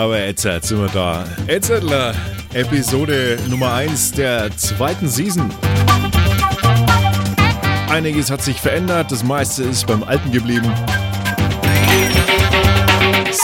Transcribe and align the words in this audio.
Aber 0.00 0.18
jetzt 0.18 0.46
äh, 0.46 0.58
sind 0.62 0.80
wir 0.80 0.88
da. 0.88 1.24
Jetzt 1.46 1.70
äh, 1.70 2.12
Episode 2.54 3.38
Nummer 3.48 3.74
1 3.74 4.12
der 4.12 4.50
zweiten 4.56 5.08
Season. 5.08 5.50
Einiges 7.90 8.30
hat 8.30 8.40
sich 8.40 8.60
verändert, 8.60 9.12
das 9.12 9.22
meiste 9.22 9.64
ist 9.64 9.86
beim 9.86 10.02
Alten 10.02 10.32
geblieben. 10.32 10.72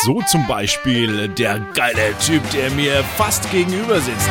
So 0.05 0.23
zum 0.29 0.47
Beispiel 0.47 1.29
der 1.29 1.61
geile 1.75 2.17
Typ, 2.25 2.43
der 2.51 2.71
mir 2.71 3.05
fast 3.17 3.51
gegenüber 3.51 4.01
sitzt. 4.01 4.31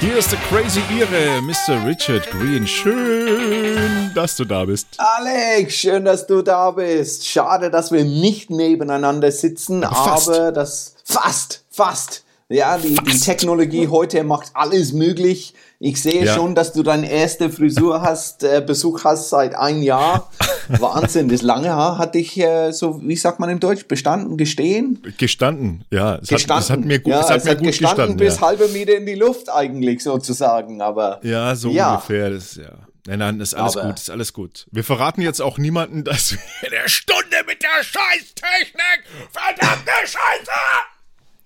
Hier 0.00 0.16
ist 0.16 0.30
der 0.30 0.38
Crazy 0.48 0.80
Ire, 0.96 1.42
Mr. 1.42 1.84
Richard 1.84 2.30
Green. 2.30 2.64
Schön, 2.68 4.12
dass 4.14 4.36
du 4.36 4.44
da 4.44 4.64
bist. 4.64 4.86
Alex, 4.96 5.74
schön, 5.74 6.04
dass 6.04 6.24
du 6.24 6.40
da 6.40 6.70
bist. 6.70 7.26
Schade, 7.26 7.68
dass 7.68 7.90
wir 7.90 8.04
nicht 8.04 8.48
nebeneinander 8.48 9.32
sitzen, 9.32 9.82
aber, 9.82 9.96
fast. 9.96 10.28
aber 10.28 10.52
das 10.52 10.94
fast, 11.04 11.64
fast. 11.68 12.22
Ja, 12.48 12.78
die, 12.78 12.94
die 12.94 13.18
Technologie 13.18 13.88
heute 13.88 14.22
macht 14.22 14.50
alles 14.54 14.92
möglich. 14.92 15.54
Ich 15.80 16.02
sehe 16.02 16.24
Ja. 16.24 16.34
schon, 16.34 16.56
dass 16.56 16.72
du 16.72 16.82
deine 16.82 17.08
erste 17.08 17.50
Frisur 17.50 18.02
hast, 18.02 18.42
äh, 18.42 18.60
Besuch 18.66 19.04
hast 19.04 19.30
seit 19.30 19.54
einem 19.54 19.80
Jahr. 19.82 20.28
Wahnsinn, 20.68 21.28
das 21.28 21.42
lange 21.42 21.70
Haar 21.70 21.98
hat 21.98 22.16
dich, 22.16 22.36
äh, 22.38 22.72
so, 22.72 23.00
wie 23.02 23.14
sagt 23.14 23.38
man 23.38 23.48
im 23.48 23.60
Deutsch, 23.60 23.86
bestanden, 23.86 24.36
gestehen? 24.36 25.00
Gestanden, 25.18 25.84
ja. 25.92 26.16
Es 26.16 26.28
Gestanden. 26.28 26.56
Hat, 26.56 26.62
es 26.64 26.70
hat 26.70 26.80
mir 26.80 26.98
gut, 26.98 27.12
ja, 27.12 27.20
es 27.20 27.28
hat 27.30 27.44
mir 27.44 27.54
gut 27.56 27.66
gestanden, 27.68 27.96
gestanden. 27.96 28.16
bis 28.16 28.34
ja. 28.36 28.40
halbe 28.40 28.68
Meter 28.68 28.96
in 28.96 29.06
die 29.06 29.14
Luft 29.14 29.48
eigentlich 29.50 30.02
sozusagen, 30.02 30.82
aber 30.82 31.20
Ja, 31.22 31.54
so 31.54 31.70
Ja. 31.70 31.94
ungefähr. 31.94 32.30
Das, 32.30 32.56
ja. 32.56 32.70
Nein, 33.06 33.20
nein, 33.20 33.40
ist 33.40 33.54
alles 33.54 33.76
Aber- 33.76 33.86
gut, 33.88 33.98
ist 34.00 34.10
alles 34.10 34.32
gut. 34.32 34.66
Wir 34.72 34.82
verraten 34.84 35.22
jetzt 35.22 35.40
auch 35.40 35.56
niemanden, 35.58 36.02
dass 36.04 36.32
wir 36.32 36.38
in 36.64 36.70
der 36.72 36.88
Stunde 36.88 37.36
mit 37.46 37.62
der 37.62 37.82
Scheißtechnik, 37.84 39.04
verdammte 39.30 39.90
Scheiße! 40.04 40.50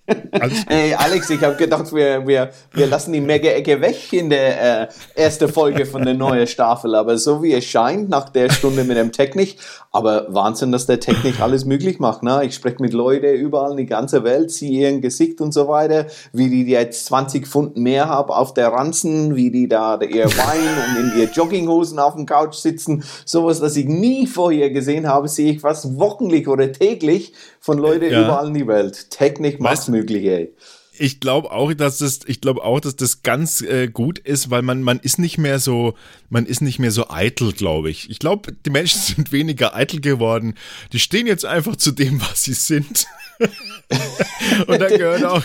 Gut. 0.05 0.51
Ey, 0.67 0.93
Alex, 0.93 1.29
ich 1.29 1.41
habe 1.41 1.55
gedacht, 1.55 1.93
wir, 1.93 2.27
wir, 2.27 2.49
wir 2.73 2.87
lassen 2.87 3.13
die 3.13 3.21
Mega-Ecke 3.21 3.79
weg 3.79 4.11
in 4.11 4.29
der 4.29 4.81
äh, 4.81 4.87
ersten 5.15 5.47
Folge 5.47 5.85
von 5.85 6.03
der 6.03 6.13
neuen 6.13 6.45
Staffel. 6.45 6.93
Aber 6.95 7.17
so 7.17 7.41
wie 7.41 7.53
es 7.53 7.65
scheint, 7.65 8.09
nach 8.09 8.29
der 8.29 8.49
Stunde 8.49 8.83
mit 8.83 8.97
dem 8.97 9.11
Technik, 9.13 9.57
aber 9.95 10.25
Wahnsinn, 10.33 10.71
dass 10.71 10.87
der 10.87 10.99
Technik 10.99 11.39
alles 11.39 11.65
möglich 11.65 11.99
macht. 11.99 12.23
Ne? 12.23 12.41
Ich 12.45 12.55
spreche 12.55 12.81
mit 12.81 12.93
Leuten 12.93 13.35
überall 13.35 13.71
in 13.71 13.77
die 13.77 13.85
ganze 13.85 14.23
Welt, 14.23 14.49
sehe 14.49 14.91
ihr 14.91 14.99
Gesicht 14.99 15.39
und 15.39 15.53
so 15.53 15.67
weiter, 15.67 16.07
wie 16.33 16.49
die 16.49 16.63
jetzt 16.69 17.05
20 17.05 17.47
Pfund 17.47 17.77
mehr 17.77 18.09
haben 18.09 18.31
auf 18.31 18.55
der 18.55 18.69
Ranzen, 18.69 19.35
wie 19.35 19.51
die 19.51 19.67
da 19.67 20.01
ihr 20.01 20.25
Wein 20.25 20.97
und 20.97 21.13
in 21.13 21.19
ihr 21.19 21.29
Jogginghosen 21.29 21.99
auf 21.99 22.15
dem 22.15 22.25
Couch 22.25 22.55
sitzen. 22.55 23.03
Sowas, 23.23 23.59
das 23.59 23.77
ich 23.77 23.85
nie 23.85 24.25
vorher 24.25 24.71
gesehen 24.71 25.07
habe, 25.07 25.27
sehe 25.27 25.51
ich 25.53 25.61
fast 25.61 25.99
wochenlich 25.99 26.47
oder 26.47 26.71
täglich 26.71 27.33
von 27.59 27.77
Leuten 27.77 28.11
Ja. 28.11 28.23
überall 28.23 28.47
in 28.47 28.55
die 28.55 28.67
Welt. 28.67 29.11
Technik 29.11 29.61
macht 29.61 29.89
möglich, 29.89 30.25
ey. 30.25 30.53
Ich 30.97 31.19
glaube 31.19 31.51
auch, 31.51 31.73
dass 31.73 31.97
das, 31.97 32.19
ich 32.27 32.39
glaube 32.39 32.63
auch, 32.63 32.79
dass 32.79 32.95
das 32.95 33.23
ganz 33.23 33.61
äh, 33.61 33.87
gut 33.87 34.19
ist, 34.19 34.49
weil 34.49 34.61
man, 34.61 34.83
man 34.83 34.99
ist 34.99 35.17
nicht 35.17 35.37
mehr 35.37 35.59
so, 35.59 35.95
man 36.29 36.45
ist 36.45 36.61
nicht 36.61 36.77
mehr 36.79 36.91
so 36.91 37.09
eitel, 37.09 37.51
glaube 37.53 37.89
ich. 37.89 38.09
Ich 38.09 38.19
glaube, 38.19 38.51
die 38.51 38.69
Menschen 38.69 38.99
sind 39.15 39.31
weniger 39.31 39.75
eitel 39.75 40.01
geworden. 40.01 40.55
Die 40.91 40.99
stehen 40.99 41.25
jetzt 41.27 41.45
einfach 41.45 41.75
zu 41.75 41.91
dem, 41.91 42.21
was 42.21 42.43
sie 42.43 42.53
sind. 42.53 43.05
Und 44.67 44.79
da 44.79 44.87
gehört 44.87 45.25
auch, 45.25 45.43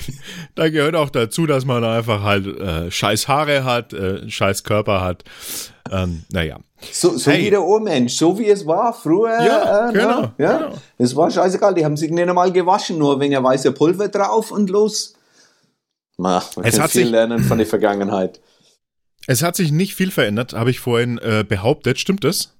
da 0.54 0.68
gehört 0.68 0.94
auch 0.94 1.10
dazu, 1.10 1.46
dass 1.46 1.64
man 1.64 1.82
einfach 1.84 2.22
halt 2.22 2.46
äh, 2.46 2.90
scheiß 2.90 3.28
Haare 3.28 3.64
hat, 3.64 3.92
äh, 3.92 4.28
scheiß 4.28 4.64
Körper 4.64 5.00
hat. 5.00 5.24
Ähm, 5.90 6.24
naja. 6.30 6.58
So, 6.92 7.16
so 7.16 7.30
Hey. 7.30 7.46
wie 7.46 7.50
der 7.50 7.62
Urmensch, 7.62 8.14
so 8.14 8.38
wie 8.38 8.48
es 8.48 8.66
war 8.66 8.92
früher. 8.92 9.42
Ja, 9.44 9.88
äh, 9.88 9.92
genau, 9.92 10.20
ne? 10.20 10.32
ja. 10.38 10.58
genau. 10.58 10.74
Es 10.98 11.16
war 11.16 11.30
scheißegal, 11.30 11.74
die 11.74 11.84
haben 11.84 11.96
sich 11.96 12.10
nicht 12.10 12.28
einmal 12.28 12.52
gewaschen, 12.52 12.98
nur 12.98 13.18
wegen 13.18 13.42
weißer 13.42 13.72
Pulver 13.72 14.08
drauf 14.08 14.50
und 14.52 14.70
los. 14.70 15.14
Ma, 16.18 16.42
man 16.56 16.64
Es 16.66 16.78
hat 16.80 16.90
viel 16.90 17.02
sich- 17.04 17.10
lernen 17.10 17.42
von 17.44 17.58
der 17.58 17.66
Vergangenheit. 17.66 18.40
Es 19.26 19.42
hat 19.42 19.56
sich 19.56 19.70
nicht 19.72 19.94
viel 19.94 20.10
verändert, 20.10 20.52
habe 20.52 20.70
ich 20.70 20.80
vorhin 20.80 21.18
äh, 21.18 21.44
behauptet. 21.48 21.98
Stimmt 21.98 22.24
das? 22.24 22.54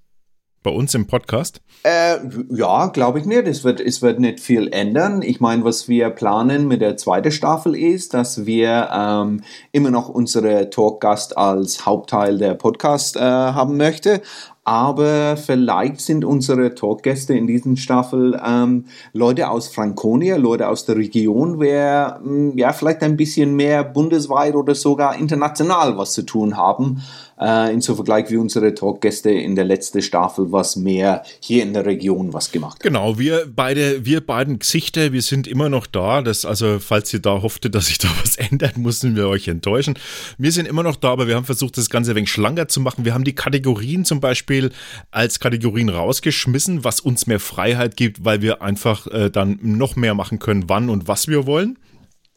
Bei 0.63 0.71
uns 0.71 0.95
im 0.95 1.07
Podcast? 1.07 1.61
Äh, 1.85 2.17
ja, 2.51 2.87
glaube 2.89 3.21
ich 3.21 3.25
nicht. 3.25 3.47
Es 3.47 3.63
wird, 3.65 3.81
es 3.81 4.03
wird 4.03 4.19
nicht 4.21 4.41
viel 4.41 4.69
ändern. 4.73 5.23
Ich 5.23 5.41
meine, 5.41 5.65
was 5.65 5.89
wir 5.89 6.11
planen 6.11 6.67
mit 6.69 6.81
der 6.83 6.97
zweiten 6.97 7.31
Staffel 7.33 7.75
ist, 7.77 8.13
dass 8.13 8.45
wir 8.45 8.91
ähm, 8.93 9.43
immer 9.73 9.91
noch 9.91 10.09
unsere 10.09 10.69
Talkgast 10.69 11.39
als 11.39 11.87
Hauptteil 11.87 12.39
der 12.39 12.55
Podcast 12.55 13.17
äh, 13.17 13.21
haben 13.21 13.77
möchte. 13.77 14.21
Aber 14.69 15.39
vielleicht 15.39 16.03
sind 16.03 16.27
unsere 16.27 16.75
Talkgäste 16.75 17.33
in 17.33 17.47
diesen 17.47 17.79
Staffel 17.79 18.39
ähm, 18.47 18.85
Leute 19.15 19.49
aus 19.49 19.69
Franconia, 19.69 20.37
Leute 20.37 20.69
aus 20.69 20.85
der 20.85 20.97
Region, 20.97 21.59
wer 21.59 22.21
mh, 22.23 22.53
ja 22.55 22.75
vielleicht 22.75 23.03
ein 23.03 23.17
bisschen 23.17 23.57
mehr 23.57 23.83
bundesweit 23.83 24.55
oder 24.55 24.75
sogar 24.75 25.17
international 25.17 25.97
was 25.97 26.13
zu 26.13 26.21
tun 26.21 26.59
haben. 26.59 27.01
Äh, 27.41 27.73
in 27.73 27.81
so 27.81 27.95
Vergleich 27.95 28.31
wie 28.31 28.37
unsere 28.37 28.75
Talkgäste 28.75 29.31
in 29.31 29.55
der 29.55 29.65
letzten 29.65 30.03
Staffel, 30.03 30.51
was 30.51 30.77
mehr 30.77 31.23
hier 31.41 31.63
in 31.63 31.73
der 31.73 31.87
Region 31.87 32.33
was 32.33 32.51
gemacht. 32.51 32.81
Genau, 32.81 33.19
wir 33.19 33.47
beide, 33.55 34.05
wir 34.05 34.21
beiden 34.21 34.59
Gesichter, 34.59 35.13
wir 35.13 35.23
sind 35.23 35.47
immer 35.47 35.69
noch 35.69 35.87
da. 35.87 36.23
Das, 36.23 36.45
also, 36.45 36.79
falls 36.81 37.13
ihr 37.13 37.21
da 37.21 37.43
hoffte, 37.43 37.71
dass 37.71 37.87
sich 37.87 37.99
da 37.99 38.09
was 38.23 38.37
ändert, 38.37 38.77
mussten 38.77 39.15
wir 39.15 39.29
euch 39.29 39.49
enttäuschen. 39.49 39.95
Wir 40.37 40.53
sind 40.53 40.67
immer 40.67 40.83
noch 40.83 40.97
da, 40.97 41.11
aber 41.11 41.29
wir 41.29 41.37
haben 41.37 41.45
versucht, 41.45 41.79
das 41.79 41.91
Ganze 41.91 42.13
ein 42.13 42.17
wenig 42.17 42.31
schlanker 42.31 42.69
zu 42.69 42.81
machen. 42.81 43.05
Wir 43.05 43.15
haben 43.15 43.25
die 43.25 43.35
Kategorien 43.35 44.05
zum 44.05 44.21
Beispiel 44.21 44.71
als 45.11 45.39
Kategorien 45.39 45.89
rausgeschmissen, 45.89 46.85
was 46.85 47.01
uns 47.01 47.27
mehr 47.27 47.41
Freiheit 47.41 47.97
gibt, 47.97 48.25
weil 48.25 48.43
wir 48.43 48.63
einfach 48.63 49.07
äh, 49.07 49.31
dann 49.31 49.59
noch 49.63 49.97
mehr 49.97 50.15
machen 50.15 50.39
können, 50.39 50.65
wann 50.69 50.91
und 50.91 51.09
was 51.09 51.29
wir 51.29 51.47
wollen. 51.47 51.79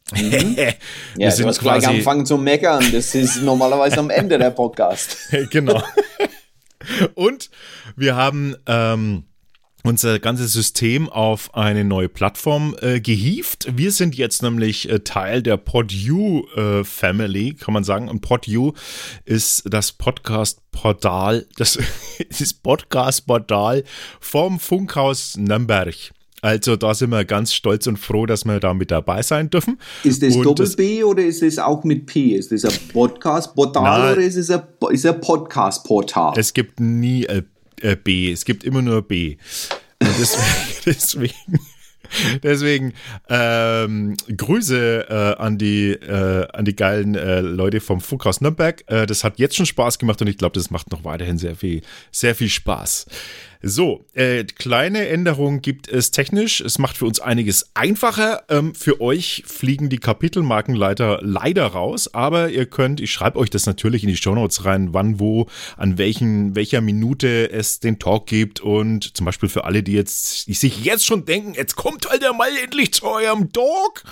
wir 0.14 0.76
Ja, 1.18 1.30
du 1.30 1.36
sind 1.36 1.48
hast 1.48 1.60
gleich 1.60 1.80
quasi, 1.80 1.88
angefangen 1.88 2.26
zu 2.26 2.38
meckern. 2.38 2.84
Das 2.92 3.16
ist 3.16 3.42
normalerweise 3.42 4.00
am 4.00 4.10
Ende 4.10 4.38
der 4.38 4.52
Podcast. 4.52 5.18
genau. 5.50 5.82
Und 7.14 7.50
wir 7.96 8.16
haben 8.16 8.56
ähm, 8.66 9.24
unser 9.84 10.20
ganzes 10.20 10.54
System 10.54 11.10
auf 11.10 11.56
eine 11.56 11.84
neue 11.84 12.10
Plattform 12.10 12.76
äh, 12.82 13.00
gehievt. 13.00 13.68
Wir 13.76 13.92
sind 13.92 14.16
jetzt 14.16 14.44
nämlich 14.44 14.90
äh, 14.90 15.00
Teil 15.00 15.42
der 15.42 15.58
PodU 15.58 16.48
äh, 16.56 16.84
Family, 16.84 17.54
kann 17.54 17.74
man 17.74 17.84
sagen. 17.84 18.10
Und 18.10 18.22
PodU 18.22 18.74
ist 19.26 19.64
das 19.66 19.92
Podcast-Portal, 19.92 21.48
das 21.58 21.80
ist 22.30 22.64
Podcast-Portal 22.64 23.84
vom 24.20 24.60
Funkhaus 24.60 25.38
Nürnberg. 25.38 26.12
Also 26.42 26.76
da 26.76 26.94
sind 26.96 27.12
wir 27.12 27.24
ganz 27.24 27.54
stolz 27.54 27.86
und 27.88 27.98
froh, 27.98 28.26
dass 28.26 28.46
wir 28.46 28.60
da 28.60 28.74
mit 28.74 28.90
dabei 28.92 29.22
sein 29.22 29.50
dürfen. 29.52 29.80
Ist 30.04 30.24
das 30.24 30.36
Und 30.36 30.44
Doppel 30.44 30.66
das- 30.66 30.76
B 30.76 31.04
oder 31.04 31.24
ist 31.24 31.44
es 31.44 31.60
auch 31.60 31.84
mit 31.84 32.08
P? 32.08 32.30
Ist 32.36 32.52
das 32.52 32.64
ein 32.66 32.72
Podcast-Portal 32.92 34.14
oder 34.14 34.22
ist 34.22 34.36
es 34.38 34.50
ein, 34.50 34.64
ist 34.90 35.06
ein 35.06 35.22
Podcast-Portal? 35.22 36.34
Es 36.38 36.54
gibt 36.54 36.80
nie 36.80 37.26
äh, 37.26 37.44
äh, 37.82 37.96
B, 37.96 38.32
es 38.32 38.44
gibt 38.46 38.64
immer 38.64 38.82
nur 38.82 39.02
B. 39.04 39.38
Deswegen, 40.00 40.44
deswegen, 40.86 41.60
deswegen 42.44 42.94
ähm, 43.30 44.16
Grüße 44.36 45.06
äh, 45.10 45.42
an, 45.42 45.58
die, 45.60 45.92
äh, 45.92 46.48
an 46.54 46.66
die 46.66 46.76
geilen 46.76 47.16
äh, 47.16 47.42
Leute 47.42 47.80
vom 47.82 48.02
Funkhaus 48.02 48.42
Nürnberg. 48.42 48.84
Äh, 48.88 49.06
das 49.06 49.24
hat 49.24 49.38
jetzt 49.40 49.56
schon 49.56 49.66
Spaß 49.68 50.00
gemacht 50.00 50.22
und 50.22 50.28
ich 50.28 50.38
glaube, 50.38 50.54
das 50.58 50.72
macht 50.72 50.92
noch 50.92 51.04
weiterhin 51.04 51.38
sehr 51.38 51.56
viel, 51.56 51.82
sehr 52.12 52.34
viel 52.36 52.50
Spaß. 52.50 53.06
So, 53.64 54.06
äh, 54.14 54.44
kleine 54.44 55.08
Änderungen 55.08 55.62
gibt 55.62 55.88
es 55.88 56.10
technisch. 56.10 56.62
Es 56.62 56.80
macht 56.80 56.98
für 56.98 57.06
uns 57.06 57.20
einiges 57.20 57.70
einfacher. 57.76 58.44
Ähm, 58.50 58.74
für 58.74 59.02
euch 59.02 59.44
fliegen 59.46 59.90
die 59.90 60.00
Kapitelmarken 60.00 60.74
leider, 60.76 61.20
raus, 61.68 62.12
aber 62.14 62.50
ihr 62.50 62.66
könnt, 62.66 63.00
ich 63.00 63.12
schreibe 63.12 63.38
euch 63.38 63.52
das 63.52 63.68
natürlich 63.68 64.04
in 64.04 64.10
die 64.10 64.18
Shownotes 64.18 64.66
rein, 64.66 64.94
wann, 64.94 65.20
wo, 65.20 65.48
an 65.78 66.00
welchen, 66.00 66.56
welcher 66.56 66.82
Minute 66.82 67.52
es 67.52 67.80
den 67.80 68.00
Talk 68.00 68.26
gibt 68.26 68.62
und 68.62 69.16
zum 69.16 69.26
Beispiel 69.26 69.50
für 69.50 69.66
alle, 69.66 69.84
die 69.84 69.94
jetzt, 69.94 70.48
die 70.48 70.54
sich 70.54 70.84
jetzt 70.84 71.06
schon 71.06 71.26
denken, 71.26 71.54
jetzt 71.54 71.76
kommt 71.76 72.10
halt 72.10 72.24
der 72.24 72.34
mal 72.34 72.50
endlich 72.64 72.94
zu 72.94 73.06
eurem 73.06 73.52
Talk. 73.52 74.04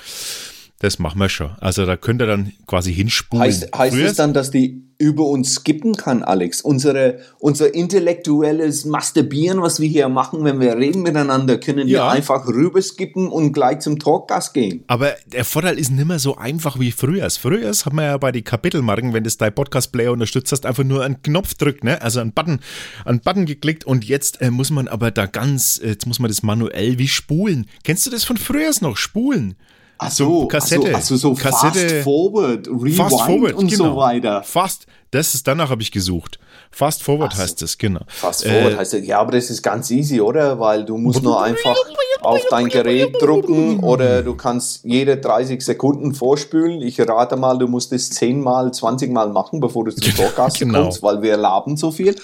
Das 0.82 0.98
machen 0.98 1.20
wir 1.20 1.28
schon. 1.28 1.52
Also 1.60 1.86
da 1.86 1.98
könnt 1.98 2.22
ihr 2.22 2.26
dann 2.26 2.54
quasi 2.66 2.94
hinspulen. 2.94 3.44
Heißt, 3.44 3.78
heißt 3.78 3.98
es 3.98 4.14
dann, 4.16 4.34
dass 4.34 4.50
die 4.50 4.82
über 4.98 5.26
uns 5.26 5.56
skippen 5.56 5.96
kann, 5.96 6.24
Alex? 6.24 6.62
Unsere, 6.62 7.20
unser 7.40 7.74
intellektuelles 7.74 8.86
Masturbieren, 8.86 9.62
was 9.62 9.82
wir 9.82 9.90
hier 9.90 10.08
machen, 10.08 10.46
wenn 10.46 10.62
wir 10.62 10.78
reden 10.78 11.02
miteinander, 11.02 11.58
können 11.58 11.88
wir 11.88 11.98
Ja. 12.00 12.10
einfach 12.10 12.48
rüber 12.48 12.82
skippen 12.82 13.28
und 13.28 13.52
gleich 13.52 13.80
zum 13.80 14.00
Talkgast 14.00 14.54
gehen. 14.54 14.86
Aber 14.88 15.16
der 15.26 15.44
Vorteil 15.44 15.78
ist 15.78 15.90
nicht 15.92 16.06
mehr 16.08 16.20
so 16.20 16.38
einfach 16.38 16.80
wie 16.80 16.92
früher. 16.94 17.30
Früher 17.30 17.70
hat 17.72 17.94
man 17.94 18.06
ja 18.06 18.18
bei 18.18 18.32
den 18.32 18.46
Kapitelmarken, 18.46 19.14
wenn 19.14 19.26
das 19.26 19.38
dein 19.38 19.54
Podcast-Player 19.54 20.14
unterstützt 20.14 20.54
hast, 20.54 20.66
einfach 20.66 20.86
nur 20.86 21.04
einen 21.04 21.22
Knopf 21.22 21.56
drückt, 21.56 21.84
ne? 21.84 22.02
Also 22.02 22.22
einen 22.22 22.32
Button, 22.32 22.60
einen 23.04 23.20
Button 23.20 23.46
geklickt 23.46 23.84
und 23.86 24.06
jetzt 24.06 24.42
äh, 24.42 24.50
muss 24.50 24.70
man 24.70 24.88
aber 24.88 25.12
da 25.12 25.26
ganz, 25.26 25.78
äh, 25.84 25.90
jetzt 25.90 26.08
muss 26.08 26.20
man 26.20 26.30
das 26.30 26.42
manuell 26.44 26.98
wie 27.00 27.10
spulen. 27.10 27.68
Kennst 27.84 28.06
du 28.06 28.12
das 28.12 28.24
von 28.24 28.38
früher 28.38 28.72
noch? 28.82 28.96
Spulen. 28.96 29.56
Ach 30.02 30.10
so, 30.10 30.48
Kassette. 30.48 30.96
Also 30.96 31.18
so 31.18 31.34
Kassette, 31.34 31.80
Fast 31.80 32.04
Forward, 32.04 32.68
Rewind 32.68 32.96
Fast 32.96 33.22
Forward, 33.22 33.54
und 33.54 33.70
genau. 33.70 33.84
so 33.84 33.96
weiter. 33.98 34.44
Fast, 34.44 34.86
das 35.12 35.34
ist, 35.36 35.46
danach 35.46 35.70
habe 35.70 35.82
ich 35.82 35.92
gesucht. 35.92 36.40
Fast 36.72 37.04
Forward 37.04 37.34
so. 37.34 37.42
heißt 37.42 37.62
es, 37.64 37.78
genau. 37.78 38.02
Fast 38.08 38.46
Forward 38.46 38.74
äh, 38.74 38.78
heißt 38.78 38.94
es, 38.94 39.06
ja, 39.06 39.20
aber 39.20 39.34
das 39.34 39.50
ist 39.50 39.62
ganz 39.62 39.92
easy, 39.92 40.22
oder? 40.22 40.58
Weil 40.60 40.86
du 40.86 40.98
musst 40.98 41.22
nur 41.22 41.44
einfach 41.44 41.76
auf 42.22 42.42
dein 42.50 42.70
Gerät 42.70 43.16
drucken 43.22 43.80
oder 43.80 44.22
du 44.22 44.36
kannst 44.36 44.86
jede 44.86 45.18
30 45.18 45.62
Sekunden 45.62 46.14
vorspülen. 46.14 46.82
Ich 46.82 47.00
rate 47.02 47.36
mal, 47.36 47.58
du 47.58 47.68
musst 47.68 47.92
es 47.92 48.10
10 48.12 48.42
mal, 48.42 48.72
20 48.72 49.12
mal 49.12 49.30
machen, 49.30 49.60
bevor 49.60 49.86
du 49.86 49.92
zum 49.92 50.16
Torkasten 50.16 50.70
genau. 50.70 50.84
kommst, 50.84 51.04
weil 51.04 51.22
wir 51.22 51.36
laben 51.36 51.76
so 51.76 51.92
viel. 51.92 52.16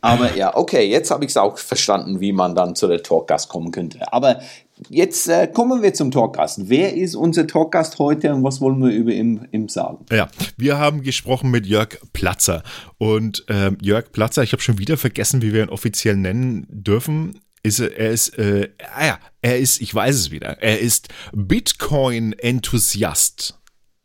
Aber 0.00 0.36
ja, 0.36 0.54
okay, 0.54 0.86
jetzt 0.86 1.10
habe 1.10 1.24
ich 1.24 1.30
es 1.30 1.36
auch 1.38 1.56
verstanden, 1.56 2.20
wie 2.20 2.32
man 2.32 2.54
dann 2.54 2.76
zu 2.76 2.86
der 2.86 3.02
Talkgast 3.02 3.48
kommen 3.48 3.70
könnte. 3.70 4.00
Aber 4.12 4.40
jetzt 4.88 5.28
äh, 5.28 5.46
kommen 5.46 5.82
wir 5.82 5.92
zum 5.94 6.10
Talkgast. 6.10 6.68
Wer 6.68 6.94
ist 6.94 7.14
unser 7.14 7.46
Talkgast 7.46 7.98
heute 7.98 8.34
und 8.34 8.42
was 8.42 8.60
wollen 8.60 8.82
wir 8.82 8.90
über 8.90 9.12
ihn, 9.12 9.46
ihm 9.52 9.68
sagen? 9.68 10.04
Ja, 10.10 10.28
wir 10.56 10.78
haben 10.78 11.02
gesprochen 11.02 11.50
mit 11.50 11.66
Jörg 11.66 11.98
Platzer. 12.12 12.62
Und 12.98 13.44
äh, 13.48 13.70
Jörg 13.80 14.10
Platzer, 14.12 14.42
ich 14.42 14.52
habe 14.52 14.62
schon 14.62 14.78
wieder 14.78 14.96
vergessen, 14.96 15.42
wie 15.42 15.52
wir 15.52 15.62
ihn 15.62 15.68
offiziell 15.68 16.16
nennen 16.16 16.66
dürfen. 16.68 17.38
Ist, 17.62 17.80
er 17.80 18.10
ist, 18.10 18.36
äh, 18.38 18.70
ah 18.94 19.06
ja, 19.06 19.18
er 19.40 19.58
ist, 19.58 19.80
ich 19.80 19.94
weiß 19.94 20.14
es 20.14 20.30
wieder, 20.30 20.62
er 20.62 20.80
ist 20.80 21.08
Bitcoin-Enthusiast. 21.32 23.58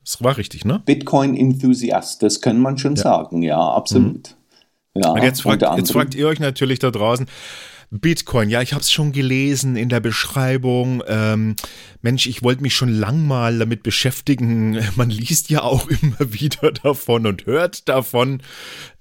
Das 0.03 0.23
war 0.23 0.37
richtig, 0.37 0.63
ne? 0.63 0.81
Bitcoin-Enthusiast, 0.85 2.23
das 2.23 2.39
kann 2.39 2.59
man 2.59 2.77
schon 2.77 2.95
ja. 2.95 3.01
sagen, 3.01 3.41
ja, 3.41 3.59
absolut. 3.59 4.29
Mhm. 4.29 4.35
Ja, 4.95 5.11
und 5.11 5.23
jetzt 5.23 5.41
fragt, 5.41 5.61
jetzt 5.77 5.91
fragt 5.91 6.15
ihr 6.15 6.27
euch 6.27 6.39
natürlich 6.39 6.79
da 6.79 6.89
draußen, 6.89 7.27
Bitcoin, 7.91 8.50
ja, 8.50 8.62
ich 8.62 8.74
habe 8.74 8.81
es 8.81 8.91
schon 8.91 9.12
gelesen 9.12 9.75
in 9.75 9.89
der 9.89 10.00
Beschreibung. 10.00 11.01
Ähm, 11.07 11.56
Mensch, 12.01 12.27
ich 12.27 12.44
wollte 12.44 12.62
mich 12.62 12.75
schon 12.75 12.89
lang 12.89 13.25
mal 13.25 13.57
damit 13.57 13.81
beschäftigen. 13.81 14.80
Man 14.95 15.09
liest 15.09 15.50
ja 15.50 15.63
auch 15.63 15.88
immer 16.01 16.33
wieder 16.33 16.71
davon 16.71 17.25
und 17.25 17.45
hört 17.45 17.89
davon. 17.89 18.44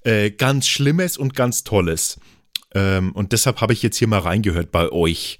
Äh, 0.03 0.31
ganz 0.31 0.67
Schlimmes 0.67 1.17
und 1.17 1.35
ganz 1.35 1.63
Tolles. 1.63 2.19
Ähm, 2.73 3.11
und 3.11 3.31
deshalb 3.31 3.61
habe 3.61 3.73
ich 3.73 3.83
jetzt 3.83 3.97
hier 3.97 4.07
mal 4.07 4.19
reingehört 4.19 4.71
bei 4.71 4.91
euch. 4.91 5.37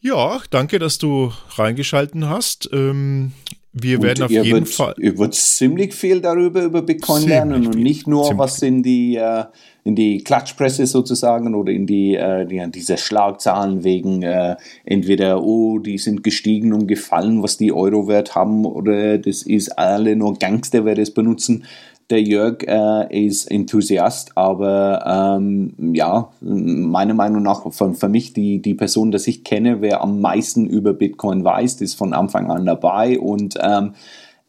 Ja, 0.00 0.42
danke, 0.50 0.78
dass 0.78 0.98
du 0.98 1.32
reingeschalten 1.56 2.28
hast. 2.28 2.68
Ähm, 2.72 3.32
wir 3.74 3.98
und 3.98 4.04
werden 4.04 4.24
auf 4.24 4.30
jeden 4.30 4.52
wird, 4.52 4.68
Fall. 4.68 4.94
Ihr 4.98 5.18
wird 5.18 5.34
ziemlich 5.34 5.94
viel 5.94 6.20
darüber 6.20 6.62
über 6.62 6.82
Bitcoin 6.82 7.22
ziemlich 7.22 7.36
lernen 7.36 7.66
und 7.66 7.76
nicht 7.76 8.06
nur, 8.06 8.38
was 8.38 8.62
in 8.62 8.84
die, 8.84 9.16
äh, 9.16 9.44
in 9.82 9.96
die 9.96 10.22
Klatschpresse 10.22 10.86
sozusagen 10.86 11.54
oder 11.56 11.72
in 11.72 11.84
die, 11.86 12.14
äh, 12.14 12.46
die 12.46 12.64
diese 12.70 12.96
Schlagzahlen 12.96 13.82
wegen 13.82 14.22
äh, 14.22 14.56
entweder, 14.84 15.42
oh, 15.42 15.80
die 15.80 15.98
sind 15.98 16.22
gestiegen 16.22 16.72
und 16.72 16.86
gefallen, 16.86 17.42
was 17.42 17.56
die 17.56 17.72
Euro-Wert 17.72 18.36
haben, 18.36 18.64
oder 18.64 19.18
das 19.18 19.42
ist 19.42 19.76
alle 19.76 20.14
nur 20.14 20.38
Gangster, 20.38 20.84
wer 20.84 20.94
das 20.94 21.10
benutzen 21.10 21.64
der 22.14 22.22
Jörg 22.22 22.62
äh, 22.62 23.26
ist 23.26 23.50
Enthusiast, 23.50 24.36
aber 24.36 25.36
ähm, 25.36 25.74
ja, 25.94 26.30
meiner 26.40 27.14
Meinung 27.14 27.42
nach 27.42 27.72
von, 27.72 27.94
für 27.94 28.08
mich 28.08 28.32
die, 28.32 28.62
die 28.62 28.74
Person, 28.74 29.10
die 29.10 29.18
ich 29.26 29.42
kenne, 29.42 29.80
wer 29.80 30.00
am 30.00 30.20
meisten 30.20 30.66
über 30.66 30.92
Bitcoin 30.92 31.44
weiß, 31.44 31.80
ist 31.80 31.94
von 31.94 32.14
Anfang 32.14 32.52
an 32.52 32.66
dabei 32.66 33.18
und 33.18 33.58
ähm, 33.60 33.94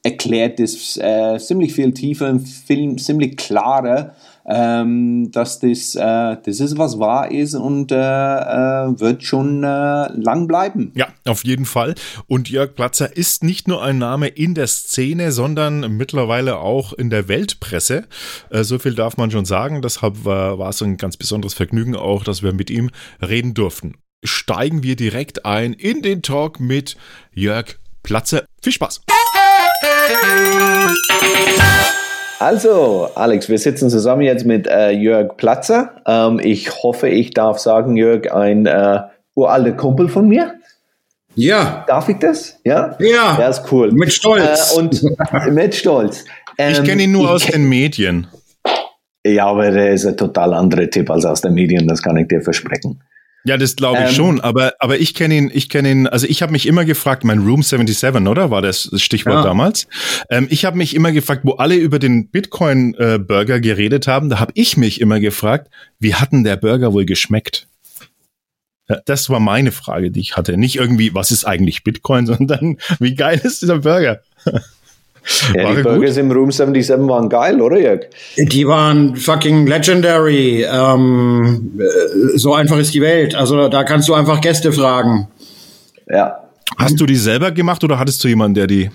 erklärt 0.04 0.60
es 0.60 0.98
äh, 0.98 1.40
ziemlich 1.40 1.74
viel 1.74 1.92
tiefer, 1.92 2.40
viel, 2.40 2.98
ziemlich 2.98 3.36
klarer 3.36 4.14
ähm, 4.48 5.32
dass 5.32 5.60
das, 5.60 5.96
äh, 5.96 6.38
das 6.44 6.60
ist, 6.60 6.78
was 6.78 7.00
wahr 7.00 7.32
ist 7.32 7.56
und 7.56 7.92
äh, 7.92 7.96
äh, 7.96 9.00
wird 9.00 9.24
schon 9.24 9.64
äh, 9.64 9.68
lang 10.14 10.48
bleiben. 10.48 10.92
Ja, 10.96 11.08
auf 11.26 11.44
jeden 11.44 11.66
Fall. 11.66 11.96
Und 12.28 12.50
Jörg 12.50 12.76
Platzer 12.76 13.16
ist 13.16 13.44
nicht 13.44 13.68
nur 13.68 13.84
ein 13.84 13.98
Name 13.98 14.28
in 14.28 14.54
der 14.54 14.68
Szene, 14.68 15.32
sondern 15.32 15.98
mittlerweile 15.98 16.58
auch 16.58 16.94
in 16.94 17.10
der 17.10 17.28
Weltpresse. 17.28 18.06
Äh, 18.50 18.64
so 18.64 18.78
viel 18.78 18.94
darf 18.94 19.18
man 19.18 19.32
schon 19.32 19.46
sagen. 19.46 19.82
Deshalb 19.82 20.26
war, 20.26 20.60
war 20.60 20.70
es 20.70 20.82
ein 20.82 20.98
ganz 20.98 21.18
besonderes 21.18 21.56
Vergnügen 21.56 21.96
auch, 21.96 22.24
dass 22.24 22.44
wir 22.44 22.54
mit 22.54 22.70
ihm 22.70 22.92
reden 23.22 23.54
durften. 23.54 23.96
Steigen 24.24 24.84
wir 24.84 24.96
direkt 24.96 25.46
ein 25.46 25.74
in 25.74 26.02
den 26.02 26.22
Talk 26.22 26.60
mit 26.60 26.98
Jörg 27.34 27.78
Platzer. 28.04 28.46
Viel 28.62 28.74
Spaß! 28.74 29.02
Also, 32.40 33.10
Alex, 33.16 33.50
wir 33.50 33.58
sitzen 33.58 33.90
zusammen 33.90 34.24
jetzt 34.24 34.46
mit 34.46 34.68
äh, 34.68 34.92
Jörg 34.92 35.38
Platzer. 35.38 36.02
Ähm, 36.06 36.40
ich 36.44 36.84
hoffe, 36.84 37.08
ich 37.08 37.32
darf 37.34 37.60
sagen, 37.60 37.96
Jörg, 37.96 38.32
ein 38.34 38.66
äh, 38.66 39.02
uralter 39.36 39.72
Kumpel 39.72 40.10
von 40.10 40.28
mir. 40.28 40.56
Ja. 41.36 41.84
Darf 41.88 42.10
ich 42.10 42.18
das? 42.18 42.60
Ja? 42.64 42.96
Ja. 43.00 43.38
Ja, 43.40 43.48
ist 43.48 43.64
cool. 43.72 43.92
Mit 43.92 44.12
Stolz. 44.12 44.74
Äh, 44.74 44.80
und 44.80 45.04
mit 45.52 45.76
Stolz. 45.76 46.26
Ähm, 46.58 46.72
ich 46.74 46.84
kenne 46.84 47.04
ihn 47.04 47.12
nur 47.12 47.32
aus 47.32 47.46
den 47.46 47.68
Medien. 47.68 48.28
Ja, 49.26 49.48
aber 49.48 49.72
der 49.72 49.94
ist 49.94 50.06
ein 50.06 50.16
total 50.16 50.54
anderer 50.54 50.90
Tipp 50.90 51.10
als 51.10 51.26
aus 51.26 51.42
den 51.42 51.54
Medien, 51.54 51.88
das 51.88 52.02
kann 52.02 52.16
ich 52.18 52.28
dir 52.28 52.42
versprechen. 52.42 53.02
Ja, 53.46 53.58
das 53.58 53.76
glaube 53.76 54.00
ich 54.00 54.10
ähm, 54.10 54.16
schon, 54.16 54.42
aber, 54.42 54.74
aber 54.80 55.00
ich 55.00 55.14
kenne 55.14 55.36
ihn, 55.36 55.52
ich 55.54 55.70
kenne 55.70 55.92
ihn, 55.92 56.08
also 56.08 56.26
ich 56.28 56.42
habe 56.42 56.52
mich 56.52 56.66
immer 56.66 56.84
gefragt, 56.84 57.24
mein 57.24 57.40
Room 57.40 57.62
77, 57.62 58.28
oder? 58.28 58.50
War 58.50 58.64
das 58.64 58.90
Stichwort 58.96 59.36
ja. 59.36 59.44
damals? 59.44 59.88
Ähm, 60.32 60.48
ich 60.50 60.66
habe 60.66 60.78
mich 60.78 60.96
immer 60.96 61.12
gefragt, 61.12 61.42
wo 61.44 61.52
alle 61.54 61.76
über 61.76 62.00
den 62.00 62.30
Bitcoin-Burger 62.30 63.56
äh, 63.56 63.62
geredet 63.62 64.08
haben, 64.08 64.30
da 64.30 64.40
habe 64.40 64.52
ich 64.56 64.78
mich 64.78 65.00
immer 65.00 65.20
gefragt, 65.20 65.70
wie 66.00 66.16
hat 66.16 66.32
denn 66.32 66.44
der 66.44 66.58
Burger 66.58 66.92
wohl 66.92 67.06
geschmeckt? 67.06 67.68
Ja, 68.90 69.00
das 69.06 69.30
war 69.30 69.40
meine 69.40 69.72
Frage, 69.72 70.10
die 70.10 70.20
ich 70.20 70.38
hatte. 70.38 70.58
Nicht 70.58 70.76
irgendwie, 70.76 71.14
was 71.14 71.32
ist 71.32 71.46
eigentlich 71.46 71.84
Bitcoin, 71.84 72.26
sondern 72.26 72.78
wie 73.00 73.14
geil 73.14 73.40
ist 73.44 73.62
dieser 73.62 73.80
Burger? 73.80 74.22
Ja, 75.56 75.74
die 75.74 75.82
Burgers 75.82 76.18
im 76.18 76.32
Room 76.32 76.52
77 76.52 77.08
waren 77.08 77.30
geil, 77.30 77.62
oder 77.62 77.80
Jörg? 77.80 78.02
Die 78.38 78.68
waren 78.68 79.16
fucking 79.16 79.66
legendary. 79.66 80.64
Ähm, 80.64 81.80
äh, 81.80 82.38
so 82.38 82.54
einfach 82.54 82.78
ist 82.78 82.94
die 82.94 83.02
Welt. 83.02 83.36
Also 83.36 83.68
da 83.70 83.84
kannst 83.84 84.08
du 84.08 84.14
einfach 84.14 84.42
Gäste 84.42 84.72
fragen. 84.72 85.28
Ja. 86.08 86.38
Hast 86.78 87.00
du 87.00 87.06
die 87.06 87.16
selber 87.16 87.52
gemacht 87.52 87.84
oder 87.84 87.98
hattest 87.98 88.24
du 88.24 88.28
jemanden, 88.28 88.56
der 88.56 88.68
die 88.68 88.90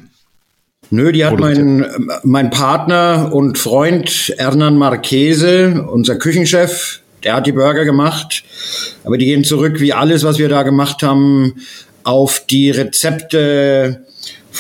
Nö, 0.93 1.13
die 1.13 1.25
hat 1.25 1.39
mein, 1.39 1.87
mein 2.25 2.51
Partner 2.51 3.31
und 3.33 3.59
Freund 3.59 4.35
Hernan 4.39 4.77
Marchese, 4.77 5.87
unser 5.89 6.17
Küchenchef, 6.17 7.01
der 7.23 7.35
hat 7.35 7.47
die 7.47 7.53
Burger 7.53 7.85
gemacht. 7.85 8.43
Aber 9.05 9.17
die 9.17 9.27
gehen 9.27 9.45
zurück, 9.45 9.79
wie 9.79 9.93
alles, 9.93 10.25
was 10.25 10.39
wir 10.39 10.49
da 10.49 10.65
gemacht 10.65 11.05
haben, 11.05 11.55
auf 12.03 12.45
die 12.51 12.73
Rezepte 12.73 14.05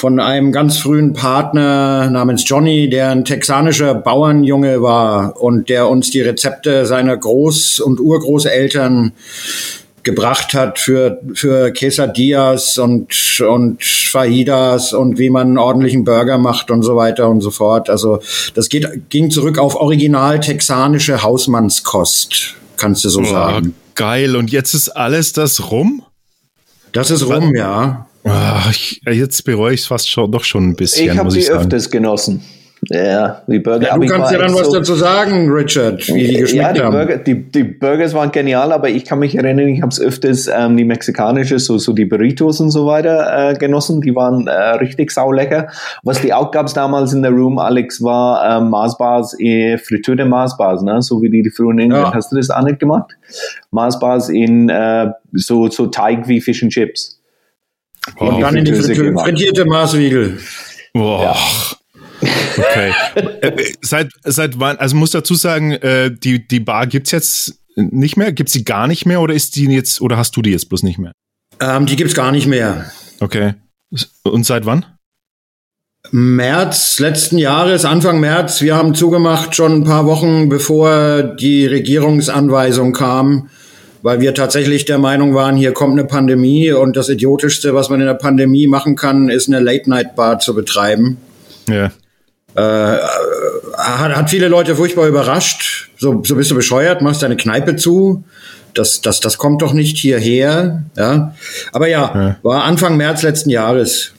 von 0.00 0.18
einem 0.18 0.50
ganz 0.50 0.78
frühen 0.78 1.12
Partner 1.12 2.08
namens 2.08 2.48
Johnny, 2.48 2.88
der 2.88 3.10
ein 3.10 3.26
texanischer 3.26 3.94
Bauernjunge 3.94 4.80
war 4.80 5.38
und 5.38 5.68
der 5.68 5.90
uns 5.90 6.10
die 6.10 6.22
Rezepte 6.22 6.86
seiner 6.86 7.16
Groß- 7.16 7.82
und 7.82 8.00
Urgroßeltern 8.00 9.12
gebracht 10.02 10.54
hat 10.54 10.78
für, 10.78 11.20
für 11.34 11.70
Quesadillas 11.72 12.78
und, 12.78 13.14
und 13.46 13.84
Fajitas 13.84 14.94
und 14.94 15.18
wie 15.18 15.28
man 15.28 15.48
einen 15.48 15.58
ordentlichen 15.58 16.04
Burger 16.04 16.38
macht 16.38 16.70
und 16.70 16.82
so 16.82 16.96
weiter 16.96 17.28
und 17.28 17.42
so 17.42 17.50
fort. 17.50 17.90
Also 17.90 18.20
das 18.54 18.70
geht, 18.70 19.10
ging 19.10 19.30
zurück 19.30 19.58
auf 19.58 19.76
original 19.76 20.40
texanische 20.40 21.22
Hausmannskost, 21.22 22.54
kannst 22.78 23.04
du 23.04 23.10
so 23.10 23.20
oh, 23.20 23.24
sagen. 23.24 23.74
Geil. 23.96 24.34
Und 24.34 24.50
jetzt 24.50 24.72
ist 24.72 24.88
alles 24.88 25.34
das 25.34 25.70
rum? 25.70 26.02
Das 26.92 27.10
ist 27.10 27.28
rum, 27.28 27.54
ja. 27.54 28.06
Ach, 28.24 28.70
ich, 28.70 29.00
jetzt 29.06 29.44
bereue 29.44 29.74
ich 29.74 29.80
es 29.80 29.86
fast 29.86 30.08
schon, 30.08 30.30
doch 30.30 30.44
schon 30.44 30.70
ein 30.70 30.76
bisschen. 30.76 31.10
Ich 31.10 31.18
habe 31.18 31.30
sie 31.30 31.48
öfters 31.48 31.90
genossen. 31.90 32.42
Ja, 32.88 33.42
die 33.46 33.58
Burger. 33.58 33.88
Ja, 33.88 33.98
du 33.98 34.06
kannst 34.06 34.32
ja 34.32 34.38
dann 34.38 34.54
was 34.54 34.68
so, 34.68 34.72
dazu 34.72 34.94
sagen, 34.94 35.50
Richard, 35.50 36.08
wie 36.08 36.28
die 36.28 36.36
geschmeckt 36.36 36.54
ja, 36.54 36.72
die 36.72 36.80
haben. 36.80 36.92
Burger, 36.92 37.18
die, 37.18 37.34
die 37.34 37.62
Burgers 37.62 38.14
waren 38.14 38.32
genial, 38.32 38.72
aber 38.72 38.88
ich 38.88 39.04
kann 39.04 39.18
mich 39.18 39.34
erinnern, 39.34 39.68
ich 39.68 39.82
habe 39.82 39.90
es 39.90 40.00
öfters 40.00 40.48
ähm, 40.48 40.78
die 40.78 40.84
mexikanische, 40.84 41.58
so, 41.58 41.76
so 41.76 41.92
die 41.92 42.06
Burritos 42.06 42.58
und 42.60 42.70
so 42.70 42.86
weiter 42.86 43.50
äh, 43.50 43.54
genossen. 43.54 44.00
Die 44.00 44.16
waren 44.16 44.46
äh, 44.46 44.52
richtig 44.52 45.10
saulecker. 45.10 45.68
Was 46.04 46.22
die 46.22 46.32
auch 46.32 46.50
gab 46.50 46.72
damals 46.72 47.12
in 47.12 47.20
der 47.20 47.32
Room, 47.32 47.58
Alex, 47.58 48.02
war 48.02 48.58
äh, 48.58 48.64
Marsbars, 48.64 49.38
äh, 49.38 49.76
frittierte 49.76 50.24
Marsbars, 50.24 50.80
ne? 50.80 51.02
so 51.02 51.20
wie 51.20 51.28
die, 51.28 51.42
die 51.42 51.50
früher 51.50 51.72
in 51.72 51.80
England. 51.80 52.06
Ja. 52.06 52.14
Hast 52.14 52.32
du 52.32 52.36
das 52.36 52.48
auch 52.48 52.62
nicht 52.62 52.78
gemacht? 52.78 53.10
Marsbars 53.72 54.30
in 54.30 54.70
äh, 54.70 55.10
so, 55.34 55.68
so 55.68 55.88
Teig 55.88 56.26
wie 56.28 56.40
Fish 56.40 56.62
and 56.62 56.72
Chips. 56.72 57.19
Und 58.16 58.40
dann 58.40 58.56
in 58.56 58.64
die 58.64 58.74
frittierte 58.74 59.64
Maßwiegel. 59.64 60.38
Boah. 60.92 61.22
Ja. 61.22 61.36
Okay. 62.56 62.92
Äh, 63.40 63.72
seit, 63.80 64.10
seit 64.24 64.60
wann, 64.60 64.76
also 64.76 64.94
muss 64.94 65.12
dazu 65.12 65.34
sagen, 65.34 65.72
äh, 65.72 66.10
die, 66.14 66.46
die 66.46 66.60
Bar 66.60 66.86
gibt's 66.86 67.10
jetzt 67.10 67.58
nicht 67.74 68.18
mehr? 68.18 68.32
Gibt's 68.32 68.52
sie 68.52 68.64
gar 68.64 68.86
nicht 68.86 69.06
mehr 69.06 69.20
oder 69.22 69.32
ist 69.32 69.56
die 69.56 69.64
jetzt, 69.66 70.00
oder 70.02 70.18
hast 70.18 70.36
du 70.36 70.42
die 70.42 70.50
jetzt 70.50 70.68
bloß 70.68 70.82
nicht 70.82 70.98
mehr? 70.98 71.12
Ähm, 71.60 71.86
die 71.86 71.96
gibt's 71.96 72.14
gar 72.14 72.32
nicht 72.32 72.46
mehr. 72.46 72.90
Okay. 73.20 73.54
Und 74.22 74.44
seit 74.44 74.66
wann? 74.66 74.84
März 76.10 76.98
letzten 76.98 77.38
Jahres, 77.38 77.84
Anfang 77.84 78.20
März. 78.20 78.62
Wir 78.62 78.74
haben 78.76 78.94
zugemacht 78.94 79.54
schon 79.54 79.72
ein 79.72 79.84
paar 79.84 80.06
Wochen, 80.06 80.48
bevor 80.48 81.22
die 81.22 81.66
Regierungsanweisung 81.66 82.92
kam, 82.92 83.48
weil 84.02 84.20
wir 84.20 84.34
tatsächlich 84.34 84.84
der 84.84 84.98
Meinung 84.98 85.34
waren, 85.34 85.56
hier 85.56 85.72
kommt 85.72 85.92
eine 85.92 86.04
Pandemie 86.04 86.72
und 86.72 86.96
das 86.96 87.08
Idiotischste, 87.08 87.74
was 87.74 87.88
man 87.90 88.00
in 88.00 88.06
der 88.06 88.14
Pandemie 88.14 88.66
machen 88.66 88.96
kann, 88.96 89.28
ist 89.28 89.48
eine 89.48 89.60
Late-Night-Bar 89.60 90.38
zu 90.38 90.54
betreiben. 90.54 91.18
Ja. 91.68 91.90
Äh, 92.54 92.98
hat, 93.76 94.16
hat 94.16 94.30
viele 94.30 94.48
Leute 94.48 94.74
furchtbar 94.74 95.06
überrascht. 95.06 95.90
So, 95.98 96.22
so 96.24 96.34
bist 96.34 96.50
du 96.50 96.54
bescheuert, 96.54 97.02
machst 97.02 97.22
deine 97.22 97.36
Kneipe 97.36 97.76
zu. 97.76 98.24
Das, 98.74 99.00
das, 99.00 99.20
das 99.20 99.38
kommt 99.38 99.62
doch 99.62 99.72
nicht 99.72 99.98
hierher. 99.98 100.84
Ja. 100.96 101.34
Aber 101.72 101.88
ja, 101.88 102.12
ja. 102.14 102.36
war 102.42 102.64
Anfang 102.64 102.96
März 102.96 103.22
letzten 103.22 103.50
Jahres. 103.50 104.12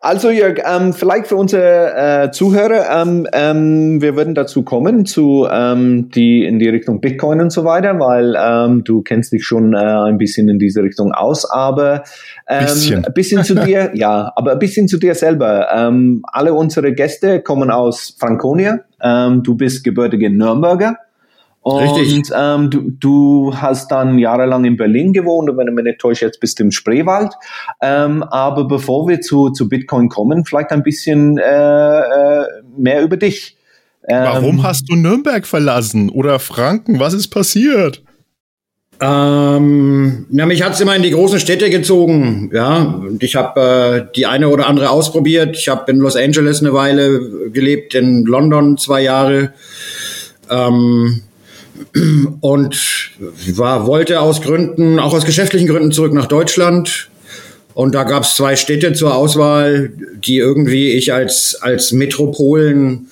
Also 0.00 0.30
Jörg, 0.30 0.60
ähm, 0.64 0.92
vielleicht 0.92 1.26
für 1.26 1.34
unsere 1.34 2.26
äh, 2.26 2.30
Zuhörer, 2.30 3.02
ähm, 3.02 3.26
ähm, 3.32 4.00
wir 4.00 4.14
würden 4.16 4.34
dazu 4.34 4.62
kommen, 4.62 5.06
zu 5.06 5.48
ähm, 5.50 6.10
die 6.10 6.44
in 6.44 6.60
die 6.60 6.68
Richtung 6.68 7.00
Bitcoin 7.00 7.40
und 7.40 7.50
so 7.50 7.64
weiter, 7.64 7.98
weil 7.98 8.36
ähm, 8.38 8.84
du 8.84 9.02
kennst 9.02 9.32
dich 9.32 9.44
schon 9.44 9.74
äh, 9.74 9.78
ein 9.78 10.16
bisschen 10.16 10.48
in 10.48 10.60
diese 10.60 10.82
Richtung 10.82 11.12
aus, 11.12 11.50
aber 11.50 12.04
ähm, 12.46 12.60
bisschen. 12.60 13.04
ein 13.04 13.12
bisschen 13.12 13.42
zu 13.42 13.56
dir, 13.56 13.90
ja, 13.94 14.32
aber 14.36 14.52
ein 14.52 14.58
bisschen 14.60 14.86
zu 14.86 14.98
dir 14.98 15.14
selber. 15.14 15.48
Alle 15.68 16.54
unsere 16.54 16.92
Gäste 16.92 17.40
kommen 17.40 17.70
aus 17.70 18.16
Franconia. 18.18 18.80
Du 19.00 19.54
bist 19.54 19.84
gebürtige 19.84 20.30
Nürnberger. 20.30 20.96
Und 21.68 22.30
ähm, 22.34 22.70
du, 22.70 22.90
du 22.90 23.54
hast 23.54 23.90
dann 23.90 24.18
jahrelang 24.18 24.64
in 24.64 24.76
Berlin 24.76 25.12
gewohnt 25.12 25.50
und 25.50 25.56
wenn 25.56 25.68
ich 25.68 25.74
mich 25.74 25.84
nicht 25.84 25.98
täusche, 25.98 26.26
jetzt 26.26 26.40
bist 26.40 26.58
du 26.58 26.64
im 26.64 26.70
Spreewald. 26.70 27.32
Ähm, 27.82 28.22
aber 28.22 28.66
bevor 28.66 29.08
wir 29.08 29.20
zu, 29.20 29.50
zu 29.50 29.68
Bitcoin 29.68 30.08
kommen, 30.08 30.44
vielleicht 30.44 30.70
ein 30.70 30.82
bisschen 30.82 31.38
äh, 31.38 31.98
äh, 32.00 32.46
mehr 32.76 33.02
über 33.02 33.16
dich. 33.16 33.56
Ähm, 34.08 34.24
Warum 34.24 34.62
hast 34.62 34.88
du 34.88 34.96
Nürnberg 34.96 35.46
verlassen 35.46 36.08
oder 36.08 36.38
Franken? 36.38 36.98
Was 36.98 37.12
ist 37.12 37.28
passiert? 37.28 38.02
Ähm, 39.00 40.26
na, 40.30 40.46
mich 40.46 40.62
hat's 40.62 40.80
immer 40.80 40.96
in 40.96 41.02
die 41.02 41.10
großen 41.10 41.38
Städte 41.38 41.70
gezogen, 41.70 42.50
ja. 42.52 42.78
Und 42.78 43.22
ich 43.22 43.36
habe 43.36 44.08
äh, 44.08 44.12
die 44.16 44.26
eine 44.26 44.48
oder 44.48 44.66
andere 44.66 44.90
ausprobiert. 44.90 45.56
Ich 45.56 45.68
habe 45.68 45.90
in 45.92 45.98
Los 45.98 46.16
Angeles 46.16 46.60
eine 46.60 46.72
Weile 46.72 47.50
gelebt, 47.50 47.94
in 47.94 48.24
London 48.24 48.76
zwei 48.76 49.02
Jahre. 49.02 49.52
Ähm, 50.50 51.22
und 52.40 53.10
war, 53.54 53.86
wollte 53.86 54.20
aus 54.20 54.40
Gründen, 54.40 54.98
auch 54.98 55.14
aus 55.14 55.24
geschäftlichen 55.24 55.68
Gründen 55.68 55.92
zurück 55.92 56.12
nach 56.12 56.26
Deutschland. 56.26 57.10
Und 57.74 57.94
da 57.94 58.04
gab 58.04 58.24
es 58.24 58.34
zwei 58.34 58.56
Städte 58.56 58.92
zur 58.92 59.14
Auswahl, 59.14 59.92
die 60.24 60.38
irgendwie 60.38 60.90
ich 60.92 61.12
als, 61.12 61.56
als 61.60 61.92
Metropolen 61.92 63.08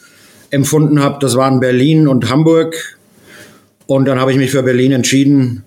empfunden 0.50 1.02
habe. 1.02 1.18
Das 1.20 1.36
waren 1.36 1.60
Berlin 1.60 2.08
und 2.08 2.30
Hamburg. 2.30 2.98
Und 3.86 4.06
dann 4.06 4.18
habe 4.18 4.32
ich 4.32 4.38
mich 4.38 4.50
für 4.50 4.62
Berlin 4.62 4.92
entschieden. 4.92 5.64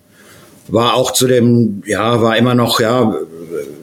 War 0.68 0.94
auch 0.94 1.12
zu 1.12 1.26
dem, 1.26 1.82
ja, 1.86 2.20
war 2.20 2.36
immer 2.36 2.54
noch, 2.54 2.80
ja, 2.80 3.16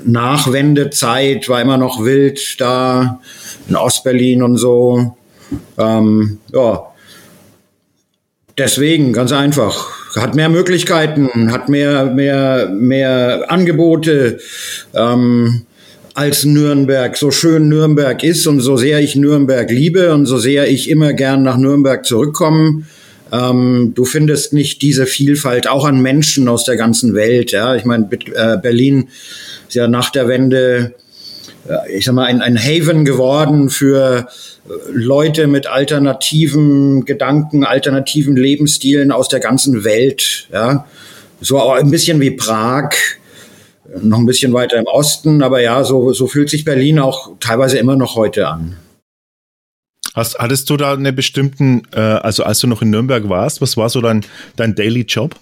Nachwendezeit, 0.06 1.50
war 1.50 1.62
immer 1.62 1.78
noch 1.78 2.04
wild 2.04 2.62
da 2.62 3.20
in 3.68 3.76
Ostberlin 3.76 4.44
und 4.44 4.58
so. 4.58 5.18
Ähm, 5.78 6.38
ja, 6.54 6.88
Deswegen, 8.58 9.14
ganz 9.14 9.32
einfach. 9.32 9.92
Hat 10.16 10.34
mehr 10.34 10.50
Möglichkeiten, 10.50 11.52
hat 11.52 11.70
mehr, 11.70 12.06
mehr, 12.06 12.70
mehr 12.70 13.52
Angebote 13.52 14.40
ähm, 14.96 15.62
als 16.16 16.44
Nürnberg. 16.44 17.16
So 17.16 17.30
schön 17.30 17.70
Nürnberg 17.70 18.24
ist 18.24 18.48
und 18.48 18.62
so 18.62 18.76
sehr 18.76 19.00
ich 19.00 19.16
Nürnberg 19.16 19.70
liebe 19.70 20.12
und 20.12 20.26
so 20.26 20.40
sehr 20.40 20.68
ich 20.70 20.90
immer 20.90 21.14
gern 21.14 21.44
nach 21.44 21.58
Nürnberg 21.58 22.04
zurückkomme. 22.04 22.82
Ähm, 23.32 23.92
du 23.94 24.06
findest 24.06 24.54
nicht 24.54 24.82
diese 24.82 25.06
Vielfalt 25.06 25.68
auch 25.68 25.86
an 25.86 26.02
Menschen 26.02 26.48
aus 26.48 26.64
der 26.64 26.78
ganzen 26.78 27.14
Welt. 27.14 27.52
Ja, 27.52 27.76
ich 27.76 27.86
meine, 27.86 28.10
äh, 28.34 28.58
Berlin 28.58 29.10
ist 29.68 29.76
ja 29.76 29.88
nach 29.88 30.10
der 30.10 30.28
Wende 30.28 30.96
ich 31.90 32.06
sag 32.06 32.14
mal, 32.14 32.26
ein, 32.26 32.42
ein 32.42 32.58
Haven 32.58 33.06
geworden 33.06 33.70
für 33.70 34.28
äh, 34.28 34.57
Leute 34.92 35.48
mit 35.48 35.68
alternativen 35.68 37.06
Gedanken, 37.06 37.64
alternativen 37.64 38.36
Lebensstilen 38.36 39.12
aus 39.12 39.28
der 39.28 39.40
ganzen 39.40 39.84
Welt. 39.84 40.48
Ja, 40.52 40.86
so 41.40 41.70
ein 41.72 41.92
bisschen 41.92 42.20
wie 42.20 42.32
Prag, 42.32 42.92
noch 44.02 44.20
ein 44.20 44.26
bisschen 44.26 44.54
weiter 44.54 44.78
im 44.78 44.86
Osten, 44.86 45.42
aber 45.42 45.62
ja, 45.62 45.84
so, 45.84 46.14
so 46.14 46.28
fühlt 46.28 46.50
sich 46.50 46.66
Berlin 46.66 47.00
auch 47.00 47.32
teilweise 47.40 47.78
immer 47.78 47.96
noch 47.96 48.16
heute 48.16 48.48
an. 48.48 48.78
Hast, 50.14 50.40
hattest 50.40 50.70
du 50.70 50.78
da 50.78 50.94
eine 50.94 51.14
bestimmten, 51.14 51.84
äh, 51.94 52.00
also 52.00 52.44
als 52.44 52.60
du 52.60 52.68
noch 52.68 52.82
in 52.82 52.90
Nürnberg 52.90 53.30
warst, 53.30 53.62
was 53.62 53.78
war 53.78 53.90
so 53.90 54.02
dein, 54.02 54.26
dein 54.56 54.74
Daily 54.74 55.02
Job? 55.02 55.36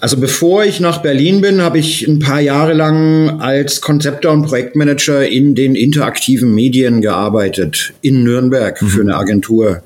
Also 0.00 0.16
bevor 0.16 0.64
ich 0.64 0.80
nach 0.80 1.02
Berlin 1.02 1.40
bin, 1.40 1.60
habe 1.60 1.78
ich 1.78 2.06
ein 2.06 2.18
paar 2.18 2.40
Jahre 2.40 2.72
lang 2.72 3.40
als 3.40 3.80
Konzepter 3.80 4.30
und 4.30 4.46
Projektmanager 4.46 5.28
in 5.28 5.54
den 5.54 5.74
interaktiven 5.74 6.54
Medien 6.54 7.00
gearbeitet, 7.00 7.92
in 8.00 8.24
Nürnberg 8.24 8.80
mhm. 8.80 8.86
für 8.86 9.00
eine 9.02 9.16
Agentur. 9.16 9.82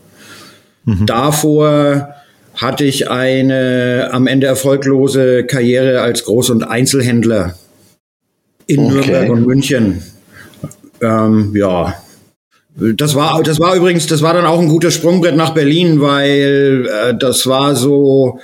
Mhm. 0.84 1.06
Davor 1.06 2.14
hatte 2.54 2.84
ich 2.84 3.10
eine 3.10 4.10
am 4.12 4.28
Ende 4.28 4.46
erfolglose 4.46 5.44
Karriere 5.44 6.00
als 6.00 6.24
Groß- 6.24 6.52
und 6.52 6.62
Einzelhändler 6.62 7.54
in 8.66 8.80
okay. 8.80 8.94
Nürnberg 8.94 9.30
und 9.30 9.46
München. 9.46 10.02
Ähm, 11.00 11.52
ja, 11.56 11.94
das 12.76 13.14
war, 13.14 13.40
das 13.42 13.60
war 13.60 13.76
übrigens, 13.76 14.08
das 14.08 14.22
war 14.22 14.34
dann 14.34 14.46
auch 14.46 14.58
ein 14.58 14.68
gutes 14.68 14.94
Sprungbrett 14.94 15.36
nach 15.36 15.54
Berlin, 15.54 16.00
weil 16.00 16.88
äh, 16.88 17.14
das 17.16 17.46
war 17.46 17.76
so 17.76 18.40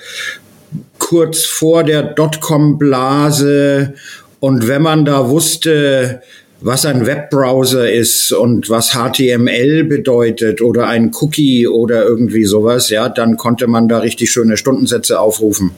kurz 1.10 1.44
vor 1.44 1.82
der 1.82 2.04
Dotcom-Blase. 2.04 3.94
Und 4.38 4.68
wenn 4.68 4.80
man 4.80 5.04
da 5.04 5.28
wusste, 5.28 6.22
was 6.60 6.86
ein 6.86 7.04
Webbrowser 7.04 7.90
ist 7.90 8.30
und 8.30 8.70
was 8.70 8.92
HTML 8.92 9.82
bedeutet 9.82 10.62
oder 10.62 10.86
ein 10.86 11.10
Cookie 11.20 11.66
oder 11.66 12.04
irgendwie 12.04 12.44
sowas, 12.44 12.90
ja, 12.90 13.08
dann 13.08 13.36
konnte 13.36 13.66
man 13.66 13.88
da 13.88 13.98
richtig 13.98 14.30
schöne 14.30 14.56
Stundensätze 14.56 15.18
aufrufen. 15.18 15.72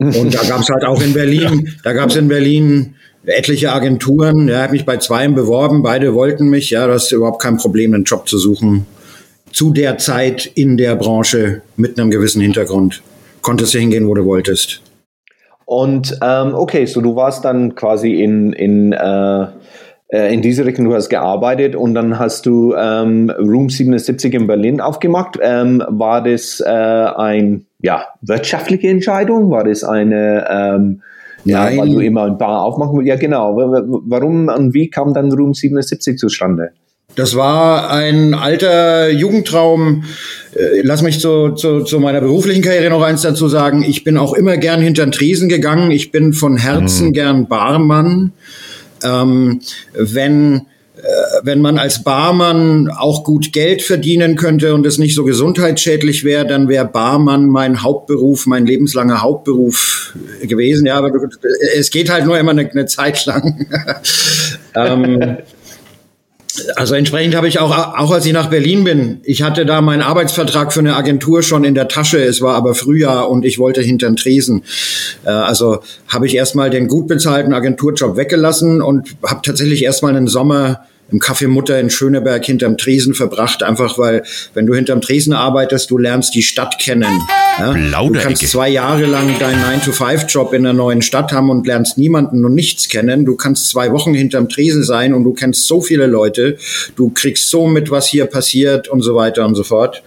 Und 0.00 0.34
da 0.34 0.42
gab 0.42 0.62
es 0.62 0.68
halt 0.70 0.84
auch 0.84 1.00
in 1.00 1.12
Berlin, 1.12 1.72
da 1.84 1.92
gab 1.92 2.10
es 2.10 2.16
in 2.16 2.26
Berlin 2.26 2.96
etliche 3.24 3.70
Agenturen. 3.70 4.48
Ja, 4.48 4.62
habe 4.62 4.72
mich 4.72 4.86
bei 4.86 4.96
zweien 4.96 5.36
beworben, 5.36 5.84
beide 5.84 6.14
wollten 6.14 6.48
mich. 6.48 6.70
Ja, 6.70 6.88
das 6.88 7.04
ist 7.04 7.12
überhaupt 7.12 7.40
kein 7.40 7.58
Problem, 7.58 7.94
einen 7.94 8.02
Job 8.02 8.28
zu 8.28 8.38
suchen. 8.38 8.86
Zu 9.52 9.72
der 9.72 9.98
Zeit 9.98 10.50
in 10.52 10.76
der 10.76 10.96
Branche 10.96 11.62
mit 11.76 11.96
einem 11.96 12.10
gewissen 12.10 12.40
Hintergrund 12.40 13.04
konntest 13.42 13.74
du 13.74 13.78
hingehen, 13.78 14.06
wo 14.08 14.14
du 14.14 14.24
wolltest. 14.24 14.82
Und 15.64 16.18
ähm, 16.22 16.54
okay, 16.54 16.86
so 16.86 17.00
du 17.00 17.14
warst 17.14 17.44
dann 17.44 17.74
quasi 17.74 18.22
in, 18.22 18.52
in, 18.52 18.92
äh, 18.92 19.46
äh 20.08 20.34
in 20.34 20.42
diese 20.42 20.64
Richtung, 20.64 20.86
du 20.86 20.94
hast 20.94 21.08
gearbeitet 21.08 21.76
und 21.76 21.94
dann 21.94 22.18
hast 22.18 22.46
du 22.46 22.74
ähm, 22.74 23.30
Room 23.30 23.70
77 23.70 24.34
in 24.34 24.46
Berlin 24.46 24.80
aufgemacht. 24.80 25.38
Ähm, 25.40 25.82
war 25.88 26.22
das 26.24 26.60
äh, 26.60 26.68
ein 26.68 27.66
ja, 27.80 28.04
wirtschaftliche 28.20 28.88
Entscheidung? 28.88 29.50
War 29.50 29.64
das 29.64 29.84
eine 29.84 30.46
ähm, 30.50 31.02
ja, 31.44 31.64
weil 31.76 31.88
du 31.88 32.00
immer 32.00 32.24
ein 32.24 32.38
Bar 32.38 32.62
aufmachen 32.62 33.04
Ja, 33.06 33.16
genau. 33.16 33.56
Warum 33.56 34.48
und 34.48 34.74
wie 34.74 34.90
kam 34.90 35.14
dann 35.14 35.32
Room 35.32 35.54
77 35.54 36.18
zustande? 36.18 36.72
Das 37.16 37.34
war 37.34 37.90
ein 37.90 38.34
alter 38.34 39.10
Jugendtraum. 39.10 40.04
Äh, 40.54 40.80
lass 40.82 41.02
mich 41.02 41.20
zu, 41.20 41.50
zu, 41.50 41.82
zu 41.84 42.00
meiner 42.00 42.20
beruflichen 42.20 42.62
Karriere 42.62 42.90
noch 42.90 43.02
eins 43.02 43.22
dazu 43.22 43.48
sagen. 43.48 43.82
Ich 43.82 44.04
bin 44.04 44.16
auch 44.16 44.32
immer 44.34 44.56
gern 44.56 44.80
hinter 44.80 45.04
den 45.04 45.12
Tresen 45.12 45.48
gegangen. 45.48 45.90
Ich 45.90 46.12
bin 46.12 46.32
von 46.32 46.56
Herzen 46.56 47.08
mhm. 47.08 47.12
gern 47.12 47.48
Barmann. 47.48 48.32
Ähm, 49.02 49.60
wenn 49.94 50.66
äh, 51.00 51.40
wenn 51.42 51.60
man 51.60 51.78
als 51.78 52.02
Barmann 52.02 52.88
auch 52.88 53.24
gut 53.24 53.52
Geld 53.52 53.82
verdienen 53.82 54.36
könnte 54.36 54.74
und 54.74 54.84
es 54.86 54.98
nicht 54.98 55.14
so 55.14 55.24
gesundheitsschädlich 55.24 56.24
wäre, 56.24 56.46
dann 56.46 56.68
wäre 56.68 56.84
Barmann 56.84 57.46
mein 57.46 57.82
Hauptberuf, 57.82 58.46
mein 58.46 58.66
lebenslanger 58.66 59.22
Hauptberuf 59.22 60.14
gewesen. 60.42 60.86
Ja, 60.86 60.96
aber 60.96 61.10
es 61.76 61.90
geht 61.90 62.10
halt 62.10 62.26
nur 62.26 62.38
immer 62.38 62.50
eine, 62.50 62.68
eine 62.70 62.86
Zeit 62.86 63.24
lang. 63.26 63.66
ähm, 64.74 65.38
also 66.76 66.94
entsprechend 66.94 67.34
habe 67.34 67.48
ich 67.48 67.58
auch, 67.58 67.70
auch 67.70 68.10
als 68.10 68.26
ich 68.26 68.32
nach 68.32 68.50
Berlin 68.50 68.84
bin, 68.84 69.20
ich 69.24 69.42
hatte 69.42 69.66
da 69.66 69.80
meinen 69.80 70.02
Arbeitsvertrag 70.02 70.72
für 70.72 70.80
eine 70.80 70.96
Agentur 70.96 71.42
schon 71.42 71.64
in 71.64 71.74
der 71.74 71.88
Tasche, 71.88 72.22
es 72.22 72.40
war 72.40 72.54
aber 72.54 72.74
Frühjahr 72.74 73.30
und 73.30 73.44
ich 73.44 73.58
wollte 73.58 73.80
hintern 73.82 74.16
Tresen. 74.16 74.62
Äh, 75.24 75.30
also 75.30 75.80
habe 76.08 76.26
ich 76.26 76.34
erstmal 76.34 76.70
den 76.70 76.88
gut 76.88 77.08
bezahlten 77.08 77.52
Agenturjob 77.52 78.16
weggelassen 78.16 78.82
und 78.82 79.16
habe 79.26 79.40
tatsächlich 79.42 79.84
erstmal 79.84 80.16
einen 80.16 80.28
Sommer 80.28 80.86
im 81.10 81.18
Café 81.18 81.48
Mutter 81.48 81.78
in 81.80 81.90
Schöneberg 81.90 82.44
hinterm 82.44 82.76
Tresen 82.76 83.14
verbracht, 83.14 83.62
einfach 83.62 83.98
weil, 83.98 84.22
wenn 84.54 84.66
du 84.66 84.74
hinterm 84.74 85.00
Tresen 85.00 85.32
arbeitest, 85.32 85.90
du 85.90 85.98
lernst 85.98 86.34
die 86.34 86.42
Stadt 86.42 86.78
kennen. 86.78 87.20
Ja? 87.58 87.72
Du 87.72 88.12
kannst 88.12 88.46
zwei 88.48 88.68
Jahre 88.68 89.06
lang 89.06 89.38
deinen 89.38 89.62
9-to-5-Job 89.62 90.52
in 90.52 90.66
einer 90.66 90.72
neuen 90.72 91.02
Stadt 91.02 91.32
haben 91.32 91.50
und 91.50 91.66
lernst 91.66 91.98
niemanden 91.98 92.44
und 92.44 92.54
nichts 92.54 92.88
kennen. 92.88 93.24
Du 93.24 93.36
kannst 93.36 93.68
zwei 93.68 93.92
Wochen 93.92 94.14
hinterm 94.14 94.48
Tresen 94.48 94.84
sein 94.84 95.14
und 95.14 95.24
du 95.24 95.32
kennst 95.32 95.66
so 95.66 95.80
viele 95.80 96.06
Leute. 96.06 96.56
Du 96.96 97.10
kriegst 97.10 97.50
so 97.50 97.66
mit, 97.66 97.90
was 97.90 98.06
hier 98.06 98.26
passiert 98.26 98.88
und 98.88 99.02
so 99.02 99.14
weiter 99.14 99.46
und 99.46 99.54
so 99.54 99.64
fort. 99.64 100.02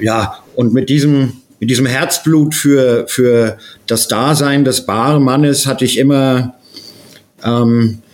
Ja, 0.00 0.38
und 0.54 0.74
mit 0.74 0.88
diesem 0.88 1.32
mit 1.58 1.70
diesem 1.70 1.86
Herzblut 1.86 2.54
für, 2.54 3.06
für 3.08 3.56
das 3.86 4.08
Dasein 4.08 4.66
des 4.66 4.84
Barmannes 4.84 5.66
hatte 5.66 5.86
ich 5.86 5.96
immer 5.96 6.54
ähm, 7.42 8.02
äh, 8.02 8.05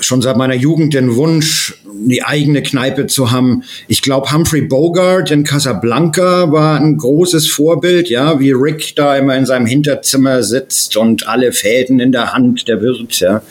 schon 0.00 0.22
seit 0.22 0.36
meiner 0.36 0.54
Jugend 0.54 0.94
den 0.94 1.16
Wunsch, 1.16 1.74
die 1.84 2.22
eigene 2.22 2.62
Kneipe 2.62 3.06
zu 3.06 3.30
haben. 3.30 3.62
Ich 3.88 4.02
glaube, 4.02 4.32
Humphrey 4.32 4.62
Bogart 4.62 5.30
in 5.30 5.44
Casablanca 5.44 6.50
war 6.50 6.80
ein 6.80 6.96
großes 6.96 7.50
Vorbild, 7.50 8.08
ja, 8.08 8.38
wie 8.40 8.52
Rick 8.52 8.96
da 8.96 9.16
immer 9.16 9.36
in 9.36 9.46
seinem 9.46 9.66
Hinterzimmer 9.66 10.42
sitzt 10.42 10.96
und 10.96 11.28
alle 11.28 11.52
Fäden 11.52 12.00
in 12.00 12.12
der 12.12 12.32
Hand, 12.32 12.68
der 12.68 12.80
Wirt, 12.80 13.20
ja. 13.20 13.42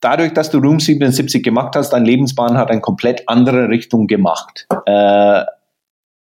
Dadurch, 0.00 0.32
dass 0.32 0.50
du 0.50 0.58
Room 0.58 0.80
77 0.80 1.42
gemacht 1.42 1.76
hast, 1.76 1.90
dein 1.90 2.06
Lebensbahn 2.06 2.56
hat 2.56 2.70
eine 2.70 2.80
komplett 2.80 3.28
andere 3.28 3.68
Richtung 3.68 4.06
gemacht. 4.06 4.66
Äh, 4.86 5.42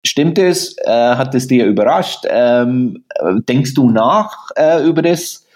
stimmt 0.06 0.39
es? 0.39 0.77
Äh, 0.86 0.89
hat 0.89 1.36
es 1.36 1.48
dir 1.48 1.66
überrascht? 1.66 2.25
Ähm, 2.30 3.04
denkst 3.50 3.74
du 3.74 3.89
nach 3.89 4.51
äh, 4.56 4.86
über 4.86 5.01
das? 5.01 5.47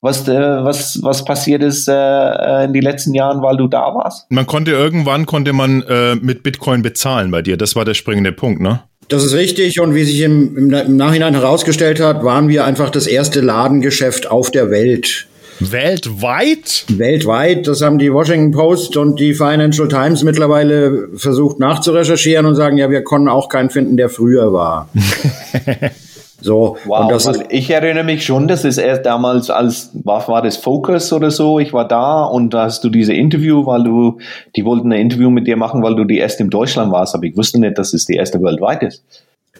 Was, 0.00 0.28
äh, 0.28 0.32
was, 0.32 1.00
was 1.02 1.24
passiert 1.24 1.62
ist 1.62 1.88
äh, 1.88 2.64
in 2.64 2.72
den 2.72 2.82
letzten 2.82 3.14
Jahren, 3.14 3.42
weil 3.42 3.56
du 3.56 3.66
da 3.66 3.94
warst? 3.94 4.30
Man 4.30 4.46
konnte 4.46 4.70
irgendwann 4.70 5.26
konnte 5.26 5.52
man 5.52 5.82
äh, 5.82 6.14
mit 6.16 6.42
Bitcoin 6.42 6.82
bezahlen 6.82 7.30
bei 7.30 7.42
dir. 7.42 7.56
Das 7.56 7.74
war 7.74 7.84
der 7.84 7.94
springende 7.94 8.32
Punkt, 8.32 8.60
ne? 8.60 8.82
Das 9.08 9.24
ist 9.24 9.34
richtig 9.34 9.80
und 9.80 9.94
wie 9.94 10.04
sich 10.04 10.20
im, 10.20 10.70
im, 10.70 10.96
Nachhinein 10.96 11.34
herausgestellt 11.34 11.98
hat, 11.98 12.22
waren 12.24 12.48
wir 12.48 12.66
einfach 12.66 12.90
das 12.90 13.06
erste 13.06 13.40
Ladengeschäft 13.40 14.30
auf 14.30 14.50
der 14.50 14.70
Welt. 14.70 15.26
Weltweit? 15.60 16.84
Weltweit. 16.88 17.66
Das 17.66 17.80
haben 17.80 17.98
die 17.98 18.12
Washington 18.12 18.52
Post 18.52 18.96
und 18.96 19.18
die 19.18 19.34
Financial 19.34 19.88
Times 19.88 20.22
mittlerweile 20.22 21.08
versucht 21.16 21.58
nachzurecherchieren 21.58 22.46
und 22.46 22.54
sagen, 22.54 22.76
ja, 22.76 22.90
wir 22.90 23.02
konnten 23.02 23.28
auch 23.28 23.48
keinen 23.48 23.70
finden, 23.70 23.96
der 23.96 24.10
früher 24.10 24.52
war. 24.52 24.90
So, 26.40 26.76
wow, 26.84 27.10
ist, 27.10 27.46
ich 27.48 27.68
erinnere 27.70 28.04
mich 28.04 28.24
schon, 28.24 28.46
das 28.46 28.64
ist 28.64 28.78
erst 28.78 29.04
damals 29.06 29.50
als, 29.50 29.90
was 30.04 30.28
war 30.28 30.40
das, 30.40 30.56
Focus 30.56 31.12
oder 31.12 31.32
so, 31.32 31.58
ich 31.58 31.72
war 31.72 31.86
da 31.86 32.24
und 32.24 32.54
da 32.54 32.64
hast 32.64 32.84
du 32.84 32.90
diese 32.90 33.12
Interview, 33.12 33.66
weil 33.66 33.82
du, 33.82 34.18
die 34.54 34.64
wollten 34.64 34.92
ein 34.92 35.00
Interview 35.00 35.30
mit 35.30 35.48
dir 35.48 35.56
machen, 35.56 35.82
weil 35.82 35.96
du 35.96 36.04
die 36.04 36.18
erste 36.18 36.44
in 36.44 36.50
Deutschland 36.50 36.92
warst, 36.92 37.16
aber 37.16 37.24
ich 37.24 37.36
wusste 37.36 37.58
nicht, 37.58 37.76
dass 37.76 37.92
es 37.92 38.04
die 38.04 38.14
erste 38.14 38.40
weltweit 38.40 38.84
ist. 38.84 39.02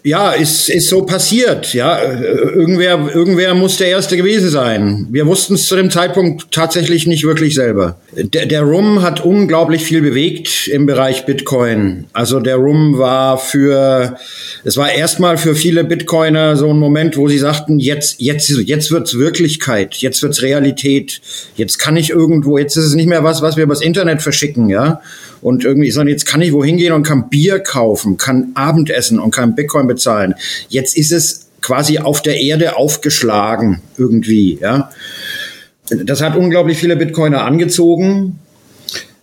Ja, 0.03 0.31
ist, 0.31 0.69
ist 0.69 0.89
so 0.89 1.03
passiert. 1.03 1.73
Ja, 1.73 2.01
irgendwer, 2.01 3.09
irgendwer 3.13 3.53
muss 3.53 3.77
der 3.77 3.87
Erste 3.87 4.15
gewesen 4.17 4.49
sein. 4.49 5.07
Wir 5.11 5.25
wussten 5.25 5.55
es 5.55 5.65
zu 5.65 5.75
dem 5.75 5.91
Zeitpunkt 5.91 6.51
tatsächlich 6.51 7.05
nicht 7.05 7.23
wirklich 7.23 7.55
selber. 7.55 7.97
Der, 8.15 8.45
der 8.45 8.61
Rum 8.61 9.01
hat 9.01 9.23
unglaublich 9.23 9.83
viel 9.83 10.01
bewegt 10.01 10.67
im 10.67 10.85
Bereich 10.85 11.25
Bitcoin. 11.25 12.05
Also 12.13 12.39
der 12.39 12.55
Rum 12.55 12.97
war 12.97 13.37
für, 13.37 14.15
es 14.63 14.77
war 14.77 14.91
erstmal 14.91 15.37
für 15.37 15.55
viele 15.55 15.83
Bitcoiner 15.83 16.55
so 16.55 16.69
ein 16.69 16.77
Moment, 16.77 17.17
wo 17.17 17.27
sie 17.27 17.39
sagten, 17.39 17.79
jetzt, 17.79 18.21
jetzt, 18.21 18.49
jetzt 18.49 18.91
wird's 18.91 19.17
Wirklichkeit, 19.17 19.95
jetzt 19.95 20.23
wird's 20.23 20.41
Realität, 20.41 21.21
jetzt 21.55 21.77
kann 21.77 21.97
ich 21.97 22.09
irgendwo, 22.09 22.57
jetzt 22.57 22.77
ist 22.77 22.85
es 22.85 22.95
nicht 22.95 23.09
mehr 23.09 23.23
was, 23.23 23.41
was 23.41 23.57
wir 23.57 23.65
übers 23.65 23.81
Internet 23.81 24.21
verschicken, 24.21 24.69
ja 24.69 25.01
und 25.41 25.63
irgendwie, 25.63 25.91
sondern 25.91 26.11
jetzt 26.11 26.25
kann 26.25 26.41
ich 26.41 26.53
wohin 26.53 26.77
gehen 26.77 26.93
und 26.93 27.03
kann 27.03 27.29
Bier 27.29 27.59
kaufen, 27.59 28.17
kann 28.17 28.51
Abendessen 28.55 29.19
und 29.19 29.31
kann 29.31 29.55
Bitcoin 29.55 29.87
bezahlen. 29.87 30.35
Jetzt 30.69 30.97
ist 30.97 31.11
es 31.11 31.47
quasi 31.61 31.99
auf 31.99 32.21
der 32.21 32.39
Erde 32.39 32.77
aufgeschlagen 32.77 33.81
irgendwie, 33.97 34.59
ja. 34.61 34.91
Das 35.89 36.21
hat 36.21 36.35
unglaublich 36.35 36.77
viele 36.77 36.95
Bitcoiner 36.95 37.43
angezogen. 37.43 38.39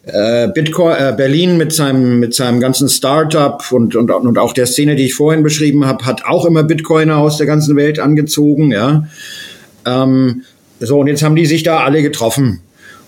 Äh, 0.05 0.49
Bitcoin, 0.49 0.97
äh, 0.97 1.15
Berlin 1.17 1.57
mit 1.57 1.73
seinem, 1.73 2.19
mit 2.19 2.35
seinem 2.35 2.61
ganzen 2.61 2.89
Startup 2.89 3.61
und, 3.71 3.97
und, 3.97 4.11
und 4.11 4.39
auch 4.39 4.53
der 4.53 4.67
Szene, 4.67 4.97
die 4.97 5.07
ich 5.07 5.15
vorhin 5.15 5.43
beschrieben 5.43 5.87
habe, 5.87 6.07
hat 6.07 6.25
auch 6.25 6.45
immer 6.45 6.63
Bitcoiner 6.65 7.19
aus 7.19 7.39
der 7.39 7.47
ganzen 7.47 7.77
Welt 7.77 7.99
angezogen, 7.99 8.73
ja. 8.73 9.07
Ähm, 9.85 10.43
so, 10.79 11.01
und 11.01 11.07
jetzt 11.07 11.23
haben 11.23 11.37
die 11.37 11.47
sich 11.47 11.63
da 11.63 11.81
alle 11.81 12.03
getroffen. 12.03 12.61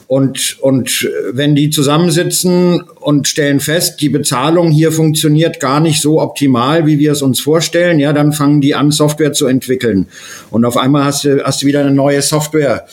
Und, 0.08 0.56
und 0.62 1.06
wenn 1.32 1.54
die 1.54 1.68
zusammensitzen 1.68 2.80
und 2.80 3.28
stellen 3.28 3.60
fest, 3.60 4.00
die 4.00 4.08
Bezahlung 4.08 4.70
hier 4.70 4.90
funktioniert 4.90 5.60
gar 5.60 5.80
nicht 5.80 6.00
so 6.00 6.22
optimal, 6.22 6.86
wie 6.86 6.98
wir 6.98 7.12
es 7.12 7.20
uns 7.20 7.40
vorstellen, 7.40 7.98
ja, 7.98 8.14
dann 8.14 8.32
fangen 8.32 8.62
die 8.62 8.74
an, 8.74 8.90
Software 8.90 9.34
zu 9.34 9.46
entwickeln. 9.46 10.08
Und 10.50 10.64
auf 10.64 10.78
einmal 10.78 11.04
hast 11.04 11.24
du, 11.24 11.44
hast 11.44 11.60
du 11.60 11.66
wieder 11.66 11.80
eine 11.80 11.90
neue 11.90 12.22
Software. 12.22 12.86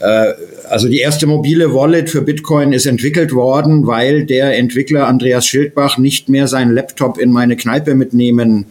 Äh, 0.00 0.34
also 0.68 0.88
die 0.88 0.98
erste 0.98 1.26
mobile 1.26 1.72
Wallet 1.72 2.10
für 2.10 2.20
Bitcoin 2.20 2.74
ist 2.74 2.84
entwickelt 2.84 3.32
worden, 3.32 3.86
weil 3.86 4.26
der 4.26 4.58
Entwickler 4.58 5.08
Andreas 5.08 5.46
Schildbach 5.46 5.96
nicht 5.96 6.28
mehr 6.28 6.46
seinen 6.46 6.74
Laptop 6.74 7.16
in 7.16 7.32
meine 7.32 7.56
Kneipe 7.56 7.94
mitnehmen 7.94 8.66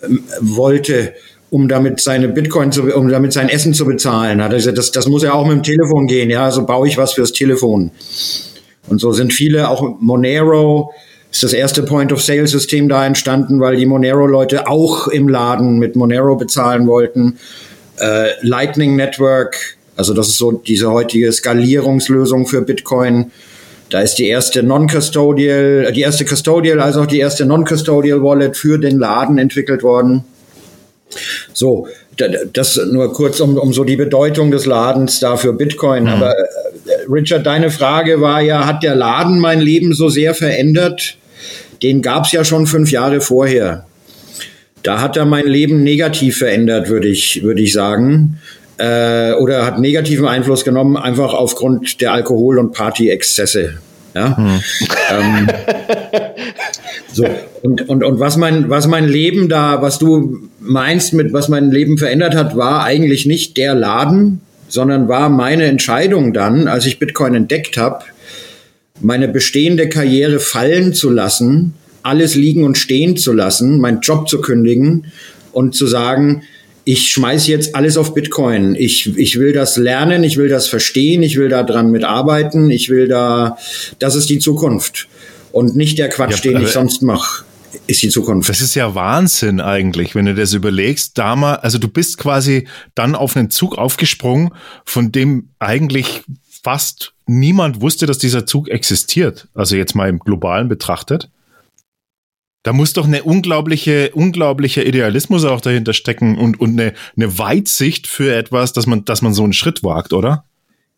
äh, 0.00 0.06
wollte 0.40 1.12
um 1.50 1.68
damit 1.68 2.00
seine 2.00 2.28
Bitcoin 2.28 2.72
zu, 2.72 2.84
um 2.94 3.08
damit 3.08 3.32
sein 3.32 3.48
Essen 3.48 3.74
zu 3.74 3.84
bezahlen. 3.84 4.42
Hat 4.42 4.52
er 4.52 4.58
gesagt, 4.58 4.78
das, 4.78 4.92
das 4.92 5.08
muss 5.08 5.22
ja 5.22 5.34
auch 5.34 5.46
mit 5.46 5.56
dem 5.56 5.62
Telefon 5.62 6.06
gehen, 6.06 6.30
ja, 6.30 6.50
so 6.50 6.64
baue 6.64 6.88
ich 6.88 6.96
was 6.96 7.14
fürs 7.14 7.32
Telefon. 7.32 7.90
Und 8.88 9.00
so 9.00 9.12
sind 9.12 9.32
viele, 9.32 9.68
auch 9.68 9.98
Monero 10.00 10.92
ist 11.30 11.42
das 11.44 11.52
erste 11.52 11.82
Point-of-Sale-System 11.82 12.88
da 12.88 13.06
entstanden, 13.06 13.60
weil 13.60 13.76
die 13.76 13.86
Monero-Leute 13.86 14.66
auch 14.66 15.06
im 15.08 15.28
Laden 15.28 15.78
mit 15.78 15.94
Monero 15.94 16.36
bezahlen 16.36 16.86
wollten. 16.86 17.38
Äh, 17.98 18.30
Lightning 18.42 18.96
Network, 18.96 19.76
also 19.96 20.14
das 20.14 20.28
ist 20.28 20.38
so 20.38 20.52
diese 20.52 20.90
heutige 20.90 21.30
Skalierungslösung 21.30 22.46
für 22.46 22.62
Bitcoin. 22.62 23.30
Da 23.90 24.00
ist 24.00 24.16
die 24.16 24.28
erste 24.28 24.62
Non-Custodial, 24.62 25.92
die 25.92 26.00
erste 26.00 26.24
Custodial, 26.24 26.80
also 26.80 27.02
auch 27.02 27.06
die 27.06 27.18
erste 27.18 27.44
Non-Custodial 27.44 28.22
Wallet 28.22 28.56
für 28.56 28.78
den 28.78 28.98
Laden 28.98 29.38
entwickelt 29.38 29.82
worden. 29.82 30.24
So, 31.52 31.88
das 32.52 32.80
nur 32.90 33.12
kurz 33.12 33.40
um, 33.40 33.56
um 33.56 33.72
so 33.72 33.84
die 33.84 33.96
Bedeutung 33.96 34.50
des 34.50 34.66
Ladens 34.66 35.20
da 35.20 35.36
für 35.36 35.52
Bitcoin. 35.52 36.04
Mhm. 36.04 36.08
Aber 36.10 36.30
äh, 36.38 36.44
Richard, 37.08 37.46
deine 37.46 37.70
Frage 37.70 38.20
war 38.20 38.40
ja, 38.40 38.66
hat 38.66 38.82
der 38.82 38.94
Laden 38.94 39.38
mein 39.38 39.60
Leben 39.60 39.92
so 39.94 40.08
sehr 40.08 40.34
verändert? 40.34 41.16
Den 41.82 42.02
gab 42.02 42.26
es 42.26 42.32
ja 42.32 42.44
schon 42.44 42.66
fünf 42.66 42.90
Jahre 42.90 43.20
vorher. 43.20 43.86
Da 44.82 45.00
hat 45.00 45.16
er 45.16 45.24
mein 45.24 45.46
Leben 45.46 45.82
negativ 45.82 46.38
verändert, 46.38 46.88
würde 46.88 47.08
ich, 47.08 47.42
würde 47.42 47.62
ich 47.62 47.72
sagen. 47.72 48.38
Äh, 48.78 49.32
oder 49.34 49.66
hat 49.66 49.78
negativen 49.78 50.26
Einfluss 50.26 50.64
genommen, 50.64 50.96
einfach 50.96 51.34
aufgrund 51.34 52.00
der 52.00 52.12
Alkohol- 52.12 52.58
und 52.58 52.72
Party-Exzesse. 52.72 53.78
Ja? 54.14 54.36
Hm. 54.36 54.60
Ähm, 55.10 55.48
so, 57.12 57.24
und, 57.62 57.88
und, 57.88 58.04
und 58.04 58.20
was 58.20 58.36
mein, 58.36 58.70
was 58.70 58.86
mein 58.86 59.08
Leben 59.08 59.48
da, 59.48 59.82
was 59.82 59.98
du 59.98 60.48
meinst 60.60 61.12
mit, 61.12 61.32
was 61.32 61.48
mein 61.48 61.70
Leben 61.70 61.98
verändert 61.98 62.34
hat, 62.34 62.56
war 62.56 62.84
eigentlich 62.84 63.26
nicht 63.26 63.56
der 63.56 63.74
Laden, 63.74 64.40
sondern 64.68 65.08
war 65.08 65.28
meine 65.28 65.64
Entscheidung 65.64 66.32
dann, 66.32 66.68
als 66.68 66.86
ich 66.86 66.98
Bitcoin 66.98 67.34
entdeckt 67.34 67.76
habe, 67.76 68.04
meine 69.00 69.28
bestehende 69.28 69.88
Karriere 69.88 70.40
fallen 70.40 70.94
zu 70.94 71.10
lassen, 71.10 71.74
alles 72.02 72.34
liegen 72.34 72.64
und 72.64 72.78
stehen 72.78 73.16
zu 73.16 73.32
lassen, 73.32 73.80
meinen 73.80 74.00
Job 74.00 74.28
zu 74.28 74.40
kündigen 74.40 75.06
und 75.52 75.74
zu 75.74 75.86
sagen, 75.86 76.42
ich 76.84 77.10
schmeiß 77.10 77.46
jetzt 77.46 77.74
alles 77.74 77.96
auf 77.96 78.14
Bitcoin. 78.14 78.74
Ich, 78.74 79.16
ich 79.16 79.38
will 79.38 79.52
das 79.52 79.76
lernen, 79.76 80.24
ich 80.24 80.36
will 80.36 80.48
das 80.48 80.66
verstehen, 80.66 81.22
ich 81.22 81.36
will 81.36 81.48
da 81.48 81.62
dran 81.62 81.90
mitarbeiten, 81.90 82.70
ich 82.70 82.88
will 82.88 83.06
da, 83.06 83.58
das 83.98 84.14
ist 84.14 84.30
die 84.30 84.38
Zukunft. 84.38 85.08
Und 85.52 85.76
nicht 85.76 85.98
der 85.98 86.08
Quatsch, 86.08 86.44
ja, 86.44 86.52
den 86.52 86.62
ich 86.62 86.68
sonst 86.68 87.02
mache, 87.02 87.44
ist 87.86 88.02
die 88.02 88.08
Zukunft. 88.08 88.48
Das 88.48 88.60
ist 88.60 88.74
ja 88.74 88.94
Wahnsinn 88.94 89.60
eigentlich, 89.60 90.14
wenn 90.14 90.26
du 90.26 90.34
das 90.34 90.52
überlegst. 90.52 91.18
Damals, 91.18 91.62
also 91.62 91.78
du 91.78 91.88
bist 91.88 92.18
quasi 92.18 92.66
dann 92.94 93.14
auf 93.14 93.36
einen 93.36 93.50
Zug 93.50 93.78
aufgesprungen, 93.78 94.50
von 94.84 95.12
dem 95.12 95.50
eigentlich 95.58 96.22
fast 96.62 97.14
niemand 97.26 97.80
wusste, 97.80 98.06
dass 98.06 98.18
dieser 98.18 98.46
Zug 98.46 98.68
existiert. 98.68 99.48
Also 99.54 99.76
jetzt 99.76 99.94
mal 99.94 100.08
im 100.08 100.18
globalen 100.18 100.68
betrachtet. 100.68 101.30
Da 102.62 102.74
muss 102.74 102.92
doch 102.92 103.06
eine 103.06 103.22
unglaubliche, 103.22 104.10
unglaublicher 104.12 104.84
Idealismus 104.84 105.44
auch 105.46 105.62
dahinter 105.62 105.94
stecken 105.94 106.36
und, 106.36 106.60
und 106.60 106.78
eine, 106.78 106.92
eine 107.16 107.38
Weitsicht 107.38 108.06
für 108.06 108.34
etwas, 108.34 108.74
dass 108.74 108.86
man, 108.86 109.04
dass 109.06 109.22
man 109.22 109.32
so 109.32 109.44
einen 109.44 109.54
Schritt 109.54 109.82
wagt, 109.82 110.12
oder? 110.12 110.44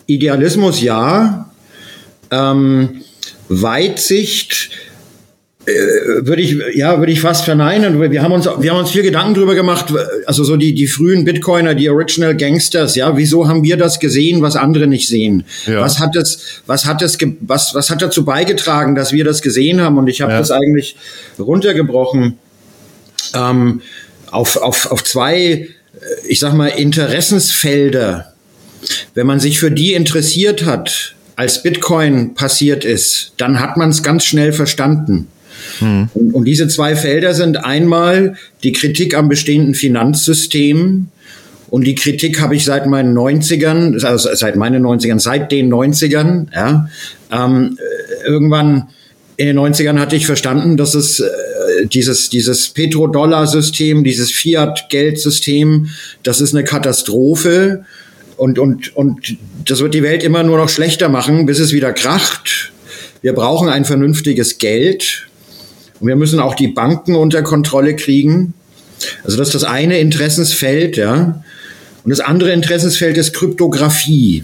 Idealismus 0.07 0.83
ja. 0.83 1.49
Ähm, 2.33 3.03
Weitsicht 3.49 4.71
äh, 5.65 6.27
würde 6.27 6.43
ich 6.43 6.57
ja 6.75 6.99
würde 6.99 7.13
ich 7.13 7.21
fast 7.21 7.45
verneinen. 7.45 8.01
Wir 8.11 8.23
haben 8.23 8.33
uns 8.33 8.47
wir 8.47 8.71
haben 8.73 8.79
uns 8.79 8.91
viel 8.91 9.03
Gedanken 9.03 9.35
drüber 9.35 9.55
gemacht. 9.55 9.87
Also 10.27 10.43
so 10.43 10.57
die 10.57 10.75
die 10.75 10.89
frühen 10.89 11.25
Bitcoiner, 11.25 11.77
die 11.77 11.89
Original 11.89 12.37
Gangsters. 12.37 12.97
Ja, 12.97 13.17
wieso 13.17 13.47
haben 13.47 13.63
wir 13.63 13.77
das 13.77 14.01
gesehen, 14.01 14.43
was 14.43 14.57
andere 14.57 14.89
nicht 14.89 15.07
sehen? 15.07 15.45
Ja. 15.67 15.81
Was 15.81 16.01
hat 16.01 16.17
es 16.17 16.63
was 16.67 16.85
hat 16.85 17.01
es 17.03 17.17
was 17.41 17.77
was 17.77 17.91
hat 17.91 18.03
dazu 18.03 18.25
beigetragen, 18.25 18.97
dass 18.97 19.13
wir 19.13 19.25
das 19.25 19.41
gesehen 19.41 19.81
haben? 19.81 19.99
Und 19.99 20.09
ich 20.09 20.21
habe 20.21 20.33
ja. 20.33 20.39
das 20.39 20.51
eigentlich 20.51 20.97
runtergebrochen 21.39 22.39
ähm, 23.35 23.83
auf 24.33 24.57
auf 24.57 24.91
auf 24.91 25.05
zwei 25.05 25.69
ich 26.27 26.41
sag 26.41 26.55
mal 26.55 26.69
Interessensfelder. 26.69 28.33
Wenn 29.15 29.29
man 29.29 29.39
sich 29.39 29.61
für 29.61 29.71
die 29.71 29.93
interessiert 29.93 30.65
hat, 30.65 31.15
als 31.43 31.63
Bitcoin 31.63 32.35
passiert 32.35 32.85
ist, 32.85 33.33
dann 33.37 33.59
hat 33.59 33.77
man 33.77 33.91
es 33.91 34.05
ganz 34.05 34.25
schnell 34.25 34.53
verstanden. 34.53 35.27
Mhm. 35.81 36.09
Und, 36.15 36.35
und 36.35 36.45
diese 36.45 36.69
zwei 36.69 36.95
Felder 36.95 37.35
sind 37.35 37.57
einmal 37.65 38.37
die 38.63 38.73
Kritik 38.73 39.17
am 39.17 39.29
bestehenden 39.29 39.75
Finanzsystem, 39.75 41.09
und 41.69 41.85
die 41.85 41.95
Kritik 41.95 42.43
habe 42.43 42.55
ich 42.55 42.67
seit 42.67 42.87
meinen 42.87 43.17
90ern, 43.17 44.05
also 44.05 44.29
seit 44.35 44.57
meinen 44.57 44.85
90ern, 44.85 45.19
seit 45.19 45.51
den 45.51 45.73
90ern, 45.73 46.49
ja. 46.55 46.87
Ähm, 47.33 47.79
irgendwann 48.27 48.89
in 49.39 49.47
den 49.47 49.59
90ern 49.59 49.99
hatte 49.99 50.15
ich 50.15 50.27
verstanden, 50.27 50.77
dass 50.77 50.95
es 50.95 51.21
äh, 51.21 51.87
dieses, 51.87 52.29
dieses 52.29 52.69
Petrodollar-System, 52.69 54.05
dieses 54.05 54.31
Fiat-Geldsystem, 54.33 55.89
das 56.23 56.43
ist 56.43 56.55
eine 56.55 56.65
Katastrophe. 56.65 57.87
Und, 58.43 58.59
und, 58.59 58.97
und 58.97 59.37
das 59.67 59.79
wird 59.79 59.95
die 59.95 60.03
Welt 60.03 60.25
immer 60.25 60.43
nur 60.43 60.57
noch 60.57 60.69
schlechter 60.69 61.09
machen, 61.09 61.47
bis 61.47 61.61
es 61.61 61.73
wieder 61.73 61.93
kracht. 61.93 62.73
Wir 63.21 63.35
brauchen 63.35 63.69
ein 63.69 63.85
vernünftiges 63.85 64.59
Geld. 64.59 65.29
Und 66.01 66.09
wir 66.09 66.17
müssen 66.17 66.41
auch 66.41 66.57
die 66.57 66.67
Banken 66.67 67.15
unter 67.15 67.43
Kontrolle 67.43 67.95
kriegen. 67.95 68.55
Also 69.23 69.37
das 69.37 69.51
ist 69.51 69.55
das 69.55 69.63
eine 69.63 70.01
Interessensfeld, 70.01 70.97
ja. 70.97 71.45
Und 72.03 72.11
das 72.11 72.19
andere 72.19 72.51
Interessensfeld 72.51 73.17
ist 73.17 73.33
Kryptographie. 73.33 74.43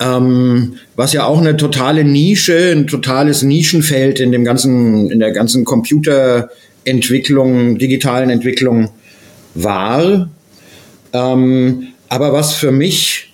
Ähm, 0.00 0.74
was 0.96 1.12
ja 1.12 1.26
auch 1.26 1.38
eine 1.38 1.56
totale 1.56 2.02
Nische, 2.02 2.72
ein 2.72 2.88
totales 2.88 3.42
Nischenfeld 3.42 4.18
in 4.18 4.32
dem 4.32 4.44
ganzen, 4.44 5.08
in 5.08 5.20
der 5.20 5.30
ganzen 5.30 5.64
Computerentwicklung, 5.64 7.78
digitalen 7.78 8.28
Entwicklung 8.28 8.90
war. 9.54 10.28
Ähm, 11.12 11.86
aber 12.10 12.34
was 12.34 12.52
für 12.52 12.72
mich 12.72 13.30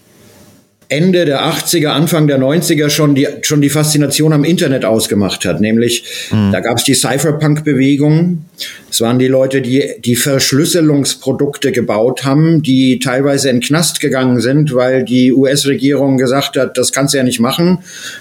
Ende 0.89 1.25
der 1.25 1.43
80er, 1.43 1.89
Anfang 1.89 2.29
der 2.29 2.39
90er 2.39 2.91
schon 2.91 3.17
die, 3.17 3.27
schon 3.43 3.61
die 3.61 3.71
Faszination 3.71 4.33
am 4.33 4.45
Internet 4.45 4.85
ausgemacht 4.85 5.45
hat. 5.45 5.61
Nämlich, 5.61 6.05
mhm. 6.31 6.53
da 6.53 6.61
gab 6.61 6.79
es 6.79 6.85
die 6.85 6.95
Cypherpunk-Bewegung. 6.95 8.45
Es 8.89 9.01
waren 9.01 9.19
die 9.19 9.27
Leute, 9.27 9.63
die 9.63 9.85
die 10.05 10.15
Verschlüsselungsprodukte 10.15 11.73
gebaut 11.73 12.25
haben, 12.25 12.63
die 12.63 13.01
teilweise 13.01 13.51
in 13.51 13.61
Knast 13.61 13.99
gegangen 13.99 14.41
sind, 14.41 14.75
weil 14.75 15.05
die 15.05 15.33
US-Regierung 15.33 16.19
gesagt 16.19 16.57
hat, 16.57 16.79
das 16.79 16.93
kannst 16.93 17.15
du 17.15 17.19
ja 17.19 17.25
nicht 17.25 17.41
machen. 17.41 17.79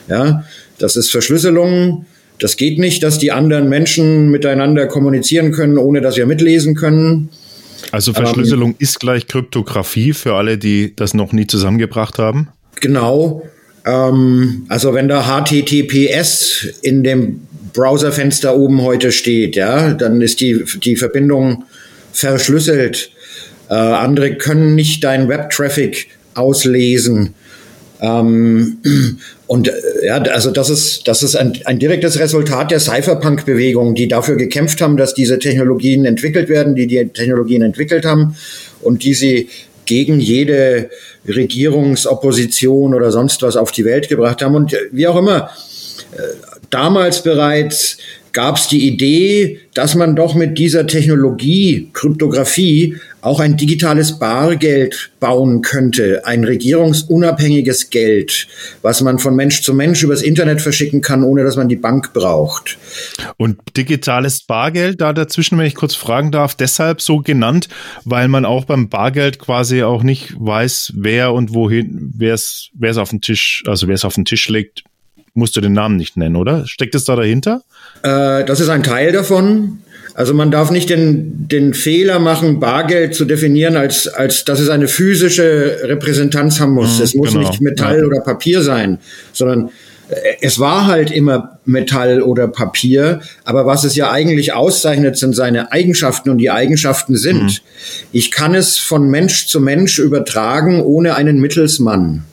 Ja, 0.09 0.43
das 0.79 0.95
ist 0.95 1.11
Verschlüsselung. 1.11 2.05
Das 2.39 2.57
geht 2.57 2.79
nicht, 2.79 3.03
dass 3.03 3.19
die 3.19 3.31
anderen 3.31 3.69
Menschen 3.69 4.31
miteinander 4.31 4.87
kommunizieren 4.87 5.51
können, 5.51 5.77
ohne 5.77 6.01
dass 6.01 6.17
wir 6.17 6.25
mitlesen 6.25 6.75
können. 6.75 7.29
Also 7.91 8.13
Verschlüsselung 8.13 8.71
ähm, 8.71 8.75
ist 8.79 8.99
gleich 8.99 9.27
Kryptographie 9.27 10.13
für 10.13 10.33
alle, 10.35 10.57
die 10.57 10.95
das 10.95 11.13
noch 11.13 11.31
nie 11.31 11.47
zusammengebracht 11.47 12.19
haben? 12.19 12.49
Genau. 12.81 13.43
Ähm, 13.85 14.65
also 14.69 14.93
wenn 14.93 15.07
da 15.07 15.23
HTTPS 15.23 16.67
in 16.81 17.03
dem 17.03 17.41
Browserfenster 17.73 18.55
oben 18.55 18.81
heute 18.81 19.11
steht, 19.11 19.55
ja, 19.55 19.93
dann 19.93 20.21
ist 20.21 20.41
die, 20.41 20.63
die 20.83 20.95
Verbindung 20.95 21.65
verschlüsselt. 22.11 23.11
Äh, 23.69 23.73
andere 23.73 24.35
können 24.35 24.75
nicht 24.75 25.03
deinen 25.03 25.27
Web-Traffic 25.27 26.07
auslesen. 26.33 27.33
Ähm, 28.01 28.77
und 29.47 29.67
äh, 29.67 29.71
ja, 30.05 30.15
also 30.21 30.51
das 30.51 30.69
ist, 30.69 31.07
das 31.07 31.23
ist 31.23 31.35
ein, 31.35 31.59
ein 31.65 31.79
direktes 31.79 32.19
Resultat 32.19 32.71
der 32.71 32.79
Cypherpunk-Bewegung, 32.79 33.95
die 33.95 34.07
dafür 34.07 34.35
gekämpft 34.35 34.81
haben, 34.81 34.97
dass 34.97 35.13
diese 35.13 35.39
Technologien 35.39 36.05
entwickelt 36.05 36.49
werden, 36.49 36.75
die 36.75 36.87
die 36.87 37.07
Technologien 37.07 37.61
entwickelt 37.61 38.05
haben 38.05 38.35
und 38.81 39.03
die 39.03 39.13
sie 39.13 39.49
gegen 39.85 40.19
jede 40.19 40.89
Regierungsopposition 41.27 42.93
oder 42.93 43.11
sonst 43.11 43.41
was 43.41 43.55
auf 43.55 43.71
die 43.71 43.85
Welt 43.85 44.09
gebracht 44.09 44.41
haben. 44.41 44.55
Und 44.55 44.75
wie 44.91 45.07
auch 45.07 45.15
immer, 45.15 45.49
äh, 46.11 46.21
damals 46.69 47.23
bereits 47.23 47.97
gab 48.31 48.57
es 48.57 48.67
die 48.67 48.85
Idee, 48.85 49.61
dass 49.73 49.95
man 49.95 50.15
doch 50.15 50.35
mit 50.35 50.57
dieser 50.57 50.85
Technologie, 50.85 51.89
Kryptographie, 51.93 52.97
auch 53.25 53.39
ein 53.39 53.57
digitales 53.57 54.19
Bargeld 54.19 55.11
bauen 55.19 55.63
könnte, 55.63 56.21
ein 56.25 56.43
regierungsunabhängiges 56.43 57.89
Geld, 57.89 58.47
was 58.83 59.01
man 59.01 59.17
von 59.17 59.35
Mensch 59.35 59.63
zu 59.63 59.73
Mensch 59.73 60.03
übers 60.03 60.21
Internet 60.21 60.61
verschicken 60.61 61.01
kann, 61.01 61.23
ohne 61.23 61.43
dass 61.43 61.55
man 61.55 61.67
die 61.67 61.75
Bank 61.75 62.13
braucht. 62.13 62.77
Und 63.37 63.57
digitales 63.75 64.43
Bargeld, 64.43 65.01
da 65.01 65.11
dazwischen, 65.11 65.57
wenn 65.57 65.65
ich 65.65 65.73
kurz 65.73 65.95
fragen 65.95 66.31
darf, 66.31 66.53
deshalb 66.53 67.01
so 67.01 67.17
genannt, 67.17 67.67
weil 68.03 68.27
man 68.27 68.45
auch 68.45 68.65
beim 68.65 68.89
Bargeld 68.89 69.39
quasi 69.39 69.81
auch 69.81 70.03
nicht 70.03 70.35
weiß, 70.37 70.93
wer 70.95 71.33
und 71.33 71.51
wohin, 71.51 72.13
wer 72.15 72.35
es, 72.35 72.69
wer 72.75 72.91
es 72.91 72.97
auf 72.97 73.09
den 73.09 73.21
Tisch, 73.21 73.63
also 73.65 73.87
wer 73.87 73.95
es 73.95 74.05
auf 74.05 74.13
den 74.13 74.25
Tisch 74.25 74.47
legt, 74.49 74.83
musst 75.33 75.55
du 75.55 75.61
den 75.61 75.73
Namen 75.73 75.97
nicht 75.97 76.15
nennen, 76.15 76.35
oder? 76.35 76.67
Steckt 76.67 76.93
es 76.93 77.05
da 77.05 77.15
dahinter? 77.15 77.63
Äh, 78.03 78.45
das 78.45 78.59
ist 78.59 78.69
ein 78.69 78.83
Teil 78.83 79.11
davon. 79.11 79.79
Also 80.15 80.33
man 80.33 80.49
darf 80.49 80.71
nicht 80.71 80.89
den, 80.89 81.49
den 81.49 81.73
Fehler 81.73 82.19
machen, 82.19 82.61
Bargeld 82.61 83.13
zu 83.13 83.25
definieren, 83.25 83.75
als, 83.75 84.07
als 84.07 84.45
dass 84.45 84.61
es 84.61 84.69
eine 84.69 84.87
physische 84.87 85.79
Repräsentanz 85.83 86.61
haben 86.61 86.71
muss. 86.71 86.97
Mhm, 86.97 87.03
es 87.03 87.15
muss 87.15 87.33
genau. 87.33 87.49
nicht 87.49 87.59
Metall 87.61 87.99
ja. 87.99 88.05
oder 88.05 88.21
Papier 88.21 88.61
sein, 88.61 88.99
sondern 89.33 89.71
äh, 90.07 90.15
es 90.39 90.57
war 90.57 90.87
halt 90.87 91.11
immer 91.11 91.59
Metall 91.65 92.21
oder 92.21 92.47
Papier, 92.47 93.19
aber 93.43 93.65
was 93.65 93.83
es 93.83 93.97
ja 93.97 94.09
eigentlich 94.09 94.53
auszeichnet, 94.53 95.17
sind 95.17 95.35
seine 95.35 95.73
Eigenschaften 95.73 96.29
und 96.29 96.37
die 96.37 96.49
Eigenschaften 96.49 97.17
sind, 97.17 97.43
mhm. 97.43 97.59
ich 98.13 98.31
kann 98.31 98.55
es 98.55 98.77
von 98.77 99.09
Mensch 99.09 99.47
zu 99.47 99.59
Mensch 99.59 99.99
übertragen 99.99 100.81
ohne 100.81 101.15
einen 101.15 101.41
Mittelsmann. 101.41 102.23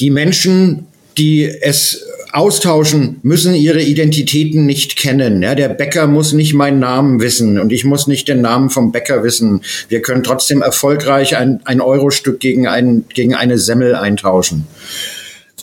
Die 0.00 0.10
Menschen, 0.10 0.86
die 1.16 1.44
es 1.44 2.04
austauschen, 2.32 3.20
müssen 3.22 3.54
ihre 3.54 3.82
Identitäten 3.82 4.64
nicht 4.64 4.96
kennen. 4.96 5.42
Ja, 5.42 5.54
der 5.54 5.68
Bäcker 5.68 6.06
muss 6.06 6.32
nicht 6.32 6.54
meinen 6.54 6.80
Namen 6.80 7.20
wissen 7.20 7.60
und 7.60 7.72
ich 7.72 7.84
muss 7.84 8.06
nicht 8.06 8.26
den 8.28 8.40
Namen 8.40 8.70
vom 8.70 8.90
Bäcker 8.90 9.22
wissen. 9.22 9.60
Wir 9.88 10.00
können 10.00 10.22
trotzdem 10.22 10.62
erfolgreich 10.62 11.36
ein, 11.36 11.60
ein 11.64 11.80
Euro-Stück 11.80 12.40
gegen, 12.40 12.66
ein, 12.66 13.04
gegen 13.12 13.34
eine 13.34 13.58
Semmel 13.58 13.94
eintauschen. 13.94 14.66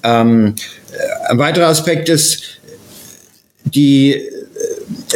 Ähm, 0.03 0.55
ein 1.27 1.39
weiterer 1.39 1.67
Aspekt 1.67 2.07
ist 2.07 2.59
die 3.65 4.21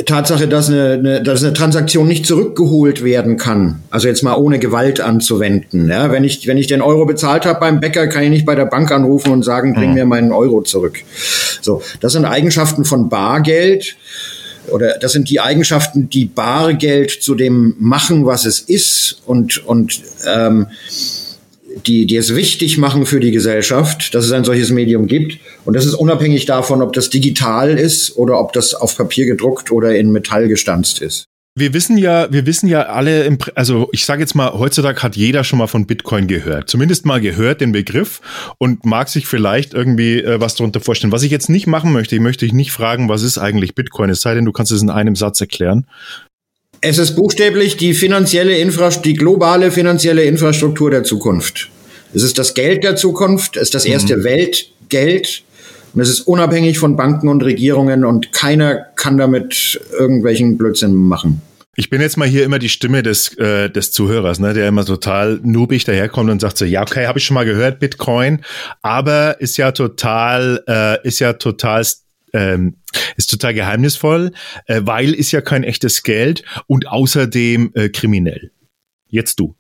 Tatsache, 0.05 0.47
dass 0.47 0.69
eine, 0.69 0.93
eine, 0.93 1.23
dass 1.23 1.43
eine 1.43 1.53
Transaktion 1.53 2.07
nicht 2.07 2.25
zurückgeholt 2.25 3.03
werden 3.03 3.37
kann, 3.37 3.81
also 3.91 4.07
jetzt 4.07 4.23
mal 4.23 4.35
ohne 4.35 4.57
Gewalt 4.57 4.99
anzuwenden. 4.99 5.89
Ja, 5.89 6.11
wenn 6.11 6.23
ich 6.23 6.47
wenn 6.47 6.57
ich 6.57 6.67
den 6.67 6.81
Euro 6.81 7.05
bezahlt 7.05 7.45
habe 7.45 7.59
beim 7.59 7.79
Bäcker, 7.79 8.07
kann 8.07 8.23
ich 8.23 8.29
nicht 8.29 8.45
bei 8.45 8.55
der 8.55 8.65
Bank 8.65 8.91
anrufen 8.91 9.31
und 9.31 9.43
sagen, 9.43 9.73
bring 9.73 9.89
mhm. 9.89 9.95
mir 9.95 10.05
meinen 10.05 10.31
Euro 10.31 10.61
zurück. 10.63 10.99
So, 11.61 11.81
das 11.99 12.13
sind 12.13 12.25
Eigenschaften 12.25 12.85
von 12.85 13.09
Bargeld 13.09 13.95
oder 14.69 14.97
das 14.99 15.11
sind 15.11 15.29
die 15.29 15.39
Eigenschaften, 15.39 16.09
die 16.09 16.25
Bargeld 16.25 17.11
zu 17.11 17.35
dem 17.35 17.75
machen, 17.79 18.25
was 18.25 18.45
es 18.45 18.59
ist 18.59 19.21
und 19.25 19.65
und 19.65 20.01
ähm, 20.25 20.67
die, 21.85 22.05
die 22.05 22.17
es 22.17 22.35
wichtig 22.35 22.77
machen 22.77 23.05
für 23.05 23.19
die 23.19 23.31
Gesellschaft, 23.31 24.13
dass 24.13 24.25
es 24.25 24.31
ein 24.31 24.43
solches 24.43 24.69
Medium 24.71 25.07
gibt. 25.07 25.39
Und 25.65 25.75
das 25.75 25.85
ist 25.85 25.93
unabhängig 25.93 26.45
davon, 26.45 26.81
ob 26.81 26.93
das 26.93 27.09
digital 27.09 27.77
ist 27.77 28.17
oder 28.17 28.39
ob 28.39 28.53
das 28.53 28.73
auf 28.73 28.97
Papier 28.97 29.25
gedruckt 29.25 29.71
oder 29.71 29.95
in 29.95 30.11
Metall 30.11 30.47
gestanzt 30.47 31.01
ist. 31.01 31.25
Wir 31.55 31.71
wissen 31.75 31.99
ja, 31.99 32.33
wir 32.33 32.47
wissen 32.47 32.67
ja 32.67 32.81
alle, 32.87 33.25
im, 33.25 33.37
also 33.53 33.87
ich 33.91 34.05
sage 34.05 34.21
jetzt 34.21 34.33
mal, 34.33 34.53
heutzutage 34.53 35.03
hat 35.03 35.15
jeder 35.15 35.43
schon 35.43 35.59
mal 35.59 35.67
von 35.67 35.85
Bitcoin 35.85 36.25
gehört, 36.25 36.67
zumindest 36.67 37.05
mal 37.05 37.21
gehört 37.21 37.61
den 37.61 37.71
Begriff 37.71 38.21
und 38.57 38.85
mag 38.85 39.07
sich 39.07 39.27
vielleicht 39.27 39.75
irgendwie 39.75 40.19
äh, 40.19 40.41
was 40.41 40.55
darunter 40.55 40.79
vorstellen. 40.79 41.13
Was 41.13 41.21
ich 41.21 41.29
jetzt 41.29 41.51
nicht 41.51 41.67
machen 41.67 41.93
möchte, 41.93 42.15
ich 42.15 42.21
möchte 42.21 42.45
dich 42.45 42.53
nicht 42.53 42.71
fragen, 42.71 43.07
was 43.07 43.21
ist 43.21 43.37
eigentlich 43.37 43.75
Bitcoin, 43.75 44.09
es 44.09 44.21
sei 44.21 44.33
denn, 44.33 44.45
du 44.45 44.51
kannst 44.51 44.71
es 44.71 44.81
in 44.81 44.89
einem 44.89 45.15
Satz 45.15 45.39
erklären. 45.41 45.85
Es 46.81 46.97
ist 46.97 47.15
buchstäblich 47.15 47.77
die 47.77 47.93
finanzielle 47.93 48.57
Infrastruktur, 48.57 49.13
die 49.13 49.19
globale 49.19 49.69
finanzielle 49.69 50.23
Infrastruktur 50.23 50.89
der 50.89 51.03
Zukunft. 51.03 51.69
Es 52.15 52.23
ist 52.23 52.39
das 52.39 52.55
Geld 52.55 52.83
der 52.83 52.95
Zukunft, 52.95 53.57
es 53.57 53.63
ist 53.63 53.75
das 53.75 53.85
erste 53.85 54.17
mhm. 54.17 54.23
Weltgeld 54.23 55.43
und 55.93 56.01
es 56.01 56.09
ist 56.09 56.21
unabhängig 56.21 56.79
von 56.79 56.95
Banken 56.95 57.27
und 57.27 57.43
Regierungen 57.43 58.05
und 58.05 58.31
keiner 58.31 58.75
kann 58.95 59.17
damit 59.17 59.79
irgendwelchen 59.91 60.57
Blödsinn 60.57 60.93
machen. 60.93 61.41
Ich 61.75 61.89
bin 61.89 62.01
jetzt 62.01 62.17
mal 62.17 62.27
hier 62.27 62.43
immer 62.43 62.59
die 62.59 62.69
Stimme 62.69 63.01
des, 63.01 63.35
äh, 63.37 63.69
des 63.69 63.91
Zuhörers, 63.91 64.39
ne, 64.39 64.53
der 64.53 64.67
immer 64.67 64.85
total 64.85 65.39
noobig 65.43 65.85
daherkommt 65.85 66.29
und 66.29 66.39
sagt 66.39 66.57
so, 66.57 66.65
ja, 66.65 66.83
okay, 66.83 67.07
habe 67.07 67.17
ich 67.17 67.25
schon 67.25 67.33
mal 67.33 67.45
gehört, 67.45 67.79
Bitcoin, 67.79 68.41
aber 68.83 69.41
ist 69.41 69.57
ja 69.57 69.71
total, 69.71 70.63
äh, 70.67 71.07
ist 71.07 71.19
ja 71.19 71.33
total 71.33 71.83
ähm, 72.33 72.77
ist 73.15 73.29
total 73.29 73.53
geheimnisvoll, 73.53 74.31
äh, 74.65 74.81
weil 74.83 75.13
ist 75.13 75.31
ja 75.31 75.41
kein 75.41 75.63
echtes 75.63 76.03
Geld 76.03 76.43
und 76.67 76.87
außerdem 76.87 77.71
äh, 77.75 77.89
kriminell. 77.89 78.51
Jetzt 79.07 79.39
du. 79.39 79.55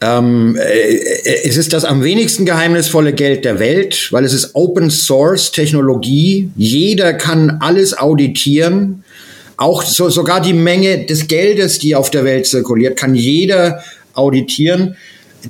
Ähm, 0.00 0.56
äh, 0.56 0.98
es 1.44 1.56
ist 1.56 1.72
das 1.72 1.84
am 1.84 2.02
wenigsten 2.02 2.44
geheimnisvolle 2.44 3.12
Geld 3.12 3.44
der 3.44 3.58
Welt, 3.58 4.08
weil 4.10 4.24
es 4.24 4.32
ist 4.32 4.54
Open 4.54 4.90
Source 4.90 5.52
Technologie. 5.52 6.50
Jeder 6.56 7.14
kann 7.14 7.58
alles 7.60 7.96
auditieren. 7.96 9.04
Auch 9.56 9.82
so, 9.82 10.08
sogar 10.08 10.40
die 10.40 10.52
Menge 10.52 11.06
des 11.06 11.28
Geldes, 11.28 11.78
die 11.78 11.94
auf 11.94 12.10
der 12.10 12.24
Welt 12.24 12.46
zirkuliert, 12.46 12.96
kann 12.96 13.14
jeder 13.14 13.82
auditieren. 14.14 14.96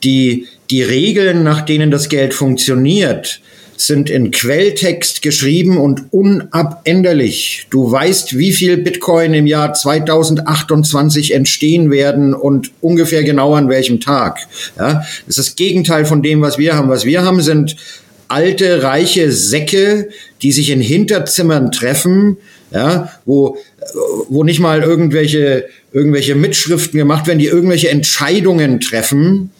Die, 0.02 0.46
die 0.70 0.82
Regeln, 0.82 1.42
nach 1.42 1.62
denen 1.62 1.90
das 1.90 2.08
Geld 2.08 2.34
funktioniert, 2.34 3.40
sind 3.80 4.10
in 4.10 4.30
Quelltext 4.30 5.22
geschrieben 5.22 5.78
und 5.78 6.12
unabänderlich. 6.12 7.66
Du 7.70 7.90
weißt, 7.90 8.38
wie 8.38 8.52
viel 8.52 8.76
Bitcoin 8.76 9.34
im 9.34 9.46
Jahr 9.46 9.74
2028 9.74 11.34
entstehen 11.34 11.90
werden 11.90 12.34
und 12.34 12.70
ungefähr 12.80 13.24
genau 13.24 13.54
an 13.54 13.68
welchem 13.68 14.00
Tag. 14.00 14.40
Ja, 14.76 15.04
das 15.26 15.38
ist 15.38 15.38
das 15.38 15.56
Gegenteil 15.56 16.04
von 16.04 16.22
dem, 16.22 16.40
was 16.40 16.58
wir 16.58 16.76
haben. 16.76 16.88
Was 16.88 17.04
wir 17.04 17.24
haben, 17.24 17.40
sind 17.40 17.76
alte, 18.28 18.82
reiche 18.82 19.32
Säcke, 19.32 20.08
die 20.42 20.52
sich 20.52 20.70
in 20.70 20.80
Hinterzimmern 20.80 21.72
treffen, 21.72 22.36
ja, 22.70 23.10
wo, 23.24 23.56
wo 24.28 24.44
nicht 24.44 24.60
mal 24.60 24.82
irgendwelche, 24.82 25.66
irgendwelche 25.92 26.34
Mitschriften 26.34 26.98
gemacht 26.98 27.26
werden, 27.26 27.38
die 27.38 27.46
irgendwelche 27.46 27.88
Entscheidungen 27.88 28.80
treffen. 28.80 29.50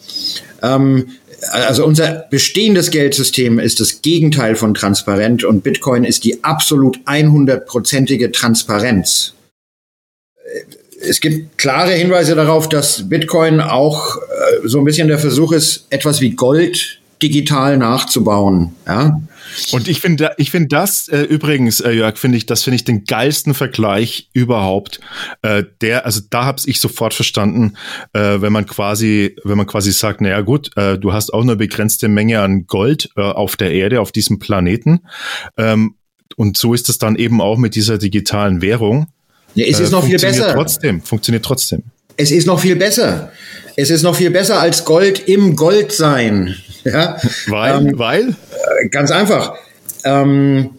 Ähm, 0.61 1.07
also 1.51 1.85
unser 1.85 2.25
bestehendes 2.29 2.91
Geldsystem 2.91 3.59
ist 3.59 3.79
das 3.79 4.01
Gegenteil 4.01 4.55
von 4.55 4.73
transparent 4.73 5.43
und 5.43 5.63
Bitcoin 5.63 6.03
ist 6.03 6.23
die 6.23 6.43
absolut 6.43 6.99
100-prozentige 7.05 8.31
Transparenz. 8.31 9.33
Es 11.01 11.21
gibt 11.21 11.57
klare 11.57 11.93
Hinweise 11.93 12.35
darauf, 12.35 12.67
dass 12.67 13.07
Bitcoin 13.07 13.61
auch 13.61 14.17
äh, 14.17 14.67
so 14.67 14.79
ein 14.79 14.83
bisschen 14.83 15.07
der 15.07 15.19
Versuch 15.19 15.53
ist, 15.53 15.85
etwas 15.89 16.19
wie 16.19 16.31
Gold 16.31 16.99
digital 17.21 17.77
nachzubauen. 17.77 18.75
Ja? 18.85 19.21
Und 19.71 19.87
ich 19.87 20.01
finde, 20.01 20.31
ich 20.37 20.51
finde 20.51 20.67
das 20.69 21.07
äh, 21.07 21.21
übrigens, 21.21 21.79
äh, 21.81 21.91
Jörg, 21.91 22.17
finde 22.17 22.37
ich, 22.37 22.45
das 22.45 22.63
finde 22.63 22.75
ich 22.75 22.83
den 22.83 23.05
geilsten 23.05 23.53
Vergleich 23.53 24.29
überhaupt. 24.33 24.99
Äh, 25.41 25.63
der, 25.81 26.05
also 26.05 26.21
da 26.29 26.45
habe 26.45 26.61
ich 26.65 26.79
sofort 26.79 27.13
verstanden, 27.13 27.75
äh, 28.13 28.41
wenn 28.41 28.53
man 28.53 28.65
quasi, 28.65 29.35
wenn 29.43 29.57
man 29.57 29.67
quasi 29.67 29.91
sagt, 29.91 30.21
naja 30.21 30.41
gut, 30.41 30.71
äh, 30.75 30.97
du 30.97 31.13
hast 31.13 31.33
auch 31.33 31.41
eine 31.41 31.55
begrenzte 31.55 32.07
Menge 32.07 32.41
an 32.41 32.67
Gold 32.67 33.09
äh, 33.15 33.21
auf 33.21 33.55
der 33.55 33.71
Erde, 33.71 34.01
auf 34.01 34.11
diesem 34.11 34.39
Planeten. 34.39 35.01
Ähm, 35.57 35.95
und 36.35 36.57
so 36.57 36.73
ist 36.73 36.89
es 36.89 36.97
dann 36.97 37.15
eben 37.15 37.41
auch 37.41 37.57
mit 37.57 37.75
dieser 37.75 37.97
digitalen 37.97 38.61
Währung. 38.61 39.07
Ja, 39.55 39.65
es 39.65 39.79
ist 39.79 39.89
äh, 39.89 39.91
noch 39.91 40.05
viel 40.05 40.19
besser. 40.19 40.53
Trotzdem, 40.53 41.01
funktioniert 41.01 41.43
trotzdem. 41.43 41.83
Es 42.17 42.31
ist 42.31 42.47
noch 42.47 42.59
viel 42.59 42.75
besser. 42.75 43.31
Es 43.75 43.89
ist 43.89 44.03
noch 44.03 44.15
viel 44.15 44.29
besser 44.29 44.59
als 44.59 44.83
Gold 44.85 45.27
im 45.27 45.55
Gold 45.55 45.91
sein. 45.91 46.55
Ja? 46.83 47.17
Weil? 47.47 47.87
Ähm, 47.87 47.99
weil? 47.99 48.29
Äh, 48.29 48.89
ganz 48.89 49.11
einfach. 49.11 49.55
Ähm, 50.03 50.71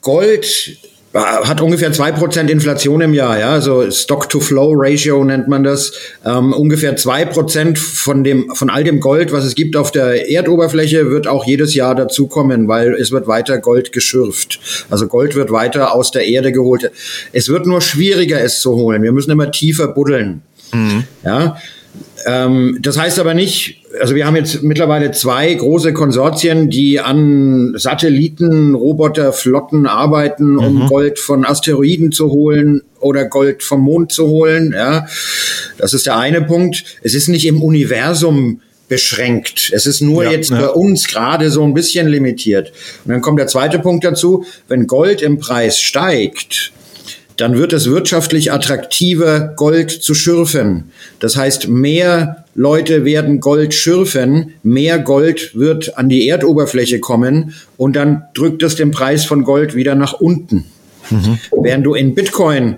Gold 0.00 0.78
hat 1.14 1.60
ungefähr 1.60 1.92
zwei 1.92 2.10
Prozent 2.10 2.50
Inflation 2.50 3.00
im 3.00 3.14
Jahr, 3.14 3.38
ja, 3.38 3.52
also 3.52 3.88
Stock-to-Flow-Ratio 3.88 5.22
nennt 5.22 5.46
man 5.46 5.62
das. 5.62 5.92
Ähm, 6.26 6.52
ungefähr 6.52 6.96
zwei 6.96 7.24
Prozent 7.24 7.78
von 7.78 8.24
dem, 8.24 8.52
von 8.54 8.68
all 8.68 8.82
dem 8.82 8.98
Gold, 8.98 9.32
was 9.32 9.44
es 9.44 9.54
gibt 9.54 9.76
auf 9.76 9.92
der 9.92 10.28
Erdoberfläche, 10.28 11.10
wird 11.10 11.28
auch 11.28 11.46
jedes 11.46 11.74
Jahr 11.74 11.94
dazukommen, 11.94 12.66
weil 12.66 12.94
es 12.94 13.12
wird 13.12 13.28
weiter 13.28 13.58
Gold 13.58 13.92
geschürft. 13.92 14.58
Also 14.90 15.06
Gold 15.06 15.36
wird 15.36 15.52
weiter 15.52 15.94
aus 15.94 16.10
der 16.10 16.26
Erde 16.26 16.50
geholt. 16.50 16.90
Es 17.32 17.48
wird 17.48 17.66
nur 17.66 17.80
schwieriger, 17.80 18.40
es 18.40 18.58
zu 18.58 18.72
holen. 18.72 19.02
Wir 19.04 19.12
müssen 19.12 19.30
immer 19.30 19.52
tiefer 19.52 19.86
buddeln. 19.86 20.42
Mhm. 20.72 21.04
Ja, 21.24 21.58
ähm, 22.26 22.78
das 22.80 22.98
heißt 22.98 23.18
aber 23.18 23.34
nicht, 23.34 23.82
also 24.00 24.14
wir 24.14 24.26
haben 24.26 24.36
jetzt 24.36 24.62
mittlerweile 24.62 25.10
zwei 25.12 25.52
große 25.52 25.92
Konsortien, 25.92 26.70
die 26.70 27.00
an 27.00 27.74
Satelliten, 27.76 28.74
Roboterflotten 28.74 29.86
arbeiten, 29.86 30.58
um 30.58 30.84
mhm. 30.84 30.86
Gold 30.88 31.18
von 31.18 31.44
Asteroiden 31.44 32.12
zu 32.12 32.30
holen 32.30 32.82
oder 33.00 33.26
Gold 33.26 33.62
vom 33.62 33.82
Mond 33.82 34.12
zu 34.12 34.26
holen. 34.26 34.72
Ja, 34.76 35.06
das 35.78 35.92
ist 35.92 36.06
der 36.06 36.16
eine 36.16 36.42
Punkt. 36.42 36.84
Es 37.02 37.14
ist 37.14 37.28
nicht 37.28 37.46
im 37.46 37.62
Universum 37.62 38.60
beschränkt. 38.88 39.70
Es 39.74 39.86
ist 39.86 40.00
nur 40.00 40.24
ja, 40.24 40.30
jetzt 40.30 40.50
ja. 40.50 40.60
bei 40.60 40.68
uns 40.68 41.08
gerade 41.08 41.50
so 41.50 41.62
ein 41.62 41.74
bisschen 41.74 42.08
limitiert. 42.08 42.72
Und 43.04 43.12
dann 43.12 43.20
kommt 43.20 43.38
der 43.38 43.46
zweite 43.46 43.78
Punkt 43.78 44.04
dazu, 44.04 44.44
wenn 44.68 44.86
Gold 44.86 45.22
im 45.22 45.38
Preis 45.38 45.78
steigt, 45.78 46.72
dann 47.36 47.56
wird 47.56 47.72
es 47.72 47.86
wirtschaftlich 47.86 48.52
attraktiver, 48.52 49.52
Gold 49.56 49.90
zu 49.90 50.14
schürfen. 50.14 50.84
Das 51.18 51.36
heißt, 51.36 51.68
mehr 51.68 52.44
Leute 52.54 53.04
werden 53.04 53.40
Gold 53.40 53.74
schürfen, 53.74 54.54
mehr 54.62 54.98
Gold 54.98 55.56
wird 55.56 55.98
an 55.98 56.08
die 56.08 56.28
Erdoberfläche 56.28 57.00
kommen 57.00 57.54
und 57.76 57.96
dann 57.96 58.22
drückt 58.34 58.62
es 58.62 58.76
den 58.76 58.92
Preis 58.92 59.24
von 59.24 59.44
Gold 59.44 59.74
wieder 59.74 59.94
nach 59.94 60.14
unten. 60.14 60.66
Mhm. 61.10 61.38
Während 61.60 61.84
du 61.84 61.94
in 61.94 62.14
Bitcoin 62.14 62.76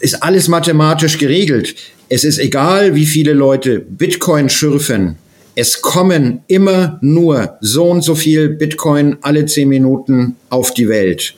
ist 0.00 0.22
alles 0.22 0.48
mathematisch 0.48 1.18
geregelt. 1.18 1.74
Es 2.08 2.22
ist 2.22 2.38
egal, 2.38 2.94
wie 2.94 3.06
viele 3.06 3.32
Leute 3.32 3.80
Bitcoin 3.80 4.48
schürfen 4.48 5.16
es 5.58 5.80
kommen 5.80 6.42
immer 6.48 6.98
nur 7.00 7.56
so 7.62 7.84
und 7.90 8.02
so 8.02 8.14
viel 8.14 8.50
Bitcoin 8.50 9.16
alle 9.22 9.46
zehn 9.46 9.70
Minuten 9.70 10.36
auf 10.48 10.72
die 10.72 10.88
Welt. 10.88 11.34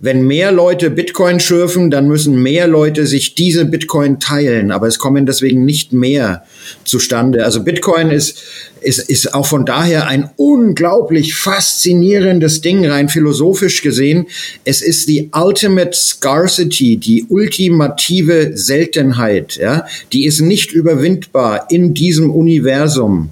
Wenn 0.00 0.26
mehr 0.26 0.52
Leute 0.52 0.90
Bitcoin 0.90 1.40
schürfen, 1.40 1.90
dann 1.90 2.06
müssen 2.06 2.40
mehr 2.40 2.66
Leute 2.66 3.06
sich 3.06 3.34
diese 3.34 3.64
Bitcoin 3.64 4.20
teilen, 4.20 4.70
aber 4.70 4.86
es 4.86 4.98
kommen 4.98 5.26
deswegen 5.26 5.64
nicht 5.64 5.92
mehr 5.92 6.44
zustande. 6.84 7.44
Also 7.44 7.64
Bitcoin 7.64 8.10
ist, 8.10 8.42
ist, 8.80 8.98
ist 8.98 9.34
auch 9.34 9.46
von 9.46 9.66
daher 9.66 10.06
ein 10.06 10.30
unglaublich 10.36 11.34
faszinierendes 11.34 12.60
Ding, 12.60 12.86
rein 12.86 13.08
philosophisch 13.08 13.82
gesehen. 13.82 14.26
Es 14.64 14.80
ist 14.80 15.08
die 15.08 15.30
Ultimate 15.34 15.96
Scarcity, 15.96 16.96
die 16.98 17.26
ultimative 17.28 18.52
Seltenheit, 18.56 19.56
ja. 19.56 19.86
Die 20.12 20.24
ist 20.24 20.40
nicht 20.40 20.70
überwindbar 20.70 21.66
in 21.70 21.94
diesem 21.94 22.30
Universum. 22.30 23.30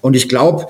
Und 0.00 0.16
ich 0.16 0.28
glaube, 0.28 0.66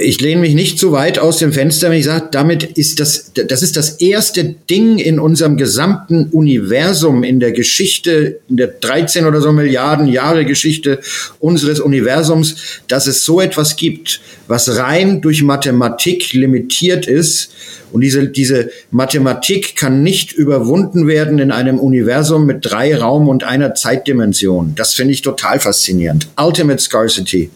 ich 0.00 0.20
lehne 0.20 0.40
mich 0.40 0.54
nicht 0.54 0.78
zu 0.78 0.92
weit 0.92 1.18
aus 1.18 1.38
dem 1.38 1.52
Fenster, 1.52 1.90
wenn 1.90 1.98
ich 1.98 2.06
sage, 2.06 2.28
damit 2.30 2.62
ist 2.62 3.00
das, 3.00 3.32
das 3.34 3.62
ist 3.62 3.76
das 3.76 4.00
erste 4.00 4.44
Ding 4.44 4.98
in 4.98 5.20
unserem 5.20 5.58
gesamten 5.58 6.28
Universum, 6.30 7.22
in 7.22 7.38
der 7.38 7.52
Geschichte, 7.52 8.40
in 8.48 8.56
der 8.56 8.68
13 8.68 9.26
oder 9.26 9.42
so 9.42 9.52
Milliarden 9.52 10.08
Jahre 10.08 10.46
Geschichte 10.46 11.00
unseres 11.38 11.80
Universums, 11.80 12.56
dass 12.88 13.06
es 13.06 13.24
so 13.24 13.42
etwas 13.42 13.76
gibt, 13.76 14.20
was 14.46 14.78
rein 14.78 15.20
durch 15.20 15.42
Mathematik 15.42 16.32
limitiert 16.32 17.06
ist. 17.06 17.50
Und 17.92 18.00
diese, 18.00 18.28
diese 18.28 18.70
Mathematik 18.90 19.76
kann 19.76 20.02
nicht 20.02 20.32
überwunden 20.32 21.06
werden 21.06 21.38
in 21.38 21.50
einem 21.50 21.78
Universum 21.78 22.46
mit 22.46 22.58
drei 22.62 22.96
Raum- 22.96 23.28
und 23.28 23.44
einer 23.44 23.74
Zeitdimension. 23.74 24.74
Das 24.76 24.94
finde 24.94 25.12
ich 25.12 25.20
total 25.20 25.60
faszinierend. 25.60 26.28
Ultimate 26.38 26.80
Scarcity. 26.80 27.50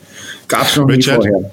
Gab 0.48 0.68
es 0.68 0.76
noch 0.76 0.88
Richard, 0.88 1.24
nie 1.24 1.30
vorher. 1.30 1.52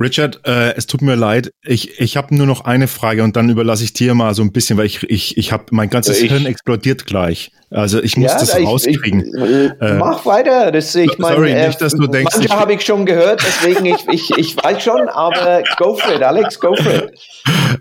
Richard, 0.00 0.40
äh, 0.46 0.74
es 0.76 0.86
tut 0.86 1.02
mir 1.02 1.16
leid, 1.16 1.52
ich, 1.64 2.00
ich 2.00 2.16
habe 2.16 2.34
nur 2.34 2.46
noch 2.46 2.64
eine 2.64 2.86
Frage 2.86 3.24
und 3.24 3.34
dann 3.36 3.50
überlasse 3.50 3.82
ich 3.82 3.92
dir 3.92 4.14
mal 4.14 4.32
so 4.32 4.42
ein 4.42 4.52
bisschen, 4.52 4.78
weil 4.78 4.86
ich, 4.86 5.02
ich, 5.04 5.36
ich 5.36 5.52
habe 5.52 5.64
mein 5.72 5.90
ganzes 5.90 6.22
ich, 6.22 6.30
Hirn 6.30 6.46
explodiert 6.46 7.04
gleich. 7.04 7.50
Also 7.70 8.00
ich 8.02 8.16
muss 8.16 8.30
ja, 8.30 8.38
das 8.38 8.56
ich, 8.56 8.66
rauskriegen. 8.66 9.20
Ich, 9.22 9.82
äh, 9.82 9.94
mach 9.94 10.24
weiter. 10.24 10.70
Das, 10.70 10.94
ich 10.94 11.18
mein, 11.18 11.34
sorry, 11.34 11.50
äh, 11.50 11.66
nicht, 11.66 11.80
dass 11.80 11.94
du 11.94 12.06
denkst. 12.06 12.36
Manche 12.36 12.54
habe 12.54 12.74
ich 12.74 12.82
schon 12.82 13.06
gehört, 13.06 13.42
deswegen 13.44 13.86
ich, 13.86 14.06
ich, 14.10 14.30
ich 14.36 14.56
weiß 14.56 14.82
schon, 14.82 15.08
aber 15.08 15.64
go 15.76 15.94
for 15.94 16.14
it, 16.14 16.22
Alex, 16.22 16.60
go 16.60 16.74
for 16.76 16.92
it. 16.92 17.10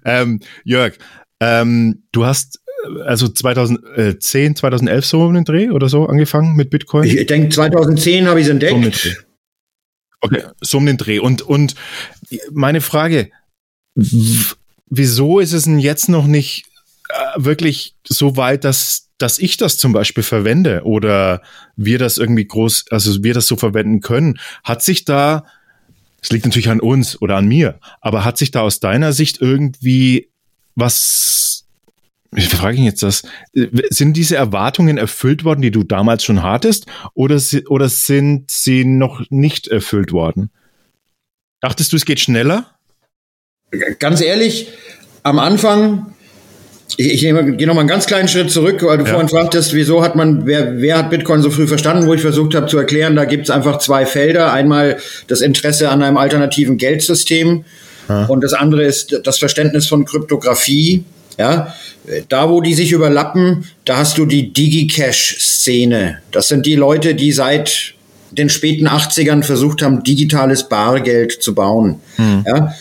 Ähm, 0.06 0.40
Jörg, 0.64 0.94
ähm, 1.42 2.04
du 2.12 2.26
hast 2.26 2.62
also 3.06 3.28
2010, 3.28 4.56
2011 4.56 5.06
so 5.06 5.22
um 5.22 5.34
den 5.34 5.44
Dreh 5.44 5.70
oder 5.70 5.90
so 5.90 6.06
angefangen 6.06 6.56
mit 6.56 6.70
Bitcoin? 6.70 7.04
Ich 7.06 7.26
denke, 7.26 7.50
2010 7.50 8.28
habe 8.28 8.40
ich 8.40 8.46
es 8.46 8.52
entdeckt. 8.52 9.27
Okay, 10.22 10.44
so 10.62 10.78
um 10.78 10.86
den 10.86 10.98
Dreh. 10.98 11.20
Und, 11.20 11.42
und 11.42 11.76
meine 12.52 12.82
Frage, 12.82 13.30
wieso 13.96 15.40
ist 15.40 15.54
es 15.54 15.64
denn 15.64 15.80
jetzt 15.80 16.10
noch 16.10 16.28
nicht 16.28 16.66
äh, 17.10 17.14
wirklich 17.38 17.96
so 18.08 18.36
weit, 18.38 18.64
dass, 18.64 19.10
dass 19.18 19.40
ich 19.40 19.58
das 19.58 19.78
zum 19.78 19.94
Beispiel 19.94 20.24
verwende 20.24 20.84
oder 20.84 21.42
wir 21.76 22.00
das 22.00 22.18
irgendwie 22.18 22.46
groß, 22.46 22.86
also 22.90 23.24
wir 23.24 23.34
das 23.34 23.48
so 23.48 23.56
verwenden 23.56 24.02
können? 24.02 24.40
Hat 24.64 24.82
sich 24.82 25.06
da, 25.06 25.46
es 26.22 26.32
liegt 26.32 26.46
natürlich 26.46 26.70
an 26.70 26.80
uns 26.80 27.22
oder 27.22 27.36
an 27.38 27.48
mir, 27.48 27.80
aber 28.02 28.26
hat 28.26 28.38
sich 28.38 28.52
da 28.52 28.62
aus 28.62 28.80
deiner 28.80 29.14
Sicht 29.14 29.40
irgendwie 29.40 30.30
was 30.76 31.47
wie 32.38 32.46
frage 32.46 32.78
ich 32.78 32.84
jetzt 32.84 33.02
das? 33.02 33.24
Sind 33.90 34.14
diese 34.14 34.36
Erwartungen 34.36 34.98
erfüllt 34.98 35.44
worden, 35.44 35.62
die 35.62 35.72
du 35.72 35.84
damals 35.84 36.24
schon 36.24 36.44
hattest, 36.44 36.86
oder, 37.16 37.42
oder 37.68 37.90
sind 37.90 38.52
sie 38.52 38.86
noch 38.86 39.24
nicht 39.30 39.68
erfüllt 39.68 40.12
worden? 40.12 40.52
Dachtest 41.62 41.92
du, 41.92 41.98
es 41.98 42.06
geht 42.06 42.20
schneller? 42.20 42.78
Ganz 43.98 44.22
ehrlich, 44.22 44.68
am 45.24 45.40
Anfang, 45.40 46.14
ich, 46.96 47.12
ich 47.12 47.22
gehe 47.22 47.34
noch 47.68 47.74
mal 47.74 47.80
einen 47.80 47.90
ganz 47.90 48.06
kleinen 48.06 48.28
Schritt 48.28 48.52
zurück, 48.52 48.84
weil 48.84 49.00
du 49.00 49.06
ja. 49.06 49.10
vorhin 49.10 49.30
fragtest, 49.30 49.74
wieso 49.74 50.04
hat 50.04 50.16
man, 50.16 50.46
wer, 50.46 50.78
wer 50.78 51.00
hat 51.00 51.10
Bitcoin 51.10 51.42
so 51.42 51.50
früh 51.50 51.68
verstanden, 51.68 52.06
wo 52.06 52.14
ich 52.14 52.22
versucht 52.22 52.54
habe 52.54 52.68
zu 52.68 52.78
erklären, 52.78 53.16
da 53.16 53.26
gibt 53.26 53.46
es 53.46 53.50
einfach 53.50 53.80
zwei 53.80 54.06
Felder. 54.06 54.54
Einmal 54.54 54.98
das 55.26 55.42
Interesse 55.42 55.90
an 55.90 56.04
einem 56.04 56.18
alternativen 56.18 56.78
Geldsystem 56.78 57.66
ja. 58.08 58.26
und 58.26 58.44
das 58.44 58.54
andere 58.54 58.84
ist 58.84 59.22
das 59.24 59.40
Verständnis 59.40 59.88
von 59.88 60.06
Kryptographie. 60.06 61.04
Ja, 61.38 61.74
da 62.30 62.50
wo 62.50 62.62
die 62.62 62.74
sich 62.74 62.92
überlappen, 62.92 63.66
da 63.86 63.98
hast 63.98 64.18
du 64.18 64.26
die 64.26 64.54
Digicash-Szene. 64.54 66.20
Das 66.32 66.48
sind 66.48 66.66
die 66.66 66.76
Leute, 66.76 67.14
die 67.14 67.32
seit 67.32 67.94
den 68.32 68.50
späten 68.50 68.88
80ern 68.88 69.44
versucht 69.44 69.82
haben, 69.82 70.04
digitales 70.04 70.68
Bargeld 70.68 71.32
zu 71.32 71.54
bauen. 71.54 72.02
Hm. 72.16 72.44
Ja, 72.46 72.74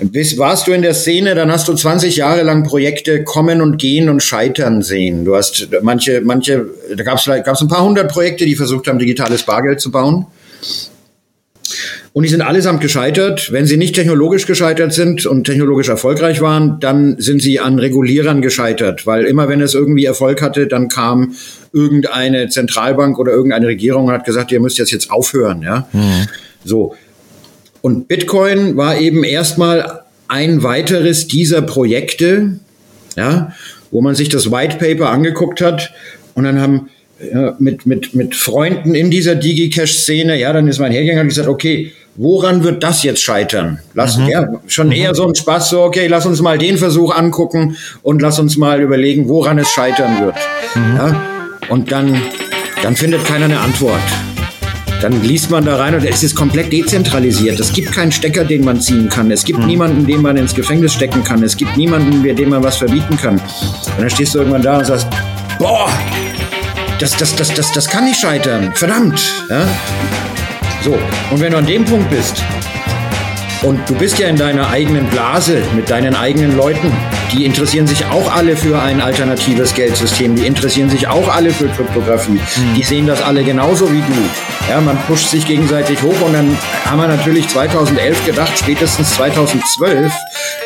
bist, 0.00 0.38
warst 0.38 0.66
du 0.66 0.72
in 0.72 0.82
der 0.82 0.94
Szene, 0.94 1.34
dann 1.34 1.52
hast 1.52 1.68
du 1.68 1.74
20 1.74 2.16
Jahre 2.16 2.42
lang 2.42 2.64
Projekte 2.64 3.24
kommen 3.24 3.60
und 3.60 3.76
gehen 3.78 4.08
und 4.08 4.22
scheitern 4.22 4.82
sehen. 4.82 5.24
Du 5.24 5.36
hast 5.36 5.68
manche, 5.82 6.20
manche, 6.22 6.66
da 6.96 7.04
gab 7.04 7.18
es 7.18 7.28
ein 7.28 7.68
paar 7.68 7.84
hundert 7.84 8.10
Projekte, 8.10 8.44
die 8.44 8.56
versucht 8.56 8.88
haben, 8.88 8.98
digitales 8.98 9.44
Bargeld 9.44 9.80
zu 9.80 9.90
bauen. 9.90 10.26
Und 12.14 12.24
die 12.24 12.28
sind 12.28 12.42
allesamt 12.42 12.82
gescheitert. 12.82 13.52
Wenn 13.52 13.64
sie 13.64 13.78
nicht 13.78 13.94
technologisch 13.94 14.46
gescheitert 14.46 14.92
sind 14.92 15.24
und 15.24 15.44
technologisch 15.44 15.88
erfolgreich 15.88 16.42
waren, 16.42 16.78
dann 16.78 17.18
sind 17.18 17.40
sie 17.40 17.58
an 17.58 17.78
Regulierern 17.78 18.42
gescheitert. 18.42 19.06
Weil 19.06 19.24
immer 19.24 19.48
wenn 19.48 19.62
es 19.62 19.72
irgendwie 19.72 20.04
Erfolg 20.04 20.42
hatte, 20.42 20.66
dann 20.66 20.88
kam 20.88 21.34
irgendeine 21.72 22.48
Zentralbank 22.50 23.18
oder 23.18 23.32
irgendeine 23.32 23.66
Regierung 23.66 24.06
und 24.06 24.12
hat 24.12 24.26
gesagt, 24.26 24.52
ihr 24.52 24.60
müsst 24.60 24.76
jetzt 24.76 24.90
jetzt 24.90 25.10
aufhören. 25.10 25.62
Ja? 25.62 25.88
Mhm. 25.92 26.28
So. 26.64 26.94
Und 27.80 28.08
Bitcoin 28.08 28.76
war 28.76 28.98
eben 28.98 29.24
erstmal 29.24 30.02
ein 30.28 30.62
weiteres 30.62 31.28
dieser 31.28 31.62
Projekte, 31.62 32.58
ja, 33.16 33.52
wo 33.90 34.00
man 34.00 34.14
sich 34.14 34.28
das 34.28 34.50
White 34.50 34.76
Paper 34.78 35.10
angeguckt 35.10 35.60
hat 35.60 35.92
und 36.34 36.44
dann 36.44 36.60
haben 36.60 36.88
ja, 37.32 37.54
mit, 37.58 37.86
mit, 37.86 38.14
mit 38.14 38.34
Freunden 38.34 38.94
in 38.94 39.10
dieser 39.10 39.34
DigiCash-Szene, 39.34 40.38
ja, 40.38 40.52
dann 40.52 40.68
ist 40.68 40.78
mein 40.78 40.92
hergegangen 40.92 41.22
und 41.22 41.28
gesagt, 41.28 41.48
okay, 41.48 41.92
woran 42.16 42.64
wird 42.64 42.82
das 42.82 43.02
jetzt 43.02 43.22
scheitern? 43.22 43.78
Lass, 43.94 44.16
mhm. 44.16 44.28
ja, 44.28 44.48
schon 44.66 44.88
mhm. 44.88 44.92
eher 44.92 45.14
so 45.14 45.26
ein 45.26 45.34
Spaß, 45.34 45.70
so, 45.70 45.82
okay, 45.82 46.06
lass 46.06 46.26
uns 46.26 46.40
mal 46.40 46.58
den 46.58 46.78
Versuch 46.78 47.14
angucken 47.14 47.76
und 48.02 48.22
lass 48.22 48.38
uns 48.38 48.56
mal 48.56 48.80
überlegen, 48.80 49.28
woran 49.28 49.58
es 49.58 49.70
scheitern 49.70 50.24
wird. 50.24 50.36
Mhm. 50.74 50.96
Ja, 50.96 51.22
und 51.68 51.92
dann, 51.92 52.20
dann 52.82 52.96
findet 52.96 53.24
keiner 53.24 53.46
eine 53.46 53.60
Antwort. 53.60 54.00
Dann 55.00 55.20
liest 55.24 55.50
man 55.50 55.64
da 55.64 55.76
rein 55.76 55.96
und 55.96 56.04
es 56.04 56.22
ist 56.22 56.36
komplett 56.36 56.72
dezentralisiert. 56.72 57.58
Es 57.58 57.72
gibt 57.72 57.90
keinen 57.90 58.12
Stecker, 58.12 58.44
den 58.44 58.64
man 58.64 58.80
ziehen 58.80 59.08
kann. 59.08 59.32
Es 59.32 59.44
gibt 59.44 59.58
mhm. 59.58 59.66
niemanden, 59.66 60.06
den 60.06 60.22
man 60.22 60.36
ins 60.36 60.54
Gefängnis 60.54 60.92
stecken 60.92 61.24
kann. 61.24 61.42
Es 61.42 61.56
gibt 61.56 61.76
niemanden, 61.76 62.22
dem 62.22 62.50
man 62.50 62.62
was 62.62 62.76
verbieten 62.76 63.16
kann. 63.16 63.34
Und 63.40 63.98
dann 63.98 64.10
stehst 64.10 64.34
du 64.34 64.38
irgendwann 64.38 64.62
da 64.62 64.78
und 64.78 64.86
sagst, 64.86 65.08
boah, 65.58 65.90
das, 67.00 67.16
das, 67.16 67.34
das, 67.34 67.52
das, 67.52 67.72
das 67.72 67.88
kann 67.88 68.04
nicht 68.04 68.20
scheitern. 68.20 68.70
Verdammt. 68.76 69.20
Ja? 69.50 69.66
So, 70.82 70.98
und 71.30 71.40
wenn 71.40 71.52
du 71.52 71.58
an 71.58 71.66
dem 71.66 71.84
Punkt 71.84 72.10
bist, 72.10 72.42
und 73.62 73.88
du 73.88 73.94
bist 73.94 74.18
ja 74.18 74.26
in 74.26 74.36
deiner 74.36 74.68
eigenen 74.70 75.06
Blase 75.06 75.62
mit 75.74 75.88
deinen 75.88 76.16
eigenen 76.16 76.56
Leuten. 76.56 76.92
Die 77.32 77.44
interessieren 77.44 77.86
sich 77.86 78.04
auch 78.06 78.34
alle 78.34 78.56
für 78.56 78.80
ein 78.82 79.00
alternatives 79.00 79.72
Geldsystem. 79.74 80.34
Die 80.34 80.46
interessieren 80.46 80.90
sich 80.90 81.06
auch 81.06 81.32
alle 81.32 81.50
für 81.50 81.68
Kryptographie. 81.68 82.32
Mhm. 82.32 82.74
Die 82.76 82.82
sehen 82.82 83.06
das 83.06 83.22
alle 83.22 83.44
genauso 83.44 83.90
wie 83.92 84.00
du. 84.00 84.68
Ja, 84.68 84.80
man 84.80 84.98
pusht 85.06 85.28
sich 85.28 85.46
gegenseitig 85.46 86.02
hoch 86.02 86.20
und 86.22 86.32
dann 86.32 86.58
haben 86.90 87.00
wir 87.00 87.08
natürlich 87.08 87.48
2011 87.48 88.26
gedacht, 88.26 88.52
spätestens 88.58 89.14
2012 89.14 90.12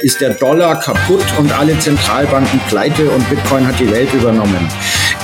ist 0.01 0.21
der 0.21 0.31
Dollar 0.31 0.81
kaputt 0.81 1.25
und 1.39 1.53
alle 1.53 1.79
Zentralbanken 1.79 2.61
pleite 2.69 3.11
und 3.11 3.29
Bitcoin 3.29 3.67
hat 3.67 3.79
die 3.79 3.91
Welt 3.91 4.13
übernommen. 4.15 4.69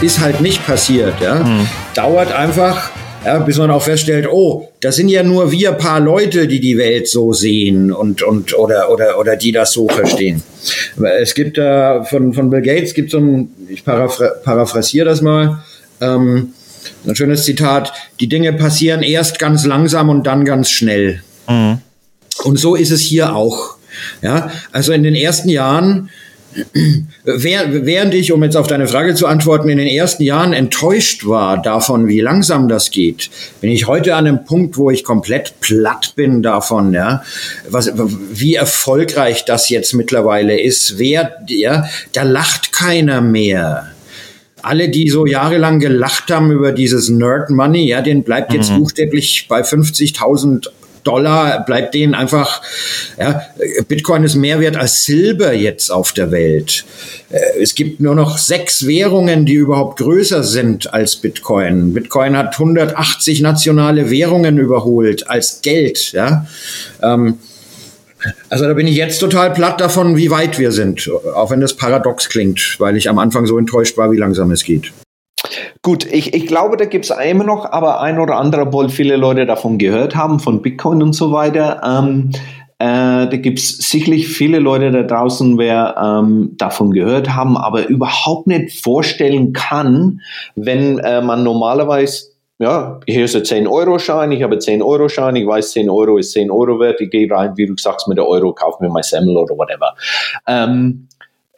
Ist 0.03 0.21
halt 0.21 0.43
nicht 0.43 0.65
passiert. 0.67 1.21
Ja. 1.21 1.37
Mhm. 1.37 1.67
Dauert 1.95 2.33
einfach 2.33 2.91
ja, 3.25 3.39
bis 3.39 3.59
man 3.59 3.71
auch 3.71 3.83
feststellt, 3.83 4.27
oh, 4.31 4.69
das 4.81 4.97
sind 4.97 5.09
ja 5.09 5.23
nur 5.23 5.51
wir 5.53 5.73
paar 5.73 6.01
Leute, 6.01 6.49
die 6.49 6.61
die 6.61 6.77
Welt 6.77 7.09
so 7.09 7.33
sehen 7.33 7.93
und, 7.93 8.23
und 8.23 8.57
oder, 8.59 8.91
oder, 8.91 9.19
oder 9.19 9.37
die 9.37 9.53
das 9.53 9.73
so 9.73 9.89
verstehen. 9.89 10.43
Es 11.21 11.35
gibt 11.35 11.59
da 11.59 12.05
von, 12.05 12.33
von 12.33 12.51
Bill 12.51 12.63
Gates 12.63 12.95
gibt 12.95 13.11
so 13.11 13.19
ein, 13.19 13.51
ich 13.69 13.85
paraphr 13.85 14.41
paraphrasiere 14.43 15.07
das 15.07 15.23
mal, 15.23 15.63
ähm, 16.01 16.53
ein 17.07 17.17
schönes 17.17 17.45
Zitat, 17.45 17.93
die 18.21 18.29
Dinge 18.29 18.53
passieren 18.53 19.03
erst 19.03 19.39
ganz 19.39 19.65
langsam 19.65 20.09
und 20.09 20.27
dann 20.27 20.45
ganz 20.45 20.71
schnell. 20.71 21.23
Mhm. 21.49 21.79
Und 22.45 22.59
so 22.59 22.75
ist 22.75 22.91
es 22.91 23.01
hier 23.01 23.35
auch. 23.35 23.77
Ja, 24.23 24.51
also 24.73 24.93
in 24.93 25.03
den 25.03 25.15
ersten 25.15 25.51
Jahren 25.51 26.09
Während 27.25 28.15
ich, 28.15 28.33
um 28.33 28.43
jetzt 28.43 28.57
auf 28.57 28.67
deine 28.67 28.87
Frage 28.87 29.15
zu 29.15 29.27
antworten, 29.27 29.69
in 29.69 29.79
den 29.79 29.87
ersten 29.87 30.23
Jahren 30.23 30.53
enttäuscht 30.53 31.27
war 31.27 31.61
davon, 31.61 32.09
wie 32.09 32.21
langsam 32.21 32.69
das 32.69 32.91
geht, 32.91 33.31
bin 33.61 33.71
ich 33.71 33.87
heute 33.87 34.15
an 34.15 34.27
einem 34.27 34.45
Punkt, 34.45 34.77
wo 34.77 34.91
ich 34.91 35.05
komplett 35.05 35.61
platt 35.61 36.15
bin 36.17 36.43
davon, 36.43 36.93
ja, 36.93 37.23
was, 37.69 37.93
wie 37.95 38.55
erfolgreich 38.55 39.45
das 39.45 39.69
jetzt 39.69 39.95
mittlerweile 39.95 40.61
ist. 40.61 40.99
Wer, 40.99 41.37
ja, 41.49 41.87
da 42.13 42.23
lacht 42.23 42.73
keiner 42.73 43.21
mehr 43.21 43.89
alle, 44.63 44.89
die 44.89 45.11
so 45.11 45.27
jahrelang 45.27 45.81
gelacht 45.81 46.31
haben 46.31 46.53
über 46.53 46.73
dieses 46.73 47.09
Nerd 47.09 47.51
Money, 47.51 47.89
ja, 47.89 48.01
den 48.01 48.23
bleibt 48.23 48.53
jetzt 48.53 48.71
mhm. 48.71 48.79
buchstäblich 48.79 49.47
bei 49.49 49.63
50.000 49.63 50.69
Dollar 51.05 51.65
bleibt 51.65 51.95
denen 51.95 52.15
einfach, 52.15 52.63
ja, 53.19 53.43
Bitcoin 53.89 54.25
ist 54.25 54.35
mehr 54.35 54.61
wert 54.61 54.77
als 54.77 55.05
Silber 55.05 55.53
jetzt 55.53 55.91
auf 55.91 56.13
der 56.13 56.31
Welt. 56.31 56.85
Äh, 57.31 57.61
es 57.61 57.75
gibt 57.75 58.01
nur 58.01 58.15
noch 58.15 58.39
sechs 58.39 58.87
Währungen, 58.87 59.47
die 59.47 59.55
überhaupt 59.55 59.99
größer 59.99 60.43
sind 60.45 60.93
als 60.93 61.17
Bitcoin. 61.17 61.93
Bitcoin 61.93 62.37
hat 62.37 62.55
180 62.55 63.41
nationale 63.41 64.11
Währungen 64.11 64.59
überholt 64.59 65.29
als 65.29 65.61
Geld, 65.63 66.13
ja. 66.13 66.47
Ähm, 67.03 67.39
also 68.49 68.67
da 68.67 68.75
bin 68.75 68.87
ich 68.87 68.97
jetzt 68.97 69.19
total 69.19 69.53
platt 69.53 69.81
davon, 69.81 70.17
wie 70.17 70.31
weit 70.31 70.59
wir 70.59 70.71
sind, 70.71 71.11
auch 71.35 71.51
wenn 71.51 71.61
das 71.61 71.75
paradox 71.75 72.29
klingt, 72.29 72.77
weil 72.79 72.97
ich 72.97 73.09
am 73.09 73.19
Anfang 73.19 73.47
so 73.47 73.59
enttäuscht 73.59 73.97
war, 73.97 74.13
wie 74.13 74.17
langsam 74.17 74.51
es 74.53 74.63
geht. 74.63 74.93
Gut, 75.83 76.07
ich, 76.11 76.35
ich 76.35 76.47
glaube, 76.47 76.77
da 76.77 76.85
gibt 76.85 77.05
es 77.05 77.11
immer 77.11 77.45
noch, 77.45 77.65
aber 77.65 78.01
ein 78.01 78.21
oder 78.21 78.37
andere, 78.37 78.63
obwohl 78.63 78.89
viele 78.89 79.17
Leute 79.17 79.47
davon 79.47 79.79
gehört 79.79 80.15
haben, 80.15 80.39
von 80.39 80.63
Bitcoin 80.63 81.03
und 81.03 81.13
so 81.13 81.33
weiter. 81.33 81.81
Ähm, 81.85 82.31
äh, 82.79 83.29
da 83.29 83.37
gibt 83.37 83.59
es 83.59 83.79
sicherlich 83.79 84.29
viele 84.29 84.59
Leute 84.59 84.91
da 84.91 85.03
draußen, 85.03 85.59
wer 85.59 85.97
ähm, 86.03 86.55
davon 86.57 86.91
gehört 86.91 87.35
haben, 87.35 87.57
aber 87.57 87.87
überhaupt 87.87 88.47
nicht 88.47 88.83
vorstellen 88.83 89.53
kann, 89.53 90.21
wenn 90.55 90.99
äh, 90.99 91.21
man 91.21 91.43
normalerweise 91.45 92.33
ja, 92.63 93.01
hier 93.07 93.25
ist 93.25 93.35
ein 93.35 93.43
10-Euro-Schein, 93.43 94.31
ich 94.31 94.43
habe 94.45 94.55
10-Euro-Schein, 94.55 95.35
ich 95.35 95.47
weiß, 95.47 95.73
10 95.73 95.91
Euro 95.91 96.17
ist 96.19 96.31
10 96.31 96.49
Euro 96.49 96.79
wert, 96.79 97.01
ich 97.01 97.11
gehe 97.11 97.29
rein, 97.29 97.55
wie 97.57 97.67
du 97.67 97.75
sagst, 97.77 98.07
mit 98.07 98.19
der 98.19 98.29
Euro, 98.29 98.53
kauf 98.53 98.79
mir 98.79 98.89
mein 98.89 99.03
Semmel 99.03 99.37
oder 99.37 99.57
whatever. 99.57 99.95
Ähm, 100.47 101.09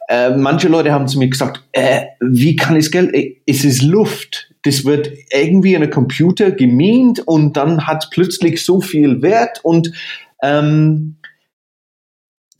äh, 0.07 0.35
manche 0.35 0.67
Leute 0.67 0.91
haben 0.91 1.07
zu 1.07 1.17
mir 1.17 1.29
gesagt, 1.29 1.63
äh, 1.71 2.01
wie 2.19 2.55
kann 2.55 2.75
ich 2.75 2.91
Geld, 2.91 3.13
äh, 3.13 3.37
es 3.45 3.63
ist 3.63 3.81
Luft. 3.81 4.53
Das 4.63 4.85
wird 4.85 5.11
irgendwie 5.31 5.73
in 5.73 5.83
einem 5.83 5.91
Computer 5.91 6.51
gemient 6.51 7.19
und 7.27 7.55
dann 7.57 7.85
hat 7.87 8.09
plötzlich 8.11 8.63
so 8.65 8.81
viel 8.81 9.21
Wert 9.21 9.59
und 9.63 9.91
ähm, 10.41 11.17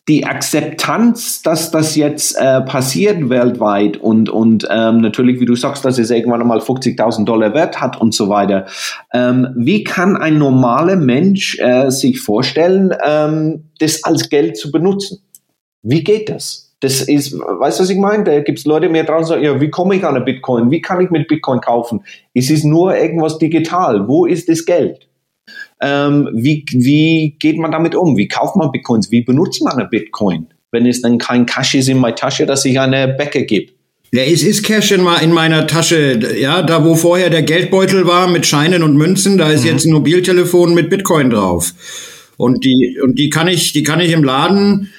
die 0.07 0.25
Akzeptanz, 0.25 1.41
dass 1.41 1.71
das 1.71 1.95
jetzt 1.95 2.35
äh, 2.37 2.61
passiert 2.61 3.27
weltweit 3.29 3.97
und, 3.97 4.29
und 4.29 4.67
ähm, 4.69 5.01
natürlich, 5.01 5.39
wie 5.39 5.45
du 5.45 5.55
sagst, 5.55 5.83
dass 5.83 5.97
es 5.97 6.11
irgendwann 6.11 6.41
einmal 6.41 6.59
50.000 6.59 7.25
Dollar 7.25 7.55
Wert 7.55 7.81
hat 7.81 7.99
und 7.99 8.13
so 8.13 8.29
weiter. 8.29 8.67
Ähm, 9.13 9.47
wie 9.55 9.83
kann 9.83 10.15
ein 10.15 10.37
normaler 10.37 10.95
Mensch 10.95 11.57
äh, 11.59 11.89
sich 11.89 12.21
vorstellen, 12.21 12.93
ähm, 13.03 13.71
das 13.79 14.03
als 14.03 14.29
Geld 14.29 14.57
zu 14.57 14.71
benutzen? 14.71 15.23
Wie 15.81 16.03
geht 16.03 16.29
das? 16.29 16.64
Das 16.85 17.01
ist, 17.01 17.33
weißt 17.33 17.79
du, 17.79 17.83
was 17.83 17.89
ich 17.89 17.97
meine? 17.97 18.23
Da 18.23 18.39
gibt 18.41 18.59
es 18.59 18.65
Leute 18.65 18.89
mehr 18.89 19.05
draußen, 19.05 19.25
sagen, 19.25 19.43
ja, 19.43 19.59
wie 19.59 19.71
komme 19.71 19.95
ich 19.95 20.03
an 20.03 20.15
eine 20.15 20.23
Bitcoin? 20.23 20.69
Wie 20.69 20.81
kann 20.81 21.01
ich 21.01 21.09
mit 21.09 21.27
Bitcoin 21.27 21.59
kaufen? 21.59 22.01
Es 22.35 22.51
ist 22.51 22.63
nur 22.63 22.95
irgendwas 22.95 23.39
digital. 23.39 24.07
Wo 24.07 24.27
ist 24.27 24.47
das 24.49 24.65
Geld? 24.65 25.07
Ähm, 25.81 26.29
wie, 26.31 26.63
wie 26.73 27.37
geht 27.39 27.57
man 27.57 27.71
damit 27.71 27.95
um? 27.95 28.17
Wie 28.17 28.27
kauft 28.27 28.55
man 28.55 28.71
Bitcoins? 28.71 29.09
Wie 29.09 29.23
benutzt 29.23 29.63
man 29.63 29.73
eine 29.73 29.87
Bitcoin? 29.87 30.45
Wenn 30.71 30.85
es 30.85 31.01
dann 31.01 31.17
kein 31.17 31.47
Cash 31.47 31.73
ist 31.73 31.89
in 31.89 31.97
meiner 31.97 32.15
Tasche, 32.15 32.45
dass 32.45 32.63
ich 32.65 32.79
eine 32.79 33.07
Bäcker 33.07 33.41
gebe. 33.41 33.71
Ja, 34.13 34.21
es 34.21 34.43
ist 34.43 34.61
Cash 34.61 34.91
in, 34.91 35.07
in, 35.23 35.31
meiner 35.31 35.65
Tasche. 35.65 36.19
Ja, 36.39 36.61
da 36.61 36.85
wo 36.85 36.93
vorher 36.93 37.31
der 37.31 37.41
Geldbeutel 37.41 38.05
war 38.05 38.27
mit 38.27 38.45
Scheinen 38.45 38.83
und 38.83 38.95
Münzen, 38.95 39.39
da 39.39 39.49
ist 39.49 39.63
mhm. 39.63 39.71
jetzt 39.71 39.85
ein 39.85 39.93
Mobiltelefon 39.93 40.75
mit 40.75 40.91
Bitcoin 40.91 41.31
drauf. 41.31 41.73
Und 42.37 42.63
die, 42.63 42.99
und 43.01 43.17
die 43.17 43.31
kann 43.31 43.47
ich, 43.47 43.73
die 43.73 43.81
kann 43.81 44.01
ich 44.01 44.11
im 44.11 44.23
Laden 44.23 44.91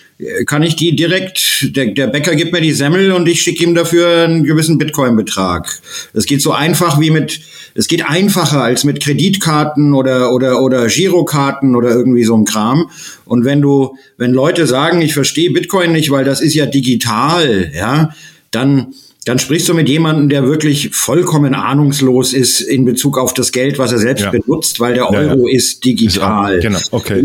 kann 0.46 0.62
ich 0.62 0.76
die 0.76 0.96
direkt, 0.96 1.76
der, 1.76 1.86
der 1.88 2.06
Bäcker 2.06 2.34
gibt 2.34 2.52
mir 2.52 2.62
die 2.62 2.72
Semmel 2.72 3.12
und 3.12 3.28
ich 3.28 3.42
schicke 3.42 3.64
ihm 3.64 3.74
dafür 3.74 4.24
einen 4.24 4.44
gewissen 4.44 4.78
Bitcoin-Betrag. 4.78 5.78
Es 6.14 6.24
geht 6.24 6.40
so 6.40 6.52
einfach 6.52 6.98
wie 6.98 7.10
mit, 7.10 7.40
es 7.74 7.86
geht 7.86 8.08
einfacher 8.08 8.62
als 8.62 8.84
mit 8.84 9.02
Kreditkarten 9.02 9.92
oder, 9.92 10.32
oder, 10.32 10.62
oder 10.62 10.86
Girokarten 10.86 11.76
oder 11.76 11.90
irgendwie 11.90 12.24
so 12.24 12.34
ein 12.34 12.46
Kram. 12.46 12.90
Und 13.26 13.44
wenn 13.44 13.60
du, 13.60 13.96
wenn 14.16 14.32
Leute 14.32 14.66
sagen, 14.66 15.02
ich 15.02 15.12
verstehe 15.12 15.50
Bitcoin 15.50 15.92
nicht, 15.92 16.10
weil 16.10 16.24
das 16.24 16.40
ist 16.40 16.54
ja 16.54 16.64
digital, 16.64 17.70
ja, 17.74 18.10
dann, 18.50 18.94
dann 19.26 19.38
sprichst 19.38 19.68
du 19.68 19.74
mit 19.74 19.88
jemandem, 19.88 20.30
der 20.30 20.46
wirklich 20.46 20.90
vollkommen 20.94 21.54
ahnungslos 21.54 22.32
ist 22.32 22.62
in 22.62 22.86
Bezug 22.86 23.18
auf 23.18 23.34
das 23.34 23.52
Geld, 23.52 23.78
was 23.78 23.92
er 23.92 23.98
selbst 23.98 24.24
ja. 24.24 24.30
benutzt, 24.30 24.80
weil 24.80 24.94
der 24.94 25.10
Euro 25.10 25.46
ja, 25.46 25.50
ja. 25.50 25.56
ist 25.56 25.84
digital. 25.84 26.54
Ist, 26.54 26.62
genau, 26.62 26.78
okay. 26.92 27.22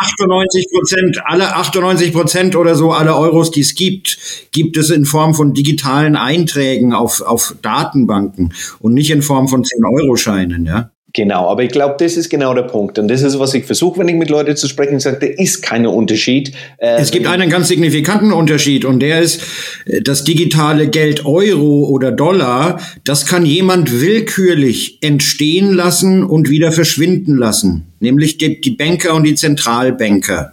98 0.00 0.66
Prozent, 0.72 1.20
alle 1.24 1.54
98 1.54 2.12
Prozent 2.12 2.56
oder 2.56 2.74
so 2.74 2.92
alle 2.92 3.14
Euros, 3.16 3.50
die 3.50 3.60
es 3.60 3.74
gibt, 3.74 4.18
gibt 4.50 4.76
es 4.78 4.88
in 4.88 5.04
Form 5.04 5.34
von 5.34 5.52
digitalen 5.52 6.16
Einträgen 6.16 6.94
auf, 6.94 7.20
auf 7.20 7.54
Datenbanken 7.60 8.54
und 8.78 8.94
nicht 8.94 9.10
in 9.10 9.20
Form 9.20 9.46
von 9.48 9.62
10-Euro-Scheinen, 9.62 10.64
ja. 10.64 10.90
Genau, 11.12 11.48
aber 11.48 11.64
ich 11.64 11.70
glaube, 11.70 11.96
das 11.98 12.16
ist 12.16 12.28
genau 12.28 12.54
der 12.54 12.62
Punkt. 12.62 12.98
Und 12.98 13.08
das 13.08 13.22
ist, 13.22 13.38
was 13.38 13.52
ich 13.54 13.64
versuche, 13.64 13.98
wenn 13.98 14.08
ich 14.08 14.14
mit 14.14 14.30
Leuten 14.30 14.56
zu 14.56 14.68
sprechen 14.68 15.00
sage, 15.00 15.18
da 15.20 15.42
ist 15.42 15.62
kein 15.62 15.86
Unterschied. 15.86 16.52
Äh, 16.78 17.00
es 17.00 17.10
gibt 17.10 17.26
einen 17.26 17.50
ganz 17.50 17.68
signifikanten 17.68 18.32
Unterschied 18.32 18.84
und 18.84 19.00
der 19.00 19.20
ist, 19.20 19.42
äh, 19.86 20.02
das 20.02 20.22
digitale 20.22 20.88
Geld 20.88 21.26
Euro 21.26 21.88
oder 21.88 22.12
Dollar, 22.12 22.80
das 23.02 23.26
kann 23.26 23.44
jemand 23.44 24.00
willkürlich 24.00 24.98
entstehen 25.00 25.72
lassen 25.72 26.22
und 26.22 26.48
wieder 26.48 26.70
verschwinden 26.70 27.36
lassen. 27.36 27.86
Nämlich 27.98 28.38
die, 28.38 28.60
die 28.60 28.70
Banker 28.70 29.14
und 29.14 29.24
die 29.24 29.34
Zentralbanker. 29.34 30.52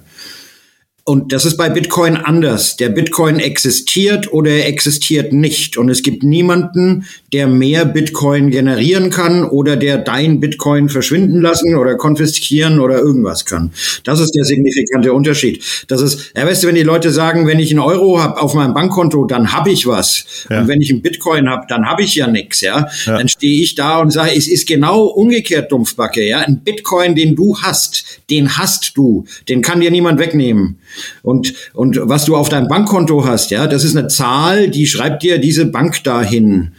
Und 1.08 1.32
das 1.32 1.46
ist 1.46 1.56
bei 1.56 1.70
Bitcoin 1.70 2.18
anders. 2.18 2.76
Der 2.76 2.90
Bitcoin 2.90 3.40
existiert 3.40 4.34
oder 4.34 4.52
er 4.52 4.68
existiert 4.68 5.32
nicht. 5.32 5.78
Und 5.78 5.88
es 5.88 6.04
gibt 6.04 6.24
niemanden, 6.24 7.06
der 7.32 7.48
mehr 7.48 7.86
Bitcoin 7.86 8.52
generieren 8.52 9.10
kann 9.10 9.46
oder 9.46 9.78
der 9.78 10.00
dein 10.00 10.42
Bitcoin 10.42 10.90
verschwinden 10.90 11.40
lassen 11.40 11.78
oder 11.78 11.96
konfiskieren 11.96 12.82
oder 12.82 13.00
irgendwas 13.00 13.46
kann. 13.46 13.72
Das 14.04 14.20
ist 14.20 14.32
der 14.36 14.44
signifikante 14.44 15.14
Unterschied. 15.14 15.64
Das 15.88 16.02
ist, 16.02 16.34
ja, 16.36 16.46
weißt 16.46 16.64
du, 16.64 16.68
wenn 16.68 16.76
die 16.76 16.84
Leute 16.84 17.12
sagen, 17.12 17.48
wenn 17.48 17.60
ich 17.60 17.72
einen 17.72 17.80
Euro 17.80 18.20
habe 18.22 18.42
auf 18.42 18.54
meinem 18.54 18.74
Bankkonto, 18.74 19.24
dann 19.24 19.54
habe 19.54 19.72
ich 19.72 19.88
was. 19.88 20.26
Ja. 20.50 20.60
Und 20.60 20.68
wenn 20.68 20.82
ich 20.82 20.92
einen 20.92 21.02
Bitcoin 21.02 21.48
habe, 21.48 21.68
dann 21.70 21.86
habe 21.86 22.04
ich 22.04 22.16
ja 22.16 22.28
nichts. 22.28 22.60
Ja? 22.60 22.90
ja? 23.06 23.18
Dann 23.18 23.30
stehe 23.30 23.62
ich 23.64 23.76
da 23.76 24.00
und 24.00 24.12
sage, 24.12 24.36
es 24.36 24.50
ist 24.50 24.68
genau 24.68 25.06
umgekehrt, 25.06 25.72
Dumpfbacke. 25.72 26.28
Ja? 26.28 26.40
Ein 26.40 26.60
Bitcoin, 26.66 27.16
den 27.16 27.34
du 27.34 27.58
hast, 27.62 28.04
den 28.30 28.58
hast 28.58 28.98
du. 28.98 29.24
Den 29.48 29.62
kann 29.62 29.80
dir 29.80 29.90
niemand 29.90 30.20
wegnehmen. 30.20 30.80
Und, 31.22 31.54
und 31.74 32.00
was 32.04 32.26
du 32.26 32.36
auf 32.36 32.50
deinem 32.50 32.68
Bankkonto 32.68 33.26
hast, 33.26 33.52
ja, 33.52 33.68
das 33.68 33.84
ist 33.84 33.96
eine 33.96 34.08
Zahl, 34.08 34.70
die 34.70 34.88
schreibt 34.88 35.24
dir 35.24 35.40
diese 35.40 35.66
Bank 35.66 36.04
dahin. 36.04 36.72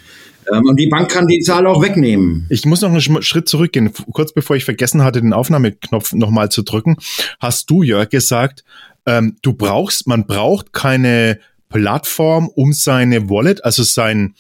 Ähm, 0.53 0.63
und 0.67 0.79
die 0.79 0.87
Bank 0.87 1.11
kann 1.11 1.27
die 1.27 1.41
Zahl 1.41 1.67
auch 1.67 1.83
wegnehmen. 1.83 2.47
Ich 2.49 2.65
muss 2.65 2.81
noch 2.81 2.91
einen 2.91 3.23
Schritt 3.23 3.49
zurückgehen. 3.49 3.91
Kurz 4.13 4.33
bevor 4.33 4.57
ich 4.57 4.65
vergessen 4.65 5.03
hatte, 5.03 5.21
den 5.21 5.33
Aufnahmeknopf 5.33 6.13
nochmal 6.13 6.51
zu 6.51 6.63
drücken, 6.63 6.97
hast 7.41 7.71
du, 7.71 7.83
Jörg, 7.83 8.09
gesagt, 8.09 8.65
ähm, 9.07 9.37
du 9.43 9.53
brauchst, 9.53 10.07
man 10.07 10.27
braucht 10.27 10.73
keine 10.73 11.39
Plattform, 11.69 12.49
um 12.49 12.73
seine 12.73 13.29
Wallet, 13.29 13.63
also 13.63 13.83
sein 13.83 14.35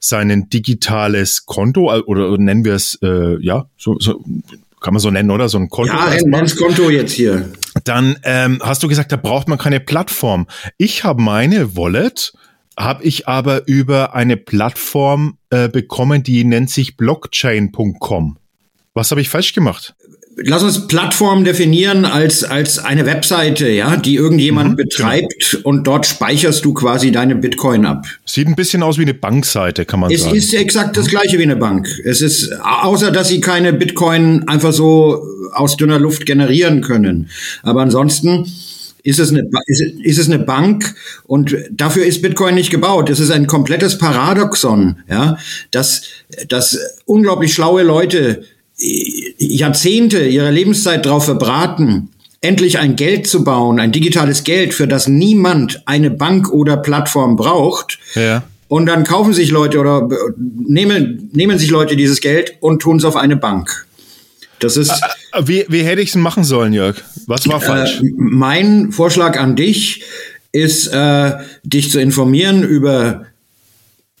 sein 0.00 0.48
digitales 0.48 1.44
Konto 1.44 1.92
oder 2.06 2.38
nennen 2.38 2.64
wir 2.64 2.72
es 2.72 2.98
äh, 3.02 3.36
ja 3.44 3.66
so, 3.76 3.98
so 3.98 4.24
kann 4.82 4.94
man 4.94 5.00
so 5.00 5.10
nennen, 5.10 5.30
oder? 5.30 5.48
So 5.48 5.58
ein 5.58 5.68
Konto. 5.68 5.92
Ja, 5.92 6.06
ein 6.06 6.56
Konto 6.56 6.90
jetzt 6.90 7.12
hier. 7.12 7.48
Dann 7.84 8.16
ähm, 8.24 8.60
hast 8.62 8.82
du 8.82 8.88
gesagt, 8.88 9.12
da 9.12 9.16
braucht 9.16 9.48
man 9.48 9.58
keine 9.58 9.80
Plattform. 9.80 10.46
Ich 10.78 11.04
habe 11.04 11.22
meine 11.22 11.76
Wallet, 11.76 12.32
habe 12.78 13.04
ich 13.04 13.28
aber 13.28 13.66
über 13.66 14.14
eine 14.14 14.36
Plattform 14.36 15.38
äh, 15.50 15.68
bekommen, 15.68 16.22
die 16.22 16.44
nennt 16.44 16.70
sich 16.70 16.96
blockchain.com. 16.96 18.38
Was 18.94 19.10
habe 19.10 19.20
ich 19.20 19.28
falsch 19.28 19.52
gemacht? 19.52 19.94
Lass 20.36 20.62
uns 20.62 20.88
Plattform 20.88 21.44
definieren 21.44 22.04
als, 22.04 22.44
als 22.44 22.78
eine 22.78 23.06
Webseite, 23.06 23.68
ja, 23.68 23.96
die 23.96 24.16
irgendjemand 24.16 24.72
mhm, 24.72 24.76
betreibt 24.76 25.50
genau. 25.50 25.68
und 25.68 25.86
dort 25.86 26.06
speicherst 26.06 26.64
du 26.64 26.74
quasi 26.74 27.12
deine 27.12 27.36
Bitcoin 27.36 27.86
ab. 27.86 28.06
Sieht 28.24 28.48
ein 28.48 28.56
bisschen 28.56 28.82
aus 28.82 28.98
wie 28.98 29.02
eine 29.02 29.14
Bankseite, 29.14 29.84
kann 29.84 30.00
man 30.00 30.10
es 30.10 30.22
sagen. 30.22 30.36
Es 30.36 30.44
ist 30.44 30.54
exakt 30.54 30.96
das 30.96 31.08
gleiche 31.08 31.38
wie 31.38 31.42
eine 31.42 31.56
Bank. 31.56 31.88
Es 32.04 32.20
ist, 32.20 32.52
außer 32.62 33.10
dass 33.10 33.28
sie 33.28 33.40
keine 33.40 33.72
Bitcoin 33.72 34.48
einfach 34.48 34.72
so 34.72 35.22
aus 35.52 35.76
dünner 35.76 35.98
Luft 35.98 36.26
generieren 36.26 36.80
können. 36.80 37.30
Aber 37.62 37.82
ansonsten, 37.82 38.46
ist 39.04 39.18
es, 39.18 39.30
eine, 39.30 39.48
ist, 39.66 39.80
ist 39.80 40.18
es 40.18 40.26
eine 40.28 40.38
Bank 40.38 40.94
und 41.24 41.56
dafür 41.72 42.04
ist 42.06 42.22
Bitcoin 42.22 42.54
nicht 42.54 42.70
gebaut. 42.70 43.10
Das 43.10 43.18
ist 43.18 43.32
ein 43.32 43.48
komplettes 43.48 43.98
Paradoxon, 43.98 44.96
ja, 45.08 45.38
dass, 45.72 46.02
dass 46.48 46.78
unglaublich 47.04 47.52
schlaue 47.52 47.82
Leute 47.82 48.44
Jahrzehnte 49.38 50.26
ihrer 50.26 50.50
Lebenszeit 50.50 51.06
darauf 51.06 51.24
verbraten, 51.24 52.08
endlich 52.40 52.78
ein 52.78 52.96
Geld 52.96 53.26
zu 53.26 53.44
bauen, 53.44 53.78
ein 53.78 53.92
digitales 53.92 54.44
Geld, 54.44 54.74
für 54.74 54.88
das 54.88 55.06
niemand 55.08 55.82
eine 55.86 56.10
Bank 56.10 56.50
oder 56.50 56.76
Plattform 56.76 57.36
braucht. 57.36 57.98
Ja. 58.14 58.42
Und 58.68 58.86
dann 58.86 59.04
kaufen 59.04 59.34
sich 59.34 59.50
Leute 59.50 59.78
oder 59.78 60.08
nehmen, 60.36 61.30
nehmen 61.32 61.58
sich 61.58 61.70
Leute 61.70 61.94
dieses 61.94 62.20
Geld 62.20 62.54
und 62.60 62.80
tun 62.80 62.96
es 62.96 63.04
auf 63.04 63.16
eine 63.16 63.36
Bank. 63.36 63.86
Das 64.58 64.76
ist. 64.76 64.92
Wie, 65.44 65.64
wie 65.68 65.82
hätte 65.82 66.02
ich 66.02 66.10
es 66.10 66.14
machen 66.14 66.44
sollen, 66.44 66.72
Jörg? 66.72 66.96
Was 67.26 67.46
war 67.48 67.60
falsch? 67.60 68.00
Äh, 68.00 68.10
mein 68.16 68.92
Vorschlag 68.92 69.38
an 69.38 69.56
dich 69.56 70.02
ist, 70.52 70.86
äh, 70.88 71.32
dich 71.64 71.90
zu 71.90 72.00
informieren 72.00 72.62
über 72.62 73.26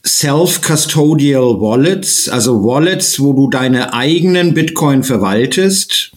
Self-Custodial 0.04 1.60
Wallets, 1.60 2.28
also 2.28 2.64
Wallets, 2.64 3.20
wo 3.20 3.32
du 3.32 3.48
deine 3.48 3.94
eigenen 3.94 4.54
Bitcoin 4.54 5.04
verwaltest. 5.04 6.12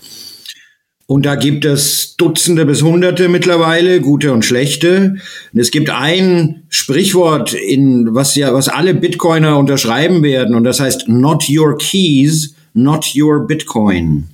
Und 1.07 1.27
da 1.27 1.35
gibt 1.35 1.65
es 1.65 2.15
Dutzende 2.17 2.65
bis 2.65 2.81
Hunderte 2.81 3.29
mittlerweile, 3.29 4.01
gute 4.01 4.33
und 4.33 4.43
schlechte. 4.43 5.17
Und 5.53 5.59
es 5.59 5.69
gibt 5.69 5.91
ein 5.91 6.63
Sprichwort, 6.69 7.53
in 7.53 8.15
was 8.15 8.35
ja, 8.35 8.53
was 8.55 8.69
alle 8.69 8.95
Bitcoiner 8.95 9.57
unterschreiben 9.57 10.23
werden, 10.23 10.55
und 10.55 10.63
das 10.63 10.79
heißt 10.79 11.07
not 11.07 11.45
your 11.47 11.77
keys, 11.77 12.55
not 12.73 13.13
your 13.15 13.45
Bitcoin. 13.45 14.25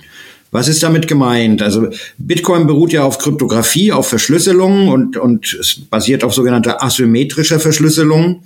Was 0.50 0.68
ist 0.68 0.82
damit 0.82 1.08
gemeint? 1.08 1.60
Also 1.62 1.88
Bitcoin 2.16 2.66
beruht 2.66 2.92
ja 2.92 3.04
auf 3.04 3.18
Kryptographie, 3.18 3.92
auf 3.92 4.08
Verschlüsselung 4.08 4.88
und, 4.88 5.16
und 5.18 5.54
es 5.58 5.76
basiert 5.90 6.24
auf 6.24 6.34
sogenannter 6.34 6.82
asymmetrischer 6.82 7.60
Verschlüsselung. 7.60 8.42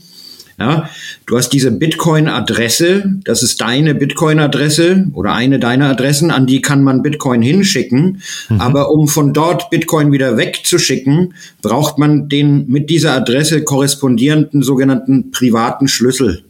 Ja, 0.59 0.89
du 1.27 1.37
hast 1.37 1.51
diese 1.51 1.71
Bitcoin-Adresse, 1.71 3.17
das 3.25 3.43
ist 3.43 3.61
deine 3.61 3.95
Bitcoin-Adresse 3.95 5.09
oder 5.13 5.35
eine 5.35 5.59
deiner 5.59 5.91
Adressen, 5.91 6.31
an 6.31 6.47
die 6.47 6.63
kann 6.63 6.83
man 6.83 7.03
Bitcoin 7.03 7.43
hinschicken. 7.43 8.23
Mhm. 8.49 8.61
Aber 8.63 8.91
um 8.91 9.07
von 9.07 9.35
dort 9.35 9.69
Bitcoin 9.69 10.13
wieder 10.13 10.39
wegzuschicken, 10.39 11.35
braucht 11.61 11.99
man 11.99 12.31
den 12.31 12.69
mit 12.69 12.89
dieser 12.89 13.13
Adresse 13.13 13.65
korrespondierenden 13.65 14.63
sogenannten 14.63 15.31
privaten 15.31 15.89
Schlüssel. 15.89 16.43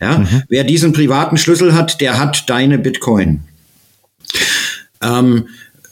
Ja, 0.00 0.18
mhm. 0.18 0.42
wer 0.48 0.64
diesen 0.64 0.94
privaten 0.94 1.36
Schlüssel 1.36 1.74
hat, 1.74 2.00
der 2.00 2.18
hat 2.18 2.48
deine 2.48 2.78
Bitcoin. 2.78 3.40
Ähm, 5.02 5.48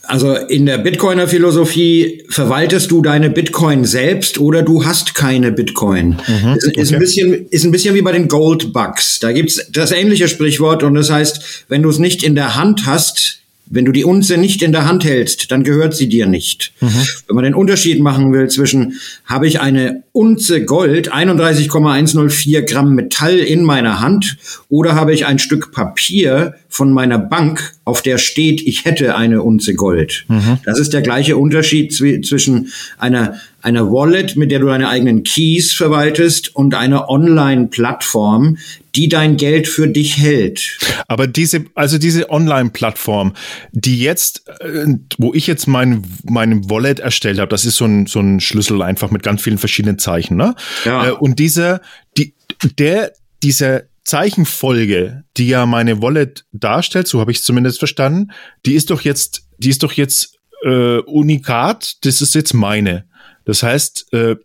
also 0.07 0.35
in 0.35 0.65
der 0.65 0.77
Bitcoiner-Philosophie 0.77 2.23
verwaltest 2.29 2.91
du 2.91 3.01
deine 3.01 3.29
Bitcoin 3.29 3.85
selbst 3.85 4.39
oder 4.39 4.61
du 4.61 4.85
hast 4.85 5.15
keine 5.15 5.51
Bitcoin. 5.51 6.17
Mhm, 6.27 6.53
ist, 6.55 6.63
ist 6.63 6.67
okay. 6.67 6.93
ein 6.93 6.99
bisschen, 6.99 7.47
ist 7.49 7.65
ein 7.65 7.71
bisschen 7.71 7.95
wie 7.95 8.01
bei 8.01 8.11
den 8.11 8.27
Goldbugs. 8.27 9.19
Da 9.19 9.31
gibt's 9.31 9.65
das 9.71 9.91
ähnliche 9.91 10.27
Sprichwort 10.27 10.83
und 10.83 10.95
das 10.95 11.09
heißt, 11.09 11.65
wenn 11.69 11.81
du 11.81 11.89
es 11.89 11.99
nicht 11.99 12.23
in 12.23 12.35
der 12.35 12.55
Hand 12.55 12.85
hast, 12.85 13.39
wenn 13.67 13.85
du 13.85 13.91
die 13.91 14.05
Unze 14.05 14.37
nicht 14.37 14.61
in 14.61 14.71
der 14.71 14.85
Hand 14.85 15.03
hältst, 15.03 15.51
dann 15.51 15.63
gehört 15.63 15.95
sie 15.95 16.07
dir 16.07 16.27
nicht. 16.27 16.71
Mhm. 16.81 17.07
Wenn 17.27 17.35
man 17.35 17.43
den 17.43 17.55
Unterschied 17.55 17.99
machen 17.99 18.31
will 18.31 18.47
zwischen, 18.49 18.99
habe 19.25 19.47
ich 19.47 19.59
eine 19.59 20.03
Unze 20.11 20.63
Gold, 20.63 21.11
31,104 21.11 22.61
Gramm 22.63 22.93
Metall 22.93 23.37
in 23.37 23.63
meiner 23.63 24.01
Hand, 24.01 24.37
oder 24.69 24.95
habe 24.95 25.13
ich 25.13 25.25
ein 25.25 25.39
Stück 25.39 25.71
Papier 25.71 26.55
von 26.69 26.91
meiner 26.91 27.17
Bank, 27.17 27.74
auf 27.85 28.01
der 28.01 28.17
steht, 28.17 28.61
ich 28.61 28.83
hätte 28.83 29.15
eine 29.15 29.43
Unze 29.43 29.75
Gold. 29.75 30.25
Mhm. 30.27 30.57
Das 30.65 30.79
ist 30.79 30.91
der 30.91 31.03
gleiche 31.03 31.37
Unterschied 31.37 31.93
zwischen 31.93 32.71
einer, 32.97 33.35
einer 33.61 33.91
Wallet, 33.91 34.35
mit 34.35 34.49
der 34.49 34.59
du 34.59 34.65
deine 34.65 34.89
eigenen 34.89 35.21
Keys 35.21 35.71
verwaltest, 35.71 36.55
und 36.55 36.73
einer 36.73 37.09
Online-Plattform, 37.09 38.57
die 38.95 39.07
dein 39.07 39.37
Geld 39.37 39.67
für 39.67 39.87
dich 39.87 40.17
hält. 40.17 40.79
Aber 41.07 41.27
diese, 41.27 41.65
also 41.75 41.99
diese 41.99 42.31
Online-Plattform, 42.31 43.33
die 43.71 43.99
jetzt, 43.99 44.47
äh, 44.61 44.87
wo 45.19 45.35
ich 45.35 45.45
jetzt 45.45 45.67
mein, 45.67 46.03
mein 46.23 46.67
Wallet 46.67 46.99
erstellt 46.99 47.37
habe, 47.37 47.49
das 47.49 47.65
ist 47.65 47.75
so 47.75 47.85
ein, 47.85 48.07
so 48.07 48.19
ein 48.19 48.39
Schlüssel 48.39 48.81
einfach 48.81 49.11
mit 49.11 49.21
ganz 49.21 49.43
vielen 49.43 49.59
verschiedenen 49.59 49.99
Zeichen, 49.99 50.37
ne? 50.37 50.55
Ja. 50.85 51.09
Äh, 51.09 51.11
und 51.11 51.37
dieser, 51.37 51.81
die, 52.17 52.33
der, 52.79 53.11
dieser 53.43 53.83
Zeichenfolge, 54.05 55.23
die 55.37 55.47
ja 55.47 55.65
meine 55.65 56.01
Wallet 56.01 56.45
darstellt, 56.51 57.07
so 57.07 57.19
habe 57.19 57.31
ich 57.31 57.39
es 57.39 57.43
zumindest 57.43 57.79
verstanden, 57.79 58.31
die 58.65 58.75
ist 58.75 58.89
doch 58.91 59.01
jetzt, 59.01 59.47
die 59.57 59.69
ist 59.69 59.83
doch 59.83 59.93
jetzt 59.93 60.37
äh, 60.63 60.99
unikat, 60.99 61.97
das 62.05 62.21
ist 62.21 62.35
jetzt 62.35 62.53
meine. 62.53 63.05
Das 63.45 63.63
heißt, 63.63 64.13
äh, 64.13 64.35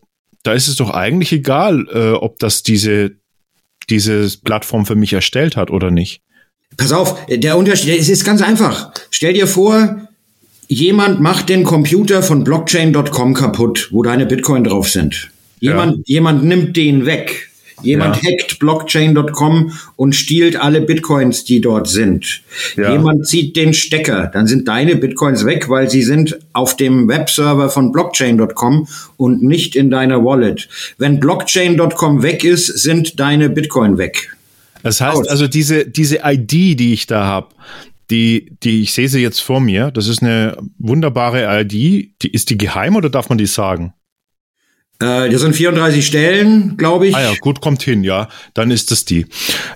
da 0.43 0.55
ist 0.55 0.69
es 0.69 0.77
doch 0.77 0.91
eigentlich 0.91 1.33
egal, 1.33 1.87
äh, 1.93 2.13
ob 2.13 2.39
das 2.39 2.63
diese 2.63 3.21
diese 3.91 4.29
Plattform 4.45 4.87
für 4.87 4.95
mich 4.95 5.13
erstellt 5.13 5.57
hat 5.57 5.71
oder 5.71 5.91
nicht. 5.91 6.23
Pass 6.77 6.93
auf, 6.93 7.27
der 7.27 7.59
Unterschied, 7.59 7.99
es 7.99 8.09
ist 8.09 8.25
ganz 8.25 8.43
einfach. 8.43 8.93
Stell 9.11 9.35
dir 9.35 9.47
vor, 9.47 10.09
jemand 10.69 11.21
macht 11.21 11.49
den 11.49 11.65
Computer 11.65 12.23
von 12.23 12.45
blockchain.com 12.45 13.35
kaputt, 13.35 13.89
wo 13.91 14.03
deine 14.03 14.27
Bitcoin 14.27 14.65
drauf 14.65 14.89
sind. 14.89 15.31
Jemand, 15.59 15.97
ja. 15.97 16.03
jemand 16.07 16.45
nimmt 16.45 16.77
den 16.77 17.07
weg. 17.07 17.50
Jemand 17.83 18.17
ja. 18.23 18.31
hackt 18.31 18.59
blockchain.com 18.59 19.73
und 19.97 20.15
stiehlt 20.15 20.61
alle 20.61 20.81
Bitcoins, 20.81 21.45
die 21.45 21.61
dort 21.61 21.89
sind. 21.89 22.43
Ja. 22.77 22.93
Jemand 22.93 23.27
zieht 23.27 23.57
den 23.57 23.75
Stecker, 23.75 24.31
dann 24.33 24.47
sind 24.47 24.69
deine 24.69 24.97
Bitcoins 24.97 25.45
weg, 25.45 25.69
weil 25.69 25.91
sie 25.91 26.03
sind 26.03 26.39
auf 26.53 26.77
dem 26.77 27.09
Webserver 27.09 27.71
von 27.71 27.93
blockchain.com 27.93 28.89
und 29.17 29.43
nicht 29.43 29.77
in 29.77 29.91
deiner 29.91 30.25
Wallet. 30.25 30.69
Wenn 30.99 31.21
blockchain.com 31.21 32.23
weg 32.23 32.45
ist, 32.45 32.67
sind 32.67 33.19
deine 33.21 33.51
Bitcoin 33.51 33.99
weg. 33.99 34.37
Das 34.83 35.01
heißt 35.01 35.19
Aus. 35.19 35.29
also 35.29 35.47
diese, 35.47 35.87
diese 35.87 36.21
ID, 36.25 36.53
die 36.53 36.93
ich 36.93 37.07
da 37.07 37.25
habe, 37.25 37.49
die, 38.11 38.57
die, 38.63 38.83
ich 38.83 38.93
sehe 38.93 39.09
sie 39.09 39.21
jetzt 39.21 39.41
vor 39.41 39.61
mir. 39.61 39.91
Das 39.91 40.09
ist 40.09 40.23
eine 40.23 40.57
wunderbare 40.79 41.61
ID. 41.61 41.73
Die, 42.23 42.31
ist 42.31 42.51
die 42.51 42.59
geheim 42.59 42.97
oder 42.97 43.09
darf 43.09 43.29
man 43.29 43.39
die 43.39 43.47
sagen? 43.47 43.95
Äh, 45.01 45.31
das 45.31 45.41
sind 45.41 45.57
34 45.57 46.07
Stellen, 46.07 46.77
glaube 46.77 47.09
ich. 47.09 47.17
Ah 47.17 47.23
ja, 47.23 47.33
gut, 47.41 47.61
kommt 47.61 47.83
hin, 47.83 48.05
ja. 48.05 48.29
Dann 48.55 48.71
ist 48.71 48.91
das 48.91 49.05
die. 49.05 49.27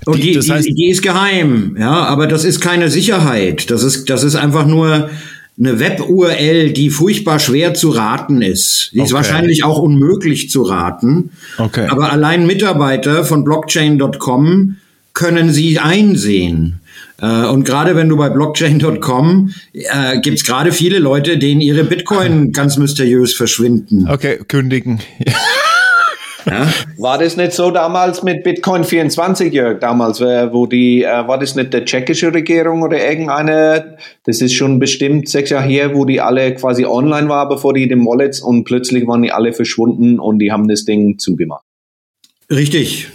Und 0.04 0.18
die, 0.18 0.22
die, 0.22 0.32
das 0.34 0.50
heißt, 0.50 0.66
die, 0.66 0.74
die 0.74 0.90
ist 0.90 1.02
geheim, 1.02 1.76
ja, 1.78 2.04
aber 2.04 2.26
das 2.26 2.44
ist 2.44 2.60
keine 2.60 2.90
Sicherheit. 2.90 3.70
Das 3.70 3.82
ist, 3.82 4.10
das 4.10 4.22
ist 4.22 4.36
einfach 4.36 4.66
nur 4.66 5.10
eine 5.58 5.78
Web-URL, 5.78 6.72
die 6.72 6.90
furchtbar 6.90 7.38
schwer 7.38 7.74
zu 7.74 7.90
raten 7.90 8.42
ist. 8.42 8.90
Die 8.92 8.98
okay. 8.98 9.06
ist 9.06 9.12
wahrscheinlich 9.12 9.64
auch 9.64 9.78
unmöglich 9.78 10.50
zu 10.50 10.62
raten. 10.62 11.30
Okay. 11.58 11.86
Aber 11.88 12.12
allein 12.12 12.46
Mitarbeiter 12.46 13.24
von 13.24 13.44
blockchain.com 13.44 14.76
können 15.14 15.52
sie 15.52 15.78
einsehen. 15.78 16.80
Äh, 17.20 17.46
und 17.46 17.64
gerade 17.64 17.96
wenn 17.96 18.08
du 18.08 18.16
bei 18.16 18.28
blockchain.com 18.28 19.50
äh, 19.72 20.20
gibt 20.20 20.38
es 20.38 20.44
gerade 20.44 20.72
viele 20.72 20.98
Leute, 20.98 21.38
denen 21.38 21.60
ihre 21.60 21.84
Bitcoin 21.84 22.52
ganz 22.52 22.76
mysteriös 22.76 23.34
verschwinden. 23.34 24.08
Okay, 24.10 24.40
kündigen. 24.48 25.00
Ja? 26.46 26.68
War 26.98 27.18
das 27.18 27.36
nicht 27.36 27.52
so 27.52 27.70
damals 27.70 28.22
mit 28.22 28.42
Bitcoin 28.42 28.84
24, 28.84 29.52
Jörg, 29.52 29.80
damals, 29.80 30.20
äh, 30.20 30.52
wo 30.52 30.66
die, 30.66 31.02
äh, 31.02 31.26
war 31.26 31.38
das 31.38 31.54
nicht 31.54 31.72
der 31.72 31.84
tschechische 31.84 32.32
Regierung 32.32 32.82
oder 32.82 32.98
irgendeine, 32.98 33.96
das 34.24 34.40
ist 34.40 34.52
schon 34.52 34.78
bestimmt 34.78 35.28
sechs 35.28 35.50
Jahre 35.50 35.66
her, 35.66 35.94
wo 35.94 36.04
die 36.04 36.20
alle 36.20 36.54
quasi 36.54 36.84
online 36.84 37.28
war, 37.28 37.48
bevor 37.48 37.72
die 37.72 37.88
den 37.88 38.04
Wallets 38.04 38.40
und 38.40 38.64
plötzlich 38.64 39.06
waren 39.06 39.22
die 39.22 39.32
alle 39.32 39.52
verschwunden 39.52 40.18
und 40.18 40.38
die 40.38 40.52
haben 40.52 40.68
das 40.68 40.84
Ding 40.84 41.18
zugemacht. 41.18 41.64
Richtig. 42.50 43.08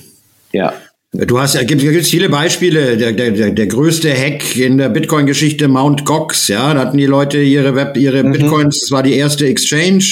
Ja. 0.51 0.73
Du 1.12 1.39
hast, 1.39 1.55
es 1.55 1.66
gibt, 1.66 1.82
gibt 1.82 2.05
viele 2.05 2.30
Beispiele. 2.30 2.95
Der, 2.95 3.12
der, 3.14 3.49
der 3.49 3.68
größte 3.68 4.14
Hack 4.14 4.55
in 4.55 4.78
der 4.78 4.89
Bitcoin-Geschichte, 4.89 5.68
Mount 5.68 6.05
Gox, 6.05 6.49
ja, 6.49 6.72
da 6.76 6.82
hatten 6.82 6.97
die 6.97 7.07
Leute 7.07 7.39
ihre 7.39 7.74
Web, 7.74 7.97
ihre 7.97 8.24
mhm. 8.24 8.32
Bitcoins, 8.32 8.82
das 8.82 8.91
war 8.91 9.01
die 9.01 9.16
erste 9.16 9.47
Exchange, 9.47 10.03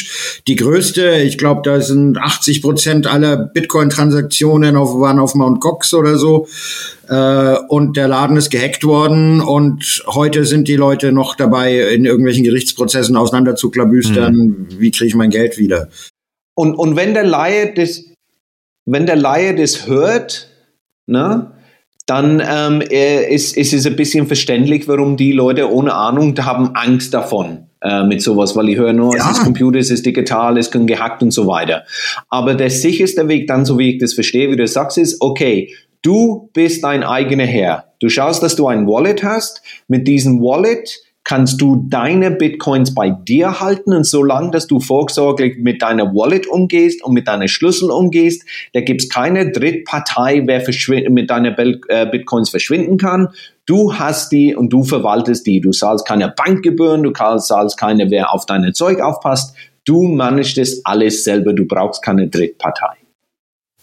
die 0.47 0.55
größte, 0.55 1.17
ich 1.17 1.37
glaube, 1.37 1.61
da 1.63 1.81
sind 1.81 2.17
80 2.17 2.63
Prozent 2.63 3.05
aller 3.05 3.37
Bitcoin-Transaktionen 3.37 4.75
auf, 4.75 4.99
waren 4.99 5.19
auf 5.19 5.35
Mount 5.35 5.61
Gox 5.61 5.93
oder 5.93 6.17
so. 6.17 6.47
Äh, 7.07 7.57
und 7.67 7.95
der 7.95 8.07
Laden 8.07 8.35
ist 8.35 8.49
gehackt 8.49 8.83
worden 8.83 9.39
und 9.39 10.03
heute 10.07 10.45
sind 10.45 10.67
die 10.67 10.77
Leute 10.77 11.11
noch 11.11 11.35
dabei, 11.35 11.93
in 11.93 12.05
irgendwelchen 12.05 12.43
Gerichtsprozessen 12.43 13.15
auseinanderzuklabüstern, 13.15 14.35
mhm. 14.35 14.67
wie 14.79 14.89
kriege 14.89 15.09
ich 15.09 15.15
mein 15.15 15.29
Geld 15.29 15.59
wieder. 15.59 15.89
Und, 16.55 16.73
und 16.73 16.95
wenn 16.95 17.13
der 17.13 17.23
Laie 17.23 17.71
das, 17.75 18.03
wenn 18.85 19.05
der 19.05 19.15
Laie 19.15 19.53
das 19.53 19.85
hört, 19.85 20.49
ne? 21.07 21.51
dann 22.07 22.41
ähm, 22.47 22.81
äh, 22.89 23.33
ist, 23.33 23.57
ist 23.57 23.73
es 23.73 23.85
ein 23.85 23.97
bisschen 23.97 24.27
verständlich, 24.27 24.87
warum 24.87 25.17
die 25.17 25.33
Leute 25.33 25.71
ohne 25.71 25.93
Ahnung 25.93 26.37
haben 26.39 26.71
Angst 26.73 27.13
davon 27.13 27.67
äh, 27.81 28.03
mit 28.05 28.21
sowas, 28.21 28.55
weil 28.55 28.67
die 28.67 28.77
hören 28.77 28.95
nur, 28.95 29.15
ja. 29.17 29.29
es 29.29 29.37
ist 29.37 29.43
Computer, 29.43 29.77
es 29.77 29.91
ist 29.91 30.05
digital, 30.05 30.57
es 30.57 30.71
kann 30.71 30.87
gehackt 30.87 31.21
und 31.21 31.31
so 31.31 31.47
weiter. 31.47 31.83
Aber 32.29 32.55
der 32.55 32.69
sicherste 32.69 33.27
Weg, 33.27 33.47
dann 33.47 33.65
so 33.65 33.77
wie 33.77 33.95
ich 33.95 33.97
das 33.99 34.13
verstehe, 34.13 34.49
wie 34.49 34.55
du 34.55 34.65
sagst, 34.65 34.97
ist, 34.97 35.21
okay, 35.21 35.73
du 36.01 36.49
bist 36.53 36.85
dein 36.85 37.03
eigener 37.03 37.45
Herr. 37.45 37.91
Du 37.99 38.07
schaust, 38.07 38.41
dass 38.41 38.55
du 38.55 38.67
ein 38.67 38.87
Wallet 38.87 39.23
hast. 39.23 39.61
Mit 39.89 40.07
diesem 40.07 40.39
Wallet 40.39 40.99
kannst 41.27 41.59
du 41.59 41.85
deine 41.89 42.31
Bitcoins 42.31 42.95
bei 42.95 43.09
dir 43.09 43.59
halten 43.59 43.93
und 43.93 44.05
solange, 44.05 44.51
dass 44.51 44.65
du 44.65 44.79
vorsorglich 44.79 45.57
mit 45.57 45.81
deiner 45.81 46.15
Wallet 46.15 46.47
umgehst 46.47 47.03
und 47.03 47.13
mit 47.13 47.27
deiner 47.27 47.49
Schlüssel 47.49 47.91
umgehst, 47.91 48.43
da 48.73 48.79
gibt 48.79 49.01
es 49.01 49.09
keine 49.09 49.51
Drittpartei, 49.51 50.43
wer 50.45 50.63
mit 51.09 51.29
deiner 51.29 51.53
äh, 51.59 52.05
Bitcoins 52.09 52.49
verschwinden 52.49 52.97
kann. 52.97 53.27
Du 53.65 53.95
hast 53.95 54.31
die 54.31 54.55
und 54.55 54.71
du 54.71 54.85
verwaltest 54.85 55.45
die. 55.45 55.59
Du 55.59 55.71
zahlst 55.71 56.07
keine 56.07 56.29
Bankgebühren, 56.29 57.03
du 57.03 57.11
zahlst 57.11 57.77
keine, 57.77 58.09
wer 58.09 58.33
auf 58.33 58.45
dein 58.45 58.73
Zeug 58.73 59.01
aufpasst. 59.01 59.53
Du 59.83 60.03
managst 60.03 60.57
das 60.57 60.79
alles 60.85 61.25
selber. 61.25 61.51
Du 61.51 61.65
brauchst 61.65 62.01
keine 62.01 62.29
Drittpartei. 62.29 62.95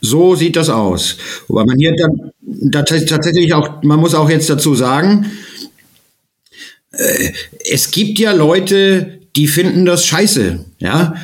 So 0.00 0.34
sieht 0.34 0.56
das 0.56 0.70
aus. 0.70 1.18
Wobei 1.48 1.64
man 1.64 1.76
hier 1.76 1.94
dann, 1.94 2.30
tatsächlich 2.72 3.52
auch, 3.52 3.82
man 3.82 4.00
muss 4.00 4.14
auch 4.14 4.30
jetzt 4.30 4.48
dazu 4.48 4.74
sagen, 4.74 5.26
äh, 6.98 7.32
es 7.70 7.90
gibt 7.90 8.18
ja 8.18 8.32
Leute, 8.32 9.18
die 9.36 9.46
finden 9.46 9.84
das 9.84 10.06
scheiße, 10.06 10.64
ja. 10.78 11.14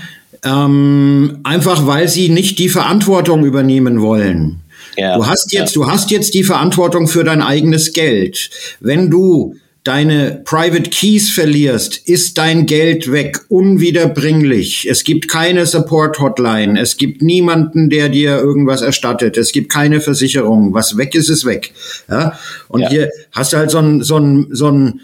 Ähm, 0.43 1.41
einfach 1.43 1.87
weil 1.87 2.09
sie 2.09 2.31
nicht 2.31 2.59
die 2.59 2.71
Verantwortung 2.71 3.45
übernehmen 3.45 4.01
wollen. 4.01 4.61
Ja, 4.97 5.17
du 5.17 5.27
hast 5.27 5.53
jetzt, 5.53 5.77
ja. 5.77 5.83
du 5.83 5.91
hast 5.91 6.11
jetzt 6.11 6.35
die 6.35 6.45
Verantwortung 6.45 7.09
für 7.09 7.25
dein 7.25 7.43
eigenes 7.43 7.93
Geld. 7.93 8.51
Wenn 8.81 9.11
du 9.11 9.55
deine 9.85 10.43
Private 10.45 10.91
Keys 10.91 11.31
verlierst, 11.31 11.97
ist 12.07 12.37
dein 12.37 12.67
Geld 12.67 13.11
weg, 13.11 13.41
unwiederbringlich. 13.49 14.87
Es 14.89 15.05
gibt 15.05 15.29
keine 15.29 15.65
Support 15.65 16.19
Hotline, 16.19 16.79
es 16.79 16.97
gibt 16.97 17.23
niemanden, 17.23 17.89
der 17.89 18.11
dir 18.11 18.39
irgendwas 18.39 18.83
erstattet, 18.83 19.39
es 19.39 19.53
gibt 19.53 19.73
keine 19.73 20.01
Versicherung. 20.01 20.75
Was 20.75 20.97
weg 20.97 21.15
ist, 21.15 21.31
ist 21.31 21.47
weg. 21.47 21.73
Ja? 22.11 22.39
Und 22.69 22.83
ja. 22.83 22.91
hier 22.91 23.11
hast 23.33 23.53
du 23.53 23.57
halt 23.57 23.71
so 23.71 23.79
ein, 23.79 24.03
so 24.03 24.19
ein, 24.19 24.49
so 24.51 24.69
ein 24.69 25.01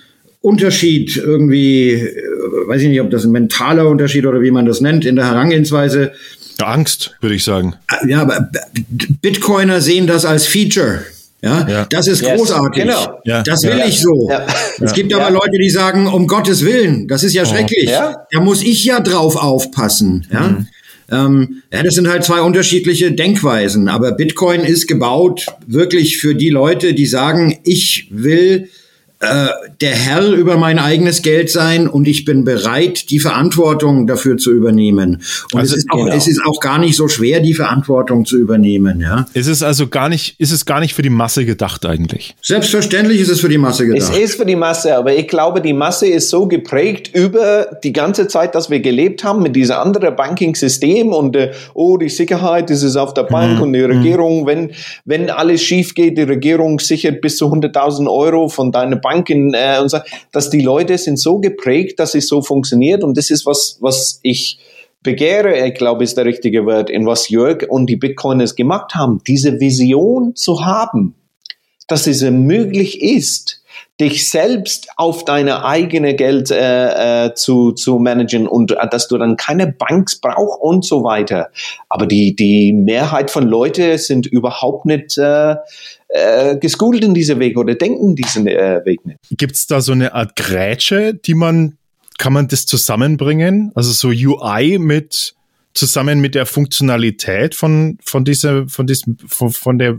Unterschied 0.47 1.17
irgendwie, 1.17 1.91
äh, 1.95 2.69
weiß 2.69 2.81
ich 2.83 2.89
nicht, 2.89 3.01
ob 3.01 3.11
das 3.11 3.25
ein 3.25 3.33
mentaler 3.33 3.89
Unterschied 3.89 4.27
oder 4.27 4.43
wie 4.43 4.53
man 4.53 4.65
das 4.65 4.81
nennt, 4.81 5.05
in 5.05 5.17
der 5.17 5.27
Herangehensweise. 5.27 6.13
Angst, 6.63 7.17
würde 7.21 7.35
ich 7.35 7.43
sagen. 7.43 7.75
Ja, 8.07 8.23
aber 8.23 8.49
Bitcoiner 9.21 9.81
sehen 9.81 10.07
das 10.07 10.25
als 10.25 10.47
Feature. 10.47 11.01
Ja, 11.43 11.69
ja. 11.69 11.87
das 11.91 12.07
ist 12.07 12.23
yes. 12.23 12.37
großartig. 12.37 12.85
Genau. 12.85 13.21
Ja. 13.25 13.43
Das 13.43 13.65
will 13.65 13.77
ja. 13.77 13.87
ich 13.87 14.01
so. 14.01 14.31
Ja. 14.31 14.47
Es 14.81 14.93
gibt 14.95 15.13
aber 15.13 15.31
Leute, 15.31 15.59
die 15.61 15.69
sagen, 15.69 16.07
um 16.07 16.29
Gottes 16.29 16.65
Willen, 16.65 17.09
das 17.09 17.25
ist 17.25 17.35
ja 17.35 17.43
oh. 17.43 17.47
schrecklich. 17.47 17.91
Da 17.91 18.41
muss 18.41 18.63
ich 18.63 18.85
ja 18.85 19.01
drauf 19.01 19.35
aufpassen. 19.35 20.27
Ja. 20.33 20.41
Mhm. 20.41 20.67
Ähm, 21.11 21.63
ja, 21.73 21.83
das 21.83 21.95
sind 21.95 22.09
halt 22.09 22.23
zwei 22.23 22.41
unterschiedliche 22.41 23.11
Denkweisen. 23.11 23.89
Aber 23.89 24.13
Bitcoin 24.13 24.61
ist 24.61 24.87
gebaut 24.87 25.47
wirklich 25.67 26.19
für 26.19 26.37
die 26.37 26.51
Leute, 26.51 26.95
die 26.95 27.07
sagen, 27.07 27.59
ich 27.65 28.09
will 28.11 28.69
äh, 29.21 29.47
der 29.81 29.95
Herr 29.95 30.29
über 30.29 30.59
mein 30.59 30.79
eigenes 30.79 31.23
Geld 31.23 31.51
sein 31.51 31.89
und 31.89 32.07
ich 32.07 32.27
bin 32.27 32.45
bereit, 32.45 33.09
die 33.09 33.19
Verantwortung 33.19 34.07
dafür 34.07 34.37
zu 34.37 34.53
übernehmen. 34.53 35.23
Und 35.53 35.61
also, 35.61 35.75
es, 35.75 35.85
ist 35.85 35.91
auch, 35.91 36.05
genau. 36.05 36.15
es 36.15 36.29
ist 36.29 36.43
auch 36.45 36.61
gar 36.61 36.79
nicht 36.79 36.97
so 36.97 37.09
schwer, 37.09 37.41
die 37.41 37.55
Verantwortung 37.55 38.27
zu 38.27 38.37
übernehmen. 38.37 39.01
Ja? 39.01 39.27
Ist 39.33 39.47
es 39.47 39.63
also 39.63 39.87
gar 39.87 40.11
nicht, 40.11 40.39
ist 40.39 40.53
es 40.53 40.67
gar 40.67 40.81
nicht 40.81 40.93
für 40.93 41.01
die 41.01 41.09
Masse 41.09 41.47
gedacht 41.47 41.87
eigentlich? 41.87 42.37
Selbstverständlich 42.43 43.21
ist 43.23 43.31
es 43.31 43.41
für 43.41 43.49
die 43.49 43.57
Masse 43.57 43.87
gedacht. 43.87 44.11
Es 44.13 44.19
ist 44.19 44.35
für 44.37 44.45
die 44.45 44.55
Masse, 44.55 44.95
aber 44.95 45.15
ich 45.17 45.29
glaube, 45.29 45.63
die 45.63 45.73
Masse 45.73 46.07
ist 46.07 46.29
so 46.29 46.47
geprägt 46.47 47.11
über 47.15 47.69
die 47.83 47.95
ganze 47.95 48.29
Zeit, 48.29 48.55
dass 48.55 48.69
wir 48.69 48.81
gelebt 48.81 49.25
haben 49.25 49.43
mit 49.43 49.57
diesem 49.57 49.77
anderen 49.77 50.15
Banking-System 50.15 51.15
und 51.15 51.37
äh, 51.37 51.53
oh, 51.73 51.97
die 51.97 52.11
Sicherheit, 52.11 52.69
das 52.69 52.83
ist 52.83 52.97
auf 52.97 53.15
der 53.15 53.23
Bank 53.23 53.57
mhm. 53.57 53.63
und 53.63 53.73
die 53.73 53.81
mhm. 53.81 53.93
Regierung, 53.93 54.47
wenn, 54.47 54.73
wenn 55.07 55.31
alles 55.31 55.63
schief 55.63 55.95
geht, 55.95 56.19
die 56.19 56.23
Regierung 56.23 56.81
sichert 56.81 57.23
bis 57.23 57.39
zu 57.39 57.47
100.000 57.47 58.11
Euro 58.11 58.49
von 58.49 58.73
deiner 58.73 59.06
Banken 59.07 59.55
äh, 59.55 59.79
und 59.81 59.89
so, 59.89 59.99
dass 60.33 60.51
die 60.51 60.61
Leute 60.61 60.99
sind 60.99 61.19
so 61.19 61.39
geprägt, 61.39 62.01
dass 62.01 62.15
es 62.15 62.29
so 62.29 62.43
funktioniert. 62.43 63.05
Und 63.05 63.17
das 63.17 63.31
ist 63.31 63.47
was, 63.47 63.79
was 63.81 64.19
ich 64.23 64.59
begehre, 65.03 65.67
ich 65.67 65.75
glaube, 65.75 66.03
ist 66.03 66.17
der 66.17 66.25
richtige 66.25 66.67
Wort, 66.67 66.91
in 66.91 67.07
was 67.07 67.29
Jörg 67.29 67.67
und 67.69 67.87
die 67.87 67.97
Bitcoiners 67.97 68.57
gemacht 68.57 68.95
haben, 68.95 69.21
diese 69.27 69.61
Vision 69.61 70.35
zu 70.35 70.65
haben, 70.65 71.15
dass 71.87 72.09
es 72.09 72.23
möglich 72.23 73.01
ist, 73.01 73.56
dich 74.01 74.29
selbst 74.31 74.89
auf 74.97 75.25
deine 75.25 75.65
eigene 75.65 76.15
Geld 76.15 76.51
äh, 76.51 77.27
äh, 77.27 77.35
zu, 77.35 77.73
zu 77.73 77.99
managen 77.99 78.47
und 78.47 78.73
äh, 78.73 78.89
dass 78.91 79.09
du 79.09 79.17
dann 79.17 79.37
keine 79.37 79.67
Banks 79.67 80.17
brauchst 80.21 80.61
und 80.61 80.85
so 80.85 81.03
weiter. 81.03 81.51
Aber 81.89 82.07
die, 82.07 82.37
die 82.37 82.73
Mehrheit 82.73 83.31
von 83.31 83.47
Leuten 83.47 83.97
sind 83.97 84.27
überhaupt 84.27 84.85
nicht 84.85 85.17
äh, 85.17 85.57
äh, 86.09 86.57
geschult 86.59 87.03
in 87.05 87.15
diesem 87.15 87.39
Weg 87.39 87.57
oder 87.57 87.75
denken 87.75 88.15
diesen 88.17 88.47
äh, 88.47 88.83
Weg 88.85 89.07
nicht. 89.07 89.19
Gibt 89.31 89.55
es 89.55 89.67
da 89.67 89.81
so 89.81 89.93
eine 89.93 90.13
Art 90.13 90.37
Grätsche, 90.37 91.15
die 91.15 91.35
man, 91.35 91.79
kann 92.19 92.35
man 92.35 92.49
das 92.49 92.67
zusammenbringen? 92.67 93.73
Also 93.75 93.93
so 93.93 94.09
UI 94.09 94.79
mit 94.79 95.35
zusammen 95.73 96.21
mit 96.21 96.35
der 96.35 96.47
Funktionalität 96.47 97.55
von, 97.55 97.99
von 98.03 98.25
dieser, 98.25 98.67
von 98.69 98.87
diesem, 98.87 99.19
von, 99.27 99.51
von 99.51 99.79
der 99.79 99.99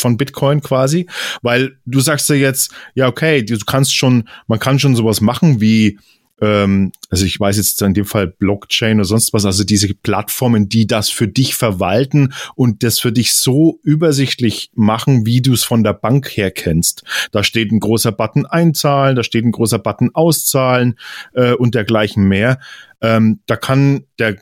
von 0.00 0.16
Bitcoin 0.16 0.60
quasi, 0.60 1.06
weil 1.42 1.76
du 1.86 2.00
sagst 2.00 2.28
ja 2.28 2.36
jetzt, 2.36 2.72
ja, 2.94 3.08
okay, 3.08 3.42
du 3.42 3.58
kannst 3.58 3.94
schon, 3.94 4.28
man 4.46 4.58
kann 4.58 4.78
schon 4.78 4.96
sowas 4.96 5.20
machen 5.20 5.60
wie, 5.60 5.98
ähm, 6.40 6.92
also 7.10 7.24
ich 7.24 7.38
weiß 7.38 7.56
jetzt 7.56 7.82
in 7.82 7.94
dem 7.94 8.04
Fall 8.04 8.28
Blockchain 8.28 8.98
oder 8.98 9.04
sonst 9.04 9.32
was, 9.32 9.44
also 9.44 9.64
diese 9.64 9.92
Plattformen, 9.94 10.68
die 10.68 10.86
das 10.86 11.10
für 11.10 11.28
dich 11.28 11.54
verwalten 11.54 12.32
und 12.54 12.82
das 12.82 12.98
für 12.98 13.12
dich 13.12 13.34
so 13.34 13.80
übersichtlich 13.82 14.70
machen, 14.74 15.26
wie 15.26 15.42
du 15.42 15.52
es 15.52 15.64
von 15.64 15.82
der 15.82 15.94
Bank 15.94 16.28
her 16.36 16.50
kennst. 16.50 17.02
Da 17.32 17.42
steht 17.42 17.72
ein 17.72 17.80
großer 17.80 18.12
Button 18.12 18.46
einzahlen, 18.46 19.16
da 19.16 19.22
steht 19.22 19.44
ein 19.44 19.52
großer 19.52 19.78
Button 19.78 20.10
auszahlen 20.14 20.98
äh, 21.34 21.52
und 21.54 21.74
dergleichen 21.74 22.24
mehr. 22.24 22.60
Ähm, 23.00 23.40
da 23.46 23.56
kann 23.56 24.04
der 24.18 24.36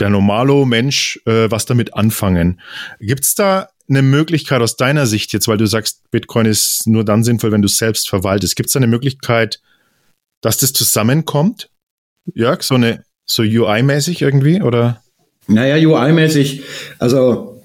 der 0.00 0.08
normalo 0.08 0.64
Mensch 0.64 1.20
äh, 1.26 1.50
was 1.50 1.66
damit 1.66 1.94
anfangen. 1.94 2.60
Gibt's 3.00 3.34
da 3.34 3.68
eine 3.90 4.02
Möglichkeit 4.02 4.62
aus 4.62 4.76
deiner 4.76 5.06
Sicht 5.06 5.32
jetzt, 5.32 5.48
weil 5.48 5.58
du 5.58 5.66
sagst, 5.66 6.10
Bitcoin 6.10 6.46
ist 6.46 6.86
nur 6.86 7.04
dann 7.04 7.24
sinnvoll, 7.24 7.52
wenn 7.52 7.62
du 7.62 7.66
es 7.66 7.76
selbst 7.76 8.08
verwaltest. 8.08 8.56
Gibt 8.56 8.70
es 8.70 8.76
eine 8.76 8.86
Möglichkeit, 8.86 9.60
dass 10.40 10.58
das 10.58 10.72
zusammenkommt? 10.72 11.68
Jörg, 12.32 12.62
so 12.62 12.76
eine, 12.76 13.04
so 13.26 13.42
UI-mäßig 13.42 14.22
irgendwie 14.22 14.62
oder? 14.62 15.02
Naja, 15.46 15.76
UI-mäßig. 15.76 16.62
Also, 16.98 17.60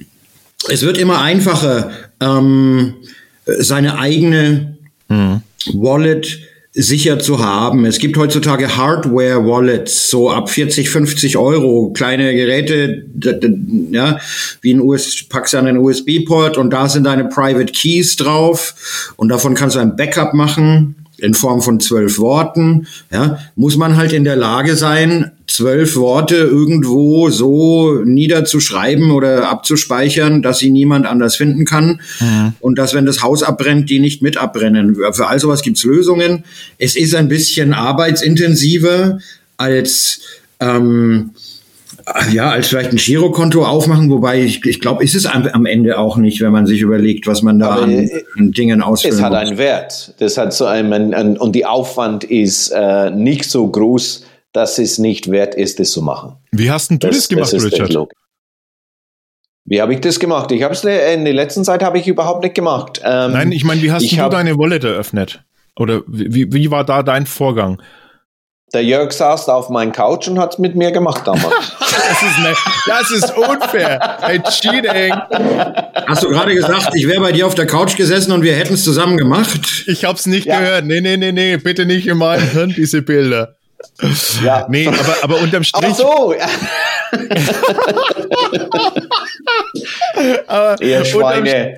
es 0.69 0.82
wird 0.82 0.97
immer 0.97 1.21
einfacher, 1.21 1.91
ähm, 2.19 2.95
seine 3.45 3.99
eigene 3.99 4.78
mhm. 5.07 5.41
Wallet 5.73 6.39
sicher 6.76 7.19
zu 7.19 7.39
haben. 7.39 7.86
Es 7.86 7.99
gibt 7.99 8.17
heutzutage 8.17 8.76
Hardware-Wallets, 8.76 10.09
so 10.09 10.30
ab 10.30 10.49
40, 10.49 10.89
50 10.89 11.38
Euro, 11.38 11.91
kleine 11.93 12.36
Geräte, 12.36 13.05
ja, 13.91 14.19
wie 14.61 14.73
ein 14.73 14.82
US, 14.82 15.23
packst 15.28 15.55
an 15.55 15.67
einen 15.67 15.78
USB-Port 15.78 16.57
und 16.57 16.71
da 16.71 16.89
sind 16.89 17.05
deine 17.05 17.26
Private 17.26 17.71
Keys 17.71 18.17
drauf 18.17 19.13
und 19.15 19.30
davon 19.30 19.55
kannst 19.55 19.78
du 19.78 19.80
ein 19.80 19.95
Backup 19.95 20.34
machen 20.34 20.95
in 21.18 21.34
Form 21.34 21.61
von 21.61 21.80
zwölf 21.80 22.20
Worten, 22.20 22.88
ja, 23.11 23.39
muss 23.55 23.78
man 23.78 23.95
halt 23.95 24.13
in 24.13 24.24
der 24.24 24.36
Lage 24.36 24.76
sein, 24.76 25.32
zwölf 25.47 25.95
Worte 25.95 26.36
irgendwo 26.36 27.30
so 27.30 28.01
niederzuschreiben 28.03 29.11
oder 29.11 29.49
abzuspeichern, 29.49 30.41
dass 30.41 30.59
sie 30.59 30.72
niemand 30.72 31.05
anders 31.05 31.36
finden 31.36 31.66
kann. 31.66 32.01
Mhm. 32.20 32.53
Und 32.59 32.78
dass, 32.78 32.93
wenn 32.93 33.05
das 33.05 33.22
Haus 33.22 33.43
abbrennt, 33.43 33.89
die 33.89 33.99
nicht 33.99 34.22
mit 34.22 34.38
abbrennen. 34.38 34.95
Für 35.13 35.28
all 35.28 35.39
sowas 35.39 35.61
gibt's 35.61 35.84
Lösungen. 35.84 36.43
Es 36.78 36.95
ist 36.95 37.16
ein 37.16 37.28
bisschen 37.28 37.74
arbeitsintensiver 37.74 39.20
als 39.57 40.22
ähm, 40.59 41.32
ja, 42.32 42.51
als 42.51 42.68
vielleicht 42.68 42.91
ein 42.91 42.97
Girokonto 42.97 43.66
aufmachen, 43.66 44.10
wobei 44.10 44.41
ich, 44.41 44.64
ich 44.66 44.80
glaube, 44.80 45.03
ist 45.03 45.16
es 45.16 45.26
am, 45.26 45.47
am, 45.47 45.66
Ende 45.66 45.97
auch 45.97 46.18
nicht, 46.18 46.39
wenn 46.41 46.51
man 46.51 46.68
sich 46.68 46.82
überlegt, 46.82 47.26
was 47.26 47.41
man 47.41 47.58
da 47.58 47.76
an, 47.76 48.10
an, 48.38 48.51
Dingen 48.51 48.82
ausfüllen 48.82 49.16
Es 49.16 49.22
hat 49.24 49.32
muss. 49.32 49.39
einen 49.39 49.58
Wert. 49.58 50.14
Das 50.20 50.38
hat 50.38 50.53
so 50.53 50.66
einen, 50.66 51.14
ein, 51.14 51.38
und 51.38 51.53
die 51.53 51.66
Aufwand 51.66 52.24
ist 52.24 52.70
äh, 52.70 53.10
nicht 53.10 53.49
so 53.49 53.68
groß, 53.68 54.26
dass 54.53 54.78
es 54.78 54.99
nicht 54.99 55.32
wert 55.32 55.56
ist, 55.56 55.80
das 55.80 55.91
zu 55.91 56.01
machen. 56.01 56.36
Wie 56.51 56.70
hast 56.70 56.89
denn 56.89 56.99
du 56.99 57.08
das, 57.08 57.18
das 57.18 57.28
gemacht, 57.30 57.53
das 57.53 57.64
Richard? 57.64 58.08
Wie 59.66 59.82
habe 59.82 59.93
ich 59.93 59.99
das 59.99 60.20
gemacht? 60.20 60.51
Ich 60.51 60.62
habe 60.62 60.76
es 60.76 60.84
in 60.84 61.26
der 61.26 61.34
letzten 61.34 61.64
Zeit 61.64 61.82
habe 61.82 61.97
ich 61.97 62.08
überhaupt 62.08 62.43
nicht 62.43 62.53
gemacht. 62.53 63.01
Ähm, 63.03 63.32
Nein, 63.32 63.51
ich 63.51 63.64
meine, 63.64 63.82
wie 63.82 63.91
hast 63.91 64.10
du 64.12 64.16
deine 64.30 64.58
Wallet 64.60 64.84
eröffnet? 64.84 65.43
Oder 65.78 66.03
wie, 66.08 66.53
wie 66.53 66.72
war 66.72 66.86
da 66.86 67.01
dein 67.01 67.26
Vorgang? 67.26 67.82
Der 68.74 68.84
Jörg 68.84 69.11
saß 69.11 69.45
da 69.45 69.53
auf 69.53 69.70
meinem 69.70 69.91
Couch 69.91 70.28
und 70.28 70.39
hat 70.39 70.53
es 70.53 70.59
mit 70.59 70.76
mir 70.76 70.91
gemacht 70.91 71.22
damals. 71.26 71.53
das, 71.80 72.24
ist 72.24 72.39
ne, 72.39 72.55
das 72.88 73.11
ist 73.11 73.38
unfair. 73.38 74.24
Ein 74.24 74.43
Cheating. 74.43 75.13
Hast 76.07 76.24
du 76.24 76.30
gerade 76.30 76.55
gesagt, 76.55 76.89
ich 76.95 77.07
wäre 77.07 77.22
bei 77.22 77.32
dir 77.32 77.45
auf 77.45 77.53
der 77.55 77.68
Couch 77.68 77.95
gesessen 77.95 78.32
und 78.32 78.41
wir 78.41 78.55
hätten 78.55 78.74
es 78.74 78.84
zusammen 78.84 79.18
gemacht? 79.18 79.84
Ich 79.88 80.03
habe 80.03 80.18
es 80.18 80.26
nicht 80.26 80.47
ja. 80.47 80.59
gehört. 80.59 80.86
Nee, 80.86 80.99
nee, 80.99 81.16
nee, 81.16 81.32
nee. 81.32 81.57
Bitte 81.57 81.86
nicht 81.86 82.07
in 82.07 82.18
meinem 82.18 82.49
Hirn, 82.49 82.74
diese 82.76 83.03
Bilder. 83.03 83.55
Ja. 84.43 84.66
Nee, 84.68 84.88
aber, 84.88 85.16
aber 85.22 85.39
unterm 85.41 85.63
Strich. 85.63 85.91
Ach 85.91 85.95
so. 85.95 86.34
aber 90.47 90.82
Ihr 90.82 91.05
Schweine. 91.05 91.78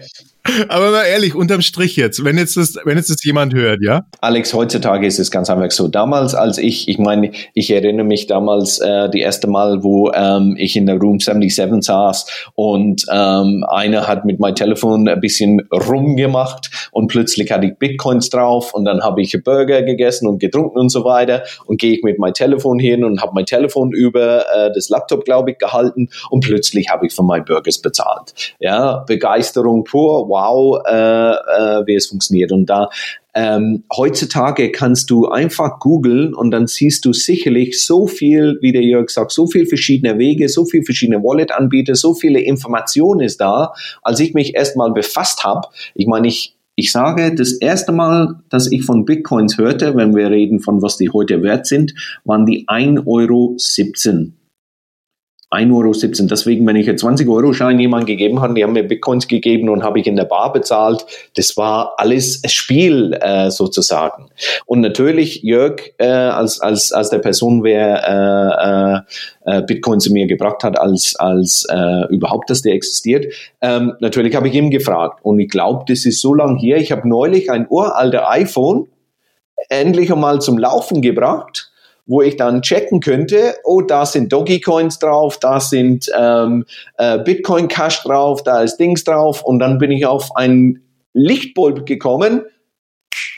Aber 0.70 0.92
mal 0.92 1.04
ehrlich, 1.04 1.36
unterm 1.36 1.62
Strich 1.62 1.96
jetzt, 1.96 2.24
wenn 2.24 2.38
jetzt 2.38 2.58
das, 2.58 2.76
wenn 2.86 2.98
jetzt 2.98 3.10
das 3.10 3.24
jemand 3.24 3.54
hört, 3.54 3.80
ja? 3.82 4.06
Alex, 4.22 4.54
heutzutage 4.54 5.06
ist 5.06 5.20
es 5.20 5.32
ganz 5.32 5.50
einfach 5.50 5.72
so. 5.72 5.88
Damals, 5.88 6.36
als 6.36 6.58
ich, 6.58 6.88
ich 6.88 6.98
meine, 6.98 7.32
ich 7.54 7.72
erinnere 7.72 8.06
mich 8.06 8.28
damals 8.28 8.80
äh, 8.80 9.10
die 9.10 9.20
erste 9.20 9.48
Mal, 9.48 9.84
wo 9.84 10.12
ähm, 10.14 10.56
ich 10.58 10.76
in 10.76 10.86
der 10.86 10.98
Room 10.98 11.20
77 11.20 11.84
saß 11.84 12.50
und 12.56 13.06
ähm, 13.12 13.66
einer 13.70 14.08
hat 14.08 14.26
mit 14.26 14.40
meinem 14.40 14.56
Telefon 14.56 15.08
ein 15.08 15.20
bisschen 15.20 15.62
rumgemacht 15.72 16.90
und 16.92 17.08
plötzlich 17.08 17.52
hatte 17.52 17.68
ich 17.68 17.78
Bitcoins 17.78 18.30
drauf 18.30 18.74
und 18.74 18.86
dann 18.86 19.02
habe 19.02 19.22
ich 19.22 19.38
Burger 19.44 19.84
gegessen 19.84 20.28
und 20.28 20.40
getrunken 20.40 20.80
und 20.80 20.90
so 20.90 21.04
weiter 21.04 21.44
und 21.66 21.80
gehe 21.80 21.94
ich 21.94 22.04
mit 22.04 22.20
meinem 22.20 22.34
Telefon 22.34 22.80
hin 22.80 23.04
und 23.04 23.22
habe 23.22 23.34
mein 23.36 23.46
Telefon 23.46 23.92
über 23.92 24.46
äh, 24.56 24.72
das 24.74 24.90
Laptop, 24.90 25.26
glaube 25.26 25.52
ich, 25.52 25.58
gehalten 25.58 26.10
und 26.30 26.44
plötzlich 26.44 26.90
habe 26.90 27.08
ich 27.08 27.14
für 27.14 27.24
meine 27.24 27.44
Burgers 27.44 27.80
bezahlt. 27.80 28.34
Ja, 28.60 29.04
Begeisterung 29.08 29.84
pur, 29.84 30.28
wow 30.30 30.37
wow, 30.38 30.82
äh, 30.86 30.92
äh, 30.94 31.88
wie 31.88 31.96
es 31.96 32.08
funktioniert. 32.08 32.52
Und 32.52 32.68
da 32.68 32.90
ähm, 33.34 33.84
heutzutage 33.96 34.72
kannst 34.72 35.10
du 35.10 35.28
einfach 35.28 35.80
googeln 35.80 36.34
und 36.34 36.52
dann 36.52 36.68
siehst 36.68 37.06
du 37.06 37.14
sicherlich 37.14 37.86
so 37.86 38.08
viel, 38.08 38.58
wie 38.62 38.72
der 38.72 38.84
Jörg 38.84 39.10
sagt, 39.10 39.32
so 39.32 39.48
viel 39.48 39.66
verschiedene 39.66 40.18
Wege, 40.18 40.50
so 40.50 40.66
viel 40.66 40.84
verschiedene 40.84 41.24
Wallet-Anbieter, 41.24 41.96
so 41.96 42.14
viele 42.14 42.40
Informationen 42.40 43.22
ist 43.22 43.40
da, 43.40 43.74
als 44.02 44.20
ich 44.20 44.34
mich 44.34 44.56
erstmal 44.56 44.92
befasst 44.92 45.44
habe. 45.44 45.68
Ich 45.94 46.08
meine, 46.08 46.28
ich, 46.28 46.56
ich 46.76 46.92
sage, 46.92 47.34
das 47.34 47.54
erste 47.54 47.92
Mal, 47.92 48.40
dass 48.50 48.72
ich 48.72 48.84
von 48.84 49.06
Bitcoins 49.06 49.58
hörte, 49.58 49.96
wenn 49.96 50.16
wir 50.16 50.30
reden 50.30 50.60
von 50.60 50.82
was 50.82 50.98
die 50.98 51.10
heute 51.10 51.44
wert 51.44 51.68
sind, 51.68 51.94
waren 52.24 52.46
die 52.46 52.68
1,17 52.68 53.06
Euro. 53.08 53.58
1,17 55.50 55.74
Euro. 55.74 56.28
Deswegen, 56.30 56.68
wenn 56.68 56.76
ich 56.76 56.90
einen 56.90 56.98
20-Euro-Schein 56.98 57.80
jemand 57.80 58.06
gegeben 58.06 58.42
habe, 58.42 58.54
die 58.54 58.64
haben 58.64 58.74
mir 58.74 58.84
Bitcoins 58.84 59.28
gegeben 59.28 59.70
und 59.70 59.84
habe 59.84 60.00
ich 60.00 60.08
in 60.08 60.18
der 60.18 60.26
Bar 60.26 60.52
bezahlt, 60.52 61.06
das 61.36 61.56
war 61.56 61.94
alles 61.98 62.42
Spiel 62.48 63.14
äh, 63.22 63.50
sozusagen. 63.50 64.30
Und 64.66 64.82
natürlich, 64.82 65.44
Jörg, 65.44 65.94
äh, 66.00 66.08
als, 66.08 66.60
als, 66.60 66.92
als 66.92 67.10
der 67.10 67.20
Person, 67.20 67.64
wer 67.64 69.06
äh, 69.46 69.58
äh, 69.58 69.62
Bitcoin 69.62 70.02
zu 70.02 70.12
mir 70.12 70.28
gebracht 70.28 70.64
hat, 70.64 70.78
als, 70.78 71.16
als 71.16 71.66
äh, 71.70 72.14
überhaupt, 72.14 72.50
dass 72.50 72.62
der 72.62 72.74
existiert, 72.74 73.26
ähm, 73.62 73.94
natürlich 74.02 74.36
habe 74.36 74.50
ich 74.50 74.54
ihm 74.54 74.70
gefragt. 74.70 75.20
Und 75.24 75.40
ich 75.40 75.50
glaube, 75.50 75.86
das 75.88 76.06
ist 76.06 76.20
so 76.20 76.34
lang 76.34 76.58
hier. 76.58 76.76
Ich 76.78 76.92
habe 76.92 77.08
neulich 77.08 77.50
ein 77.50 77.68
uralter 77.70 78.30
iPhone 78.30 78.88
endlich 79.70 80.12
einmal 80.12 80.42
zum 80.42 80.58
Laufen 80.58 81.02
gebracht 81.02 81.72
wo 82.08 82.22
ich 82.22 82.38
dann 82.38 82.62
checken 82.62 83.02
könnte, 83.02 83.56
oh, 83.64 83.82
da 83.82 84.06
sind 84.06 84.32
Dogecoins 84.32 84.98
drauf, 85.00 85.38
da 85.40 85.60
sind 85.60 86.10
ähm, 86.18 86.66
äh, 86.98 87.20
Bitcoin 87.20 87.68
Cash 87.68 88.04
drauf, 88.04 88.44
da 88.44 88.62
ist 88.62 88.78
Dings 88.78 89.04
drauf 89.04 89.44
und 89.44 89.60
dann 89.60 89.78
bin 89.78 89.92
ich 89.92 90.06
auf 90.06 90.36
einen 90.36 90.82
Lichtbulb 91.14 91.86
gekommen. 91.86 92.44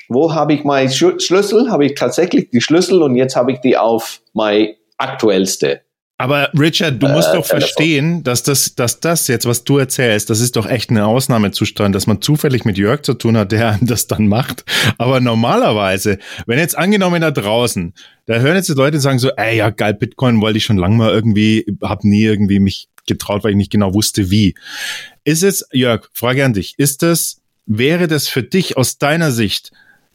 Wo 0.07 0.34
habe 0.34 0.53
ich 0.53 0.63
meinen 0.63 0.89
Schlüssel? 0.89 1.70
Habe 1.70 1.86
ich 1.86 1.95
tatsächlich 1.95 2.49
die 2.49 2.61
Schlüssel 2.61 3.03
und 3.03 3.15
jetzt 3.15 3.36
habe 3.36 3.51
ich 3.51 3.59
die 3.59 3.78
auf 3.78 4.22
mein 4.34 4.76
aktuellste. 4.97 5.82
Aber 6.20 6.51
Richard, 6.53 7.01
du 7.01 7.07
musst 7.07 7.30
äh, 7.30 7.38
doch 7.38 7.45
verstehen, 7.45 8.24
dass 8.24 8.43
das, 8.43 8.76
dass 8.76 8.99
das 8.99 9.30
jetzt, 9.30 9.45
was 9.45 9.63
du 9.63 9.78
erzählst, 9.78 10.30
das 10.30 10.41
ist 10.41 10.57
doch 10.57 10.65
echt 10.65 10.91
ein 10.91 10.97
Ausnahmezustand, 10.97 11.95
dass 11.95 12.07
man 12.07 12.22
zufällig 12.22 12.65
mit 12.65 12.78
Jörg 12.78 13.03
zu 13.03 13.13
tun 13.13 13.38
hat, 13.38 13.53
der 13.53 13.80
das 13.82 14.07
dann 14.07 14.28
macht. 14.28 14.65
Aber 14.97 15.22
normalerweise, 15.22 16.20
wenn 16.45 16.59
jetzt 16.59 16.78
angenommen 16.78 17.22
da 17.22 17.32
draußen, 17.32 17.93
da 18.26 18.36
hören 18.39 18.57
jetzt 18.57 18.67
die 18.67 18.74
Leute 18.74 18.99
sagen 18.99 19.17
so, 19.17 19.30
ey, 19.38 19.55
ja 19.55 19.70
geil, 19.70 19.93
Bitcoin 19.93 20.41
wollte 20.41 20.57
ich 20.57 20.65
schon 20.65 20.76
lange 20.76 20.97
mal 20.97 21.09
irgendwie, 21.09 21.65
hab 21.82 22.03
nie 22.03 22.24
irgendwie 22.24 22.59
mich 22.59 22.89
getraut, 23.07 23.45
weil 23.45 23.51
ich 23.51 23.57
nicht 23.57 23.72
genau 23.72 23.93
wusste, 23.93 24.30
wie. 24.30 24.55
Ist 25.24 25.43
es, 25.43 25.70
Jörg, 25.72 26.09
frage 26.11 26.43
an 26.43 26.53
dich, 26.53 26.76
ist 26.78 27.01
das, 27.01 27.38
wäre 27.65 28.09
das 28.09 28.28
für 28.28 28.43
dich 28.43 28.76
aus 28.76 28.97
deiner 28.97 29.32
Sicht 29.32 29.72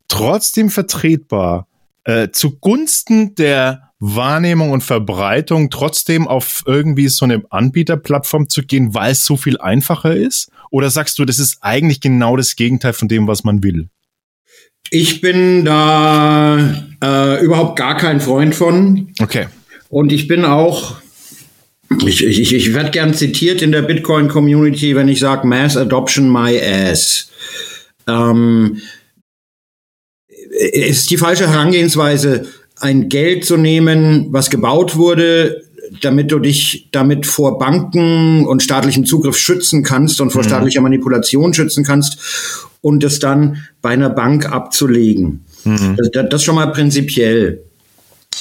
trotzdem 0.08 0.68
vertretbar, 0.68 1.66
äh, 2.04 2.30
zugunsten 2.30 3.34
der 3.34 3.90
Wahrnehmung 3.98 4.70
und 4.70 4.82
Verbreitung 4.82 5.70
trotzdem 5.70 6.28
auf 6.28 6.62
irgendwie 6.66 7.08
so 7.08 7.24
eine 7.24 7.42
Anbieterplattform 7.50 8.48
zu 8.48 8.62
gehen, 8.62 8.94
weil 8.94 9.12
es 9.12 9.24
so 9.24 9.36
viel 9.36 9.58
einfacher 9.58 10.14
ist? 10.14 10.50
Oder 10.70 10.90
sagst 10.90 11.18
du, 11.18 11.24
das 11.24 11.38
ist 11.38 11.58
eigentlich 11.62 12.00
genau 12.00 12.36
das 12.36 12.56
Gegenteil 12.56 12.92
von 12.92 13.08
dem, 13.08 13.26
was 13.26 13.44
man 13.44 13.62
will? 13.62 13.88
Ich 14.90 15.20
bin 15.20 15.64
da 15.64 16.84
äh, 17.02 17.42
überhaupt 17.42 17.78
gar 17.78 17.96
kein 17.96 18.20
Freund 18.20 18.54
von. 18.54 19.12
Okay. 19.20 19.46
Und 19.88 20.12
ich 20.12 20.28
bin 20.28 20.44
auch, 20.44 20.96
ich, 22.04 22.24
ich, 22.24 22.52
ich 22.52 22.74
werde 22.74 22.90
gern 22.90 23.14
zitiert 23.14 23.62
in 23.62 23.72
der 23.72 23.82
Bitcoin-Community, 23.82 24.94
wenn 24.94 25.08
ich 25.08 25.20
sage 25.20 25.46
Mass 25.46 25.76
Adoption 25.76 26.30
my 26.30 26.60
ass. 26.60 27.30
Ähm, 28.06 28.82
ist 30.54 31.10
die 31.10 31.16
falsche 31.16 31.48
Herangehensweise 31.48 32.46
ein 32.80 33.08
Geld 33.08 33.44
zu 33.44 33.56
nehmen, 33.56 34.28
was 34.30 34.50
gebaut 34.50 34.96
wurde, 34.96 35.62
damit 36.00 36.30
du 36.30 36.38
dich 36.38 36.88
damit 36.92 37.26
vor 37.26 37.58
Banken 37.58 38.46
und 38.46 38.62
staatlichem 38.62 39.04
Zugriff 39.04 39.36
schützen 39.36 39.82
kannst 39.82 40.20
und 40.20 40.30
vor 40.30 40.42
mhm. 40.42 40.48
staatlicher 40.48 40.80
Manipulation 40.80 41.54
schützen 41.54 41.84
kannst 41.84 42.18
und 42.80 43.04
es 43.04 43.18
dann 43.18 43.64
bei 43.82 43.90
einer 43.90 44.10
Bank 44.10 44.50
abzulegen. 44.50 45.44
Mhm. 45.64 45.96
Das, 46.12 46.26
das, 46.30 46.44
schon 46.44 46.56
mal 46.56 46.72
prinzipiell. 46.72 47.62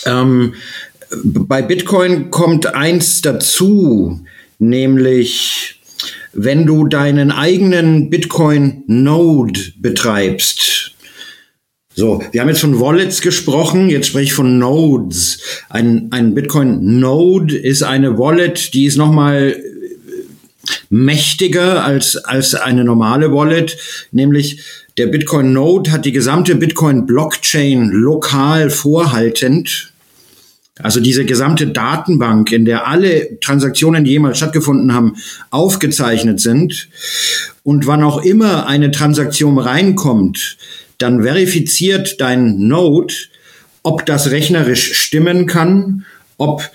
Ähm, 0.06 0.54
bei 1.24 1.62
Bitcoin 1.62 2.32
kommt 2.32 2.74
eins 2.74 3.22
dazu, 3.22 4.22
nämlich 4.60 5.80
wenn 6.34 6.66
du 6.66 6.88
deinen 6.88 7.32
eigenen 7.32 8.10
Bitcoin-Node 8.10 9.60
betreibst, 9.78 10.93
so, 11.96 12.24
wir 12.32 12.42
haben 12.42 12.50
jetzt 12.50 12.62
von 12.62 12.80
Wallets 12.80 13.22
gesprochen, 13.22 13.90
jetzt 13.90 14.08
spreche 14.08 14.26
ich 14.26 14.34
von 14.34 14.58
Nodes. 14.58 15.40
Ein, 15.70 16.08
ein 16.12 16.34
Bitcoin-Node 16.34 17.56
ist 17.56 17.84
eine 17.84 18.18
Wallet, 18.18 18.74
die 18.74 18.86
ist 18.86 18.98
nochmal 18.98 19.56
mächtiger 20.90 21.84
als, 21.84 22.16
als 22.18 22.56
eine 22.56 22.84
normale 22.84 23.32
Wallet, 23.32 23.78
nämlich 24.12 24.64
der 24.98 25.08
Bitcoin 25.08 25.54
Node 25.54 25.92
hat 25.92 26.06
die 26.06 26.12
gesamte 26.12 26.56
Bitcoin 26.56 27.06
Blockchain 27.06 27.90
lokal 27.90 28.70
vorhaltend. 28.70 29.92
Also 30.80 31.00
diese 31.00 31.26
gesamte 31.26 31.68
Datenbank, 31.68 32.52
in 32.52 32.66
der 32.66 32.88
alle 32.88 33.40
Transaktionen, 33.40 34.04
die 34.04 34.12
jemals 34.12 34.38
stattgefunden 34.38 34.94
haben, 34.94 35.16
aufgezeichnet 35.52 36.40
sind. 36.40 36.90
Und 37.64 37.86
wann 37.86 38.04
auch 38.04 38.24
immer 38.24 38.68
eine 38.68 38.92
Transaktion 38.92 39.60
reinkommt, 39.60 40.58
dann 40.98 41.24
verifiziert 41.24 42.22
dein 42.22 42.68
Node, 42.68 43.14
ob 43.84 44.06
das 44.06 44.32
rechnerisch 44.32 44.94
stimmen 44.94 45.46
kann, 45.46 46.06
ob, 46.38 46.70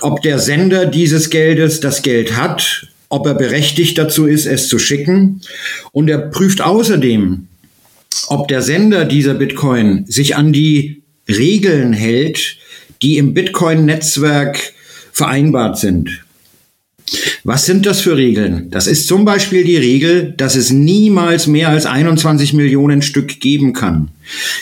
ob 0.00 0.22
der 0.22 0.38
Sender 0.38 0.86
dieses 0.86 1.30
Geldes 1.30 1.80
das 1.80 2.02
Geld 2.02 2.36
hat, 2.36 2.86
ob 3.08 3.26
er 3.26 3.34
berechtigt 3.34 3.98
dazu 3.98 4.26
ist, 4.26 4.46
es 4.46 4.68
zu 4.68 4.78
schicken. 4.78 5.40
Und 5.92 6.08
er 6.08 6.18
prüft 6.18 6.60
außerdem, 6.60 7.48
ob 8.28 8.48
der 8.48 8.62
Sender 8.62 9.04
dieser 9.04 9.34
Bitcoin 9.34 10.04
sich 10.06 10.36
an 10.36 10.52
die 10.52 11.02
Regeln 11.28 11.92
hält, 11.92 12.56
die 13.02 13.16
im 13.16 13.34
Bitcoin-Netzwerk 13.34 14.72
vereinbart 15.12 15.78
sind. 15.78 16.24
Was 17.44 17.66
sind 17.66 17.86
das 17.86 18.00
für 18.00 18.16
Regeln? 18.16 18.68
Das 18.70 18.86
ist 18.86 19.06
zum 19.06 19.24
Beispiel 19.24 19.64
die 19.64 19.76
Regel, 19.76 20.34
dass 20.36 20.54
es 20.54 20.70
niemals 20.70 21.46
mehr 21.46 21.68
als 21.68 21.86
21 21.86 22.52
Millionen 22.52 23.02
Stück 23.02 23.40
geben 23.40 23.72
kann. 23.72 24.08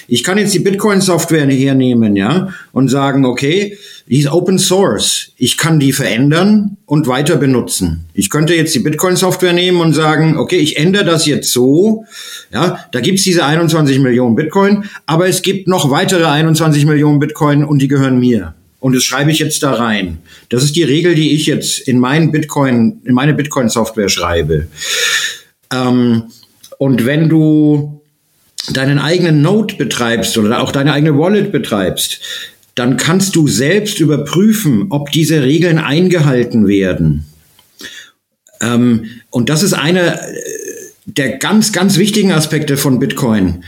Ich 0.08 0.24
kann 0.24 0.38
jetzt 0.38 0.54
die 0.54 0.60
Bitcoin-Software 0.60 1.46
hernehmen, 1.48 2.16
ja, 2.16 2.48
und 2.72 2.88
sagen, 2.88 3.24
okay, 3.24 3.76
die 4.08 4.18
ist 4.18 4.32
Open 4.32 4.58
Source. 4.58 5.32
Ich 5.36 5.56
kann 5.56 5.78
die 5.78 5.92
verändern 5.92 6.78
und 6.86 7.06
weiter 7.06 7.36
benutzen. 7.36 8.06
Ich 8.14 8.30
könnte 8.30 8.54
jetzt 8.54 8.74
die 8.74 8.80
Bitcoin-Software 8.80 9.52
nehmen 9.52 9.80
und 9.80 9.92
sagen, 9.92 10.36
okay, 10.36 10.56
ich 10.56 10.78
ändere 10.78 11.04
das 11.04 11.26
jetzt 11.26 11.52
so, 11.52 12.04
ja, 12.52 12.84
da 12.90 13.00
gibt's 13.00 13.22
diese 13.22 13.44
21 13.44 14.00
Millionen 14.00 14.34
Bitcoin, 14.34 14.84
aber 15.06 15.28
es 15.28 15.42
gibt 15.42 15.68
noch 15.68 15.90
weitere 15.90 16.24
21 16.24 16.86
Millionen 16.86 17.20
Bitcoin 17.20 17.64
und 17.64 17.80
die 17.80 17.88
gehören 17.88 18.18
mir 18.18 18.54
und 18.80 18.94
das 18.94 19.04
schreibe 19.04 19.30
ich 19.30 19.38
jetzt 19.38 19.62
da 19.62 19.74
rein. 19.74 20.18
Das 20.48 20.64
ist 20.64 20.74
die 20.74 20.82
Regel, 20.82 21.14
die 21.14 21.34
ich 21.34 21.46
jetzt 21.46 21.78
in 21.78 21.98
meinen 21.98 22.32
Bitcoin, 22.32 23.00
in 23.04 23.14
meine 23.14 23.34
Bitcoin-Software 23.34 24.08
schreibe. 24.08 24.66
Ähm, 25.72 26.24
und 26.78 27.06
wenn 27.06 27.28
du 27.28 28.00
deinen 28.72 28.98
eigenen 28.98 29.42
Node 29.42 29.74
betreibst 29.76 30.36
oder 30.38 30.62
auch 30.62 30.72
deine 30.72 30.92
eigene 30.92 31.18
Wallet 31.18 31.52
betreibst, 31.52 32.20
dann 32.74 32.96
kannst 32.96 33.36
du 33.36 33.48
selbst 33.48 34.00
überprüfen, 34.00 34.86
ob 34.90 35.12
diese 35.12 35.42
Regeln 35.42 35.78
eingehalten 35.78 36.66
werden. 36.66 37.26
Ähm, 38.60 39.06
und 39.30 39.48
das 39.48 39.62
ist 39.62 39.74
einer 39.74 40.18
der 41.04 41.38
ganz, 41.38 41.72
ganz 41.72 41.98
wichtigen 41.98 42.32
Aspekte 42.32 42.76
von 42.76 42.98
Bitcoin, 42.98 43.64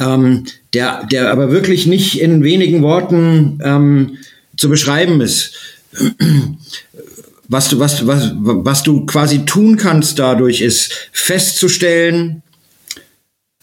ähm, 0.00 0.44
der, 0.74 1.06
der 1.06 1.30
aber 1.30 1.50
wirklich 1.50 1.86
nicht 1.86 2.20
in 2.20 2.42
wenigen 2.42 2.82
Worten 2.82 3.58
ähm, 3.64 4.18
zu 4.56 4.68
beschreiben 4.68 5.20
ist. 5.20 5.52
Was 7.46 7.68
du, 7.68 7.78
was, 7.78 8.06
was, 8.06 8.32
was 8.34 8.82
du 8.82 9.04
quasi 9.06 9.44
tun 9.44 9.76
kannst 9.76 10.18
dadurch 10.18 10.62
ist 10.62 11.10
festzustellen, 11.12 12.42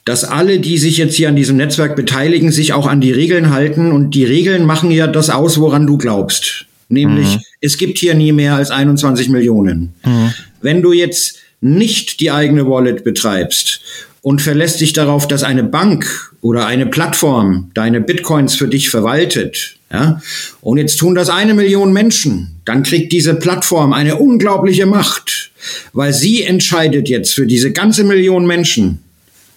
dass 0.06 0.24
alle, 0.24 0.60
die 0.60 0.78
sich 0.78 0.98
jetzt 0.98 1.16
hier 1.16 1.30
an 1.30 1.36
diesem 1.36 1.58
Netzwerk 1.58 1.96
beteiligen, 1.96 2.52
sich 2.52 2.74
auch 2.74 2.88
an 2.88 3.02
die 3.02 3.12
Regeln 3.12 3.50
halten 3.50 3.92
und 3.92 4.12
die 4.12 4.24
Regeln 4.24 4.66
machen 4.66 4.92
ja 4.92 5.08
das 5.08 5.30
aus, 5.30 5.60
woran 5.60 5.88
du 5.88 5.98
glaubst. 5.98 6.66
Nämlich, 6.90 7.36
mhm. 7.36 7.42
es 7.62 7.78
gibt 7.78 7.98
hier 7.98 8.14
nie 8.14 8.32
mehr 8.32 8.56
als 8.56 8.72
21 8.72 9.30
Millionen. 9.30 9.94
Mhm. 10.06 10.34
Wenn 10.62 10.82
du 10.82 10.92
jetzt 10.92 11.38
nicht 11.62 12.20
die 12.20 12.32
eigene 12.32 12.68
Wallet 12.68 13.04
betreibst 13.04 13.82
und 14.22 14.42
verlässt 14.42 14.82
dich 14.82 14.94
darauf, 14.94 15.28
dass 15.28 15.44
eine 15.44 15.64
Bank 15.64 16.34
oder 16.42 16.66
eine 16.66 16.86
Plattform 16.86 17.72
deine 17.74 18.02
Bitcoins 18.02 18.56
für 18.56 18.68
dich 18.68 18.90
verwaltet, 18.90 19.76
ja, 19.92 20.22
und 20.62 20.78
jetzt 20.78 20.98
tun 20.98 21.16
das 21.16 21.30
eine 21.30 21.54
Million 21.54 21.92
Menschen, 21.92 22.56
dann 22.64 22.84
kriegt 22.84 23.12
diese 23.12 23.36
Plattform 23.36 23.92
eine 23.92 24.16
unglaubliche 24.16 24.86
Macht, 24.86 25.52
weil 25.92 26.14
sie 26.14 26.44
entscheidet 26.44 27.10
jetzt 27.10 27.34
für 27.34 27.46
diese 27.46 27.72
ganze 27.72 28.06
Million 28.06 28.46
Menschen, 28.46 29.00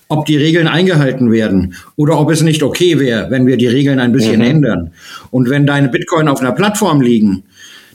ob 0.08 0.26
die 0.26 0.36
Regeln 0.36 0.66
eingehalten 0.66 1.30
werden 1.30 1.74
oder 1.96 2.18
ob 2.18 2.30
es 2.30 2.42
nicht 2.42 2.62
okay 2.62 2.98
wäre, 2.98 3.30
wenn 3.30 3.46
wir 3.46 3.56
die 3.56 3.68
Regeln 3.68 4.00
ein 4.00 4.12
bisschen 4.12 4.40
mhm. 4.40 4.46
ändern. 4.46 4.90
Und 5.30 5.50
wenn 5.50 5.66
deine 5.66 5.88
Bitcoin 5.88 6.28
auf 6.28 6.40
einer 6.40 6.52
Plattform 6.52 7.00
liegen, 7.00 7.44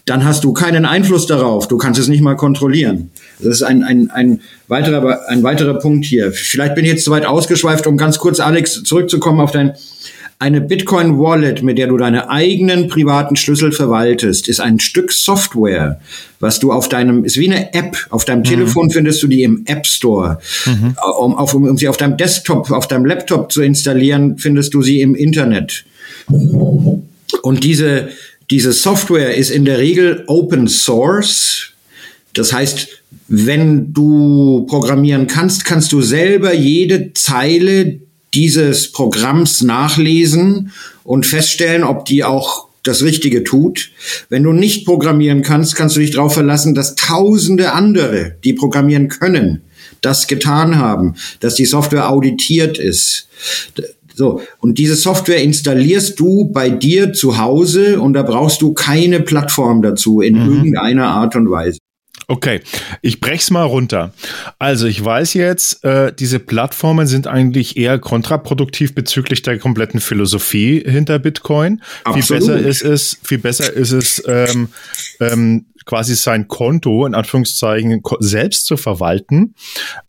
dann 0.05 0.24
hast 0.24 0.43
du 0.43 0.53
keinen 0.53 0.86
Einfluss 0.86 1.28
darauf. 1.28 1.67
Du 1.67 1.78
kannst 1.78 1.99
es 1.99 2.07
nicht 2.07 2.22
mal 2.22 2.36
kontrollieren. 2.36 3.11
Das 3.40 3.56
ist 3.56 3.64
ein, 3.64 3.84
ein, 3.84 4.12
ein, 4.12 4.42
weiterer, 4.68 5.28
ein 5.30 5.44
weiterer 5.44 5.76
Punkt 5.76 6.06
hier. 6.06 6.32
Vielleicht 6.32 6.76
bin 6.76 6.86
ich 6.86 6.92
jetzt 6.92 7.06
zu 7.06 7.12
weit 7.12 7.26
ausgeschweift, 7.26 7.88
um 7.88 7.98
ganz 7.98 8.20
kurz, 8.20 8.40
Alex, 8.40 8.84
zurückzukommen 8.84 9.40
auf 9.40 9.52
dein, 9.52 9.74
eine 10.42 10.62
Bitcoin 10.62 11.20
Wallet, 11.20 11.64
mit 11.64 11.78
der 11.78 11.88
du 11.88 11.98
deine 11.98 12.30
eigenen 12.30 12.88
privaten 12.88 13.36
Schlüssel 13.36 13.74
verwaltest, 13.74 14.48
ist 14.48 14.62
ein 14.62 14.80
Stück 14.80 15.12
Software, 15.12 16.00
was 16.40 16.60
du 16.60 16.72
auf 16.72 16.88
deinem, 16.88 17.26
ist 17.26 17.38
wie 17.38 17.52
eine 17.52 17.74
App. 17.74 18.08
Auf 18.10 18.24
deinem 18.24 18.40
mhm. 18.40 18.46
Telefon 18.46 18.90
findest 18.90 19.22
du 19.22 19.28
die 19.28 19.44
im 19.44 19.64
App 19.66 19.86
Store. 19.86 20.40
Mhm. 20.66 20.96
Um, 21.20 21.36
auf, 21.36 21.54
um 21.54 21.78
sie 21.78 21.90
auf 21.90 21.98
deinem 21.98 22.16
Desktop, 22.16 22.72
auf 22.72 22.88
deinem 22.88 23.06
Laptop 23.06 23.52
zu 23.52 23.62
installieren, 23.62 24.38
findest 24.38 24.74
du 24.74 24.82
sie 24.82 25.02
im 25.02 25.14
Internet. 25.14 25.84
Und 27.42 27.64
diese, 27.66 28.08
diese 28.50 28.72
Software 28.72 29.36
ist 29.36 29.50
in 29.50 29.66
der 29.66 29.78
Regel 29.78 30.24
Open 30.28 30.70
Source. 30.70 31.74
Das 32.34 32.53
heißt, 32.53 32.88
wenn 33.27 33.93
du 33.93 34.65
programmieren 34.67 35.27
kannst, 35.27 35.65
kannst 35.65 35.91
du 35.91 36.01
selber 36.01 36.53
jede 36.53 37.13
Zeile 37.13 37.99
dieses 38.34 38.91
Programms 38.91 39.61
nachlesen 39.61 40.71
und 41.03 41.25
feststellen, 41.25 41.84
ob 41.84 42.05
die 42.05 42.23
auch 42.23 42.67
das 42.84 43.03
Richtige 43.03 43.43
tut. 43.43 43.91
Wenn 44.30 44.43
du 44.43 44.53
nicht 44.53 44.86
programmieren 44.86 45.41
kannst, 45.41 45.75
kannst 45.75 45.95
du 45.95 45.99
dich 45.99 46.11
darauf 46.11 46.34
verlassen, 46.34 46.75
dass 46.75 46.95
tausende 46.95 47.73
andere, 47.73 48.36
die 48.43 48.53
programmieren 48.53 49.09
können, 49.09 49.61
das 50.01 50.27
getan 50.27 50.77
haben, 50.77 51.15
dass 51.39 51.55
die 51.55 51.65
Software 51.65 52.09
auditiert 52.09 52.77
ist. 52.77 53.27
So, 54.15 54.41
und 54.59 54.77
diese 54.77 54.95
Software 54.95 55.41
installierst 55.41 56.19
du 56.19 56.45
bei 56.51 56.69
dir 56.69 57.13
zu 57.13 57.38
Hause 57.38 58.01
und 58.01 58.13
da 58.13 58.23
brauchst 58.23 58.61
du 58.61 58.73
keine 58.73 59.21
Plattform 59.21 59.82
dazu 59.82 60.21
in 60.21 60.36
mhm. 60.36 60.55
irgendeiner 60.55 61.07
Art 61.07 61.36
und 61.36 61.49
Weise. 61.49 61.80
Okay, 62.30 62.61
ich 63.01 63.19
brech's 63.19 63.49
mal 63.49 63.63
runter. 63.63 64.13
Also 64.59 64.86
ich 64.86 65.03
weiß 65.03 65.34
jetzt, 65.34 65.84
äh, 65.84 66.13
diese 66.13 66.38
Plattformen 66.38 67.07
sind 67.07 67.25
eigentlich 67.25 67.75
eher 67.75 67.97
kontraproduktiv 67.97 68.93
bezüglich 68.93 69.41
der 69.41 69.57
kompletten 69.57 69.99
Philosophie 69.99 70.84
hinter 70.86 71.17
Bitcoin. 71.17 71.82
Absolut. 72.03 72.25
Viel 72.25 72.38
besser 72.38 72.59
ist 72.59 72.84
es, 72.84 73.17
viel 73.23 73.39
besser 73.39 73.73
ist 73.73 73.93
es, 73.93 74.23
ähm, 74.27 74.69
ähm, 75.19 75.65
quasi 75.86 76.13
sein 76.13 76.47
Konto 76.47 77.07
in 77.07 77.15
Anführungszeichen 77.15 78.03
selbst 78.19 78.67
zu 78.67 78.77
verwalten, 78.77 79.55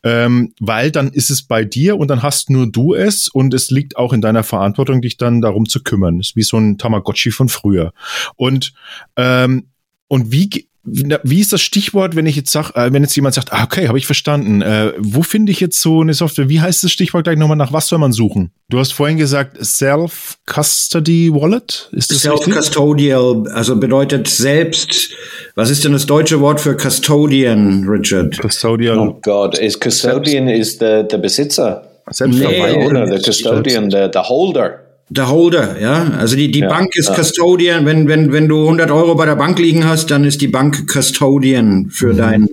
ähm, 0.02 0.52
weil 0.60 0.90
dann 0.90 1.08
ist 1.14 1.30
es 1.30 1.40
bei 1.40 1.64
dir 1.64 1.96
und 1.96 2.08
dann 2.08 2.22
hast 2.22 2.50
nur 2.50 2.70
du 2.70 2.92
es 2.92 3.28
und 3.28 3.54
es 3.54 3.70
liegt 3.70 3.96
auch 3.96 4.12
in 4.12 4.20
deiner 4.20 4.42
Verantwortung, 4.42 5.00
dich 5.00 5.16
dann 5.16 5.40
darum 5.40 5.66
zu 5.66 5.82
kümmern. 5.82 6.18
Das 6.18 6.28
ist 6.28 6.36
wie 6.36 6.42
so 6.42 6.58
ein 6.58 6.76
Tamagotchi 6.76 7.30
von 7.30 7.48
früher. 7.48 7.94
Und 8.36 8.74
ähm, 9.16 9.70
und 10.06 10.32
wie 10.32 10.68
wie 10.82 11.40
ist 11.40 11.52
das 11.52 11.60
Stichwort, 11.60 12.16
wenn 12.16 12.24
ich 12.24 12.36
jetzt 12.36 12.50
sag, 12.52 12.70
äh, 12.74 12.92
wenn 12.92 13.02
jetzt 13.02 13.14
jemand 13.14 13.34
sagt, 13.34 13.52
ah, 13.52 13.64
okay, 13.64 13.88
habe 13.88 13.98
ich 13.98 14.06
verstanden, 14.06 14.62
äh, 14.62 14.92
wo 14.98 15.22
finde 15.22 15.52
ich 15.52 15.60
jetzt 15.60 15.80
so 15.80 16.00
eine 16.00 16.14
Software? 16.14 16.48
Wie 16.48 16.60
heißt 16.60 16.82
das 16.82 16.90
Stichwort 16.90 17.24
gleich 17.24 17.36
nochmal? 17.36 17.58
Nach 17.58 17.72
was 17.72 17.88
soll 17.88 17.98
man 17.98 18.12
suchen? 18.12 18.50
Du 18.70 18.78
hast 18.78 18.92
vorhin 18.92 19.18
gesagt 19.18 19.62
Self-Custody 19.62 21.34
Wallet. 21.34 21.90
Ist 21.92 22.10
das 22.10 22.20
Self-Custodial, 22.20 23.48
also 23.52 23.76
bedeutet 23.76 24.28
selbst. 24.28 25.10
Was 25.54 25.68
ist 25.68 25.84
denn 25.84 25.92
das 25.92 26.06
deutsche 26.06 26.40
Wort 26.40 26.60
für 26.60 26.74
Custodian, 26.76 27.86
Richard? 27.86 28.38
Custodial. 28.40 28.98
Oh 28.98 29.18
Gott, 29.22 29.58
ist 29.58 29.82
Custodian 29.82 30.48
ist 30.48 30.80
der, 30.80 31.02
der 31.02 31.18
Besitzer. 31.18 31.86
Selbstverwalter. 32.08 33.04
Nee, 33.04 33.10
der 33.10 33.20
Custodian, 33.20 33.90
der, 33.90 34.08
der 34.08 34.28
Holder 34.28 34.89
der 35.10 35.28
Holder, 35.28 35.80
ja. 35.80 36.12
Also 36.18 36.36
die, 36.36 36.50
die 36.50 36.60
ja, 36.60 36.68
Bank 36.68 36.94
ist 36.94 37.08
ja. 37.08 37.14
Custodian. 37.16 37.84
Wenn, 37.84 38.08
wenn, 38.08 38.32
wenn 38.32 38.48
du 38.48 38.62
100 38.62 38.90
Euro 38.90 39.16
bei 39.16 39.26
der 39.26 39.36
Bank 39.36 39.58
liegen 39.58 39.84
hast, 39.84 40.10
dann 40.10 40.24
ist 40.24 40.40
die 40.40 40.48
Bank 40.48 40.86
Custodian 40.90 41.90
für 41.90 42.12
mhm. 42.12 42.16
dein, 42.16 42.48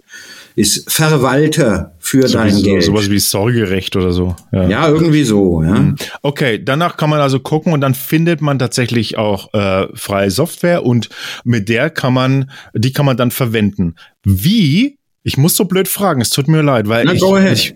ist 0.56 0.92
Verwalter 0.92 1.94
für 2.00 2.28
so 2.28 2.40
dein 2.40 2.58
wie, 2.58 2.64
Geld. 2.64 2.84
Sowas 2.84 3.12
wie 3.12 3.20
Sorgerecht 3.20 3.96
oder 3.96 4.12
so. 4.12 4.36
Ja, 4.52 4.68
ja 4.68 4.90
irgendwie 4.90 5.24
so, 5.24 5.62
ja. 5.62 5.76
Mhm. 5.76 5.96
Okay, 6.24 6.60
danach 6.64 6.98
kann 6.98 7.12
man 7.12 7.20
also 7.20 7.40
gucken 7.40 7.74
und 7.74 7.82
dann 7.82 7.94
findet 7.94 8.42
man 8.42 8.58
tatsächlich 8.58 9.20
auch 9.20 9.54
äh, 9.54 9.88
freie 9.94 10.32
Software 10.32 10.84
und 10.84 11.10
mit 11.44 11.70
der 11.70 11.92
kann 11.92 12.14
man, 12.14 12.50
die 12.74 12.92
kann 12.92 13.06
man 13.06 13.18
dann 13.18 13.30
verwenden. 13.30 13.96
Wie 14.24 14.97
ich 15.28 15.36
muss 15.36 15.58
so 15.58 15.66
blöd 15.66 15.90
fragen, 15.90 16.22
es 16.22 16.30
tut 16.30 16.48
mir 16.48 16.62
leid, 16.62 16.88
weil 16.88 17.04
Na, 17.04 17.12
ich, 17.12 17.22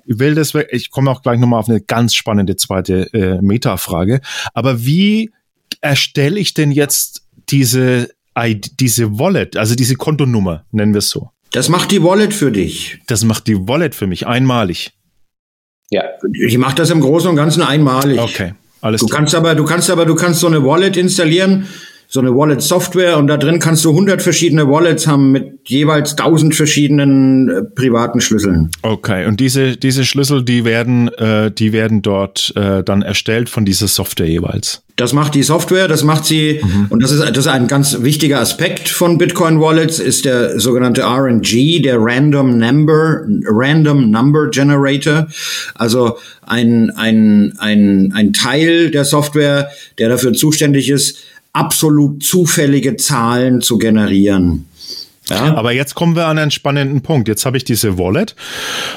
ich, 0.06 0.20
will 0.20 0.36
das, 0.36 0.54
ich 0.70 0.90
komme 0.90 1.12
auch 1.12 1.22
gleich 1.22 1.38
nochmal 1.38 1.60
auf 1.60 1.68
eine 1.68 1.82
ganz 1.82 2.16
spannende 2.16 2.56
zweite 2.56 3.14
äh, 3.14 3.42
Meta-Frage. 3.42 4.22
Aber 4.54 4.86
wie 4.86 5.32
erstelle 5.82 6.40
ich 6.40 6.54
denn 6.54 6.72
jetzt 6.72 7.24
diese, 7.50 8.10
diese 8.80 9.20
Wallet, 9.20 9.58
also 9.58 9.76
diese 9.76 9.96
Kontonummer, 9.96 10.64
nennen 10.72 10.94
wir 10.94 11.00
es 11.00 11.10
so? 11.10 11.32
Das 11.52 11.68
macht 11.68 11.92
die 11.92 12.02
Wallet 12.02 12.34
für 12.34 12.54
dich. 12.54 13.00
Das 13.08 13.26
macht 13.26 13.48
die 13.48 13.68
Wallet 13.68 13.96
für 13.96 14.08
mich 14.08 14.26
einmalig. 14.26 14.94
Ja. 15.90 16.04
Die 16.24 16.58
macht 16.58 16.80
das 16.80 16.90
im 16.90 17.02
Großen 17.02 17.30
und 17.30 17.36
Ganzen 17.36 17.64
einmalig. 17.64 18.18
Okay. 18.18 18.54
Alles 18.80 19.02
du 19.02 19.08
klar. 19.08 19.20
kannst 19.20 19.36
aber, 19.36 19.56
du 19.56 19.66
kannst 19.66 19.90
aber, 19.90 20.06
du 20.06 20.16
kannst 20.16 20.40
so 20.40 20.48
eine 20.48 20.64
Wallet 20.64 20.96
installieren, 20.96 21.68
so 22.14 22.20
eine 22.20 22.36
Wallet-Software 22.36 23.18
und 23.18 23.28
da 23.28 23.38
drin 23.38 23.60
kannst 23.60 23.86
du 23.86 23.92
100 23.92 24.22
verschiedene 24.22 24.68
Wallets 24.68 25.08
haben 25.08 25.32
mit 25.32 25.70
jeweils 25.70 26.12
1000 26.12 26.54
verschiedenen 26.54 27.48
äh, 27.48 27.62
privaten 27.64 28.20
Schlüsseln. 28.20 28.70
Okay, 28.82 29.26
und 29.28 29.40
diese, 29.40 29.78
diese 29.78 30.04
Schlüssel, 30.04 30.44
die 30.44 30.66
werden, 30.66 31.08
äh, 31.08 31.52
die 31.52 31.72
werden 31.72 32.02
dort 32.02 32.52
äh, 32.58 32.84
dann 32.84 33.02
erstellt 33.02 33.48
von 33.48 33.64
dieser 33.64 33.88
Software 33.88 34.28
jeweils. 34.28 34.84
Das 34.98 35.14
macht 35.14 35.36
die 35.36 35.44
Software, 35.44 35.88
das 35.88 36.04
macht 36.04 36.26
sie, 36.26 36.60
mhm. 36.62 36.88
und 36.90 37.02
das 37.02 37.12
ist, 37.14 37.22
das 37.22 37.38
ist 37.38 37.48
ein 37.48 37.70
ganz 37.70 38.02
wichtiger 38.02 38.42
Aspekt 38.42 38.90
von 38.90 39.18
Bitcoin 39.18 39.62
Wallets, 39.62 40.00
ist 40.00 40.26
der 40.26 40.60
sogenannte 40.60 41.04
RNG, 41.04 41.82
der 41.82 41.96
Random 41.98 42.58
Number, 42.58 43.22
Random 43.46 44.12
Number 44.12 44.50
Generator. 44.50 45.28
Also 45.76 46.18
ein, 46.46 46.90
ein, 46.90 47.54
ein, 47.58 48.12
ein 48.14 48.34
Teil 48.34 48.92
der 48.92 49.06
Software, 49.06 49.70
der 49.98 50.10
dafür 50.10 50.34
zuständig 50.34 50.90
ist, 50.90 51.18
absolut 51.54 52.24
zufällige 52.24 52.96
Zahlen 52.98 53.62
zu 53.62 53.78
generieren. 53.78 54.66
Ja. 55.30 55.56
Aber 55.56 55.72
jetzt 55.72 55.96
kommen 55.96 56.16
wir 56.16 56.28
an 56.28 56.38
einen 56.38 56.52
spannenden 56.52 57.02
Punkt. 57.02 57.28
Jetzt 57.28 57.46
habe 57.46 57.56
ich 57.56 57.64
diese 57.64 57.98
Wallet 57.98 58.36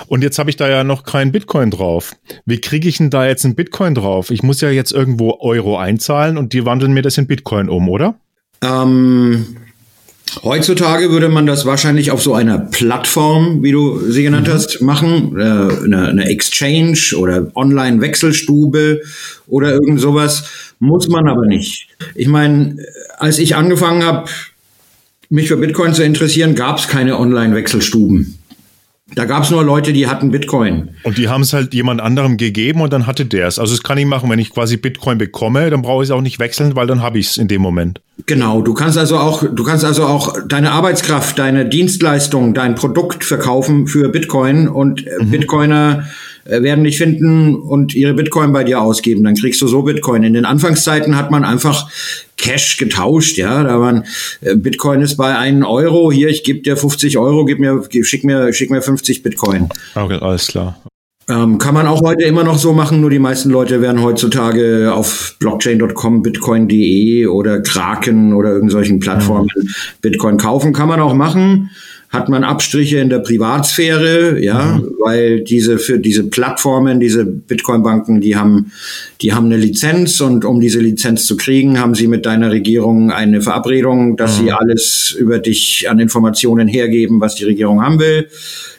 und 0.09 0.23
jetzt 0.23 0.39
habe 0.39 0.51
ich 0.51 0.57
da 0.57 0.69
ja 0.69 0.83
noch 0.83 1.05
keinen 1.05 1.31
Bitcoin 1.33 1.71
drauf. 1.71 2.17
Wie 2.45 2.61
kriege 2.61 2.89
ich 2.89 2.97
denn 2.97 3.11
da 3.11 3.27
jetzt 3.27 3.45
einen 3.45 3.55
Bitcoin 3.55 3.95
drauf? 3.95 4.31
Ich 4.31 4.43
muss 4.43 4.61
ja 4.61 4.71
jetzt 4.71 4.93
irgendwo 4.93 5.39
Euro 5.41 5.79
einzahlen 5.79 6.37
und 6.37 6.53
die 6.53 6.65
wandeln 6.65 6.93
mir 6.93 7.03
das 7.03 7.19
in 7.19 7.27
Bitcoin 7.27 7.69
um, 7.69 7.89
oder? 7.89 8.17
Ähm, 8.63 9.57
heutzutage 10.43 11.11
würde 11.11 11.29
man 11.29 11.47
das 11.47 11.67
wahrscheinlich 11.67 12.11
auf 12.11 12.23
so 12.23 12.35
einer 12.35 12.59
Plattform, 12.59 13.63
wie 13.63 13.73
du 13.73 13.99
sie 14.11 14.23
genannt 14.23 14.49
mhm. 14.49 14.53
hast, 14.53 14.81
machen. 14.81 15.37
Äh, 15.39 15.43
eine, 15.43 16.09
eine 16.09 16.29
Exchange 16.29 17.17
oder 17.17 17.51
Online-Wechselstube 17.55 19.03
oder 19.47 19.73
irgend 19.73 20.01
sowas. 20.01 20.45
Muss 20.79 21.09
man 21.09 21.29
aber 21.29 21.47
nicht. 21.47 21.89
Ich 22.15 22.29
meine, 22.29 22.77
als 23.19 23.39
ich 23.39 23.57
angefangen 23.57 24.05
habe, 24.05 24.29
mich 25.31 25.49
für 25.49 25.57
Bitcoin 25.57 25.95
zu 25.95 26.05
interessieren, 26.05 26.55
gab 26.55 26.79
es 26.79 26.89
keine 26.89 27.19
Online-Wechselstuben. 27.19 28.39
Da 29.15 29.25
gab 29.25 29.45
es 29.45 29.51
nur 29.51 29.63
Leute, 29.63 29.93
die 29.93 30.07
hatten 30.07 30.31
Bitcoin. 30.31 30.91
Und 31.03 31.19
die 31.19 31.29
haben 31.29 31.43
es 31.43 31.53
halt 31.53 31.75
jemand 31.75 32.01
anderem 32.01 32.37
gegeben 32.37 32.81
und 32.81 32.93
dann 32.93 33.07
hatte 33.07 33.25
der 33.25 33.47
es. 33.47 33.59
Also 33.59 33.75
das 33.75 33.83
kann 33.83 33.99
ich 33.99 34.07
machen, 34.07 34.29
wenn 34.31 34.39
ich 34.39 34.51
quasi 34.51 34.77
Bitcoin 34.77 35.19
bekomme, 35.19 35.71
dann 35.71 35.83
brauche 35.83 36.03
ich 36.03 36.09
es 36.09 36.11
auch 36.11 36.21
nicht 36.21 36.39
wechseln, 36.39 36.77
weil 36.77 36.87
dann 36.87 37.03
habe 37.03 37.19
ich 37.19 37.29
es 37.29 37.37
in 37.37 37.49
dem 37.49 37.63
Moment. 37.63 38.01
Genau, 38.27 38.63
du 38.63 38.75
kannst 38.75 38.97
also 38.97 39.19
auch, 39.19 39.45
du 39.45 39.65
kannst 39.65 39.85
also 39.85 40.05
auch 40.05 40.37
deine 40.47 40.73
Arbeitskraft, 40.73 41.39
deine 41.39 41.67
Dienstleistung, 41.67 42.55
dein 42.55 42.75
Produkt 42.75 43.25
verkaufen 43.25 43.87
für 43.87 44.09
Bitcoin 44.09 44.69
und 44.69 45.05
mhm. 45.05 45.31
Bitcoiner 45.31 46.05
äh, 46.45 46.63
werden 46.63 46.85
dich 46.85 46.99
finden 46.99 47.57
und 47.57 47.95
ihre 47.95 48.15
Bitcoin 48.15 48.53
bei 48.53 48.65
dir 48.65 48.81
ausgeben. 48.81 49.25
Dann 49.25 49.35
kriegst 49.35 49.61
du 49.63 49.67
so 49.67 49.83
Bitcoin. 49.83 50.23
In 50.23 50.35
den 50.35 50.45
Anfangszeiten 50.45 51.17
hat 51.17 51.31
man 51.31 51.45
einfach 51.45 51.89
Cash 52.45 52.77
getauscht, 52.77 53.39
ja. 53.39 53.63
Da 53.65 53.81
waren 53.81 54.05
äh, 54.43 54.55
Bitcoin 54.55 55.01
ist 55.01 55.17
bei 55.17 55.37
einem 55.37 55.65
Euro. 55.65 56.13
Hier, 56.13 56.29
ich 56.29 56.45
gebe 56.45 56.61
dir 56.61 56.77
50 56.77 57.17
Euro, 57.17 57.47
gib 57.47 57.59
mir, 57.59 57.83
schick 58.03 58.23
mir, 58.23 58.53
schick 58.53 58.71
mir 58.71 58.83
50 58.83 59.23
Bitcoin. 59.23 59.71
Okay, 59.95 60.19
alles 60.21 60.49
klar. 60.49 60.79
Ähm, 61.27 61.57
kann 61.57 61.73
man 61.73 61.87
auch 61.87 62.03
heute 62.03 62.25
immer 62.25 62.45
noch 62.45 62.59
so 62.59 62.75
machen, 62.75 63.01
nur 63.01 63.09
die 63.09 63.19
meisten 63.19 63.49
Leute 63.49 63.81
werden 63.81 64.03
heutzutage 64.03 64.93
auf 64.93 65.37
blockchain.com, 65.39 66.23
bitcoin.de 66.23 67.27
oder 67.29 67.63
Kraken 67.63 68.35
oder 68.35 68.51
irgendwelchen 68.51 69.01
Plattformen 69.01 69.49
mhm. 69.57 69.69
Bitcoin 70.03 70.37
kaufen. 70.37 70.75
Kann 70.75 70.89
man 70.89 71.01
auch 71.01 71.15
machen 71.15 71.71
hat 72.15 72.29
man 72.29 72.45
Abstriche 72.45 72.99
in 72.99 73.11
der 73.11 73.19
Privatsphäre, 73.19 74.43
ja, 74.43 74.79
mhm. 74.79 74.95
weil 75.01 75.41
diese 75.41 75.79
für 75.79 75.99
diese 75.99 76.25
Plattformen, 76.25 77.01
diese 77.01 77.25
Bitcoin-Banken, 77.25 78.21
die 78.21 78.37
haben, 78.37 78.73
die 79.21 79.33
haben 79.33 79.47
eine 79.47 79.57
Lizenz 79.57 80.21
und 80.21 80.45
um 80.45 80.61
diese 80.61 80.81
Lizenz 80.81 81.27
zu 81.27 81.37
kriegen, 81.37 81.81
haben 81.81 81.95
sie 81.95 82.07
mit 82.07 82.25
deiner 82.25 82.51
Regierung 82.51 83.11
eine 83.11 83.43
Verabredung, 83.43 84.17
dass 84.17 84.39
mhm. 84.39 84.45
sie 84.45 84.53
alles 84.53 85.15
über 85.19 85.39
dich 85.39 85.91
an 85.91 85.99
Informationen 85.99 86.69
hergeben, 86.69 87.21
was 87.21 87.35
die 87.35 87.45
Regierung 87.45 87.83
haben 87.83 87.99
will. 87.99 88.29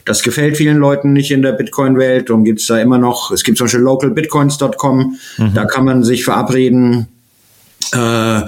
Das 0.05 0.23
gefällt 0.23 0.55
vielen 0.55 0.77
Leuten 0.77 1.13
nicht 1.13 1.31
in 1.31 1.41
der 1.41 1.51
Bitcoin-Welt. 1.51 2.29
Darum 2.29 2.45
gibt's 2.45 2.67
da 2.67 2.79
immer 2.79 2.97
noch, 2.97 3.31
es 3.31 3.43
gibt 3.43 3.57
zum 3.57 3.65
Beispiel 3.65 3.81
localbitcoins.com, 3.81 5.17
mhm. 5.37 5.53
da 5.53 5.65
kann 5.65 5.83
man 5.85 6.03
sich 6.03 6.23
verabreden, 6.23 7.07
äh, 7.93 8.41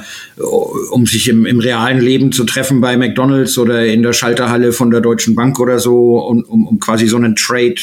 um 0.92 1.06
sich 1.06 1.28
im, 1.30 1.46
im 1.46 1.60
realen 1.60 2.00
Leben 2.00 2.32
zu 2.32 2.44
treffen 2.44 2.82
bei 2.82 2.98
McDonalds 2.98 3.58
oder 3.58 3.86
in 3.86 4.04
der 4.04 4.14
Schalterhalle 4.14 4.74
von 4.74 4.92
der 4.92 5.02
Deutschen 5.02 5.36
Bank 5.36 5.60
oder 5.60 5.80
so, 5.80 6.20
und, 6.20 6.44
um, 6.44 6.68
um 6.68 6.80
quasi 6.80 7.08
so 7.08 7.18
einen 7.18 7.36
Trade 7.36 7.76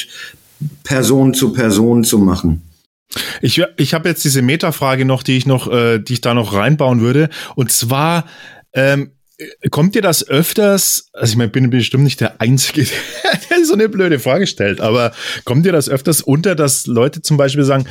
Person 0.82 1.34
zu 1.34 1.52
Person 1.52 2.04
zu 2.04 2.18
machen. 2.18 2.62
Ich, 3.42 3.62
ich 3.76 3.94
habe 3.94 4.08
jetzt 4.08 4.24
diese 4.24 4.42
Metafrage 4.42 5.04
noch, 5.04 5.22
die 5.22 5.36
ich 5.36 5.46
noch, 5.46 5.70
äh, 5.70 5.98
die 5.98 6.14
ich 6.14 6.20
da 6.20 6.34
noch 6.34 6.54
reinbauen 6.54 7.00
würde. 7.00 7.28
Und 7.54 7.70
zwar, 7.70 8.24
ähm, 8.72 9.10
kommt 9.70 9.94
dir 9.94 10.02
das 10.02 10.26
öfters, 10.28 11.08
also 11.12 11.32
ich 11.32 11.36
meine, 11.36 11.50
bin 11.50 11.70
bestimmt 11.70 12.04
nicht 12.04 12.20
der 12.20 12.40
Einzige, 12.40 12.86
der 13.50 13.64
so 13.64 13.74
eine 13.74 13.88
blöde 13.88 14.18
Frage 14.18 14.46
stellt, 14.46 14.80
aber 14.80 15.12
kommt 15.44 15.66
dir 15.66 15.72
das 15.72 15.88
öfters 15.88 16.20
unter, 16.20 16.54
dass 16.54 16.86
Leute 16.86 17.22
zum 17.22 17.36
Beispiel 17.36 17.64
sagen, 17.64 17.86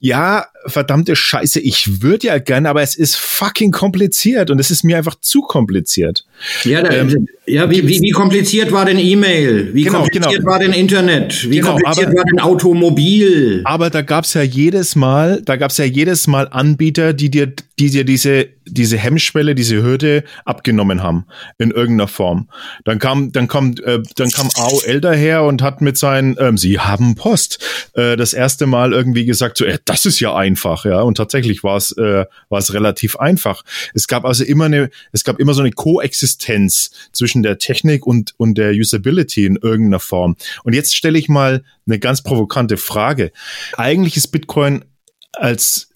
ja, 0.00 0.46
verdammte 0.64 1.14
Scheiße, 1.14 1.60
ich 1.60 2.02
würde 2.02 2.28
ja 2.28 2.38
gerne, 2.38 2.70
aber 2.70 2.82
es 2.82 2.96
ist 2.96 3.16
fucking 3.16 3.70
kompliziert 3.70 4.50
und 4.50 4.58
es 4.58 4.70
ist 4.70 4.82
mir 4.82 4.96
einfach 4.96 5.14
zu 5.20 5.42
kompliziert. 5.42 6.24
Ja, 6.64 6.82
da, 6.82 6.90
ähm, 6.90 7.28
ja 7.46 7.70
wie, 7.70 7.86
wie, 7.86 8.00
wie 8.00 8.10
kompliziert 8.10 8.72
war 8.72 8.84
denn 8.84 8.98
E-Mail? 8.98 9.74
Wie 9.74 9.82
genau, 9.82 10.00
kompliziert 10.00 10.40
genau. 10.40 10.50
war 10.50 10.58
denn 10.58 10.72
Internet? 10.72 11.50
Wie 11.50 11.56
genau, 11.56 11.72
kompliziert 11.72 12.08
aber, 12.08 12.16
war 12.16 12.24
denn 12.24 12.40
Automobil? 12.40 13.62
Aber 13.64 13.90
da 13.90 14.02
gab's 14.02 14.34
ja 14.34 14.42
jedes 14.42 14.96
Mal, 14.96 15.42
da 15.44 15.56
gab's 15.56 15.78
ja 15.78 15.84
jedes 15.84 16.26
Mal 16.26 16.48
Anbieter, 16.50 17.12
die 17.12 17.30
dir, 17.30 17.52
die 17.78 17.90
dir 17.90 18.04
diese, 18.04 18.48
diese 18.66 18.96
Hemmschwelle, 18.98 19.54
diese 19.54 19.82
Hürde 19.82 20.24
abgenommen 20.44 21.02
haben 21.02 21.26
in 21.58 21.70
irgendeiner 21.70 22.08
Form. 22.08 22.48
Dann 22.84 22.98
kam, 22.98 23.32
dann 23.32 23.48
kommt, 23.48 23.82
äh, 23.82 24.00
dann 24.16 24.30
kam 24.30 24.48
AOL 24.54 25.00
daher 25.00 25.44
und 25.44 25.62
hat 25.62 25.80
mit 25.80 25.98
seinen, 25.98 26.36
ähm, 26.38 26.56
sie 26.56 26.78
haben 26.78 27.14
Post, 27.14 27.90
äh, 27.94 28.16
das 28.16 28.32
erste 28.32 28.66
Mal 28.66 28.92
irgendwie 28.92 29.24
gesagt, 29.24 29.56
so, 29.58 29.64
äh, 29.64 29.78
das 29.84 30.06
ist 30.06 30.20
ja 30.20 30.34
einfach, 30.34 30.84
ja. 30.84 31.00
Und 31.02 31.16
tatsächlich 31.16 31.62
war 31.64 31.76
es, 31.76 31.92
äh, 31.92 32.24
war 32.48 32.58
es 32.58 32.72
relativ 32.72 33.16
einfach. 33.16 33.62
Es 33.94 34.06
gab 34.06 34.24
also 34.24 34.44
immer 34.44 34.66
eine, 34.66 34.90
es 35.12 35.24
gab 35.24 35.38
immer 35.40 35.54
so 35.54 35.62
eine 35.62 35.72
Koexistenz 35.72 36.29
zwischen 36.38 37.42
der 37.42 37.58
Technik 37.58 38.06
und, 38.06 38.34
und 38.36 38.56
der 38.56 38.72
Usability 38.72 39.46
in 39.46 39.56
irgendeiner 39.56 40.00
Form. 40.00 40.36
Und 40.64 40.74
jetzt 40.74 40.94
stelle 40.94 41.18
ich 41.18 41.28
mal 41.28 41.64
eine 41.86 41.98
ganz 41.98 42.22
provokante 42.22 42.76
Frage. 42.76 43.32
Eigentlich 43.76 44.16
ist 44.16 44.28
Bitcoin 44.28 44.84
als 45.32 45.90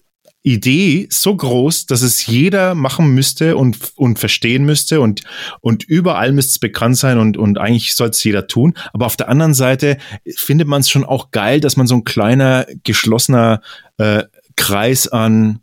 Idee 0.45 1.07
so 1.09 1.35
groß, 1.35 1.87
dass 1.87 2.03
es 2.03 2.27
jeder 2.27 2.75
machen 2.75 3.15
müsste 3.15 3.57
und, 3.57 3.77
und 3.95 4.19
verstehen 4.19 4.63
müsste 4.63 5.01
und, 5.01 5.21
und 5.59 5.83
überall 5.83 6.33
müsste 6.33 6.51
es 6.51 6.59
bekannt 6.59 6.97
sein 6.97 7.17
und, 7.17 7.35
und 7.35 7.57
eigentlich 7.57 7.95
sollte 7.95 8.11
es 8.11 8.23
jeder 8.23 8.45
tun. 8.45 8.75
Aber 8.93 9.07
auf 9.07 9.17
der 9.17 9.27
anderen 9.27 9.55
Seite 9.55 9.97
findet 10.35 10.67
man 10.67 10.81
es 10.81 10.89
schon 10.89 11.03
auch 11.03 11.31
geil, 11.31 11.61
dass 11.61 11.77
man 11.77 11.87
so 11.87 11.95
ein 11.95 12.03
kleiner, 12.03 12.67
geschlossener 12.83 13.61
äh, 13.97 14.23
Kreis 14.55 15.07
an 15.07 15.61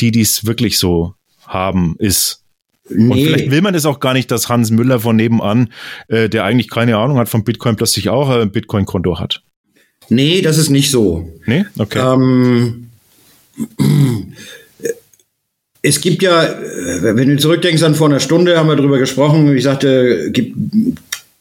die, 0.00 0.10
die 0.10 0.20
es 0.20 0.44
wirklich 0.44 0.78
so 0.78 1.14
haben, 1.46 1.96
ist. 1.98 2.42
Nee. 2.88 3.12
Und 3.12 3.20
vielleicht 3.20 3.50
will 3.50 3.62
man 3.62 3.74
es 3.74 3.86
auch 3.86 4.00
gar 4.00 4.12
nicht, 4.12 4.30
dass 4.30 4.48
Hans 4.48 4.70
Müller 4.70 5.00
von 5.00 5.16
nebenan, 5.16 5.72
äh, 6.08 6.28
der 6.28 6.44
eigentlich 6.44 6.70
keine 6.70 6.96
Ahnung 6.98 7.18
hat 7.18 7.28
von 7.28 7.44
Bitcoin, 7.44 7.76
plötzlich 7.76 8.08
auch 8.08 8.28
ein 8.28 8.50
Bitcoin-Konto 8.50 9.18
hat. 9.18 9.42
Nee, 10.08 10.40
das 10.40 10.58
ist 10.58 10.70
nicht 10.70 10.90
so. 10.90 11.28
Nee? 11.46 11.64
Okay. 11.78 11.98
Ähm, 11.98 12.90
es 15.82 16.00
gibt 16.00 16.22
ja, 16.22 16.44
äh, 16.44 17.16
wenn 17.16 17.28
du 17.28 17.36
zurückdenkst 17.38 17.82
an 17.82 17.94
vor 17.94 18.08
einer 18.08 18.20
Stunde, 18.20 18.58
haben 18.58 18.68
wir 18.68 18.76
darüber 18.76 18.98
gesprochen, 18.98 19.56
ich 19.56 19.64
sagte, 19.64 20.30
gibt, 20.32 20.56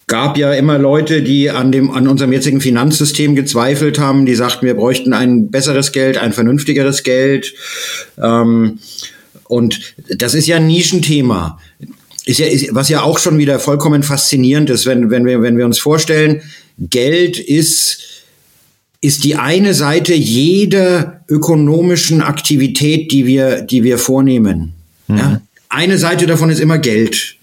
gab 0.08 0.38
ja 0.38 0.54
immer 0.54 0.78
Leute, 0.78 1.22
die 1.24 1.50
an 1.50 1.72
dem, 1.72 1.91
an 1.91 2.08
unserem 2.08 2.32
jetzigen 2.32 2.62
Finanzsystem 2.62 3.36
gezweifelt 3.36 4.00
haben, 4.00 4.26
die 4.26 4.36
sagten, 4.36 4.66
wir 4.66 4.76
bräuchten 4.76 5.14
ein 5.14 5.50
besseres 5.50 5.91
Geld, 5.91 6.18
ein 6.18 6.34
vernünftigeres 6.34 7.04
Geld. 7.04 7.54
Ähm, 8.22 8.80
und 9.48 9.96
das 10.10 10.34
ist 10.34 10.48
ja 10.48 10.58
ein 10.58 10.68
Nischenthema. 10.68 11.60
Ist 12.26 12.39
ja, 12.39 12.48
ist, 12.48 12.74
was 12.74 12.89
ja 12.89 13.04
auch 13.04 13.20
schon 13.20 13.38
wieder 13.38 13.60
vollkommen 13.60 14.04
faszinierend 14.04 14.70
ist, 14.70 14.86
wenn, 14.86 15.12
wenn, 15.12 15.26
wir, 15.26 15.41
wenn 15.41 15.58
wir 15.58 15.66
uns 15.66 15.80
vorstellen, 15.80 16.41
Geld 16.80 17.39
ist 17.39 18.16
ist 19.06 19.24
die 19.24 19.36
eine 19.36 19.76
Seite 19.76 20.16
jeder 20.16 21.24
ökonomischen 21.30 22.24
Aktivität, 22.24 23.12
die 23.12 23.28
wir, 23.28 23.62
die 23.62 23.84
wir 23.84 24.00
vornehmen. 24.00 24.74
Mhm. 25.08 25.18
Ja? 25.18 25.41
Eine 25.70 26.00
Seite 26.00 26.26
davon 26.26 26.50
ist 26.50 26.60
immer 26.60 26.80
Geld. 26.80 27.36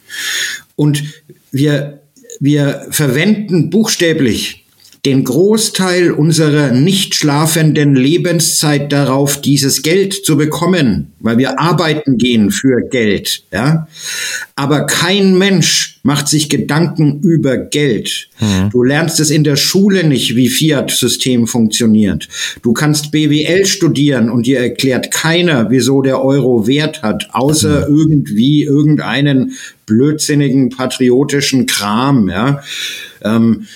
Und 0.74 1.04
wir, 1.52 2.00
wir 2.40 2.88
verwenden 2.90 3.70
buchstäblich 3.70 4.61
den 5.04 5.24
Großteil 5.24 6.12
unserer 6.12 6.70
nicht 6.70 7.16
schlafenden 7.16 7.96
Lebenszeit 7.96 8.92
darauf, 8.92 9.40
dieses 9.40 9.82
Geld 9.82 10.14
zu 10.24 10.36
bekommen, 10.36 11.12
weil 11.18 11.38
wir 11.38 11.58
arbeiten 11.58 12.18
gehen 12.18 12.52
für 12.52 12.88
Geld, 12.88 13.42
ja. 13.52 13.88
Aber 14.54 14.86
kein 14.86 15.36
Mensch 15.36 15.98
macht 16.04 16.28
sich 16.28 16.48
Gedanken 16.48 17.20
über 17.20 17.56
Geld. 17.56 18.28
Mhm. 18.38 18.70
Du 18.70 18.84
lernst 18.84 19.18
es 19.18 19.30
in 19.30 19.42
der 19.42 19.56
Schule 19.56 20.04
nicht, 20.04 20.36
wie 20.36 20.48
Fiat-System 20.48 21.48
funktioniert. 21.48 22.28
Du 22.62 22.72
kannst 22.72 23.10
BWL 23.10 23.66
studieren 23.66 24.30
und 24.30 24.46
dir 24.46 24.60
erklärt 24.60 25.10
keiner, 25.10 25.70
wieso 25.70 26.02
der 26.02 26.22
Euro 26.22 26.68
Wert 26.68 27.02
hat, 27.02 27.30
außer 27.32 27.88
mhm. 27.88 27.96
irgendwie 27.96 28.62
irgendeinen 28.62 29.56
blödsinnigen 29.86 30.70
patriotischen 30.70 31.66
Kram, 31.66 32.28
ja. 32.28 32.62
Ähm, 33.24 33.66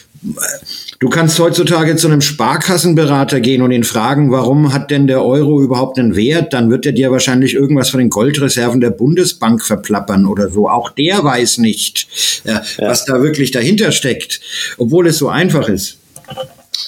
Du 0.99 1.09
kannst 1.09 1.39
heutzutage 1.39 1.97
zu 1.97 2.09
einem 2.09 2.20
Sparkassenberater 2.20 3.41
gehen 3.41 3.62
und 3.62 3.70
ihn 3.70 3.85
fragen, 3.85 4.31
warum 4.31 4.72
hat 4.72 4.91
denn 4.91 5.07
der 5.07 5.22
Euro 5.22 5.62
überhaupt 5.62 5.99
einen 5.99 6.16
Wert? 6.16 6.53
Dann 6.53 6.70
wird 6.70 6.87
er 6.87 6.93
dir 6.93 7.11
wahrscheinlich 7.11 7.55
irgendwas 7.55 7.91
von 7.91 7.99
den 7.99 8.11
Goldreserven 8.11 8.81
der 8.81 8.91
Bundesbank 8.91 9.62
verplappern 9.62 10.27
oder 10.27 10.49
so. 10.49 10.68
Auch 10.68 10.91
der 10.91 11.22
weiß 11.22 11.59
nicht, 11.59 12.09
äh, 12.45 12.53
ja. 12.53 12.62
was 12.79 13.05
da 13.05 13.22
wirklich 13.22 13.51
dahinter 13.51 13.93
steckt, 13.93 14.41
obwohl 14.79 15.07
es 15.07 15.18
so 15.18 15.29
einfach 15.29 15.68
ist. 15.68 15.99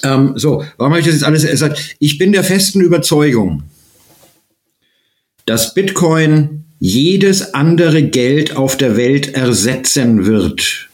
Ähm, 0.03 0.33
so, 0.35 0.63
warum 0.77 0.93
habe 0.93 0.99
ich 0.99 1.05
das 1.05 1.15
jetzt 1.15 1.25
alles 1.25 1.45
gesagt? 1.45 1.95
Ich 1.99 2.17
bin 2.17 2.31
der 2.31 2.43
festen 2.43 2.81
Überzeugung, 2.81 3.63
dass 5.45 5.73
Bitcoin 5.73 6.65
jedes 6.79 7.53
andere 7.53 8.03
Geld 8.03 8.55
auf 8.55 8.77
der 8.77 8.97
Welt 8.97 9.35
ersetzen 9.35 10.25
wird. 10.25 10.89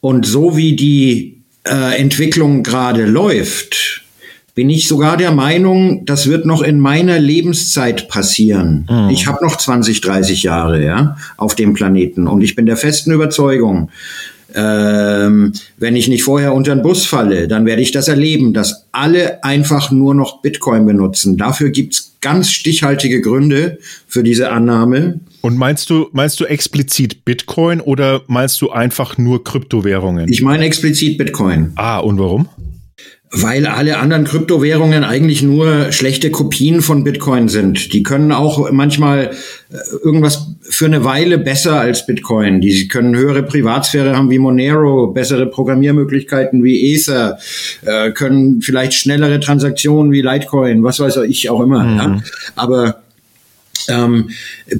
Und 0.00 0.24
so 0.24 0.56
wie 0.56 0.76
die 0.76 1.35
äh, 1.66 1.98
Entwicklung 1.98 2.62
gerade 2.62 3.04
läuft, 3.04 4.02
bin 4.54 4.70
ich 4.70 4.88
sogar 4.88 5.18
der 5.18 5.32
Meinung, 5.32 6.06
das 6.06 6.28
wird 6.28 6.46
noch 6.46 6.62
in 6.62 6.80
meiner 6.80 7.18
Lebenszeit 7.18 8.08
passieren. 8.08 8.88
Mhm. 8.90 9.10
Ich 9.10 9.26
habe 9.26 9.44
noch 9.44 9.56
20, 9.56 10.00
30 10.00 10.42
Jahre 10.42 10.82
ja, 10.82 11.16
auf 11.36 11.54
dem 11.54 11.74
Planeten 11.74 12.26
und 12.26 12.42
ich 12.42 12.54
bin 12.54 12.64
der 12.64 12.78
festen 12.78 13.12
Überzeugung, 13.12 13.90
ähm, 14.54 15.52
wenn 15.76 15.96
ich 15.96 16.08
nicht 16.08 16.22
vorher 16.22 16.54
unter 16.54 16.74
den 16.74 16.82
Bus 16.82 17.04
falle, 17.04 17.48
dann 17.48 17.66
werde 17.66 17.82
ich 17.82 17.92
das 17.92 18.08
erleben, 18.08 18.54
dass 18.54 18.86
alle 18.92 19.44
einfach 19.44 19.90
nur 19.90 20.14
noch 20.14 20.40
Bitcoin 20.40 20.86
benutzen. 20.86 21.36
Dafür 21.36 21.68
gibt's 21.68 22.14
ganz 22.22 22.50
stichhaltige 22.50 23.20
Gründe 23.20 23.78
für 24.08 24.22
diese 24.22 24.50
Annahme. 24.50 25.20
Und 25.40 25.56
meinst 25.56 25.90
du, 25.90 26.08
meinst 26.12 26.40
du 26.40 26.44
explizit 26.44 27.24
Bitcoin 27.24 27.80
oder 27.80 28.22
meinst 28.26 28.60
du 28.60 28.70
einfach 28.70 29.18
nur 29.18 29.44
Kryptowährungen? 29.44 30.28
Ich 30.28 30.42
meine 30.42 30.64
explizit 30.64 31.18
Bitcoin. 31.18 31.72
Ah, 31.76 31.98
und 31.98 32.18
warum? 32.18 32.48
Weil 33.32 33.66
alle 33.66 33.98
anderen 33.98 34.24
Kryptowährungen 34.24 35.02
eigentlich 35.02 35.42
nur 35.42 35.90
schlechte 35.92 36.30
Kopien 36.30 36.80
von 36.80 37.02
Bitcoin 37.02 37.48
sind. 37.48 37.92
Die 37.92 38.02
können 38.02 38.30
auch 38.30 38.70
manchmal 38.70 39.32
äh, 39.70 39.76
irgendwas 40.02 40.54
für 40.62 40.86
eine 40.86 41.04
Weile 41.04 41.38
besser 41.38 41.80
als 41.80 42.06
Bitcoin. 42.06 42.60
Die 42.60 42.86
können 42.88 43.16
höhere 43.16 43.42
Privatsphäre 43.42 44.16
haben 44.16 44.30
wie 44.30 44.38
Monero, 44.38 45.08
bessere 45.08 45.46
Programmiermöglichkeiten 45.46 46.62
wie 46.62 46.94
Ether, 46.94 47.38
äh, 47.84 48.12
können 48.12 48.62
vielleicht 48.62 48.94
schnellere 48.94 49.40
Transaktionen 49.40 50.12
wie 50.12 50.22
Litecoin, 50.22 50.84
was 50.84 51.00
weiß 51.00 51.18
ich 51.28 51.50
auch 51.50 51.60
immer. 51.60 51.82
Mhm. 51.82 51.96
Ja? 51.98 52.22
Aber 52.54 53.02
ähm, 53.88 54.30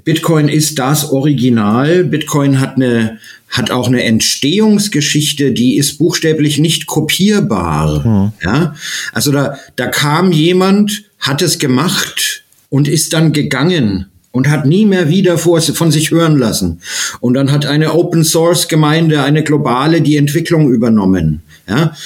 Bitcoin 0.05 0.49
ist 0.49 0.79
das 0.79 1.11
Original. 1.11 2.05
Bitcoin 2.05 2.61
hat 2.61 2.77
eine 2.77 3.19
hat 3.49 3.71
auch 3.71 3.87
eine 3.87 4.03
Entstehungsgeschichte, 4.03 5.53
die 5.53 5.77
ist 5.77 5.99
buchstäblich 5.99 6.59
nicht 6.59 6.87
kopierbar. 6.87 8.05
Hm. 8.05 8.33
Ja, 8.43 8.75
also 9.13 9.33
da 9.33 9.57
da 9.77 9.87
kam 9.87 10.33
jemand, 10.33 11.05
hat 11.19 11.43
es 11.43 11.59
gemacht 11.59 12.45
und 12.69 12.89
ist 12.89 13.13
dann 13.13 13.33
gegangen 13.33 14.07
und 14.37 14.51
hat 14.51 14.67
nie 14.67 14.85
mehr 14.85 15.09
wieder 15.09 15.39
vor, 15.39 15.63
von 15.63 15.91
sich 15.91 16.11
hören 16.11 16.37
lassen. 16.37 16.83
Und 17.21 17.35
dann 17.35 17.51
hat 17.53 17.65
eine 17.65 17.95
Open 17.95 18.23
Source 18.23 18.69
Gemeinde, 18.69 19.23
eine 19.23 19.43
globale, 19.43 20.03
die 20.03 20.17
Entwicklung 20.17 20.71
übernommen. 20.71 21.41
Ja, 21.67 21.97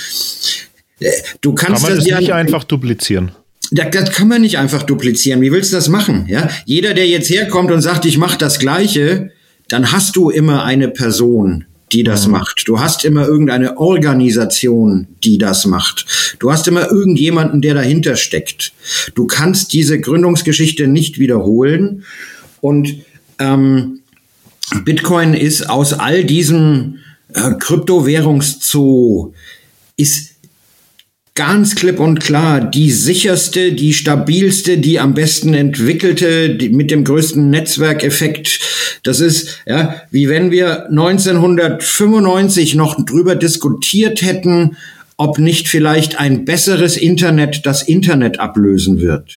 du 1.41 1.55
kannst 1.55 1.83
Kann 1.83 1.83
man 1.83 1.97
das, 1.97 2.05
das 2.07 2.19
nicht 2.21 2.29
ja, 2.29 2.37
einfach 2.37 2.63
duplizieren. 2.65 3.33
Das, 3.71 4.11
kann 4.11 4.29
man 4.29 4.43
nicht 4.43 4.59
einfach 4.59 4.83
duplizieren. 4.83 5.41
Wie 5.41 5.53
willst 5.53 5.73
du 5.73 5.77
das 5.77 5.89
machen? 5.89 6.27
Ja, 6.29 6.49
jeder, 6.65 6.95
der 6.95 7.07
jetzt 7.07 7.31
herkommt 7.31 7.71
und 7.71 7.81
sagt, 7.81 8.05
ich 8.05 8.19
mache 8.19 8.39
das 8.39 8.59
Gleiche, 8.59 9.31
dann 9.69 9.93
hast 9.93 10.17
du 10.17 10.31
immer 10.31 10.65
eine 10.65 10.89
Person, 10.89 11.67
die 11.93 12.03
das 12.03 12.27
mhm. 12.27 12.33
macht. 12.33 12.63
Du 12.67 12.81
hast 12.81 13.05
immer 13.05 13.27
irgendeine 13.27 13.79
Organisation, 13.79 15.07
die 15.25 15.39
das 15.39 15.67
macht. 15.67 16.37
Du 16.39 16.53
hast 16.53 16.69
immer 16.69 16.91
irgendjemanden, 16.91 17.61
der 17.63 17.75
dahinter 17.75 18.17
steckt. 18.17 18.73
Du 19.15 19.27
kannst 19.27 19.73
diese 19.73 20.01
Gründungsgeschichte 20.01 20.87
nicht 20.87 21.19
wiederholen. 21.19 22.05
Und 22.61 22.97
ähm, 23.39 24.01
Bitcoin 24.85 25.35
ist 25.35 25.69
aus 25.69 25.93
all 25.93 26.25
diesem 26.25 26.99
äh, 27.35 27.53
Kryptowährungszoo 27.59 29.33
ist 29.97 30.30
ganz 31.41 31.75
klipp 31.75 31.99
und 32.01 32.21
klar 32.21 32.61
die 32.61 32.91
sicherste, 32.91 33.73
die 33.73 33.95
stabilste, 33.95 34.77
die 34.77 35.01
am 35.01 35.15
besten 35.15 35.55
entwickelte, 35.55 36.51
die, 36.55 36.69
mit 36.69 36.91
dem 36.91 37.03
größten 37.03 37.49
Netzwerkeffekt. 37.49 38.61
Das 39.05 39.21
ist, 39.21 39.63
ja, 39.65 40.03
wie 40.11 40.29
wenn 40.29 40.51
wir 40.51 40.91
1995 40.91 42.75
noch 42.75 43.03
drüber 43.07 43.37
diskutiert 43.37 44.21
hätten, 44.21 44.77
ob 45.17 45.39
nicht 45.39 45.69
vielleicht 45.69 46.21
ein 46.21 46.45
besseres 46.45 46.99
Internet 46.99 47.65
das 47.65 47.81
Internet 47.85 48.39
ablösen 48.39 49.01
wird. 49.01 49.37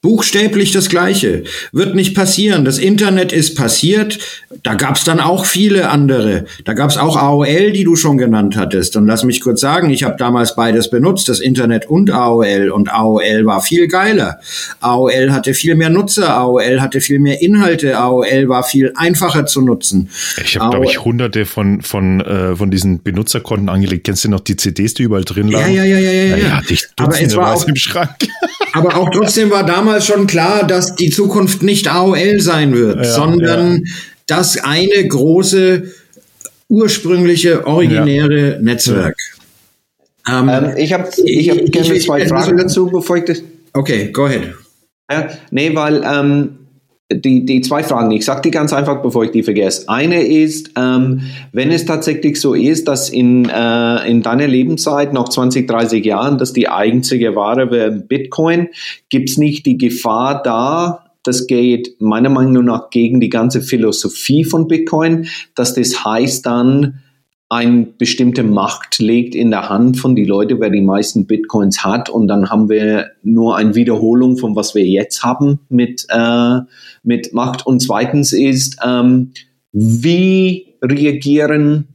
Buchstäblich 0.00 0.70
das 0.70 0.88
Gleiche. 0.90 1.42
Wird 1.72 1.96
nicht 1.96 2.14
passieren. 2.14 2.64
Das 2.64 2.78
Internet 2.78 3.32
ist 3.32 3.56
passiert. 3.56 4.20
Da 4.62 4.74
gab's 4.74 5.02
dann 5.02 5.18
auch 5.18 5.44
viele 5.44 5.90
andere. 5.90 6.44
Da 6.64 6.74
gab's 6.74 6.96
auch 6.96 7.16
AOL, 7.16 7.72
die 7.72 7.82
du 7.82 7.96
schon 7.96 8.16
genannt 8.16 8.56
hattest. 8.56 8.96
Und 8.96 9.08
lass 9.08 9.24
mich 9.24 9.40
kurz 9.40 9.60
sagen, 9.60 9.90
ich 9.90 10.04
habe 10.04 10.14
damals 10.16 10.54
beides 10.54 10.88
benutzt, 10.88 11.28
das 11.28 11.40
Internet 11.40 11.86
und 11.86 12.12
AOL. 12.12 12.70
Und 12.70 12.92
AOL 12.92 13.44
war 13.44 13.60
viel 13.60 13.88
geiler. 13.88 14.38
AOL 14.78 15.32
hatte 15.32 15.52
viel 15.52 15.74
mehr 15.74 15.90
Nutzer. 15.90 16.32
AOL 16.32 16.80
hatte 16.80 17.00
viel 17.00 17.18
mehr 17.18 17.42
Inhalte. 17.42 17.98
AOL 17.98 18.48
war 18.48 18.62
viel 18.62 18.92
einfacher 18.94 19.46
zu 19.46 19.62
nutzen. 19.62 20.10
Ich 20.40 20.56
habe, 20.60 20.70
glaube 20.70 20.86
ich, 20.86 21.04
hunderte 21.04 21.44
von, 21.44 21.82
von, 21.82 22.20
äh, 22.20 22.54
von 22.54 22.70
diesen 22.70 23.02
Benutzerkonten 23.02 23.68
angelegt. 23.68 24.04
Kennst 24.04 24.24
du 24.24 24.28
noch 24.28 24.40
die 24.40 24.54
CDs, 24.54 24.94
die 24.94 25.02
überall 25.02 25.24
drin 25.24 25.48
lagen? 25.48 25.74
Ja, 25.74 25.82
ja, 25.82 25.98
ja, 25.98 26.10
ja, 26.12 26.22
ja. 26.22 26.36
ja. 26.36 26.46
ja 26.46 26.62
aber 26.98 27.20
es 27.20 27.34
war 27.34 27.52
auch, 27.52 27.66
im 27.66 27.74
Schrank. 27.74 28.14
aber 28.74 28.96
auch 28.96 29.10
trotzdem 29.10 29.50
war 29.50 29.64
damals 29.64 29.87
damals 29.88 30.06
schon 30.06 30.26
klar, 30.26 30.66
dass 30.66 30.96
die 30.96 31.08
Zukunft 31.08 31.62
nicht 31.62 31.88
AOL 31.88 32.40
sein 32.40 32.74
wird, 32.74 32.98
ja, 32.98 33.04
sondern 33.04 33.76
ja. 33.76 33.92
das 34.26 34.62
eine 34.62 35.08
große, 35.08 35.90
ursprüngliche, 36.68 37.66
originäre 37.66 38.52
ja. 38.52 38.58
Netzwerk. 38.58 39.16
Ähm, 40.28 40.50
ähm, 40.50 40.74
ich 40.76 40.92
habe 40.92 41.08
ich 41.24 41.48
hab 41.48 41.64
gerne 41.72 41.98
zwei 42.00 42.26
Fragen 42.26 42.58
dazu, 42.58 42.86
bevor 42.86 43.16
ich 43.16 43.24
das. 43.24 43.42
Okay, 43.72 44.12
go 44.12 44.26
ahead. 44.26 44.52
Ja, 45.10 45.28
nee, 45.50 45.74
weil 45.74 46.04
ähm, 46.04 46.57
die, 47.10 47.46
die 47.46 47.62
zwei 47.62 47.82
Fragen, 47.82 48.10
ich 48.10 48.24
sage 48.24 48.42
die 48.42 48.50
ganz 48.50 48.72
einfach, 48.72 49.00
bevor 49.00 49.24
ich 49.24 49.30
die 49.30 49.42
vergesse. 49.42 49.88
Eine 49.88 50.22
ist, 50.22 50.72
ähm, 50.76 51.22
wenn 51.52 51.70
es 51.70 51.86
tatsächlich 51.86 52.38
so 52.38 52.52
ist, 52.54 52.86
dass 52.86 53.08
in, 53.08 53.48
äh, 53.48 54.08
in 54.08 54.22
deiner 54.22 54.46
Lebenszeit, 54.46 55.14
noch 55.14 55.28
20, 55.28 55.66
30 55.66 56.04
Jahren, 56.04 56.36
dass 56.36 56.52
die 56.52 56.68
einzige 56.68 57.34
Ware 57.34 57.70
wäre 57.70 57.90
Bitcoin, 57.92 58.68
gibt 59.08 59.30
es 59.30 59.38
nicht 59.38 59.64
die 59.64 59.78
Gefahr 59.78 60.42
da, 60.42 61.04
das 61.24 61.46
geht 61.46 61.96
meiner 61.98 62.30
Meinung 62.30 62.66
nach 62.66 62.90
gegen 62.90 63.20
die 63.20 63.30
ganze 63.30 63.62
Philosophie 63.62 64.44
von 64.44 64.68
Bitcoin, 64.68 65.28
dass 65.54 65.74
das 65.74 66.04
heißt 66.04 66.44
dann, 66.44 67.00
ein 67.50 67.96
bestimmte 67.96 68.42
Macht 68.42 68.98
legt 68.98 69.34
in 69.34 69.50
der 69.50 69.70
Hand 69.70 69.98
von 69.98 70.14
die 70.14 70.26
Leute, 70.26 70.60
wer 70.60 70.68
die 70.68 70.82
meisten 70.82 71.26
Bitcoins 71.26 71.82
hat 71.82 72.10
und 72.10 72.28
dann 72.28 72.50
haben 72.50 72.68
wir 72.68 73.12
nur 73.22 73.56
eine 73.56 73.74
Wiederholung 73.74 74.36
von 74.36 74.54
was 74.54 74.74
wir 74.74 74.84
jetzt 74.84 75.22
haben 75.24 75.60
mit, 75.70 76.06
äh, 76.10 76.58
mit 77.02 77.32
Macht. 77.32 77.66
Und 77.66 77.80
zweitens 77.80 78.32
ist, 78.32 78.76
ähm, 78.84 79.32
wie 79.72 80.74
reagieren 80.82 81.88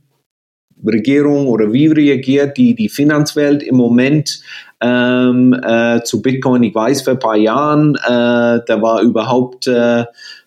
Regierung 0.86 1.48
oder 1.48 1.72
wie 1.72 1.88
reagiert 1.88 2.58
die, 2.58 2.76
die 2.76 2.90
Finanzwelt 2.90 3.64
im 3.64 3.76
Moment 3.76 4.42
ähm, 4.82 5.54
äh, 5.54 6.02
zu 6.04 6.22
Bitcoin? 6.22 6.64
Ich 6.64 6.76
weiß, 6.76 7.04
vor 7.04 7.14
ein 7.14 7.20
paar 7.20 7.38
Jahren, 7.38 7.96
äh, 7.96 8.60
da 8.66 8.82
war 8.82 9.02
überhaupt 9.02 9.68
äh, 9.68 10.06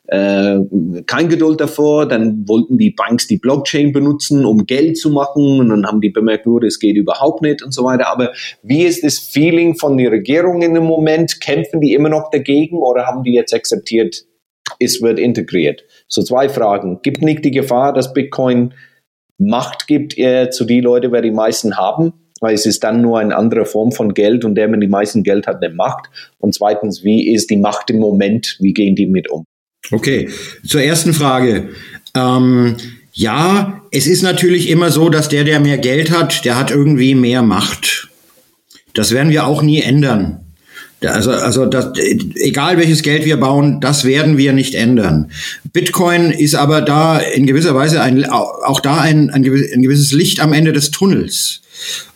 äh, 0.09 0.59
kein 1.07 1.29
Geduld 1.29 1.61
davor. 1.61 2.07
Dann 2.07 2.47
wollten 2.47 2.79
die 2.79 2.91
Banks 2.91 3.27
die 3.27 3.39
Blockchain 3.39 3.93
benutzen, 3.93 4.45
um 4.45 4.67
Geld 4.67 4.99
zu 4.99 5.11
machen. 5.11 5.61
Und 5.61 5.69
dann 5.69 5.87
haben 5.87 6.01
die 6.01 6.11
bemerkt, 6.11 6.47
nur 6.47 6.61
das 6.61 6.79
geht 6.79 6.97
überhaupt 6.97 7.43
nicht 7.43 7.63
und 7.63 7.73
so 7.73 7.85
weiter. 7.85 8.09
Aber 8.09 8.33
wie 8.63 8.83
ist 8.83 9.05
das 9.05 9.19
Feeling 9.19 9.77
von 9.77 9.97
der 9.99 10.13
Regierung 10.13 10.63
in 10.63 10.75
dem 10.75 10.85
Moment? 10.85 11.41
Kämpfen 11.41 11.81
die 11.81 11.95
immer 11.95 12.09
noch 12.09 12.31
dagegen 12.31 12.79
oder 12.79 13.07
haben 13.07 13.23
die 13.23 13.33
jetzt 13.33 13.55
akzeptiert, 13.55 14.25
es 14.79 15.03
wird 15.03 15.19
integriert? 15.19 15.85
So 16.09 16.23
zwei 16.23 16.49
Fragen. 16.49 17.01
Gibt 17.03 17.23
nicht 17.23 17.45
die 17.45 17.51
Gefahr, 17.51 17.93
dass 17.93 18.13
Bitcoin 18.13 18.75
Macht 19.39 19.87
gibt 19.87 20.17
er 20.17 20.51
zu 20.51 20.65
die 20.65 20.81
Leute, 20.81 21.13
wer 21.13 21.21
die 21.21 21.31
meisten 21.31 21.77
haben, 21.77 22.15
weil 22.41 22.55
es 22.55 22.65
ist 22.65 22.83
dann 22.85 23.03
nur 23.03 23.19
eine 23.19 23.37
andere 23.37 23.67
Form 23.67 23.93
von 23.93 24.15
Geld 24.15 24.45
und 24.45 24.55
der, 24.55 24.71
wenn 24.73 24.81
die 24.81 24.89
meisten 24.89 25.23
Geld 25.23 25.47
hat, 25.47 25.63
eine 25.63 25.75
Macht. 25.75 26.09
Und 26.39 26.55
zweitens, 26.55 27.05
wie 27.05 27.33
ist 27.33 27.51
die 27.51 27.59
Macht 27.59 27.91
im 27.91 27.99
Moment? 27.99 28.57
Wie 28.61 28.73
gehen 28.73 28.95
die 28.95 29.07
mit 29.07 29.31
um? 29.31 29.45
Okay, 29.91 30.31
zur 30.67 30.83
ersten 30.83 31.15
Frage. 31.15 31.71
Ähm, 32.15 32.77
ja, 33.13 33.83
es 33.93 34.07
ist 34.07 34.23
natürlich 34.23 34.69
immer 34.69 34.91
so, 34.91 35.09
dass 35.09 35.29
der, 35.29 35.45
der 35.45 35.61
mehr 35.61 35.79
Geld 35.79 36.11
hat, 36.11 36.45
der 36.45 36.57
hat 36.57 36.71
irgendwie 36.71 37.15
mehr 37.15 37.43
Macht. 37.43 38.09
Das 38.95 39.11
werden 39.13 39.31
wir 39.31 39.47
auch 39.47 39.63
nie 39.63 39.81
ändern. 39.81 40.41
Also, 41.05 41.31
also 41.31 41.67
das, 41.67 41.93
egal 41.97 42.79
welches 42.79 43.03
Geld 43.03 43.25
wir 43.25 43.37
bauen, 43.37 43.81
das 43.81 44.05
werden 44.05 44.39
wir 44.39 44.53
nicht 44.53 44.75
ändern. 44.75 45.31
Bitcoin 45.73 46.31
ist 46.31 46.55
aber 46.55 46.81
da 46.81 47.19
in 47.19 47.47
gewisser 47.47 47.75
Weise 47.75 48.01
ein, 48.01 48.25
auch 48.25 48.81
da 48.81 49.01
ein, 49.01 49.31
ein, 49.31 49.43
gewisses 49.43 50.13
Licht 50.13 50.41
am 50.41 50.53
Ende 50.53 50.73
des 50.73 50.91
Tunnels. 50.91 51.61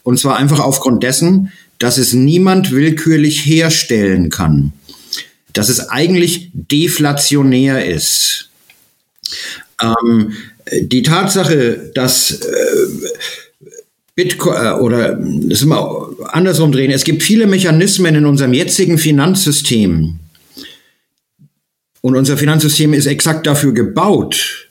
Und 0.02 0.18
zwar 0.18 0.38
einfach 0.38 0.60
aufgrund 0.60 1.02
dessen, 1.02 1.52
dass 1.78 1.98
es 1.98 2.14
niemand 2.14 2.72
willkürlich 2.72 3.44
herstellen 3.44 4.30
kann. 4.30 4.72
Dass 5.52 5.68
es 5.68 5.88
eigentlich 5.88 6.50
deflationär 6.52 7.84
ist. 7.84 8.50
Ähm, 9.82 10.34
die 10.72 11.02
Tatsache, 11.02 11.90
dass 11.94 12.30
äh, 12.30 13.08
Bitcoin 14.14 14.54
äh, 14.54 14.72
oder 14.72 15.18
das 15.18 15.62
immer 15.62 16.10
andersrum 16.28 16.72
drehen. 16.72 16.90
Es 16.90 17.04
gibt 17.04 17.22
viele 17.22 17.46
Mechanismen 17.46 18.14
in 18.14 18.26
unserem 18.26 18.52
jetzigen 18.52 18.98
Finanzsystem. 18.98 20.18
Und 22.02 22.16
unser 22.16 22.36
Finanzsystem 22.36 22.94
ist 22.94 23.06
exakt 23.06 23.46
dafür 23.46 23.72
gebaut, 23.72 24.68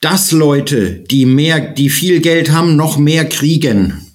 dass 0.00 0.32
Leute, 0.32 0.90
die 1.10 1.24
mehr, 1.24 1.60
die 1.60 1.88
viel 1.88 2.20
Geld 2.20 2.52
haben, 2.52 2.76
noch 2.76 2.98
mehr 2.98 3.26
kriegen. 3.26 4.06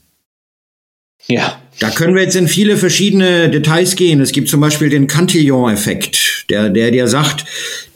Ja. 1.27 1.61
Da 1.79 1.89
können 1.89 2.13
wir 2.13 2.23
jetzt 2.23 2.35
in 2.35 2.49
viele 2.49 2.75
verschiedene 2.75 3.49
Details 3.49 3.95
gehen. 3.95 4.19
Es 4.19 4.33
gibt 4.33 4.49
zum 4.49 4.59
Beispiel 4.59 4.89
den 4.89 5.07
Cantillon-Effekt, 5.07 6.45
der, 6.49 6.69
der 6.69 6.91
dir 6.91 7.07
sagt, 7.07 7.45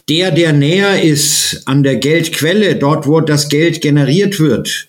der, 0.09 0.31
der 0.31 0.53
näher 0.53 1.01
ist 1.01 1.63
an 1.65 1.83
der 1.83 1.97
Geldquelle, 1.97 2.75
dort, 2.75 3.07
wo 3.07 3.19
das 3.19 3.49
Geld 3.49 3.81
generiert 3.81 4.39
wird, 4.39 4.87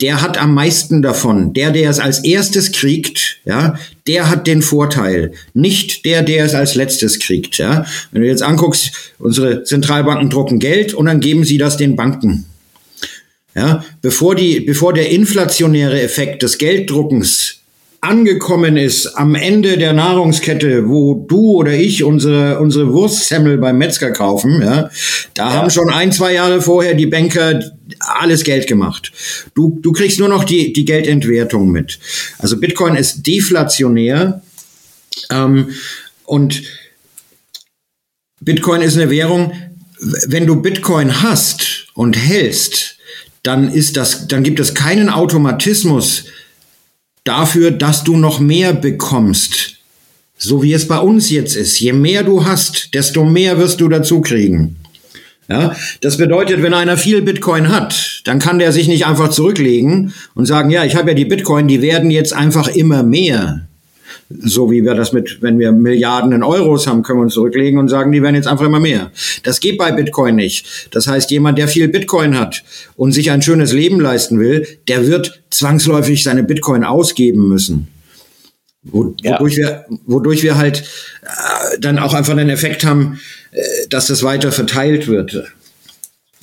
der 0.00 0.20
hat 0.22 0.38
am 0.38 0.54
meisten 0.54 1.02
davon. 1.02 1.52
Der, 1.52 1.70
der 1.70 1.88
es 1.88 2.00
als 2.00 2.24
erstes 2.24 2.72
kriegt, 2.72 3.38
ja, 3.44 3.78
der 4.08 4.28
hat 4.28 4.48
den 4.48 4.62
Vorteil. 4.62 5.32
Nicht 5.54 6.04
der, 6.04 6.22
der 6.22 6.44
es 6.44 6.54
als 6.54 6.74
letztes 6.74 7.20
kriegt, 7.20 7.58
ja. 7.58 7.86
Wenn 8.10 8.22
du 8.22 8.28
jetzt 8.28 8.42
anguckst, 8.42 9.12
unsere 9.20 9.62
Zentralbanken 9.62 10.30
drucken 10.30 10.58
Geld 10.58 10.94
und 10.94 11.06
dann 11.06 11.20
geben 11.20 11.44
sie 11.44 11.58
das 11.58 11.76
den 11.76 11.94
Banken. 11.94 12.46
Ja, 13.54 13.84
bevor 14.00 14.34
die, 14.34 14.60
bevor 14.60 14.94
der 14.94 15.10
inflationäre 15.10 16.00
Effekt 16.00 16.42
des 16.42 16.58
Gelddruckens 16.58 17.61
angekommen 18.02 18.76
ist 18.76 19.06
am 19.06 19.36
Ende 19.36 19.78
der 19.78 19.92
Nahrungskette, 19.92 20.88
wo 20.88 21.14
du 21.14 21.52
oder 21.52 21.72
ich 21.72 22.02
unsere, 22.02 22.58
unsere 22.58 22.92
Wurstsemmel 22.92 23.58
beim 23.58 23.78
Metzger 23.78 24.10
kaufen, 24.10 24.60
ja, 24.60 24.90
da 25.34 25.48
ja. 25.48 25.52
haben 25.52 25.70
schon 25.70 25.88
ein, 25.88 26.10
zwei 26.10 26.34
Jahre 26.34 26.60
vorher 26.60 26.94
die 26.94 27.06
Banker 27.06 27.62
alles 28.00 28.42
Geld 28.42 28.66
gemacht. 28.66 29.12
Du, 29.54 29.78
du 29.80 29.92
kriegst 29.92 30.18
nur 30.18 30.28
noch 30.28 30.42
die, 30.42 30.72
die 30.72 30.84
Geldentwertung 30.84 31.70
mit. 31.70 32.00
Also 32.38 32.58
Bitcoin 32.58 32.96
ist 32.96 33.24
deflationär 33.24 34.42
ähm, 35.30 35.68
und 36.24 36.60
Bitcoin 38.40 38.82
ist 38.82 38.96
eine 38.96 39.10
Währung, 39.10 39.52
wenn 40.26 40.48
du 40.48 40.60
Bitcoin 40.60 41.22
hast 41.22 41.86
und 41.94 42.16
hältst, 42.16 42.96
dann 43.44 43.72
ist 43.72 43.96
das, 43.96 44.26
dann 44.26 44.42
gibt 44.42 44.58
es 44.58 44.74
keinen 44.74 45.08
Automatismus, 45.08 46.24
dafür, 47.24 47.70
dass 47.70 48.04
du 48.04 48.16
noch 48.16 48.40
mehr 48.40 48.72
bekommst. 48.72 49.76
So 50.36 50.62
wie 50.62 50.72
es 50.72 50.88
bei 50.88 50.98
uns 50.98 51.30
jetzt 51.30 51.54
ist. 51.54 51.78
Je 51.78 51.92
mehr 51.92 52.24
du 52.24 52.44
hast, 52.44 52.94
desto 52.94 53.24
mehr 53.24 53.58
wirst 53.58 53.80
du 53.80 53.88
dazu 53.88 54.20
kriegen. 54.20 54.76
Ja, 55.48 55.76
das 56.00 56.16
bedeutet, 56.16 56.62
wenn 56.62 56.72
einer 56.72 56.96
viel 56.96 57.20
Bitcoin 57.20 57.68
hat, 57.68 58.22
dann 58.24 58.38
kann 58.38 58.58
der 58.58 58.72
sich 58.72 58.88
nicht 58.88 59.06
einfach 59.06 59.28
zurücklegen 59.28 60.14
und 60.34 60.46
sagen, 60.46 60.70
ja, 60.70 60.84
ich 60.84 60.96
habe 60.96 61.10
ja 61.10 61.14
die 61.14 61.24
Bitcoin, 61.24 61.68
die 61.68 61.82
werden 61.82 62.10
jetzt 62.10 62.32
einfach 62.32 62.68
immer 62.68 63.02
mehr 63.02 63.66
so 64.28 64.70
wie 64.70 64.84
wir 64.84 64.94
das 64.94 65.12
mit, 65.12 65.42
wenn 65.42 65.58
wir 65.58 65.72
Milliarden 65.72 66.32
in 66.32 66.42
Euros 66.42 66.86
haben, 66.86 67.02
können 67.02 67.20
wir 67.20 67.24
uns 67.24 67.34
zurücklegen 67.34 67.78
und 67.78 67.88
sagen, 67.88 68.12
die 68.12 68.22
werden 68.22 68.34
jetzt 68.34 68.46
einfach 68.46 68.66
immer 68.66 68.80
mehr. 68.80 69.10
Das 69.42 69.60
geht 69.60 69.78
bei 69.78 69.92
Bitcoin 69.92 70.36
nicht. 70.36 70.88
Das 70.90 71.06
heißt, 71.06 71.30
jemand, 71.30 71.58
der 71.58 71.68
viel 71.68 71.88
Bitcoin 71.88 72.38
hat 72.38 72.62
und 72.96 73.12
sich 73.12 73.30
ein 73.30 73.42
schönes 73.42 73.72
Leben 73.72 74.00
leisten 74.00 74.40
will, 74.40 74.66
der 74.88 75.06
wird 75.06 75.42
zwangsläufig 75.50 76.22
seine 76.22 76.42
Bitcoin 76.42 76.84
ausgeben 76.84 77.48
müssen. 77.48 77.88
Wo, 78.84 79.14
ja. 79.22 79.34
wodurch, 79.34 79.56
wir, 79.56 79.84
wodurch 80.06 80.42
wir 80.42 80.56
halt 80.58 80.80
äh, 81.22 81.78
dann 81.78 81.98
auch 81.98 82.14
einfach 82.14 82.34
den 82.34 82.50
Effekt 82.50 82.84
haben, 82.84 83.20
äh, 83.52 83.60
dass 83.88 84.08
das 84.08 84.22
weiter 84.24 84.50
verteilt 84.50 85.06
wird. 85.06 85.52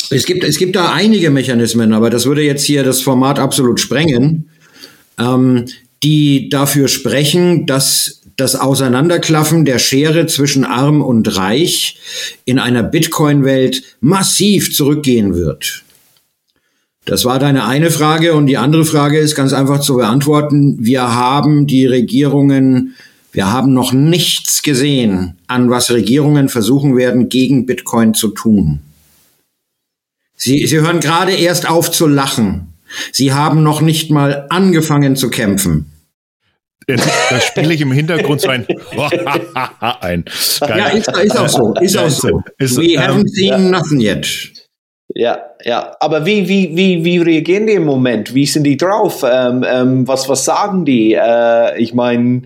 Es 0.10 0.26
gibt, 0.26 0.44
es 0.44 0.58
gibt 0.58 0.76
da 0.76 0.92
einige 0.92 1.30
Mechanismen, 1.30 1.94
aber 1.94 2.10
das 2.10 2.26
würde 2.26 2.42
jetzt 2.42 2.64
hier 2.64 2.84
das 2.84 3.02
Format 3.02 3.40
absolut 3.40 3.80
sprengen. 3.80 4.50
Ähm, 5.20 5.66
die 6.04 6.50
dafür 6.50 6.88
sprechen, 6.88 7.66
dass 7.66 8.22
das 8.38 8.56
Auseinanderklaffen 8.56 9.66
der 9.66 9.80
Schere 9.80 10.26
zwischen 10.28 10.64
arm 10.64 11.02
und 11.02 11.36
reich 11.36 11.98
in 12.46 12.58
einer 12.58 12.84
Bitcoin-Welt 12.84 13.84
massiv 14.00 14.74
zurückgehen 14.74 15.36
wird. 15.36 15.84
Das 17.06 17.26
war 17.26 17.40
deine 17.40 17.66
eine 17.66 17.92
Frage 17.92 18.36
und 18.36 18.46
die 18.46 18.58
andere 18.58 18.86
Frage 18.86 19.18
ist 19.18 19.36
ganz 19.36 19.52
einfach 19.52 19.82
zu 19.82 19.96
beantworten. 19.96 20.78
Wir 20.80 21.14
haben 21.16 21.66
die 21.66 21.86
Regierungen, 21.86 22.96
wir 23.32 23.52
haben 23.52 23.74
noch 23.74 23.94
nichts 23.94 24.62
gesehen, 24.62 25.38
an 25.48 25.70
was 25.70 25.92
Regierungen 25.92 26.50
versuchen 26.50 26.96
werden, 26.96 27.28
gegen 27.30 27.66
Bitcoin 27.66 28.14
zu 28.14 28.30
tun. 28.30 28.82
Sie, 30.36 30.66
sie 30.68 30.80
hören 30.80 31.00
gerade 31.00 31.34
erst 31.34 31.68
auf 31.68 31.92
zu 31.92 32.08
lachen. 32.08 32.69
Sie 33.12 33.34
haben 33.34 33.64
noch 33.64 33.82
nicht 33.82 34.12
mal 34.12 34.48
angefangen 34.50 35.16
zu 35.16 35.30
kämpfen. 35.30 35.92
Da 36.88 37.40
spiele 37.40 37.74
ich 37.74 37.82
im 37.82 37.92
Hintergrund 37.92 38.42
so 38.42 38.50
ein 38.50 38.66
ein. 40.02 40.26
Ja, 40.62 40.88
ist, 40.88 41.08
ist, 41.08 41.38
auch 41.38 41.48
so. 41.48 41.74
Ist 41.76 41.98
auch 41.98 42.10
so. 42.10 42.42
Ist, 42.58 42.78
We 42.78 42.94
ähm, 42.94 43.00
haven't 43.00 43.28
seen 43.28 43.50
ja. 43.50 43.58
nothing 43.58 44.02
yet. 44.02 44.54
Ja, 45.14 45.40
ja. 45.64 45.96
Aber 46.00 46.26
wie, 46.26 46.48
wie, 46.48 46.76
wie, 46.76 47.04
wie 47.04 47.18
reagieren 47.20 47.68
die 47.68 47.74
im 47.74 47.86
Moment? 47.86 48.34
Wie 48.34 48.46
sind 48.46 48.64
die 48.64 48.78
drauf? 48.78 49.24
Ähm, 49.24 49.66
ähm, 49.68 50.08
was, 50.08 50.30
was 50.30 50.46
sagen 50.46 50.86
die? 50.86 51.14
Äh, 51.14 51.80
ich 51.80 51.94
meine, 51.94 52.44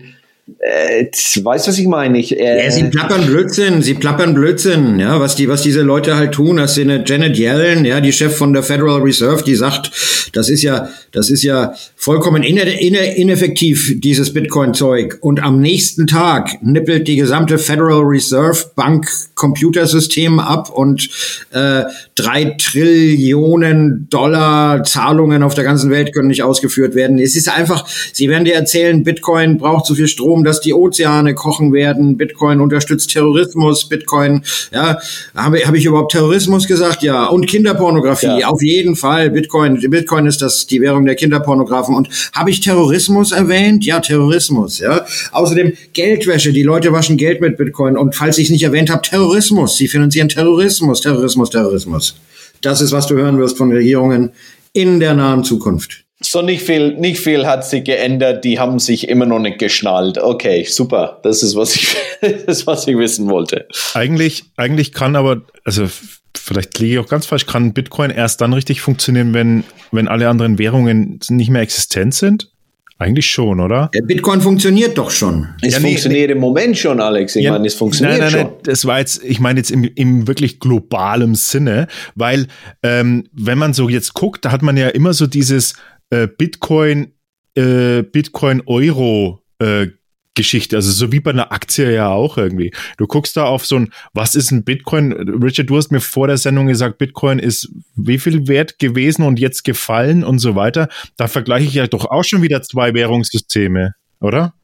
äh, 0.58 1.06
weißt 1.06 1.68
was 1.68 1.78
ich 1.78 1.86
meine? 1.86 2.18
Ich, 2.18 2.38
äh 2.38 2.64
ja, 2.64 2.70
sie 2.70 2.84
plappern 2.84 3.26
Blödsinn, 3.26 3.80
sie 3.80 3.94
plappern 3.94 4.34
Blödsinn, 4.34 4.98
ja, 4.98 5.18
was 5.18 5.36
die, 5.36 5.48
was 5.48 5.62
diese 5.62 5.80
Leute 5.80 6.16
halt 6.16 6.32
tun, 6.32 6.58
das 6.58 6.74
sind 6.74 6.90
eine 6.90 7.02
Janet 7.06 7.38
Yellen, 7.38 7.84
ja, 7.86 8.00
die 8.00 8.12
Chef 8.12 8.36
von 8.36 8.52
der 8.52 8.62
Federal 8.62 9.00
Reserve, 9.00 9.42
die 9.42 9.54
sagt, 9.54 9.90
das 10.34 10.50
ist 10.50 10.62
ja, 10.62 10.88
das 11.12 11.30
ist 11.30 11.44
ja 11.44 11.74
vollkommen 11.96 12.42
ineffektiv, 12.42 14.00
dieses 14.00 14.34
Bitcoin-Zeug. 14.34 15.18
Und 15.20 15.42
am 15.42 15.60
nächsten 15.60 16.06
Tag 16.06 16.62
nippelt 16.62 17.08
die 17.08 17.16
gesamte 17.16 17.56
Federal 17.56 18.02
Reserve 18.02 18.72
Bank 18.74 19.08
Computersystem 19.34 20.40
ab 20.40 20.70
und 20.70 21.08
äh, 21.52 21.84
drei 22.14 22.56
Trillionen 22.58 24.08
Dollar 24.10 24.82
Zahlungen 24.84 25.42
auf 25.42 25.54
der 25.54 25.64
ganzen 25.64 25.90
Welt 25.90 26.12
können 26.12 26.28
nicht 26.28 26.42
ausgeführt 26.42 26.94
werden. 26.94 27.18
Es 27.18 27.36
ist 27.36 27.48
einfach, 27.48 27.86
sie 28.12 28.28
werden 28.28 28.44
dir 28.44 28.54
erzählen, 28.54 29.02
Bitcoin 29.02 29.56
braucht 29.58 29.86
zu 29.86 29.94
viel 29.94 30.08
Strom, 30.08 30.33
Strom, 30.34 30.42
dass 30.42 30.60
die 30.60 30.74
Ozeane 30.74 31.34
kochen 31.34 31.72
werden. 31.72 32.16
Bitcoin 32.16 32.60
unterstützt 32.60 33.10
Terrorismus. 33.10 33.88
Bitcoin, 33.88 34.42
ja, 34.72 34.98
habe 35.34 35.58
hab 35.58 35.74
ich 35.74 35.84
überhaupt 35.84 36.10
Terrorismus 36.10 36.66
gesagt? 36.66 37.04
Ja. 37.04 37.26
Und 37.26 37.46
Kinderpornografie, 37.46 38.40
ja. 38.40 38.48
auf 38.48 38.60
jeden 38.60 38.96
Fall. 38.96 39.30
Bitcoin, 39.30 39.78
Bitcoin 39.90 40.26
ist 40.26 40.42
das 40.42 40.66
die 40.66 40.80
Währung 40.80 41.04
der 41.06 41.14
Kinderpornografen. 41.14 41.94
Und 41.94 42.08
habe 42.32 42.50
ich 42.50 42.60
Terrorismus 42.60 43.30
erwähnt? 43.30 43.84
Ja, 43.84 44.00
Terrorismus. 44.00 44.80
Ja. 44.80 45.06
Außerdem 45.30 45.74
Geldwäsche. 45.92 46.52
Die 46.52 46.64
Leute 46.64 46.92
waschen 46.92 47.16
Geld 47.16 47.40
mit 47.40 47.56
Bitcoin. 47.56 47.96
Und 47.96 48.16
falls 48.16 48.38
ich 48.38 48.46
es 48.46 48.50
nicht 48.50 48.64
erwähnt 48.64 48.90
habe, 48.90 49.02
Terrorismus. 49.02 49.76
Sie 49.76 49.86
finanzieren 49.86 50.28
Terrorismus, 50.28 51.00
Terrorismus, 51.00 51.50
Terrorismus. 51.50 52.16
Das 52.60 52.80
ist, 52.80 52.90
was 52.90 53.06
du 53.06 53.14
hören 53.14 53.38
wirst 53.38 53.56
von 53.56 53.70
Regierungen 53.70 54.32
in 54.72 54.98
der 54.98 55.14
nahen 55.14 55.44
Zukunft. 55.44 56.03
So 56.20 56.42
nicht 56.42 56.62
viel, 56.62 56.94
nicht 56.94 57.20
viel 57.20 57.46
hat 57.46 57.66
sich 57.66 57.84
geändert. 57.84 58.44
Die 58.44 58.58
haben 58.58 58.78
sich 58.78 59.08
immer 59.08 59.26
noch 59.26 59.40
nicht 59.40 59.58
geschnallt. 59.58 60.18
Okay, 60.18 60.64
super. 60.64 61.20
Das 61.22 61.42
ist 61.42 61.56
was 61.56 61.74
ich, 61.74 61.96
das 62.20 62.58
ist, 62.58 62.66
was 62.66 62.86
ich 62.86 62.96
wissen 62.96 63.28
wollte. 63.28 63.66
Eigentlich, 63.94 64.44
eigentlich 64.56 64.92
kann 64.92 65.16
aber, 65.16 65.42
also 65.64 65.88
vielleicht 66.36 66.78
liege 66.78 66.94
ich 66.94 66.98
auch 67.00 67.08
ganz 67.08 67.26
falsch, 67.26 67.46
kann 67.46 67.72
Bitcoin 67.72 68.10
erst 68.10 68.40
dann 68.40 68.52
richtig 68.52 68.80
funktionieren, 68.80 69.34
wenn, 69.34 69.64
wenn 69.92 70.08
alle 70.08 70.28
anderen 70.28 70.58
Währungen 70.58 71.18
nicht 71.30 71.50
mehr 71.50 71.62
existent 71.62 72.14
sind? 72.14 72.50
Eigentlich 72.96 73.26
schon, 73.26 73.58
oder? 73.58 73.90
Der 73.92 74.02
Bitcoin 74.02 74.40
funktioniert 74.40 74.96
doch 74.96 75.10
schon. 75.10 75.48
Es 75.62 75.74
ja, 75.74 75.80
funktioniert 75.80 76.28
nee, 76.28 76.32
im 76.32 76.38
Moment 76.38 76.78
schon, 76.78 77.00
Alex. 77.00 77.34
Ich 77.34 77.44
ja, 77.44 77.50
meine, 77.50 77.66
es 77.66 77.74
funktioniert 77.74 78.20
nein, 78.20 78.32
nein, 78.32 78.40
schon. 78.40 78.50
Nein, 78.52 78.60
das 78.62 78.84
war 78.84 79.00
jetzt, 79.00 79.22
ich 79.24 79.40
meine 79.40 79.58
jetzt 79.58 79.72
im, 79.72 79.82
im 79.82 80.28
wirklich 80.28 80.60
globalen 80.60 81.34
Sinne, 81.34 81.88
weil 82.14 82.46
ähm, 82.84 83.24
wenn 83.32 83.58
man 83.58 83.74
so 83.74 83.88
jetzt 83.88 84.14
guckt, 84.14 84.44
da 84.44 84.52
hat 84.52 84.62
man 84.62 84.76
ja 84.76 84.88
immer 84.88 85.12
so 85.12 85.26
dieses 85.26 85.74
äh, 86.14 86.28
Bitcoin, 86.28 87.12
äh, 87.54 88.02
Bitcoin 88.02 88.62
Euro 88.66 89.42
äh, 89.58 89.88
Geschichte. 90.34 90.76
Also 90.76 90.90
so 90.90 91.12
wie 91.12 91.20
bei 91.20 91.30
einer 91.30 91.52
Aktie 91.52 91.92
ja 91.92 92.08
auch 92.08 92.36
irgendwie. 92.36 92.72
Du 92.98 93.06
guckst 93.06 93.36
da 93.36 93.44
auf 93.44 93.64
so 93.64 93.76
ein, 93.76 93.92
was 94.12 94.34
ist 94.34 94.50
ein 94.50 94.64
Bitcoin? 94.64 95.12
Richard, 95.12 95.70
du 95.70 95.76
hast 95.76 95.92
mir 95.92 96.00
vor 96.00 96.26
der 96.26 96.38
Sendung 96.38 96.66
gesagt, 96.66 96.98
Bitcoin 96.98 97.38
ist 97.38 97.70
wie 97.94 98.18
viel 98.18 98.48
wert 98.48 98.78
gewesen 98.78 99.22
und 99.22 99.38
jetzt 99.38 99.64
gefallen 99.64 100.24
und 100.24 100.40
so 100.40 100.56
weiter. 100.56 100.88
Da 101.16 101.28
vergleiche 101.28 101.66
ich 101.66 101.74
ja 101.74 101.86
doch 101.86 102.06
auch 102.06 102.24
schon 102.24 102.42
wieder 102.42 102.62
zwei 102.62 102.94
Währungssysteme, 102.94 103.94
oder? 104.20 104.54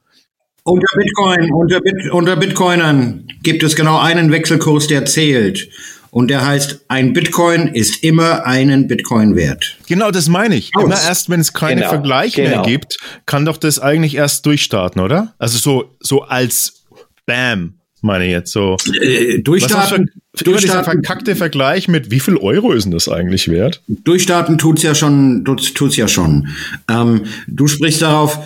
Unter 0.65 0.89
Bitcoin, 0.95 1.53
unter, 1.53 1.81
Bit, 1.81 2.11
unter 2.11 2.37
Bitcoinern 2.37 3.29
gibt 3.43 3.63
es 3.63 3.77
genau 3.77 3.99
einen 3.99 4.31
Wechselkurs, 4.31 4.89
der 4.89 5.07
zählt. 5.07 5.69
Und 6.11 6.29
der 6.29 6.45
heißt, 6.45 6.87
ein 6.89 7.13
Bitcoin 7.13 7.69
ist 7.69 8.03
immer 8.03 8.45
einen 8.45 8.89
Bitcoin 8.89 9.37
wert. 9.37 9.79
Genau, 9.87 10.11
das 10.11 10.29
meine 10.29 10.57
ich. 10.57 10.73
Aus. 10.75 10.85
Immer 10.85 11.01
erst, 11.01 11.31
wenn 11.31 11.41
es 11.41 11.53
keine 11.53 11.83
genau, 11.83 11.89
Vergleiche 11.91 12.43
genau. 12.43 12.57
mehr 12.57 12.67
gibt, 12.67 12.99
kann 13.27 13.45
doch 13.45 13.57
das 13.57 13.79
eigentlich 13.79 14.17
erst 14.17 14.45
durchstarten, 14.45 15.01
oder? 15.01 15.35
Also 15.39 15.59
so, 15.59 15.97
so 16.01 16.23
als 16.23 16.85
Bam, 17.27 17.75
meine 18.03 18.27
ich 18.27 18.33
jetzt 18.33 18.53
so. 18.53 18.77
Äh, 19.01 19.39
durchstarten. 19.39 20.11
Was 20.33 20.43
für, 20.43 20.57
dieser 20.57 20.85
verkackte 20.85 21.37
Vergleich 21.37 21.87
mit 21.87 22.11
wie 22.11 22.21
viel 22.21 22.37
Euro 22.37 22.73
ist 22.73 22.85
denn 22.85 22.93
das 22.93 23.09
eigentlich 23.09 23.49
wert? 23.49 23.83
Durchstarten 23.87 24.59
tut's 24.59 24.83
ja 24.83 24.95
schon, 24.95 25.45
tut's, 25.45 25.75
tut's 25.75 25.97
ja 25.97 26.09
schon. 26.09 26.49
Ähm, 26.89 27.25
du 27.47 27.67
sprichst 27.67 28.03
darauf, 28.03 28.39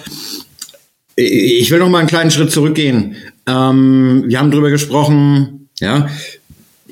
ich 1.16 1.70
will 1.70 1.78
noch 1.78 1.89
mal 1.89 1.99
einen 1.99 2.09
kleinen 2.09 2.31
Schritt 2.31 2.51
zurückgehen. 2.51 3.16
Ähm, 3.47 4.24
wir 4.27 4.39
haben 4.39 4.51
drüber 4.51 4.70
gesprochen, 4.70 5.69
ja, 5.81 6.09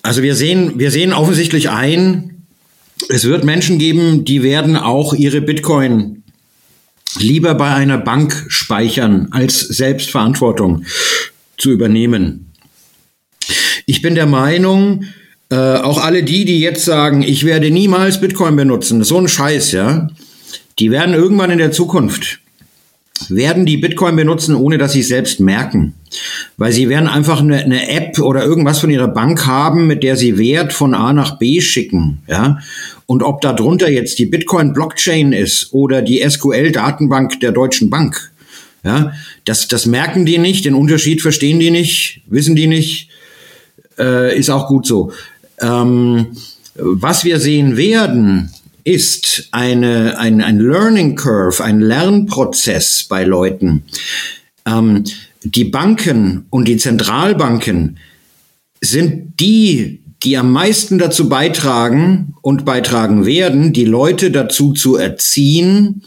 also 0.02 0.22
wir 0.22 0.34
sehen, 0.34 0.78
wir 0.78 0.90
sehen 0.90 1.12
offensichtlich 1.12 1.70
ein, 1.70 2.44
es 3.08 3.24
wird 3.24 3.44
Menschen 3.44 3.78
geben, 3.78 4.24
die 4.24 4.42
werden 4.42 4.76
auch 4.76 5.14
ihre 5.14 5.40
Bitcoin 5.40 6.22
lieber 7.18 7.54
bei 7.54 7.74
einer 7.74 7.98
Bank 7.98 8.46
speichern, 8.48 9.28
als 9.32 9.60
Selbstverantwortung 9.60 10.84
zu 11.58 11.70
übernehmen. 11.70 12.52
Ich 13.86 14.02
bin 14.02 14.14
der 14.14 14.26
Meinung, 14.26 15.04
äh, 15.50 15.56
auch 15.56 16.02
alle 16.02 16.22
die, 16.22 16.44
die 16.44 16.60
jetzt 16.60 16.84
sagen, 16.84 17.22
ich 17.22 17.44
werde 17.44 17.70
niemals 17.70 18.20
Bitcoin 18.20 18.56
benutzen, 18.56 19.04
so 19.04 19.18
ein 19.18 19.28
Scheiß, 19.28 19.72
ja, 19.72 20.08
die 20.78 20.90
werden 20.90 21.14
irgendwann 21.14 21.50
in 21.50 21.58
der 21.58 21.72
Zukunft 21.72 22.38
werden 23.28 23.66
die 23.66 23.76
Bitcoin 23.76 24.16
benutzen, 24.16 24.54
ohne 24.54 24.78
dass 24.78 24.92
sie 24.92 25.00
es 25.00 25.08
selbst 25.08 25.40
merken. 25.40 25.94
Weil 26.56 26.72
sie 26.72 26.88
werden 26.88 27.08
einfach 27.08 27.40
eine, 27.40 27.58
eine, 27.58 27.88
App 27.88 28.18
oder 28.18 28.44
irgendwas 28.44 28.78
von 28.78 28.90
ihrer 28.90 29.08
Bank 29.08 29.46
haben, 29.46 29.86
mit 29.86 30.02
der 30.02 30.16
sie 30.16 30.38
Wert 30.38 30.72
von 30.72 30.94
A 30.94 31.12
nach 31.12 31.38
B 31.38 31.60
schicken. 31.60 32.22
Ja? 32.28 32.58
Und 33.06 33.22
ob 33.22 33.40
da 33.40 33.52
drunter 33.52 33.90
jetzt 33.90 34.18
die 34.18 34.26
Bitcoin-Blockchain 34.26 35.32
ist 35.32 35.72
oder 35.72 36.02
die 36.02 36.22
SQL-Datenbank 36.28 37.40
der 37.40 37.52
Deutschen 37.52 37.90
Bank, 37.90 38.32
ja, 38.84 39.12
das, 39.44 39.68
das 39.68 39.86
merken 39.86 40.26
die 40.26 40.38
nicht, 40.38 40.64
den 40.64 40.74
Unterschied 40.74 41.22
verstehen 41.22 41.60
die 41.60 41.70
nicht, 41.70 42.22
wissen 42.26 42.56
die 42.56 42.66
nicht, 42.66 43.10
äh, 43.98 44.36
ist 44.36 44.50
auch 44.50 44.66
gut 44.66 44.86
so. 44.86 45.12
Ähm, 45.60 46.36
was 46.74 47.24
wir 47.24 47.38
sehen 47.38 47.76
werden, 47.76 48.50
ist 48.84 49.48
eine, 49.52 50.18
ein, 50.18 50.40
ein 50.40 50.58
Learning 50.58 51.14
Curve, 51.14 51.62
ein 51.62 51.80
Lernprozess 51.80 53.04
bei 53.08 53.24
Leuten. 53.24 53.84
Ähm, 54.66 55.04
die 55.44 55.64
Banken 55.64 56.46
und 56.50 56.66
die 56.66 56.76
Zentralbanken 56.76 57.98
sind 58.80 59.40
die, 59.40 60.00
die 60.22 60.36
am 60.36 60.52
meisten 60.52 60.98
dazu 60.98 61.28
beitragen 61.28 62.34
und 62.42 62.64
beitragen 62.64 63.26
werden, 63.26 63.72
die 63.72 63.84
Leute 63.84 64.30
dazu 64.30 64.72
zu 64.72 64.96
erziehen, 64.96 66.02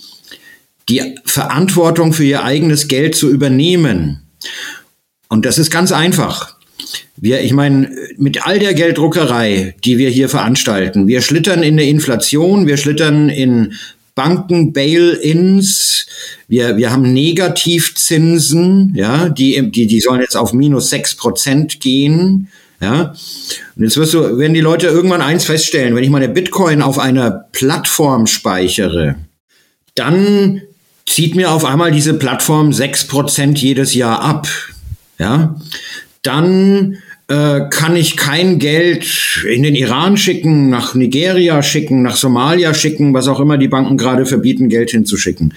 die 0.88 1.16
Verantwortung 1.26 2.14
für 2.14 2.24
ihr 2.24 2.44
eigenes 2.44 2.88
Geld 2.88 3.16
zu 3.16 3.30
übernehmen. 3.30 4.22
Und 5.28 5.46
das 5.46 5.58
ist 5.58 5.72
ganz 5.72 5.92
einfach. 5.92 6.56
Wir, 7.18 7.42
ich 7.42 7.54
meine, 7.54 7.90
mit 8.18 8.46
all 8.46 8.60
der 8.60 8.74
Gelddruckerei, 8.74 9.76
die 9.84 9.98
wir 9.98 10.10
hier 10.10 10.30
veranstalten, 10.30 11.08
wir 11.08 11.22
schlittern 11.22 11.64
in 11.64 11.78
der 11.78 11.88
Inflation, 11.88 12.68
wir 12.68 12.78
schlittern 12.78 13.30
in 13.30 13.74
Banken, 14.16 14.72
Bail-ins, 14.72 16.08
wir, 16.48 16.78
wir 16.78 16.92
haben 16.92 17.14
Negativzinsen, 17.14 18.94
ja, 18.96 19.30
die, 19.30 19.72
die, 19.72 19.88
die 19.88 20.02
sollen 20.02 20.22
jetzt 20.22 20.38
auf 20.38 20.54
minus 20.54 20.90
sechs 20.90 21.16
Prozent 21.16 21.82
gehen. 21.82 22.50
Ja, 22.82 23.14
und 23.76 23.84
jetzt 23.84 23.98
wirst 23.98 24.14
du, 24.14 24.38
werden 24.38 24.54
die 24.54 24.62
Leute 24.62 24.88
irgendwann 24.88 25.22
eins 25.22 25.46
feststellen, 25.46 25.96
wenn 25.96 26.04
ich 26.04 26.10
meine 26.10 26.30
Bitcoin 26.30 26.82
auf 26.82 27.00
einer 27.00 27.46
Plattform 27.52 28.28
speichere, 28.28 29.16
dann 29.96 30.62
zieht 31.06 31.36
mir 31.36 31.52
auf 31.52 31.64
einmal 31.64 31.92
diese 31.92 32.14
Plattform 32.14 32.74
sechs 32.74 33.06
Prozent 33.06 33.62
jedes 33.62 33.94
Jahr 33.94 34.22
ab. 34.22 34.48
Ja, 35.18 35.56
dann 36.22 36.98
äh, 37.28 37.62
kann 37.72 37.96
ich 37.96 38.18
kein 38.18 38.60
Geld 38.60 39.44
in 39.50 39.64
den 39.64 39.76
Iran 39.76 40.16
schicken, 40.16 40.70
nach 40.70 40.94
Nigeria 40.94 41.64
schicken, 41.64 42.04
nach 42.04 42.16
Somalia 42.16 42.74
schicken, 42.74 43.14
was 43.14 43.28
auch 43.28 43.40
immer 43.40 43.58
die 43.58 43.68
Banken 43.68 43.98
gerade 43.98 44.26
verbieten, 44.26 44.70
Geld 44.70 44.92
hinzuschicken. 44.92 45.54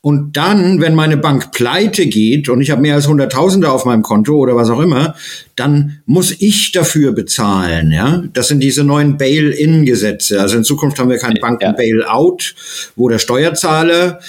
Und 0.00 0.36
dann, 0.36 0.82
wenn 0.82 0.94
meine 0.94 1.16
Bank 1.16 1.52
pleite 1.52 2.06
geht 2.06 2.50
und 2.50 2.60
ich 2.60 2.70
habe 2.70 2.82
mehr 2.82 2.96
als 2.96 3.08
Hunderttausende 3.08 3.70
auf 3.70 3.86
meinem 3.86 4.02
Konto 4.02 4.34
oder 4.36 4.54
was 4.54 4.68
auch 4.68 4.80
immer, 4.80 5.14
dann 5.56 6.00
muss 6.04 6.34
ich 6.40 6.72
dafür 6.72 7.12
bezahlen. 7.12 7.90
Ja, 7.90 8.22
das 8.34 8.48
sind 8.48 8.60
diese 8.60 8.84
neuen 8.84 9.16
Bail-in-Gesetze. 9.16 10.40
Also 10.40 10.58
in 10.58 10.64
Zukunft 10.64 10.98
haben 10.98 11.08
wir 11.08 11.16
kein 11.16 11.38
Banken-Bail-out, 11.40 12.54
wo 12.96 13.08
der 13.08 13.18
Steuerzahler 13.18 14.20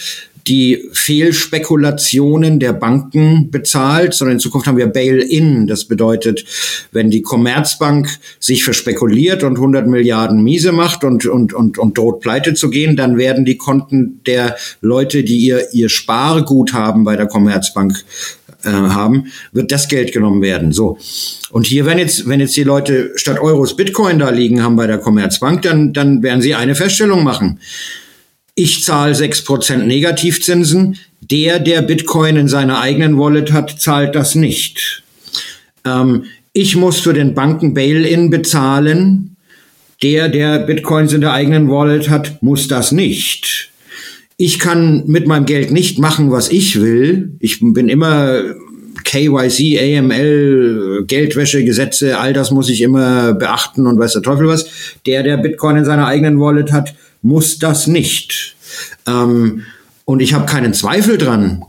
die 0.47 0.89
Fehlspekulationen 0.91 2.59
der 2.59 2.73
Banken 2.73 3.49
bezahlt, 3.49 4.13
sondern 4.13 4.35
in 4.35 4.39
Zukunft 4.39 4.67
haben 4.67 4.77
wir 4.77 4.87
Bail-in. 4.87 5.65
Das 5.65 5.85
bedeutet, 5.85 6.45
wenn 6.91 7.09
die 7.09 7.23
Commerzbank 7.23 8.09
sich 8.39 8.63
verspekuliert 8.63 9.43
und 9.43 9.55
100 9.55 9.87
Milliarden 9.87 10.43
Miese 10.43 10.71
macht 10.71 11.03
und, 11.03 11.25
und, 11.25 11.53
und, 11.53 11.79
und 11.79 11.97
droht 11.97 12.19
pleite 12.19 12.53
zu 12.53 12.69
gehen, 12.69 12.95
dann 12.95 13.17
werden 13.17 13.45
die 13.45 13.57
Konten 13.57 14.21
der 14.27 14.55
Leute, 14.81 15.23
die 15.23 15.39
ihr, 15.39 15.73
ihr 15.73 15.89
Sparguthaben 15.89 17.03
bei 17.03 17.15
der 17.15 17.25
Commerzbank 17.25 18.03
äh, 18.63 18.69
haben, 18.69 19.31
wird 19.51 19.71
das 19.71 19.87
Geld 19.87 20.11
genommen 20.11 20.41
werden. 20.43 20.71
So. 20.71 20.97
Und 21.49 21.65
hier, 21.65 21.85
wenn 21.85 21.97
jetzt, 21.97 22.27
wenn 22.27 22.39
jetzt 22.39 22.55
die 22.55 22.63
Leute 22.63 23.11
statt 23.15 23.39
Euros 23.39 23.75
Bitcoin 23.75 24.19
da 24.19 24.29
liegen 24.29 24.61
haben 24.61 24.75
bei 24.75 24.85
der 24.85 24.99
Commerzbank, 24.99 25.63
dann, 25.63 25.93
dann 25.93 26.21
werden 26.21 26.41
sie 26.41 26.53
eine 26.53 26.75
Feststellung 26.75 27.23
machen. 27.23 27.59
Ich 28.55 28.83
zahle 28.83 29.13
6% 29.13 29.77
Negativzinsen. 29.79 30.97
Der, 31.19 31.59
der 31.59 31.81
Bitcoin 31.81 32.37
in 32.37 32.47
seiner 32.47 32.79
eigenen 32.79 33.19
Wallet 33.19 33.51
hat, 33.51 33.81
zahlt 33.81 34.15
das 34.15 34.35
nicht. 34.35 35.03
Ähm, 35.85 36.23
ich 36.53 36.77
muss 36.77 37.01
für 37.01 37.13
den 37.13 37.33
Banken 37.33 37.73
Bail-in 37.73 38.29
bezahlen. 38.29 39.35
Der, 40.01 40.29
der 40.29 40.59
Bitcoins 40.59 41.11
in 41.11 41.21
der 41.21 41.33
eigenen 41.33 41.69
Wallet 41.69 42.09
hat, 42.09 42.41
muss 42.41 42.69
das 42.69 42.93
nicht. 42.93 43.71
Ich 44.37 44.59
kann 44.59 45.03
mit 45.05 45.27
meinem 45.27 45.45
Geld 45.45 45.71
nicht 45.71 45.99
machen, 45.99 46.31
was 46.31 46.49
ich 46.49 46.79
will. 46.81 47.35
Ich 47.39 47.59
bin 47.59 47.89
immer 47.89 48.41
KYC, 49.03 49.97
AML, 49.99 51.05
Geldwäschegesetze, 51.07 52.17
all 52.17 52.33
das 52.33 52.51
muss 52.51 52.69
ich 52.69 52.81
immer 52.81 53.33
beachten 53.33 53.85
und 53.87 53.99
weiß 53.99 54.13
der 54.13 54.21
Teufel 54.21 54.47
was. 54.47 54.65
Der, 55.05 55.23
der 55.23 55.37
Bitcoin 55.37 55.77
in 55.77 55.85
seiner 55.85 56.07
eigenen 56.07 56.39
Wallet 56.39 56.71
hat, 56.71 56.95
muss 57.25 57.59
das 57.59 57.87
nicht. 57.87 58.55
Ähm, 59.07 59.63
und 60.05 60.21
ich 60.21 60.33
habe 60.33 60.45
keinen 60.45 60.73
Zweifel 60.73 61.17
dran, 61.17 61.63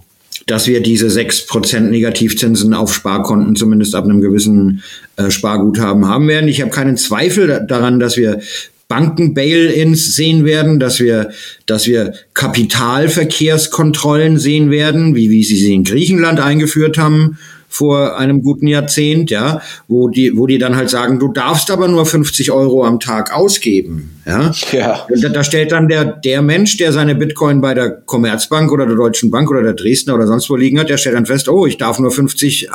dass 0.47 0.69
wir 0.69 0.83
diese 0.83 1.11
sechs 1.11 1.47
Prozent 1.47 1.91
Negativzinsen 1.91 2.75
auf 2.75 2.95
Sparkonten 2.95 3.57
zumindest 3.57 3.95
ab 3.95 4.05
einem 4.05 4.21
gewissen 4.21 4.83
äh, 5.17 5.31
Sparguthaben 5.31 6.07
haben 6.07 6.29
werden. 6.29 6.49
Ich 6.49 6.61
habe 6.61 6.71
keinen 6.71 6.97
Zweifel 6.97 7.67
daran, 7.67 7.99
dass 7.99 8.17
wir 8.17 8.41
Banken-Bail-ins 8.89 10.15
sehen 10.15 10.45
werden, 10.45 10.79
dass 10.79 11.01
wir, 11.01 11.31
dass 11.67 11.89
wir 11.89 12.15
Kapitalverkehrskontrollen 12.35 14.39
sehen 14.39 14.71
werden, 14.71 15.17
wie, 15.17 15.31
wie 15.31 15.43
sie 15.43 15.57
sie 15.57 15.75
in 15.75 15.83
Griechenland 15.83 16.39
eingeführt 16.39 16.97
haben 16.99 17.39
vor 17.77 18.17
einem 18.17 18.43
guten 18.43 18.67
Jahrzehnt, 18.67 19.31
ja, 19.31 19.61
wo 19.87 20.09
die, 20.09 20.37
wo 20.37 20.47
die 20.47 20.59
dann 20.59 20.77
halt 20.77 20.89
sagen, 20.89 21.19
du 21.19 21.29
darfst 21.29 21.71
aber 21.71 21.89
nur 21.89 22.07
50 22.07 22.51
Euro 22.51 22.85
am 22.85 23.01
Tag 23.01 23.35
ausgeben, 23.35 24.19
ja. 24.27 24.51
ja. 24.73 25.07
Da, 25.21 25.29
da 25.29 25.45
stellt 25.45 25.73
dann 25.73 25.89
der, 25.89 26.05
der 26.05 26.41
Mensch, 26.41 26.79
der 26.79 26.93
seine 26.93 27.15
Bitcoin 27.15 27.61
bei 27.61 27.75
der 27.75 27.91
Commerzbank 27.91 28.73
oder 28.73 28.87
der 28.87 28.97
Deutschen 28.97 29.31
Bank 29.31 29.51
oder 29.51 29.63
der 29.63 29.75
Dresdner 29.75 30.15
oder 30.15 30.27
sonst 30.27 30.49
wo 30.49 30.57
liegen 30.57 30.81
hat, 30.81 30.89
der 30.89 30.97
stellt 30.97 31.17
dann 31.17 31.27
fest, 31.27 31.49
oh, 31.49 31.67
ich 31.67 31.77
darf 31.77 31.99
nur 31.99 32.11
50 32.11 32.71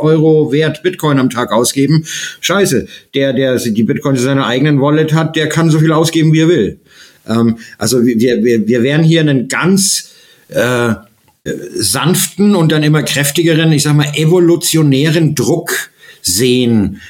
Euro 0.00 0.52
Wert 0.52 0.82
Bitcoin 0.82 1.18
am 1.18 1.28
Tag 1.28 1.52
ausgeben. 1.52 2.04
Scheiße. 2.40 2.86
Der, 3.14 3.34
der 3.34 3.56
die 3.56 3.82
Bitcoin 3.82 4.16
in 4.16 4.22
seiner 4.22 4.46
eigenen 4.46 4.80
Wallet 4.80 5.12
hat, 5.12 5.36
der 5.36 5.48
kann 5.48 5.70
so 5.70 5.78
viel 5.78 5.92
ausgeben, 5.92 6.32
wie 6.32 6.40
er 6.40 6.48
will. 6.48 6.80
Ähm, 7.28 7.58
also 7.78 8.04
wir, 8.04 8.42
wir, 8.42 8.66
wir 8.66 8.82
werden 8.82 9.04
hier 9.04 9.20
einen 9.20 9.48
ganz, 9.48 10.12
äh, 10.48 10.94
sanften 11.74 12.54
und 12.54 12.72
dann 12.72 12.82
immer 12.82 13.02
kräftigeren, 13.02 13.72
ich 13.72 13.82
sag 13.84 13.94
mal, 13.94 14.12
evolutionären 14.14 15.34
Druck 15.34 15.90
sehen, 16.22 17.00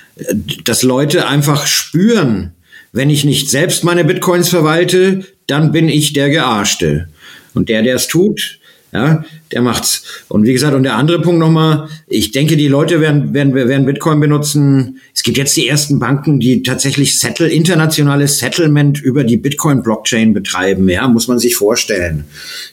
dass 0.65 0.83
Leute 0.83 1.27
einfach 1.27 1.67
spüren, 1.67 2.53
wenn 2.93 3.11
ich 3.11 3.25
nicht 3.25 3.51
selbst 3.51 3.85
meine 3.85 4.05
Bitcoins 4.05 4.49
verwalte, 4.49 5.25
dann 5.47 5.73
bin 5.73 5.89
ich 5.89 6.13
der 6.13 6.31
Gearschte. 6.31 7.09
Und 7.55 7.69
der, 7.69 7.83
der 7.83 7.97
es 7.97 8.09
tut, 8.09 8.56
ja, 8.93 9.25
der 9.53 9.63
macht's. 9.63 10.25
Und 10.29 10.45
wie 10.45 10.53
gesagt, 10.53 10.75
und 10.75 10.85
der 10.85 10.97
andere 10.97 11.21
Punkt 11.21 11.41
nochmal, 11.41 11.89
ich 12.07 12.31
denke, 12.31 12.57
die 12.57 12.69
Leute 12.69 13.01
werden, 13.01 13.35
werden, 13.35 13.55
werden 13.55 13.85
Bitcoin 13.85 14.21
benutzen. 14.21 15.01
Es 15.15 15.23
gibt 15.23 15.37
jetzt 15.37 15.57
die 15.57 15.69
ersten 15.69 15.99
Banken, 15.99 16.41
die 16.41 16.63
tatsächlich 16.63 17.19
Settle, 17.19 17.49
internationales 17.49 18.39
Settlement 18.39 19.01
über 19.01 19.25
die 19.25 19.37
Bitcoin-Blockchain 19.37 20.33
betreiben, 20.33 20.89
ja, 20.89 21.07
muss 21.09 21.29
man 21.29 21.39
sich 21.39 21.57
vorstellen. 21.57 22.25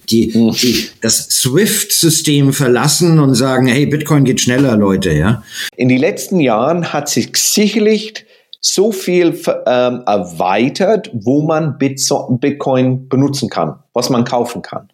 Die, 0.09 0.31
die 0.31 0.87
das 1.01 1.27
SWIFT-System 1.29 2.53
verlassen 2.53 3.19
und 3.19 3.35
sagen, 3.35 3.67
hey, 3.67 3.85
Bitcoin 3.85 4.23
geht 4.23 4.39
schneller, 4.39 4.77
Leute, 4.77 5.11
ja. 5.11 5.43
In 5.75 5.89
den 5.89 5.99
letzten 5.99 6.39
Jahren 6.39 6.93
hat 6.93 7.09
sich 7.09 7.35
sicherlich 7.35 8.25
so 8.61 8.93
viel 8.93 9.37
ähm, 9.65 10.03
erweitert, 10.05 11.11
wo 11.13 11.41
man 11.41 11.77
Bitcoin 11.77 13.09
benutzen 13.09 13.49
kann, 13.49 13.75
was 13.93 14.09
man 14.09 14.23
kaufen 14.23 14.61
kann. 14.61 14.87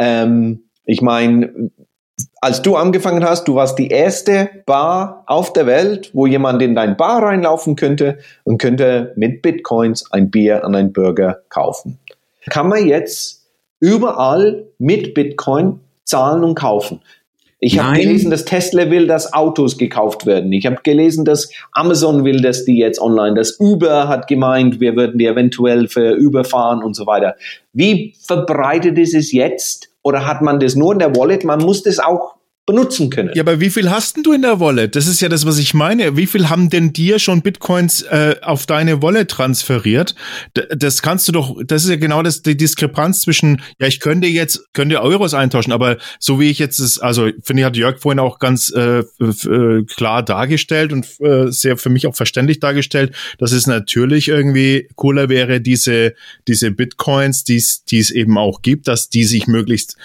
Ähm, 0.00 0.62
ich 0.86 1.02
meine, 1.02 1.70
als 2.40 2.62
du 2.62 2.74
angefangen 2.76 3.22
hast, 3.22 3.46
du 3.48 3.54
warst 3.54 3.78
die 3.78 3.88
erste 3.88 4.48
Bar 4.64 5.24
auf 5.26 5.52
der 5.52 5.66
Welt, 5.66 6.10
wo 6.14 6.26
jemand 6.26 6.62
in 6.62 6.74
dein 6.74 6.96
Bar 6.96 7.22
reinlaufen 7.22 7.76
könnte 7.76 8.18
und 8.44 8.58
könnte 8.58 9.12
mit 9.16 9.42
Bitcoins 9.42 10.10
ein 10.10 10.30
Bier 10.30 10.64
an 10.64 10.74
einen 10.74 10.92
Burger 10.94 11.42
kaufen. 11.50 11.98
Kann 12.48 12.68
man 12.68 12.86
jetzt 12.86 13.44
überall 13.78 14.64
mit 14.78 15.12
Bitcoin 15.12 15.80
zahlen 16.04 16.44
und 16.44 16.54
kaufen. 16.54 17.02
Ich 17.62 17.78
habe 17.78 17.98
gelesen, 17.98 18.30
dass 18.30 18.46
Tesla 18.46 18.90
will, 18.90 19.06
dass 19.06 19.34
Autos 19.34 19.76
gekauft 19.76 20.24
werden. 20.24 20.50
Ich 20.50 20.64
habe 20.64 20.78
gelesen, 20.82 21.26
dass 21.26 21.50
Amazon 21.72 22.24
will, 22.24 22.40
dass 22.40 22.64
die 22.64 22.78
jetzt 22.78 22.98
online, 22.98 23.34
das 23.34 23.60
Uber 23.60 24.08
hat 24.08 24.28
gemeint, 24.28 24.80
wir 24.80 24.96
würden 24.96 25.18
die 25.18 25.26
eventuell 25.26 25.86
für 25.86 26.12
überfahren 26.12 26.82
und 26.82 26.94
so 26.94 27.06
weiter. 27.06 27.36
Wie 27.74 28.14
verbreitet 28.26 28.98
ist 28.98 29.14
es 29.14 29.30
jetzt? 29.32 29.89
Oder 30.02 30.26
hat 30.26 30.42
man 30.42 30.60
das 30.60 30.74
nur 30.74 30.92
in 30.92 30.98
der 30.98 31.14
Wallet? 31.16 31.44
Man 31.44 31.60
muss 31.60 31.82
das 31.82 31.98
auch 31.98 32.36
benutzen 32.70 33.10
können. 33.10 33.30
Ja, 33.34 33.42
aber 33.42 33.60
wie 33.60 33.70
viel 33.70 33.90
hast 33.90 34.16
denn 34.16 34.22
du 34.22 34.32
in 34.32 34.42
der 34.42 34.60
Wallet? 34.60 34.96
Das 34.96 35.06
ist 35.06 35.20
ja 35.20 35.28
das, 35.28 35.46
was 35.46 35.58
ich 35.58 35.74
meine. 35.74 36.16
Wie 36.16 36.26
viel 36.26 36.48
haben 36.48 36.70
denn 36.70 36.92
dir 36.92 37.18
schon 37.18 37.42
Bitcoins 37.42 38.02
äh, 38.02 38.36
auf 38.42 38.66
deine 38.66 39.02
Wallet 39.02 39.28
transferiert? 39.30 40.14
D 40.56 40.62
das 40.76 41.02
kannst 41.02 41.28
du 41.28 41.32
doch, 41.32 41.56
das 41.64 41.84
ist 41.84 41.90
ja 41.90 41.96
genau 41.96 42.22
das, 42.22 42.42
die 42.42 42.56
Diskrepanz 42.56 43.22
zwischen, 43.22 43.62
ja, 43.78 43.86
ich 43.86 44.00
könnte 44.00 44.28
jetzt, 44.28 44.72
könnte 44.72 45.00
Euros 45.02 45.34
eintauschen, 45.34 45.72
aber 45.72 45.98
so 46.18 46.40
wie 46.40 46.50
ich 46.50 46.58
jetzt 46.58 46.78
es, 46.78 46.98
also 46.98 47.30
finde 47.42 47.62
ich, 47.62 47.66
hat 47.66 47.76
Jörg 47.76 47.98
vorhin 47.98 48.18
auch 48.18 48.38
ganz 48.38 48.72
äh, 48.74 49.00
äh, 49.00 49.84
klar 49.84 50.22
dargestellt 50.22 50.92
und 50.92 51.06
äh, 51.20 51.50
sehr 51.50 51.76
für 51.76 51.90
mich 51.90 52.06
auch 52.06 52.14
verständlich 52.14 52.60
dargestellt, 52.60 53.14
dass 53.38 53.52
es 53.52 53.66
natürlich 53.66 54.28
irgendwie 54.28 54.88
cooler 54.94 55.28
wäre, 55.28 55.60
diese, 55.60 56.14
diese 56.46 56.70
Bitcoins, 56.70 57.44
die 57.44 57.56
es 57.56 58.10
eben 58.10 58.38
auch 58.38 58.62
gibt, 58.62 58.88
dass 58.88 59.08
die 59.08 59.24
sich 59.24 59.46
möglichst 59.46 59.96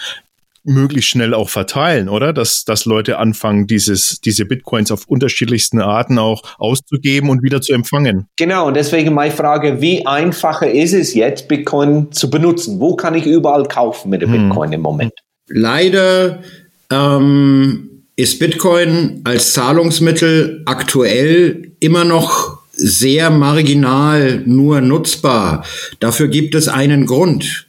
möglichst 0.66 1.10
schnell 1.10 1.32
auch 1.34 1.48
verteilen, 1.48 2.08
oder? 2.08 2.32
Dass, 2.32 2.64
dass 2.64 2.84
Leute 2.84 3.18
anfangen, 3.18 3.66
dieses, 3.66 4.20
diese 4.20 4.44
Bitcoins 4.44 4.90
auf 4.90 5.06
unterschiedlichsten 5.06 5.80
Arten 5.80 6.18
auch 6.18 6.42
auszugeben 6.58 7.30
und 7.30 7.42
wieder 7.42 7.60
zu 7.60 7.72
empfangen. 7.72 8.26
Genau, 8.36 8.66
und 8.66 8.74
deswegen 8.74 9.14
meine 9.14 9.32
Frage, 9.32 9.80
wie 9.80 10.06
einfacher 10.06 10.70
ist 10.70 10.92
es 10.92 11.14
jetzt, 11.14 11.48
Bitcoin 11.48 12.12
zu 12.12 12.30
benutzen? 12.30 12.80
Wo 12.80 12.96
kann 12.96 13.14
ich 13.14 13.26
überall 13.26 13.64
kaufen 13.64 14.10
mit 14.10 14.22
dem 14.22 14.32
hm. 14.32 14.48
Bitcoin 14.48 14.72
im 14.72 14.80
Moment? 14.80 15.12
Leider 15.48 16.42
ähm, 16.90 18.02
ist 18.16 18.38
Bitcoin 18.38 19.20
als 19.24 19.52
Zahlungsmittel 19.52 20.62
aktuell 20.66 21.72
immer 21.80 22.04
noch 22.04 22.58
sehr 22.72 23.30
marginal 23.30 24.42
nur 24.44 24.80
nutzbar. 24.80 25.64
Dafür 26.00 26.28
gibt 26.28 26.54
es 26.54 26.68
einen 26.68 27.06
Grund. 27.06 27.66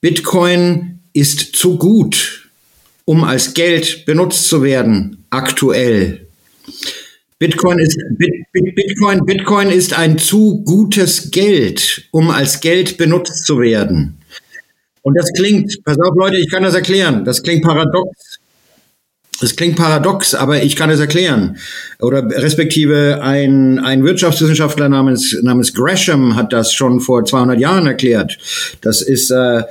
Bitcoin 0.00 0.91
ist 1.12 1.56
zu 1.56 1.78
gut, 1.78 2.48
um 3.04 3.24
als 3.24 3.54
Geld 3.54 4.04
benutzt 4.06 4.48
zu 4.48 4.62
werden, 4.62 5.24
aktuell. 5.30 6.26
Bitcoin 7.38 7.78
ist, 7.80 7.98
Bitcoin, 8.52 9.26
Bitcoin 9.26 9.70
ist 9.70 9.94
ein 9.94 10.16
zu 10.16 10.62
gutes 10.64 11.30
Geld, 11.32 12.06
um 12.12 12.30
als 12.30 12.60
Geld 12.60 12.96
benutzt 12.98 13.44
zu 13.44 13.58
werden. 13.58 14.18
Und 15.02 15.18
das 15.18 15.32
klingt, 15.32 15.82
pass 15.84 15.98
auf 15.98 16.14
Leute, 16.14 16.36
ich 16.36 16.48
kann 16.48 16.62
das 16.62 16.74
erklären, 16.74 17.24
das 17.24 17.42
klingt 17.42 17.64
paradox. 17.64 18.31
Das 19.42 19.56
klingt 19.56 19.74
paradox, 19.74 20.36
aber 20.36 20.62
ich 20.62 20.76
kann 20.76 20.88
es 20.88 21.00
erklären. 21.00 21.56
Oder 21.98 22.24
respektive 22.30 23.22
ein, 23.22 23.80
ein 23.80 24.04
Wirtschaftswissenschaftler 24.04 24.88
namens, 24.88 25.36
namens 25.42 25.74
Gresham 25.74 26.36
hat 26.36 26.52
das 26.52 26.72
schon 26.72 27.00
vor 27.00 27.24
200 27.24 27.58
Jahren 27.58 27.84
erklärt. 27.88 28.38
Das 28.82 29.02
ist 29.02 29.32
äh, 29.32 29.64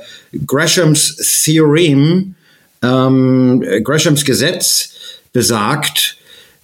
Greshams 0.46 1.16
Theorem, 1.42 2.34
ähm, 2.82 3.64
Greshams 3.82 4.26
Gesetz 4.26 4.90
besagt, 5.32 6.18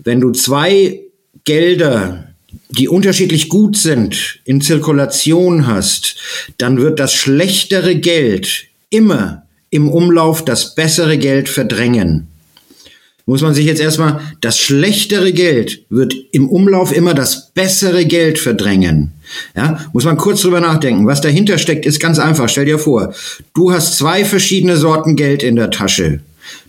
wenn 0.05 0.21
du 0.21 0.33
zwei 0.33 1.01
Gelder, 1.45 2.29
die 2.69 2.89
unterschiedlich 2.89 3.49
gut 3.49 3.79
sind, 3.79 4.41
in 4.45 4.61
Zirkulation 4.61 5.67
hast, 5.67 6.17
dann 6.59 6.77
wird 6.77 7.01
das 7.01 7.15
schlechtere 7.15 7.97
Geld 7.97 8.65
immer 8.91 9.45
im 9.71 9.89
Umlauf 9.89 10.45
das 10.45 10.75
bessere 10.75 11.17
Geld 11.17 11.49
verdrängen 11.49 12.29
muss 13.29 13.43
man 13.43 13.53
sich 13.53 13.67
jetzt 13.67 13.83
erstmal, 13.83 14.21
das 14.41 14.59
schlechtere 14.59 15.35
Geld 15.35 15.85
wird 15.91 16.15
im 16.33 16.49
Umlauf 16.49 16.97
immer 16.97 17.13
das 17.13 17.51
bessere 17.51 18.07
Geld 18.07 18.39
verdrängen. 18.39 19.13
Ja, 19.55 19.85
muss 19.93 20.07
man 20.07 20.17
kurz 20.17 20.41
drüber 20.41 20.61
nachdenken. 20.61 21.07
Was 21.07 21.21
dahinter 21.21 21.59
steckt, 21.59 21.85
ist 21.85 22.01
ganz 22.01 22.19
einfach. 22.19 22.49
Stell 22.49 22.65
dir 22.65 22.79
vor, 22.79 23.13
du 23.53 23.71
hast 23.71 23.99
zwei 23.99 24.25
verschiedene 24.25 24.79
Sorten 24.79 25.15
Geld 25.15 25.43
in 25.43 25.57
der 25.57 25.71
Tasche. 25.71 26.21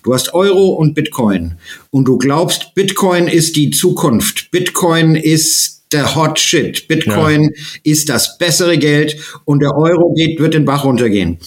Du 0.04 0.14
hast 0.14 0.34
Euro 0.34 0.72
und 0.74 0.96
Bitcoin. 0.96 1.54
Und 1.92 2.10
du 2.10 2.18
glaubst, 2.18 2.76
Bitcoin 2.76 3.30
ist 3.30 3.56
die 3.56 3.70
Zukunft. 3.70 4.52
Bitcoin 4.52 5.16
ist 5.16 5.79
der 5.92 6.16
Hot 6.16 6.40
Shit. 6.40 6.88
Bitcoin 6.88 7.44
ja. 7.44 7.50
ist 7.84 8.10
das 8.10 8.38
bessere 8.38 8.78
Geld 8.78 9.18
und 9.46 9.60
der 9.60 9.76
Euro 9.76 10.14
geht, 10.14 10.40
wird 10.40 10.54
den 10.54 10.66
Bach 10.66 10.84
runtergehen. 10.84 11.40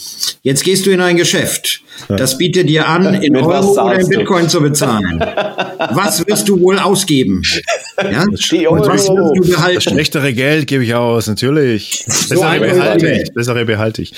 Jetzt 0.42 0.64
gehst 0.64 0.86
du 0.86 0.90
in 0.90 1.00
ein 1.00 1.16
Geschäft. 1.16 1.82
Das 2.08 2.38
bietet 2.38 2.68
dir 2.68 2.88
an, 2.88 3.22
in 3.22 3.36
Euro 3.36 3.72
oder 3.72 4.00
in 4.00 4.08
Bitcoin 4.08 4.44
du? 4.44 4.50
zu 4.50 4.60
bezahlen. 4.60 5.20
Was 5.20 6.26
wirst 6.26 6.48
du 6.48 6.60
wohl 6.60 6.78
ausgeben? 6.78 7.42
Ja? 7.98 8.24
Euro. 8.68 8.88
Was 8.88 9.08
wirst 9.08 9.08
du 9.08 9.50
behalten? 9.52 9.74
Das 9.76 9.84
schlechtere 9.84 10.32
Geld 10.32 10.66
gebe 10.66 10.82
ich 10.84 10.94
aus, 10.94 11.26
natürlich. 11.26 12.04
So 12.06 12.40
bessere 12.40 12.60
behalte 12.60 13.12
ich. 13.12 13.34
Bessere 13.34 13.64
behalte 13.64 14.02
ich. 14.02 14.14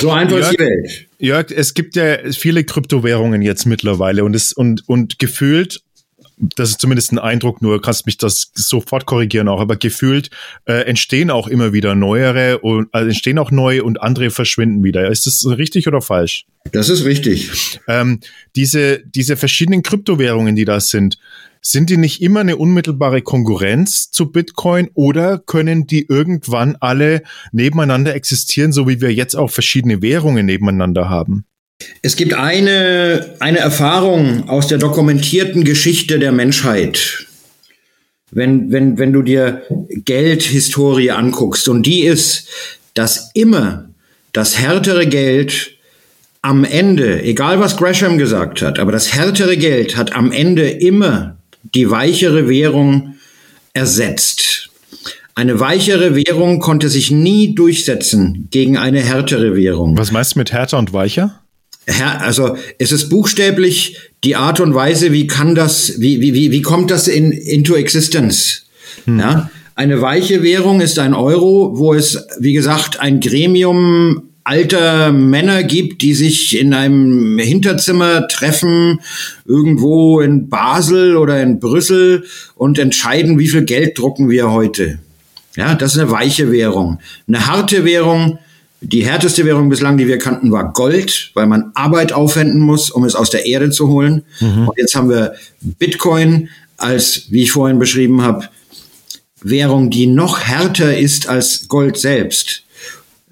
So 0.00 0.10
einfach 0.10 0.38
ist 0.38 0.52
die 0.52 0.58
Welt. 0.58 1.06
Jörg, 1.18 1.50
es 1.50 1.74
gibt 1.74 1.96
ja 1.96 2.18
viele 2.32 2.64
Kryptowährungen 2.64 3.42
jetzt 3.42 3.66
mittlerweile 3.66 4.24
und 4.24 4.34
es 4.34 4.52
und 4.52 4.88
und 4.88 5.18
gefühlt 5.18 5.82
das 6.40 6.70
ist 6.70 6.80
zumindest 6.80 7.12
ein 7.12 7.18
Eindruck, 7.18 7.62
nur 7.62 7.80
kannst 7.80 8.06
mich 8.06 8.18
das 8.18 8.50
sofort 8.54 9.06
korrigieren 9.06 9.48
auch, 9.48 9.60
aber 9.60 9.76
gefühlt 9.76 10.30
äh, 10.66 10.84
entstehen 10.84 11.30
auch 11.30 11.48
immer 11.48 11.72
wieder 11.72 11.94
neuere 11.94 12.58
und 12.58 12.88
also 12.92 13.08
entstehen 13.08 13.38
auch 13.38 13.50
neue 13.50 13.84
und 13.84 14.00
andere 14.00 14.30
verschwinden 14.30 14.84
wieder. 14.84 15.10
Ist 15.10 15.26
das 15.26 15.46
richtig 15.46 15.86
oder 15.88 16.00
falsch? 16.00 16.46
Das 16.72 16.88
ist 16.88 17.04
richtig. 17.04 17.80
Ähm, 17.88 18.20
diese, 18.56 19.00
diese 19.04 19.36
verschiedenen 19.36 19.82
Kryptowährungen, 19.82 20.54
die 20.56 20.64
da 20.64 20.80
sind, 20.80 21.18
sind 21.60 21.90
die 21.90 21.96
nicht 21.96 22.22
immer 22.22 22.40
eine 22.40 22.56
unmittelbare 22.56 23.22
Konkurrenz 23.22 24.10
zu 24.10 24.30
Bitcoin 24.30 24.90
oder 24.94 25.38
können 25.38 25.86
die 25.86 26.06
irgendwann 26.06 26.76
alle 26.80 27.22
nebeneinander 27.52 28.14
existieren, 28.14 28.72
so 28.72 28.88
wie 28.88 29.00
wir 29.00 29.12
jetzt 29.12 29.34
auch 29.34 29.50
verschiedene 29.50 30.02
Währungen 30.02 30.46
nebeneinander 30.46 31.08
haben? 31.08 31.44
Es 32.02 32.16
gibt 32.16 32.34
eine, 32.34 33.34
eine 33.40 33.58
Erfahrung 33.58 34.48
aus 34.48 34.68
der 34.68 34.78
dokumentierten 34.78 35.64
Geschichte 35.64 36.18
der 36.18 36.32
Menschheit. 36.32 37.26
Wenn, 38.30 38.70
wenn, 38.72 38.98
wenn 38.98 39.12
du 39.12 39.22
dir 39.22 39.62
Geldhistorie 39.90 41.10
anguckst, 41.10 41.68
und 41.68 41.84
die 41.84 42.02
ist, 42.02 42.48
dass 42.94 43.30
immer 43.34 43.88
das 44.32 44.58
härtere 44.58 45.06
Geld 45.06 45.72
am 46.42 46.64
Ende, 46.64 47.22
egal 47.22 47.58
was 47.58 47.76
Gresham 47.76 48.18
gesagt 48.18 48.62
hat, 48.62 48.78
aber 48.78 48.92
das 48.92 49.14
härtere 49.14 49.56
Geld 49.56 49.96
hat 49.96 50.14
am 50.14 50.30
Ende 50.30 50.68
immer 50.68 51.36
die 51.74 51.90
weichere 51.90 52.48
Währung 52.48 53.16
ersetzt. 53.72 54.70
Eine 55.34 55.60
weichere 55.60 56.14
Währung 56.14 56.58
konnte 56.58 56.88
sich 56.88 57.10
nie 57.10 57.54
durchsetzen 57.54 58.48
gegen 58.50 58.76
eine 58.76 59.00
härtere 59.00 59.56
Währung. 59.56 59.96
Was 59.96 60.12
meinst 60.12 60.34
du 60.34 60.40
mit 60.40 60.52
härter 60.52 60.78
und 60.78 60.92
weicher? 60.92 61.40
Also 62.18 62.56
es 62.78 62.92
ist 62.92 63.08
buchstäblich 63.08 63.96
die 64.24 64.36
Art 64.36 64.60
und 64.60 64.74
Weise, 64.74 65.12
wie 65.12 65.26
kann 65.26 65.54
das, 65.54 66.00
wie, 66.00 66.20
wie, 66.20 66.34
wie, 66.34 66.50
wie 66.50 66.62
kommt 66.62 66.90
das 66.90 67.08
in, 67.08 67.32
into 67.32 67.74
existence? 67.74 68.64
Hm. 69.04 69.18
Ja? 69.18 69.50
Eine 69.74 70.00
weiche 70.00 70.42
Währung 70.42 70.80
ist 70.80 70.98
ein 70.98 71.14
Euro, 71.14 71.78
wo 71.78 71.94
es, 71.94 72.26
wie 72.40 72.52
gesagt, 72.52 73.00
ein 73.00 73.20
Gremium 73.20 74.24
alter 74.48 75.12
Männer 75.12 75.62
gibt, 75.62 76.02
die 76.02 76.14
sich 76.14 76.58
in 76.58 76.72
einem 76.72 77.38
Hinterzimmer 77.38 78.26
treffen, 78.28 79.00
irgendwo 79.44 80.20
in 80.20 80.48
Basel 80.48 81.16
oder 81.16 81.42
in 81.42 81.60
Brüssel 81.60 82.24
und 82.56 82.78
entscheiden, 82.78 83.38
wie 83.38 83.48
viel 83.48 83.64
Geld 83.64 83.98
drucken 83.98 84.30
wir 84.30 84.50
heute. 84.50 84.98
Ja, 85.54 85.74
das 85.74 85.94
ist 85.94 86.00
eine 86.00 86.10
weiche 86.10 86.50
Währung. 86.50 86.98
Eine 87.26 87.46
harte 87.46 87.84
Währung, 87.84 88.38
die 88.80 89.04
härteste 89.04 89.44
Währung 89.44 89.68
bislang, 89.68 89.96
die 89.96 90.06
wir 90.06 90.18
kannten, 90.18 90.52
war 90.52 90.72
Gold, 90.72 91.32
weil 91.34 91.46
man 91.46 91.72
Arbeit 91.74 92.12
aufwenden 92.12 92.60
muss, 92.60 92.90
um 92.90 93.04
es 93.04 93.14
aus 93.14 93.30
der 93.30 93.46
Erde 93.46 93.70
zu 93.70 93.88
holen. 93.88 94.22
Mhm. 94.40 94.68
Und 94.68 94.78
jetzt 94.78 94.94
haben 94.94 95.10
wir 95.10 95.34
Bitcoin 95.60 96.48
als, 96.76 97.24
wie 97.30 97.42
ich 97.42 97.50
vorhin 97.50 97.78
beschrieben 97.78 98.22
habe, 98.22 98.48
Währung, 99.42 99.90
die 99.90 100.06
noch 100.06 100.40
härter 100.40 100.96
ist 100.96 101.28
als 101.28 101.68
Gold 101.68 101.96
selbst. 101.96 102.64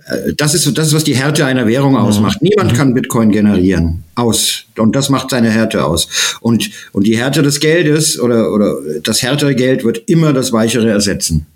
Äh, 0.07 0.35
das 0.37 0.55
ist, 0.55 0.77
das 0.77 0.89
ist, 0.89 0.95
was 0.95 1.05
die 1.05 1.17
Härte 1.17 1.47
einer 1.47 1.67
Währung 1.67 1.93
mhm. 1.93 1.99
ausmacht. 1.99 2.43
Niemand 2.43 2.73
mhm. 2.73 2.77
kann 2.77 2.95
Bitcoin 2.95 3.31
generieren. 3.31 4.05
Aus. 4.17 4.65
Und 4.77 4.97
das 4.97 5.11
macht 5.11 5.31
seine 5.31 5.51
Härte 5.51 5.85
aus. 5.85 6.09
Und, 6.41 6.71
und 6.93 7.07
die 7.07 7.17
Härte 7.17 7.43
des 7.43 7.61
Geldes 7.61 8.19
oder, 8.19 8.53
oder 8.53 8.77
das 9.03 9.23
härtere 9.23 9.55
Geld 9.55 9.85
wird 9.85 10.03
immer 10.09 10.33
das 10.33 10.53
weichere 10.53 10.91
ersetzen. 10.91 11.47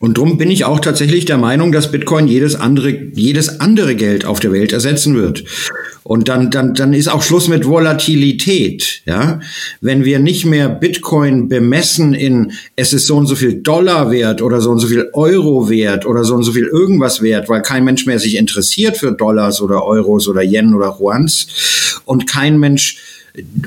Und 0.00 0.16
drum 0.16 0.38
bin 0.38 0.50
ich 0.50 0.64
auch 0.64 0.78
tatsächlich 0.78 1.24
der 1.24 1.38
Meinung, 1.38 1.72
dass 1.72 1.90
Bitcoin 1.90 2.28
jedes 2.28 2.54
andere, 2.54 2.90
jedes 2.90 3.60
andere 3.60 3.96
Geld 3.96 4.24
auf 4.24 4.38
der 4.38 4.52
Welt 4.52 4.72
ersetzen 4.72 5.16
wird. 5.16 5.42
Und 6.04 6.28
dann, 6.28 6.50
dann, 6.50 6.72
dann 6.74 6.94
ist 6.94 7.08
auch 7.08 7.22
Schluss 7.22 7.48
mit 7.48 7.66
Volatilität, 7.66 9.02
ja. 9.04 9.40
Wenn 9.80 10.04
wir 10.04 10.20
nicht 10.20 10.46
mehr 10.46 10.68
Bitcoin 10.68 11.48
bemessen 11.48 12.14
in, 12.14 12.52
es 12.76 12.92
ist 12.92 13.06
so 13.08 13.16
und 13.16 13.26
so 13.26 13.34
viel 13.34 13.60
Dollar 13.60 14.10
wert 14.10 14.40
oder 14.40 14.60
so 14.60 14.70
und 14.70 14.78
so 14.78 14.86
viel 14.86 15.10
Euro 15.12 15.68
wert 15.68 16.06
oder 16.06 16.24
so 16.24 16.34
und 16.34 16.44
so 16.44 16.52
viel 16.52 16.64
irgendwas 16.66 17.20
wert, 17.20 17.48
weil 17.48 17.62
kein 17.62 17.84
Mensch 17.84 18.06
mehr 18.06 18.20
sich 18.20 18.36
interessiert 18.36 18.96
für 18.96 19.12
Dollars 19.12 19.60
oder 19.60 19.84
Euros 19.84 20.28
oder 20.28 20.42
Yen 20.42 20.74
oder 20.74 20.96
Yuans 20.98 22.00
und 22.04 22.26
kein 22.26 22.58
Mensch 22.58 22.98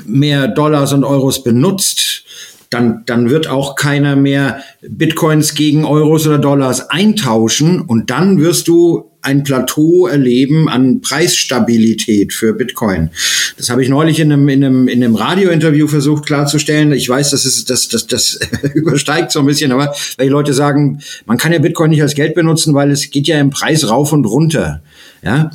mehr 0.06 0.48
Dollars 0.48 0.92
und 0.92 1.04
Euros 1.04 1.44
benutzt, 1.44 2.24
dann, 2.72 3.02
dann 3.06 3.28
wird 3.30 3.48
auch 3.48 3.76
keiner 3.76 4.16
mehr 4.16 4.62
Bitcoins 4.80 5.54
gegen 5.54 5.84
Euros 5.84 6.26
oder 6.26 6.38
Dollars 6.38 6.90
eintauschen 6.90 7.80
und 7.80 8.10
dann 8.10 8.40
wirst 8.40 8.68
du 8.68 9.10
ein 9.20 9.44
Plateau 9.44 10.08
erleben 10.08 10.68
an 10.68 11.00
Preisstabilität 11.00 12.32
für 12.32 12.54
Bitcoin. 12.54 13.10
Das 13.56 13.70
habe 13.70 13.82
ich 13.82 13.88
neulich 13.88 14.18
in 14.18 14.32
einem, 14.32 14.48
in 14.48 14.64
einem, 14.64 14.88
in 14.88 15.04
einem 15.04 15.14
Radiointerview 15.14 15.86
versucht 15.86 16.26
klarzustellen. 16.26 16.92
Ich 16.92 17.08
weiß, 17.08 17.30
das 17.30 17.44
ist, 17.44 17.70
das, 17.70 17.88
das, 17.88 18.08
das 18.08 18.40
übersteigt 18.74 19.30
so 19.30 19.38
ein 19.38 19.46
bisschen, 19.46 19.70
aber 19.70 19.94
weil 20.16 20.26
die 20.26 20.32
Leute 20.32 20.54
sagen, 20.54 21.00
man 21.24 21.38
kann 21.38 21.52
ja 21.52 21.60
Bitcoin 21.60 21.90
nicht 21.90 22.02
als 22.02 22.14
Geld 22.14 22.34
benutzen, 22.34 22.74
weil 22.74 22.90
es 22.90 23.10
geht 23.10 23.28
ja 23.28 23.38
im 23.38 23.50
Preis 23.50 23.88
rauf 23.88 24.12
und 24.12 24.24
runter. 24.24 24.82
Ja, 25.22 25.52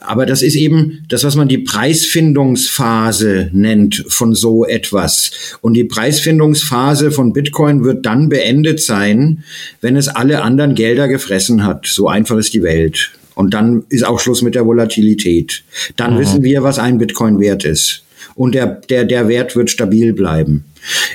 aber 0.00 0.26
das 0.26 0.42
ist 0.42 0.56
eben 0.56 1.04
das, 1.08 1.24
was 1.24 1.36
man 1.36 1.48
die 1.48 1.58
Preisfindungsphase 1.58 3.50
nennt 3.52 4.04
von 4.08 4.34
so 4.34 4.64
etwas. 4.64 5.30
Und 5.60 5.74
die 5.74 5.84
Preisfindungsphase 5.84 7.10
von 7.10 7.32
Bitcoin 7.32 7.84
wird 7.84 8.06
dann 8.06 8.28
beendet 8.28 8.80
sein, 8.80 9.44
wenn 9.80 9.96
es 9.96 10.08
alle 10.08 10.42
anderen 10.42 10.74
Gelder 10.74 11.06
gefressen 11.08 11.64
hat. 11.64 11.86
So 11.86 12.08
einfach 12.08 12.38
ist 12.38 12.54
die 12.54 12.62
Welt. 12.62 13.10
Und 13.34 13.54
dann 13.54 13.84
ist 13.88 14.04
auch 14.04 14.20
Schluss 14.20 14.42
mit 14.42 14.54
der 14.54 14.66
Volatilität. 14.66 15.64
Dann 15.96 16.14
mhm. 16.14 16.20
wissen 16.20 16.42
wir, 16.42 16.62
was 16.62 16.78
ein 16.78 16.98
Bitcoin 16.98 17.38
wert 17.38 17.64
ist. 17.64 18.04
Und 18.34 18.54
der, 18.54 18.66
der, 18.66 19.04
der 19.04 19.28
Wert 19.28 19.56
wird 19.56 19.70
stabil 19.70 20.12
bleiben. 20.12 20.64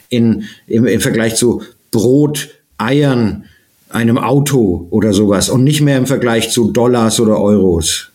In, 0.09 0.43
im, 0.67 0.85
Im 0.85 1.01
Vergleich 1.01 1.35
zu 1.35 1.63
Brot, 1.91 2.49
Eiern, 2.77 3.45
einem 3.89 4.17
Auto 4.17 4.87
oder 4.89 5.13
sowas 5.13 5.49
und 5.49 5.63
nicht 5.63 5.81
mehr 5.81 5.97
im 5.97 6.07
Vergleich 6.07 6.51
zu 6.51 6.71
Dollars 6.71 7.19
oder 7.19 7.39
Euros. 7.39 8.06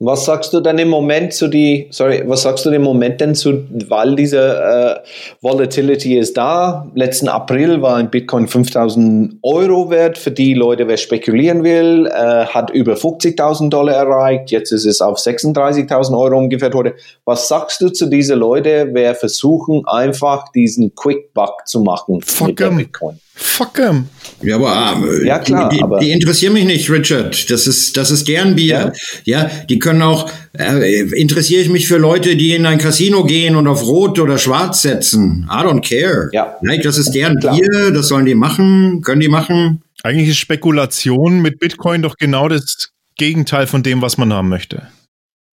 Was 0.00 0.24
sagst 0.24 0.52
du 0.52 0.60
denn 0.60 0.78
im 0.78 0.88
Moment 0.88 1.32
zu 1.32 1.46
die, 1.46 1.86
sorry, 1.90 2.24
was 2.26 2.42
sagst 2.42 2.66
du 2.66 2.70
im 2.70 2.82
Moment 2.82 3.20
denn 3.20 3.36
zu, 3.36 3.64
weil 3.88 4.16
diese 4.16 4.38
äh, 4.40 5.08
Volatility 5.40 6.18
ist 6.18 6.36
da? 6.36 6.90
Letzten 6.96 7.28
April 7.28 7.80
war 7.80 7.96
ein 7.96 8.10
Bitcoin 8.10 8.48
5000 8.48 9.36
Euro 9.42 9.90
wert 9.90 10.18
für 10.18 10.32
die 10.32 10.54
Leute, 10.54 10.88
wer 10.88 10.96
spekulieren 10.96 11.62
will, 11.62 12.06
äh, 12.08 12.44
hat 12.46 12.70
über 12.70 12.94
50.000 12.94 13.68
Dollar 13.68 13.94
erreicht, 13.94 14.50
jetzt 14.50 14.72
ist 14.72 14.84
es 14.84 15.00
auf 15.00 15.18
36.000 15.18 16.18
Euro 16.18 16.38
ungefähr 16.38 16.72
heute. 16.74 16.94
Was 17.24 17.46
sagst 17.46 17.80
du 17.80 17.88
zu 17.88 18.06
diesen 18.06 18.40
Leuten, 18.40 18.94
wer 18.94 19.14
versuchen 19.14 19.84
einfach 19.86 20.50
diesen 20.50 20.96
Quick 20.96 21.32
Buck 21.34 21.66
zu 21.66 21.82
machen 21.82 22.20
Fuck 22.20 22.58
mit. 22.58 22.76
Bitcoin? 22.76 23.20
Fuck 23.36 23.78
em. 23.80 24.06
Ja, 24.42 24.56
aber, 24.56 25.04
äh, 25.06 25.26
ja, 25.26 25.38
klar, 25.38 25.68
die, 25.68 25.76
die, 25.76 25.82
aber 25.82 25.98
die 25.98 26.10
interessieren 26.12 26.52
mich 26.52 26.64
nicht, 26.64 26.88
Richard. 26.88 27.50
Das 27.50 27.66
ist, 27.66 27.96
das 27.96 28.10
ist 28.10 28.28
deren 28.28 28.54
Bier. 28.54 28.92
Ja, 29.24 29.42
ja 29.42 29.50
die 29.68 29.78
können 29.78 30.02
auch, 30.02 30.30
äh, 30.56 31.00
interessiere 31.18 31.62
ich 31.62 31.68
mich 31.68 31.88
für 31.88 31.96
Leute, 31.96 32.36
die 32.36 32.54
in 32.54 32.64
ein 32.64 32.78
Casino 32.78 33.24
gehen 33.24 33.56
und 33.56 33.66
auf 33.66 33.82
Rot 33.84 34.18
oder 34.18 34.38
Schwarz 34.38 34.82
setzen. 34.82 35.48
I 35.50 35.64
don't 35.64 35.80
care. 35.80 36.28
Ja. 36.32 36.56
Like, 36.62 36.82
das 36.82 36.96
ist 36.96 37.12
deren 37.12 37.38
klar. 37.38 37.56
Bier, 37.56 37.90
das 37.90 38.08
sollen 38.08 38.26
die 38.26 38.34
machen, 38.34 39.02
können 39.02 39.20
die 39.20 39.28
machen. 39.28 39.82
Eigentlich 40.02 40.28
ist 40.28 40.38
Spekulation 40.38 41.40
mit 41.40 41.58
Bitcoin 41.58 42.02
doch 42.02 42.16
genau 42.16 42.48
das 42.48 42.90
Gegenteil 43.16 43.66
von 43.66 43.82
dem, 43.82 44.02
was 44.02 44.16
man 44.16 44.32
haben 44.32 44.48
möchte. 44.48 44.88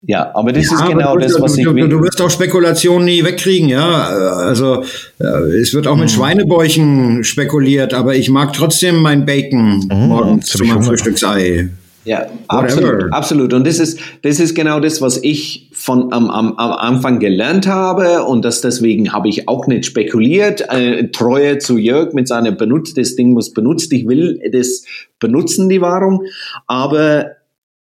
Ja, 0.02 0.32
aber 0.34 0.54
das 0.54 0.70
ja, 0.72 0.78
ist 0.78 0.90
genau 0.90 1.18
das, 1.18 1.42
was 1.42 1.56
du, 1.56 1.60
ich 1.60 1.76
will. 1.76 1.90
Du 1.90 2.02
wirst 2.02 2.22
auch 2.22 2.30
Spekulationen 2.30 3.06
nie 3.06 3.24
wegkriegen, 3.24 3.68
ja. 3.68 3.86
Also 3.86 4.84
äh, 5.20 5.26
es 5.60 5.74
wird 5.74 5.88
auch 5.88 5.98
mit 5.98 6.06
mhm. 6.06 6.10
Schweinebäuchen 6.10 7.24
spekuliert, 7.26 7.94
aber 7.94 8.16
ich 8.16 8.30
mag 8.30 8.54
trotzdem 8.54 9.02
mein 9.02 9.26
Bacon 9.26 9.86
mhm, 9.92 10.08
morgens 10.08 10.48
zu 10.48 10.64
meinem 10.64 10.84
Frühstücksei. 10.84 11.70
Ja, 12.06 12.28
absolut, 12.48 13.12
absolut. 13.12 13.54
Und 13.54 13.68
das 13.68 13.78
ist, 13.78 14.00
das 14.22 14.40
ist 14.40 14.56
genau 14.56 14.80
das, 14.80 15.02
was 15.02 15.22
ich 15.22 15.70
von 15.74 16.14
am, 16.14 16.30
am, 16.30 16.54
am 16.54 16.72
Anfang 16.72 17.20
gelernt 17.20 17.68
habe. 17.68 18.24
Und 18.24 18.46
das 18.46 18.62
deswegen 18.62 19.12
habe 19.12 19.28
ich 19.28 19.50
auch 19.50 19.68
nicht 19.68 19.86
spekuliert. 19.86 20.62
Äh, 20.70 21.10
Treue 21.12 21.58
zu 21.58 21.78
Jörg 21.78 22.14
mit 22.14 22.28
seiner 22.28 22.52
benutzt, 22.52 22.98
das 22.98 23.16
Ding 23.16 23.34
muss 23.34 23.54
benutzt. 23.54 23.92
Ich 23.92 24.08
will 24.08 24.40
das 24.52 24.86
benutzen, 25.20 25.68
die 25.68 25.82
Wahrung. 25.82 26.24
Aber 26.68 27.32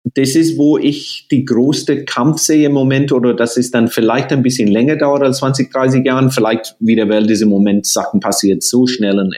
das 0.04 0.34
ist, 0.34 0.56
wo 0.56 0.78
ich 0.78 1.26
die 1.30 1.44
größte 1.44 2.04
Kampf 2.04 2.38
sehe 2.38 2.66
im 2.66 2.72
Moment, 2.72 3.12
oder 3.12 3.34
dass 3.34 3.56
es 3.56 3.70
dann 3.70 3.88
vielleicht 3.88 4.32
ein 4.32 4.42
bisschen 4.42 4.68
länger 4.68 4.96
dauert 4.96 5.22
als 5.22 5.38
20, 5.38 5.70
30 5.70 6.04
Jahren. 6.04 6.30
Vielleicht 6.30 6.76
wieder, 6.80 7.08
weil 7.08 7.26
diese 7.26 7.46
Moment 7.46 7.86
Sachen 7.86 8.20
passiert 8.20 8.62
so 8.62 8.86
schnell 8.86 9.18
und 9.18 9.34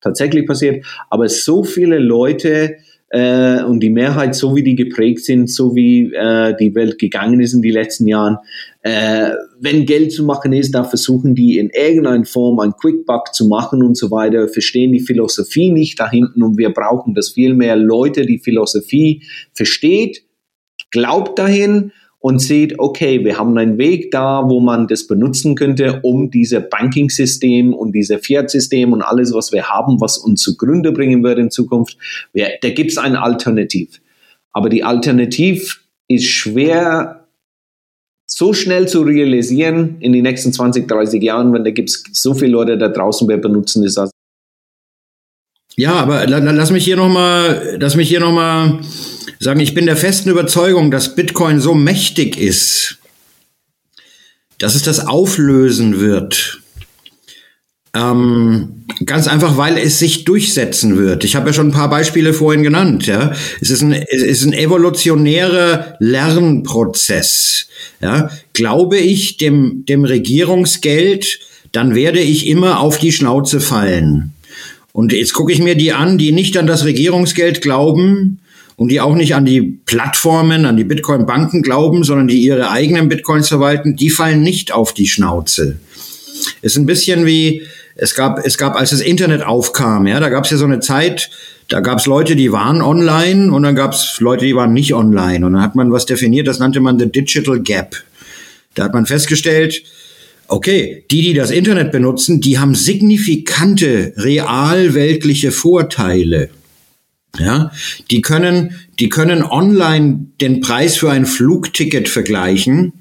tatsächlich 0.00 0.46
passiert. 0.46 0.84
Aber 1.10 1.28
so 1.28 1.64
viele 1.64 1.98
Leute 1.98 2.76
äh, 3.08 3.62
und 3.62 3.80
die 3.80 3.90
Mehrheit, 3.90 4.34
so 4.34 4.54
wie 4.56 4.62
die 4.62 4.74
geprägt 4.74 5.24
sind, 5.24 5.50
so 5.50 5.74
wie 5.74 6.12
äh, 6.12 6.54
die 6.58 6.74
Welt 6.74 6.98
gegangen 6.98 7.40
ist 7.40 7.54
in 7.54 7.62
den 7.62 7.72
letzten 7.72 8.06
Jahren, 8.06 8.38
äh, 8.82 9.30
wenn 9.60 9.86
Geld 9.86 10.12
zu 10.12 10.24
machen 10.24 10.52
ist, 10.52 10.72
da 10.72 10.82
versuchen 10.82 11.34
die 11.34 11.58
in 11.58 11.70
irgendeiner 11.70 12.24
Form 12.24 12.58
ein 12.58 12.72
Quickbuck 12.72 13.32
zu 13.32 13.46
machen 13.46 13.82
und 13.82 13.96
so 13.96 14.10
weiter, 14.10 14.48
verstehen 14.48 14.92
die 14.92 15.00
Philosophie 15.00 15.70
nicht 15.70 16.00
da 16.00 16.10
hinten 16.10 16.42
und 16.42 16.58
wir 16.58 16.70
brauchen 16.70 17.14
das 17.14 17.30
viel 17.30 17.54
mehr 17.54 17.76
Leute, 17.76 18.26
die 18.26 18.38
Philosophie 18.38 19.22
versteht, 19.54 20.24
glaubt 20.90 21.38
dahin 21.38 21.92
und 22.18 22.40
sieht, 22.40 22.78
okay, 22.78 23.24
wir 23.24 23.38
haben 23.38 23.56
einen 23.56 23.78
Weg 23.78 24.10
da, 24.10 24.48
wo 24.48 24.60
man 24.60 24.88
das 24.88 25.06
benutzen 25.06 25.54
könnte, 25.54 26.00
um 26.02 26.30
diese 26.30 26.60
Banking-System 26.60 27.74
und 27.74 27.92
diese 27.92 28.18
Fiat-System 28.18 28.92
und 28.92 29.02
alles, 29.02 29.32
was 29.32 29.52
wir 29.52 29.68
haben, 29.68 30.00
was 30.00 30.18
uns 30.18 30.42
zugrunde 30.42 30.92
bringen 30.92 31.22
wird 31.22 31.38
in 31.38 31.50
Zukunft, 31.50 31.98
wir, 32.32 32.48
da 32.60 32.70
gibt 32.70 32.92
es 32.92 32.98
ein 32.98 33.16
Alternativ. 33.16 34.00
Aber 34.52 34.68
die 34.68 34.84
Alternativ 34.84 35.84
ist 36.08 36.26
schwer 36.26 37.21
so 38.34 38.54
schnell 38.54 38.88
zu 38.88 39.02
realisieren 39.02 39.96
in 40.00 40.14
den 40.14 40.22
nächsten 40.22 40.54
20, 40.54 40.88
30 40.88 41.22
Jahren, 41.22 41.52
wenn 41.52 41.64
da 41.64 41.70
gibt 41.70 41.90
es 41.90 42.02
so 42.12 42.32
viele 42.32 42.52
Leute 42.52 42.78
da 42.78 42.88
draußen, 42.88 43.28
wer 43.28 43.36
benutzen 43.36 43.84
das. 43.84 44.10
Ja, 45.76 45.94
aber 45.94 46.26
lass 46.26 46.70
mich 46.70 46.84
hier 46.84 46.96
nochmal, 46.96 47.76
lass 47.78 47.94
mich 47.94 48.08
hier 48.08 48.20
noch 48.20 48.32
mal 48.32 48.80
sagen, 49.38 49.60
ich 49.60 49.74
bin 49.74 49.84
der 49.84 49.98
festen 49.98 50.30
Überzeugung, 50.30 50.90
dass 50.90 51.14
Bitcoin 51.14 51.60
so 51.60 51.74
mächtig 51.74 52.38
ist, 52.38 52.98
dass 54.58 54.74
es 54.74 54.82
das 54.82 55.06
auflösen 55.06 56.00
wird. 56.00 56.61
Ähm, 57.94 58.84
ganz 59.04 59.28
einfach, 59.28 59.58
weil 59.58 59.76
es 59.76 59.98
sich 59.98 60.24
durchsetzen 60.24 60.96
wird. 60.96 61.24
Ich 61.24 61.36
habe 61.36 61.48
ja 61.48 61.52
schon 61.52 61.68
ein 61.68 61.72
paar 61.72 61.90
Beispiele 61.90 62.32
vorhin 62.32 62.62
genannt. 62.62 63.06
Ja, 63.06 63.32
es 63.60 63.70
ist 63.70 63.82
ein, 63.82 63.92
es 63.92 64.22
ist 64.22 64.44
ein 64.44 64.54
evolutionärer 64.54 65.96
Lernprozess. 65.98 67.68
Ja, 68.00 68.30
glaube 68.54 68.96
ich 68.96 69.36
dem 69.36 69.84
dem 69.86 70.04
Regierungsgeld, 70.04 71.38
dann 71.72 71.94
werde 71.94 72.20
ich 72.20 72.46
immer 72.46 72.80
auf 72.80 72.98
die 72.98 73.12
Schnauze 73.12 73.60
fallen. 73.60 74.32
Und 74.92 75.12
jetzt 75.12 75.34
gucke 75.34 75.52
ich 75.52 75.58
mir 75.58 75.74
die 75.74 75.92
an, 75.92 76.18
die 76.18 76.32
nicht 76.32 76.56
an 76.56 76.66
das 76.66 76.84
Regierungsgeld 76.84 77.62
glauben, 77.62 78.38
und 78.76 78.88
die 78.88 79.00
auch 79.00 79.14
nicht 79.14 79.34
an 79.34 79.44
die 79.44 79.60
Plattformen, 79.60 80.64
an 80.64 80.76
die 80.76 80.84
Bitcoin-Banken 80.84 81.62
glauben, 81.62 82.04
sondern 82.04 82.26
die 82.26 82.42
ihre 82.42 82.70
eigenen 82.70 83.08
Bitcoins 83.08 83.48
verwalten, 83.48 83.96
die 83.96 84.10
fallen 84.10 84.42
nicht 84.42 84.72
auf 84.72 84.92
die 84.92 85.06
Schnauze. 85.06 85.78
Ist 86.62 86.76
ein 86.76 86.86
bisschen 86.86 87.26
wie, 87.26 87.62
es 88.02 88.16
gab, 88.16 88.44
es 88.44 88.58
gab, 88.58 88.74
als 88.74 88.90
das 88.90 89.00
Internet 89.00 89.44
aufkam, 89.44 90.08
ja, 90.08 90.18
da 90.18 90.28
gab 90.28 90.44
es 90.44 90.50
ja 90.50 90.56
so 90.56 90.64
eine 90.64 90.80
Zeit, 90.80 91.30
da 91.68 91.78
gab 91.78 92.00
es 92.00 92.06
Leute, 92.06 92.34
die 92.34 92.50
waren 92.50 92.82
online 92.82 93.52
und 93.52 93.62
dann 93.62 93.76
gab 93.76 93.92
es 93.92 94.16
Leute, 94.18 94.44
die 94.44 94.56
waren 94.56 94.72
nicht 94.72 94.92
online. 94.92 95.46
Und 95.46 95.52
dann 95.52 95.62
hat 95.62 95.76
man 95.76 95.92
was 95.92 96.04
definiert, 96.04 96.48
das 96.48 96.58
nannte 96.58 96.80
man 96.80 96.98
the 96.98 97.06
Digital 97.06 97.60
Gap. 97.60 97.94
Da 98.74 98.82
hat 98.82 98.92
man 98.92 99.06
festgestellt, 99.06 99.84
okay, 100.48 101.04
die, 101.12 101.22
die 101.22 101.32
das 101.32 101.52
Internet 101.52 101.92
benutzen, 101.92 102.40
die 102.40 102.58
haben 102.58 102.74
signifikante 102.74 104.14
realweltliche 104.16 105.52
Vorteile. 105.52 106.50
Ja, 107.38 107.70
die 108.10 108.20
können, 108.20 108.80
die 108.98 109.08
können 109.08 109.44
online 109.44 110.26
den 110.40 110.60
Preis 110.60 110.96
für 110.96 111.10
ein 111.10 111.24
Flugticket 111.24 112.08
vergleichen 112.08 112.92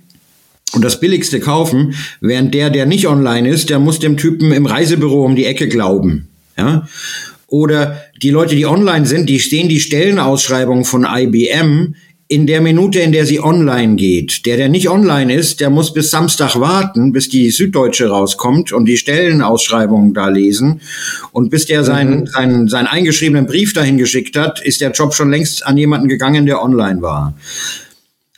und 0.73 0.83
das 0.83 0.99
billigste 0.99 1.39
kaufen, 1.39 1.95
während 2.21 2.53
der, 2.53 2.69
der 2.69 2.85
nicht 2.85 3.07
online 3.07 3.49
ist, 3.49 3.69
der 3.69 3.79
muss 3.79 3.99
dem 3.99 4.17
Typen 4.17 4.51
im 4.51 4.65
Reisebüro 4.65 5.25
um 5.25 5.35
die 5.35 5.45
Ecke 5.45 5.67
glauben. 5.67 6.29
Ja, 6.57 6.87
oder 7.47 8.01
die 8.21 8.29
Leute, 8.29 8.55
die 8.55 8.65
online 8.65 9.05
sind, 9.05 9.27
die 9.27 9.39
stehen 9.39 9.67
die 9.67 9.81
Stellenausschreibung 9.81 10.85
von 10.85 11.05
IBM 11.05 11.95
in 12.31 12.47
der 12.47 12.61
Minute, 12.61 13.01
in 13.01 13.11
der 13.11 13.25
sie 13.25 13.41
online 13.41 13.97
geht. 13.97 14.45
Der, 14.45 14.55
der 14.55 14.69
nicht 14.69 14.89
online 14.89 15.33
ist, 15.33 15.59
der 15.59 15.69
muss 15.69 15.93
bis 15.93 16.11
Samstag 16.11 16.55
warten, 16.55 17.11
bis 17.11 17.27
die 17.27 17.51
Süddeutsche 17.51 18.07
rauskommt 18.07 18.71
und 18.71 18.85
die 18.85 18.95
Stellenausschreibungen 18.95 20.13
da 20.13 20.29
lesen. 20.29 20.79
Und 21.33 21.49
bis 21.49 21.65
der 21.65 21.83
seinen, 21.83 22.21
mhm. 22.21 22.27
seinen, 22.27 22.67
seinen 22.69 22.87
eingeschriebenen 22.87 23.47
Brief 23.47 23.73
dahin 23.73 23.97
geschickt 23.97 24.37
hat, 24.37 24.61
ist 24.61 24.79
der 24.79 24.91
Job 24.91 25.13
schon 25.13 25.29
längst 25.29 25.65
an 25.67 25.77
jemanden 25.77 26.07
gegangen, 26.07 26.45
der 26.45 26.63
online 26.63 27.01
war. 27.01 27.33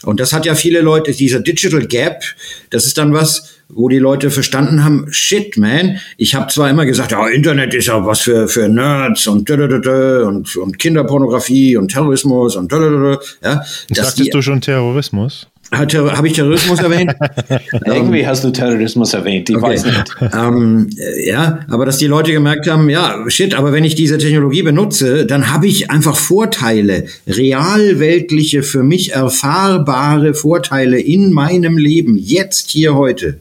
Und 0.04 0.20
das 0.20 0.34
hat 0.34 0.46
ja 0.46 0.56
viele 0.56 0.82
Leute, 0.82 1.12
dieser 1.14 1.40
Digital 1.40 1.86
Gap, 1.86 2.24
das 2.70 2.86
ist 2.86 2.98
dann 2.98 3.14
was, 3.14 3.54
wo 3.70 3.90
die 3.90 4.00
Leute 4.00 4.30
verstanden 4.30 4.84
haben, 4.84 5.08
shit, 5.12 5.58
man, 5.58 6.00
ich 6.18 6.36
habe 6.36 6.52
zwar 6.52 6.70
immer 6.70 6.86
gesagt, 6.86 7.12
ja, 7.12 7.28
Internet 7.28 7.74
ist 7.74 7.88
ja 7.88 8.06
was 8.06 8.22
für, 8.22 8.48
für 8.48 8.68
Nerds 8.68 9.28
und, 9.28 9.50
und, 9.50 10.56
und 10.56 10.80
Kinderpornografie 10.80 11.78
und 11.78 11.90
Terrorismus 11.90 12.56
und 12.56 12.72
ja. 12.72 13.64
Sagtest 13.90 14.20
die, 14.20 14.30
du 14.30 14.42
schon 14.42 14.62
Terrorismus? 14.62 15.48
Habe 15.74 16.28
ich 16.28 16.34
Terrorismus 16.34 16.80
erwähnt? 16.80 17.14
Irgendwie 17.86 18.22
ähm, 18.22 18.28
hast 18.28 18.44
du 18.44 18.52
Terrorismus 18.52 19.14
erwähnt, 19.14 19.50
ich 19.50 19.56
okay. 19.56 19.66
weiß 19.66 19.86
nicht. 19.86 20.16
Ähm, 20.34 20.90
ja, 21.26 21.60
aber 21.70 21.86
dass 21.86 21.98
die 21.98 22.08
Leute 22.08 22.32
gemerkt 22.32 22.70
haben, 22.70 22.90
ja, 22.90 23.24
shit, 23.28 23.54
aber 23.54 23.74
wenn 23.74 23.84
ich 23.84 23.96
diese 23.96 24.18
Technologie 24.18 24.64
benutze, 24.64 25.26
dann 25.26 25.52
habe 25.52 25.68
ich 25.68 25.90
einfach 25.92 26.16
Vorteile, 26.16 27.06
realweltliche, 27.28 28.64
für 28.64 28.84
mich 28.84 29.14
erfahrbare 29.14 30.34
Vorteile 30.34 31.00
in 31.00 31.34
meinem 31.34 31.78
Leben, 31.78 32.18
jetzt, 32.18 32.70
hier, 32.70 32.96
heute. 32.96 33.40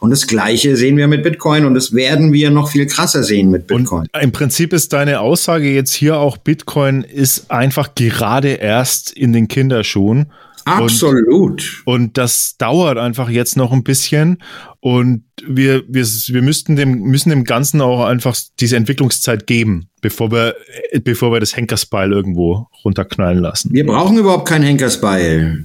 Und 0.00 0.10
das 0.10 0.26
Gleiche 0.26 0.76
sehen 0.76 0.96
wir 0.96 1.08
mit 1.08 1.22
Bitcoin 1.22 1.64
und 1.64 1.74
das 1.74 1.94
werden 1.94 2.32
wir 2.32 2.50
noch 2.50 2.70
viel 2.70 2.86
krasser 2.86 3.22
sehen 3.22 3.50
mit 3.50 3.66
Bitcoin. 3.66 4.08
Und 4.12 4.22
Im 4.22 4.32
Prinzip 4.32 4.72
ist 4.72 4.92
deine 4.92 5.20
Aussage 5.20 5.70
jetzt 5.70 5.92
hier 5.92 6.16
auch, 6.16 6.36
Bitcoin 6.36 7.02
ist 7.02 7.50
einfach 7.50 7.94
gerade 7.94 8.48
erst 8.48 9.12
in 9.12 9.32
den 9.32 9.48
Kinderschuhen 9.48 10.26
Absolut. 10.68 11.82
Und, 11.84 11.94
und, 11.94 12.18
das 12.18 12.56
dauert 12.56 12.98
einfach 12.98 13.28
jetzt 13.28 13.56
noch 13.56 13.72
ein 13.72 13.82
bisschen. 13.82 14.38
Und 14.80 15.24
wir, 15.44 15.82
wir, 15.88 16.04
wir 16.04 16.42
müssten 16.42 16.76
dem, 16.76 17.00
müssen 17.00 17.30
dem 17.30 17.44
Ganzen 17.44 17.80
auch 17.80 18.04
einfach 18.04 18.36
diese 18.60 18.76
Entwicklungszeit 18.76 19.46
geben, 19.46 19.88
bevor 20.00 20.30
wir, 20.30 20.54
bevor 21.02 21.32
wir 21.32 21.40
das 21.40 21.56
Henkersbeil 21.56 22.12
irgendwo 22.12 22.68
runterknallen 22.84 23.38
lassen. 23.40 23.72
Wir 23.72 23.84
brauchen 23.84 24.16
überhaupt 24.18 24.48
kein 24.48 24.62
Henkersbeil. 24.62 25.64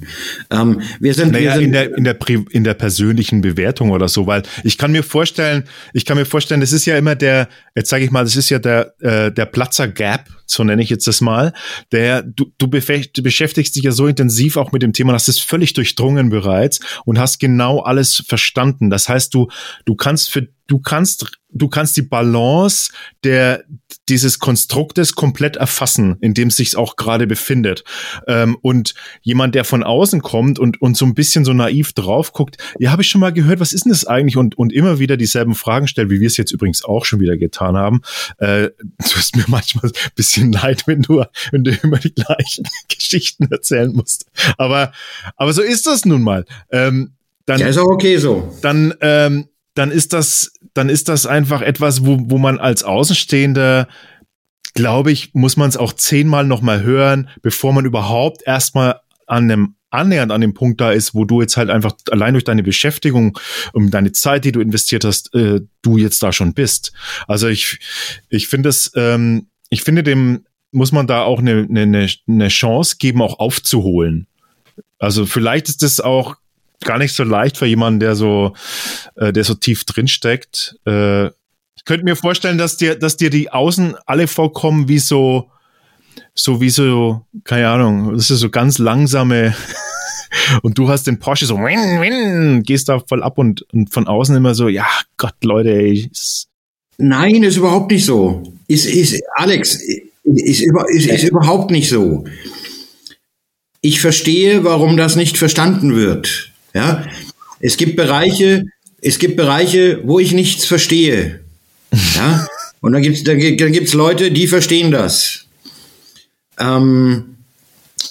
Ähm, 0.50 0.82
wir 1.00 1.14
sind, 1.14 1.32
naja, 1.32 1.52
wir 1.52 1.54
sind 1.54 1.64
in 1.66 1.72
der, 1.74 1.98
in 1.98 2.04
der, 2.04 2.18
in 2.50 2.64
der 2.64 2.74
persönlichen 2.74 3.42
Bewertung 3.42 3.92
oder 3.92 4.10
so, 4.10 4.26
weil 4.26 4.44
ich 4.64 4.80
kann 4.80 4.92
mir 4.92 5.04
vorstellen, 5.04 5.66
ich 5.94 6.06
kann 6.06 6.18
mir 6.18 6.26
vorstellen, 6.26 6.62
das 6.62 6.74
ist 6.74 6.86
ja 6.86 6.98
immer 6.98 7.16
der, 7.16 7.50
jetzt 7.76 7.90
sage 7.90 8.06
ich 8.06 8.12
mal, 8.12 8.24
das 8.24 8.36
ist 8.36 8.50
ja 8.50 8.60
der, 8.60 8.94
äh, 9.00 9.32
der 9.32 9.46
Platzer 9.46 9.88
Gap, 9.88 10.30
so 10.46 10.64
nenne 10.64 10.82
ich 10.82 10.90
jetzt 10.90 11.08
das 11.08 11.22
mal, 11.22 11.54
der, 11.92 12.22
du, 12.22 12.52
du 12.58 12.70
beschäftigst 12.70 13.76
dich 13.76 13.84
ja 13.84 13.92
so 13.92 14.08
intensiv 14.08 14.58
auch 14.58 14.72
mit 14.72 14.84
dem 14.84 14.94
Thema, 14.94 15.14
das 15.14 15.28
ist 15.28 15.42
völlig 15.42 15.74
durchdrungen 15.74 16.30
bereits 16.30 16.80
und 17.06 17.20
hast 17.20 17.40
genau 17.40 17.80
alles 17.80 18.24
verstanden. 18.28 18.90
Das 18.90 19.10
heißt, 19.10 19.34
du, 19.34 19.50
du 19.86 19.96
kannst 19.96 20.30
für, 20.30 20.48
du 20.74 20.80
kannst 20.80 21.40
du 21.50 21.68
kannst 21.68 21.96
die 21.98 22.02
Balance 22.02 22.92
der 23.24 23.64
dieses 24.10 24.40
Konstruktes 24.40 25.14
komplett 25.14 25.56
erfassen, 25.56 26.18
in 26.20 26.34
dem 26.34 26.48
es 26.48 26.56
sich 26.56 26.76
auch 26.76 26.96
gerade 26.96 27.28
befindet. 27.28 27.84
Ähm, 28.28 28.58
und 28.62 28.96
jemand, 29.22 29.54
der 29.54 29.64
von 29.64 29.84
außen 29.84 30.22
kommt 30.22 30.58
und, 30.58 30.82
und 30.82 30.98
so 30.98 31.06
ein 31.06 31.14
bisschen 31.14 31.46
so 31.46 31.54
naiv 31.54 31.94
drauf 31.94 32.34
guckt, 32.34 32.58
ja, 32.80 32.92
habe 32.92 33.04
ich 33.04 33.08
schon 33.08 33.22
mal 33.22 33.32
gehört, 33.32 33.60
was 33.60 33.72
ist 33.72 33.86
denn 33.86 33.92
das 33.92 34.06
eigentlich? 34.06 34.36
Und, 34.36 34.58
und 34.58 34.74
immer 34.74 34.98
wieder 34.98 35.16
dieselben 35.16 35.54
Fragen 35.54 35.88
stellt, 35.88 36.10
wie 36.10 36.20
wir 36.20 36.28
es 36.28 36.38
jetzt 36.38 36.52
übrigens 36.52 36.84
auch 36.84 37.06
schon 37.06 37.20
wieder 37.20 37.38
getan 37.38 37.78
haben. 37.78 38.02
Äh, 38.40 38.72
du 38.80 39.16
hast 39.16 39.36
mir 39.38 39.46
manchmal 39.48 39.86
ein 39.86 40.12
bisschen 40.16 40.52
leid, 40.52 40.84
wenn 40.88 41.04
du, 41.04 41.24
wenn 41.52 41.64
du 41.64 41.72
immer 41.84 42.00
die 42.00 42.14
gleichen 42.14 42.66
Geschichten 42.90 43.48
erzählen 43.52 43.94
musst. 43.94 44.26
Aber, 44.58 44.92
aber 45.38 45.54
so 45.54 45.62
ist 45.62 45.86
das 45.86 46.04
nun 46.04 46.24
mal. 46.24 46.46
Ähm, 46.72 47.14
dann, 47.46 47.60
ja, 47.60 47.68
ist 47.68 47.78
auch 47.78 47.90
okay 47.90 48.18
so. 48.18 48.54
Dann, 48.62 48.94
ähm, 49.02 49.48
dann 49.76 49.92
ist 49.92 50.14
das, 50.14 50.52
dann 50.74 50.90
ist 50.90 51.10
das 51.10 51.26
einfach 51.26 51.62
etwas, 51.62 52.06
wo, 52.06 52.18
wo 52.20 52.38
man 52.38 52.60
als 52.60 52.84
Außenstehender, 52.84 53.88
glaube 54.74 55.12
ich, 55.12 55.34
muss 55.34 55.58
man 55.58 55.70
es 55.70 55.78
auch 55.78 55.94
zehnmal 55.94 56.46
nochmal 56.46 56.84
hören, 56.84 57.30
bevor 57.42 57.74
man 57.74 57.86
überhaupt 57.86 58.42
erstmal 58.46 59.00
an 59.28 59.44
einem 59.44 59.76
annähernd 59.92 60.32
an 60.32 60.42
dem 60.42 60.56
Punkt 60.56 60.82
da 60.82 60.92
ist, 60.92 61.14
wo 61.14 61.24
du 61.24 61.42
jetzt 61.42 61.56
halt 61.56 61.70
einfach 61.70 61.94
allein 62.10 62.34
durch 62.34 62.44
deine 62.44 62.64
Beschäftigung 62.64 63.38
und 63.74 63.92
deine 63.92 64.12
Zeit, 64.12 64.44
die 64.44 64.52
du 64.52 64.60
investiert 64.60 65.06
hast, 65.06 65.34
äh, 65.36 65.62
du 65.84 65.98
jetzt 65.98 66.24
da 66.24 66.34
schon 66.34 66.56
bist. 66.56 66.94
Also 67.28 67.48
ich, 67.48 67.80
ich 68.30 68.48
finde 68.48 68.70
es, 68.70 68.92
ähm, 68.96 69.48
ich 69.70 69.84
finde 69.84 70.02
dem 70.02 70.46
muss 70.72 70.92
man 70.92 71.06
da 71.06 71.22
auch 71.22 71.40
eine, 71.40 71.68
eine, 71.70 72.10
eine 72.28 72.48
Chance 72.48 72.96
geben, 72.98 73.22
auch 73.22 73.38
aufzuholen. 73.38 74.28
Also 74.98 75.28
vielleicht 75.28 75.70
ist 75.70 75.84
das 75.84 76.02
auch 76.02 76.36
gar 76.84 76.98
nicht 76.98 77.14
so 77.14 77.24
leicht 77.24 77.58
für 77.58 77.66
jemanden, 77.66 78.00
der 78.00 78.16
so, 78.16 78.54
äh, 79.16 79.34
der 79.34 79.44
so 79.44 79.54
tief 79.54 79.84
drin 79.86 80.08
steckt. 80.08 80.76
Äh, 80.86 81.28
ich 81.76 81.86
könnte 81.86 82.06
mir 82.06 82.16
vorstellen, 82.16 82.58
dass 82.58 82.78
dir, 82.78 82.96
dass 82.96 83.18
dir 83.18 83.30
die 83.30 83.52
Außen 83.52 83.96
alle 84.06 84.28
vorkommen 84.28 84.88
wie 84.88 85.00
so, 85.00 85.50
so 86.34 86.62
wie 86.62 86.70
so, 86.70 87.26
keine 87.44 87.68
Ahnung, 87.70 88.14
das 88.14 88.30
ist 88.30 88.40
so 88.40 88.50
ganz 88.50 88.78
langsame 88.78 89.56
und 90.62 90.78
du 90.78 90.90
hast 90.90 91.08
den 91.08 91.20
Porsche 91.20 91.46
so, 91.46 91.58
win, 91.58 92.00
win, 92.00 92.64
gehst 92.64 92.90
da 92.90 93.00
voll 93.00 93.24
ab 93.24 93.38
und, 93.38 93.64
und 93.74 93.92
von 93.92 94.08
außen 94.08 94.36
immer 94.36 94.56
so, 94.56 94.70
ja 94.70 94.88
Gott, 95.18 95.36
Leute, 95.44 95.72
ey. 95.72 96.10
Nein, 96.98 97.44
ist 97.44 97.58
überhaupt 97.58 97.92
nicht 97.92 98.06
so. 98.06 98.44
Ist, 98.68 98.86
ist, 98.86 99.22
Alex, 99.36 99.76
ist, 100.24 100.62
ist, 100.62 101.08
ist 101.08 101.24
überhaupt 101.24 101.72
nicht 101.72 101.90
so. 101.90 102.24
Ich 103.82 104.00
verstehe, 104.00 104.64
warum 104.64 104.96
das 104.96 105.18
nicht 105.18 105.38
verstanden 105.38 105.96
wird. 105.96 106.53
Ja, 106.74 107.06
es 107.60 107.78
gibt 107.78 107.96
Bereiche, 107.96 108.66
es 109.02 109.20
gibt 109.20 109.36
Bereiche, 109.36 110.02
wo 110.04 110.20
ich 110.20 110.32
nichts 110.32 110.66
verstehe. 110.66 111.42
Ja, 112.16 112.48
und 112.82 112.94
dann 112.94 113.02
gibt's, 113.02 113.24
da, 113.24 113.34
da 113.34 113.70
gibt's 113.70 113.94
Leute, 113.94 114.32
die 114.32 114.48
verstehen 114.48 114.92
das. 114.92 115.46
Ähm, 116.60 117.38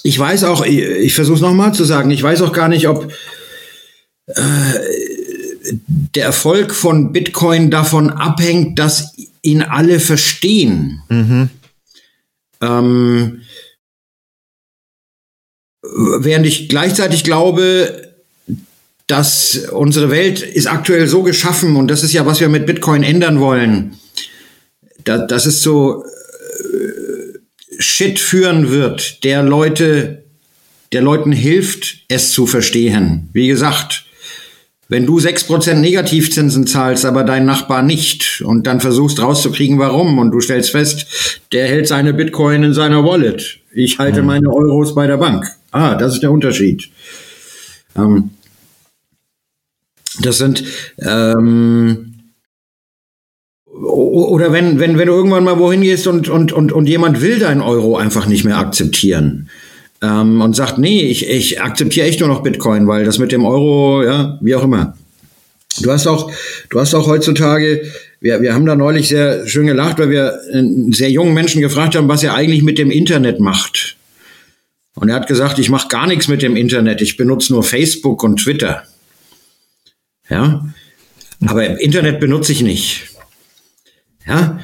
ich 0.03 0.17
weiß 0.17 0.45
auch, 0.45 0.65
ich, 0.65 0.79
ich 0.79 1.13
versuche 1.13 1.35
es 1.35 1.41
nochmal 1.41 1.73
zu 1.73 1.83
sagen, 1.83 2.11
ich 2.11 2.23
weiß 2.23 2.41
auch 2.41 2.53
gar 2.53 2.69
nicht, 2.69 2.87
ob 2.87 3.11
äh, 4.27 4.73
der 6.15 6.25
Erfolg 6.25 6.73
von 6.73 7.11
Bitcoin 7.11 7.71
davon 7.71 8.09
abhängt, 8.09 8.79
dass 8.79 9.13
ihn 9.41 9.61
alle 9.61 9.99
verstehen. 9.99 11.01
Mhm. 11.09 11.49
Ähm, 12.61 13.41
während 15.81 16.45
ich 16.45 16.69
gleichzeitig 16.69 17.23
glaube, 17.23 18.12
dass 19.07 19.67
unsere 19.71 20.09
Welt 20.09 20.41
ist 20.41 20.67
aktuell 20.67 21.07
so 21.07 21.23
geschaffen 21.23 21.75
und 21.75 21.89
das 21.89 22.03
ist 22.03 22.13
ja, 22.13 22.25
was 22.25 22.39
wir 22.39 22.49
mit 22.49 22.65
Bitcoin 22.65 23.03
ändern 23.03 23.39
wollen, 23.39 23.97
da, 25.03 25.17
dass 25.17 25.45
es 25.45 25.61
so 25.61 26.03
äh, 26.03 27.39
Shit 27.79 28.19
führen 28.19 28.69
wird, 28.69 29.23
der 29.23 29.43
Leute, 29.43 30.23
der 30.93 31.01
Leuten 31.01 31.31
hilft, 31.31 32.05
es 32.07 32.31
zu 32.31 32.45
verstehen. 32.45 33.29
Wie 33.33 33.47
gesagt, 33.47 34.05
wenn 34.89 35.05
du 35.05 35.19
sechs 35.19 35.45
Prozent 35.45 35.81
Negativzinsen 35.81 36.67
zahlst, 36.67 37.03
aber 37.03 37.23
dein 37.23 37.45
Nachbar 37.45 37.81
nicht 37.81 38.41
und 38.45 38.67
dann 38.67 38.79
versuchst 38.79 39.21
rauszukriegen, 39.21 39.79
warum 39.79 40.19
und 40.19 40.31
du 40.31 40.39
stellst 40.39 40.71
fest, 40.71 41.07
der 41.51 41.67
hält 41.67 41.87
seine 41.87 42.13
Bitcoin 42.13 42.63
in 42.63 42.73
seiner 42.73 43.03
Wallet. 43.03 43.59
Ich 43.73 43.97
halte 43.97 44.21
mhm. 44.21 44.27
meine 44.27 44.53
Euros 44.53 44.93
bei 44.93 45.07
der 45.07 45.17
Bank. 45.17 45.47
Ah, 45.71 45.95
das 45.95 46.13
ist 46.13 46.21
der 46.21 46.31
Unterschied. 46.31 46.89
Ähm, 47.97 48.31
das 50.21 50.37
sind 50.37 50.63
ähm, 50.99 52.13
oder 53.73 54.51
wenn, 54.51 54.79
wenn, 54.79 54.97
wenn 54.97 55.07
du 55.07 55.13
irgendwann 55.13 55.43
mal 55.43 55.57
wohin 55.57 55.81
gehst 55.81 56.05
und, 56.05 56.29
und, 56.29 56.51
und, 56.51 56.71
und 56.71 56.87
jemand 56.87 57.21
will 57.21 57.39
deinen 57.39 57.61
Euro 57.61 57.97
einfach 57.97 58.27
nicht 58.27 58.43
mehr 58.43 58.57
akzeptieren 58.57 59.49
ähm, 60.01 60.41
und 60.41 60.55
sagt, 60.55 60.77
nee, 60.77 61.01
ich, 61.01 61.27
ich 61.27 61.61
akzeptiere 61.61 62.07
echt 62.07 62.19
nur 62.19 62.29
noch 62.29 62.43
Bitcoin, 62.43 62.87
weil 62.87 63.05
das 63.05 63.17
mit 63.17 63.31
dem 63.31 63.45
Euro, 63.45 64.03
ja, 64.03 64.37
wie 64.41 64.55
auch 64.55 64.63
immer. 64.63 64.95
Du 65.81 65.91
hast 65.91 66.05
auch, 66.05 66.31
du 66.69 66.79
hast 66.79 66.93
auch 66.93 67.07
heutzutage, 67.07 67.81
wir, 68.19 68.41
wir 68.41 68.53
haben 68.53 68.65
da 68.67 68.75
neulich 68.75 69.07
sehr 69.07 69.47
schön 69.47 69.65
gelacht, 69.65 69.97
weil 69.97 70.11
wir 70.11 70.39
einen 70.53 70.93
sehr 70.93 71.09
jungen 71.09 71.33
Menschen 71.33 71.61
gefragt 71.61 71.95
haben, 71.95 72.07
was 72.07 72.21
er 72.21 72.35
eigentlich 72.35 72.61
mit 72.61 72.77
dem 72.77 72.91
Internet 72.91 73.39
macht. 73.39 73.97
Und 74.95 75.09
er 75.09 75.15
hat 75.15 75.27
gesagt, 75.27 75.57
ich 75.57 75.71
mache 75.71 75.87
gar 75.87 76.05
nichts 76.05 76.27
mit 76.27 76.43
dem 76.43 76.55
Internet, 76.55 77.01
ich 77.01 77.17
benutze 77.17 77.51
nur 77.53 77.63
Facebook 77.63 78.23
und 78.23 78.37
Twitter. 78.37 78.83
Ja, 80.29 80.65
aber 81.45 81.79
Internet 81.81 82.19
benutze 82.19 82.51
ich 82.51 82.61
nicht. 82.61 83.09
Ja, 84.25 84.59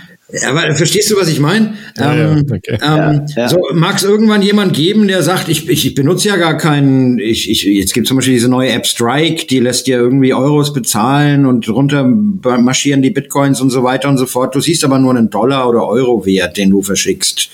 aber 0.47 0.75
verstehst 0.75 1.09
du, 1.09 1.17
was 1.17 1.27
ich 1.27 1.39
meine? 1.39 1.73
Ja, 1.97 2.13
ähm, 2.13 2.45
ja, 2.47 2.55
okay. 2.55 2.77
ähm, 2.81 3.25
ja, 3.35 3.49
so, 3.49 3.59
Mag 3.73 3.97
es 3.97 4.03
irgendwann 4.03 4.43
jemand 4.43 4.73
geben, 4.73 5.07
der 5.07 5.23
sagt, 5.23 5.49
ich, 5.49 5.67
ich, 5.67 5.87
ich 5.87 5.95
benutze 5.95 6.27
ja 6.27 6.35
gar 6.35 6.55
keinen, 6.57 7.17
ich, 7.17 7.49
ich, 7.49 7.63
jetzt 7.63 7.93
gibt 7.93 8.07
zum 8.07 8.17
Beispiel 8.17 8.35
diese 8.35 8.47
neue 8.47 8.71
App 8.71 8.85
Strike, 8.85 9.47
die 9.47 9.59
lässt 9.59 9.87
dir 9.87 9.97
irgendwie 9.97 10.33
Euros 10.33 10.71
bezahlen 10.71 11.47
und 11.47 11.67
runter 11.67 12.03
marschieren 12.03 13.01
die 13.01 13.09
Bitcoins 13.09 13.59
und 13.59 13.71
so 13.71 13.83
weiter 13.83 14.07
und 14.07 14.19
so 14.19 14.27
fort. 14.27 14.53
Du 14.53 14.61
siehst 14.61 14.83
aber 14.83 14.99
nur 14.99 15.15
einen 15.15 15.31
Dollar 15.31 15.67
oder 15.67 15.87
Euro 15.87 16.25
Wert, 16.25 16.57
den 16.57 16.69
du 16.69 16.83
verschickst. 16.83 17.49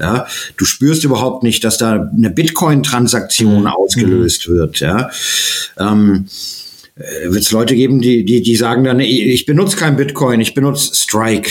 Ja, 0.00 0.26
du 0.56 0.64
spürst 0.64 1.04
überhaupt 1.04 1.42
nicht, 1.42 1.64
dass 1.64 1.78
da 1.78 2.10
eine 2.16 2.30
Bitcoin-Transaktion 2.30 3.60
mhm. 3.60 3.66
ausgelöst 3.66 4.48
wird. 4.48 4.80
Ja, 4.80 5.10
ähm, 5.78 6.26
äh, 6.26 6.65
wird 6.96 7.42
es 7.42 7.52
Leute 7.52 7.74
geben, 7.74 8.00
die, 8.00 8.24
die, 8.24 8.42
die 8.42 8.56
sagen 8.56 8.84
dann, 8.84 9.00
ich 9.00 9.44
benutze 9.46 9.76
kein 9.76 9.96
Bitcoin, 9.96 10.40
ich 10.40 10.54
benutze 10.54 10.94
Strike. 10.94 11.50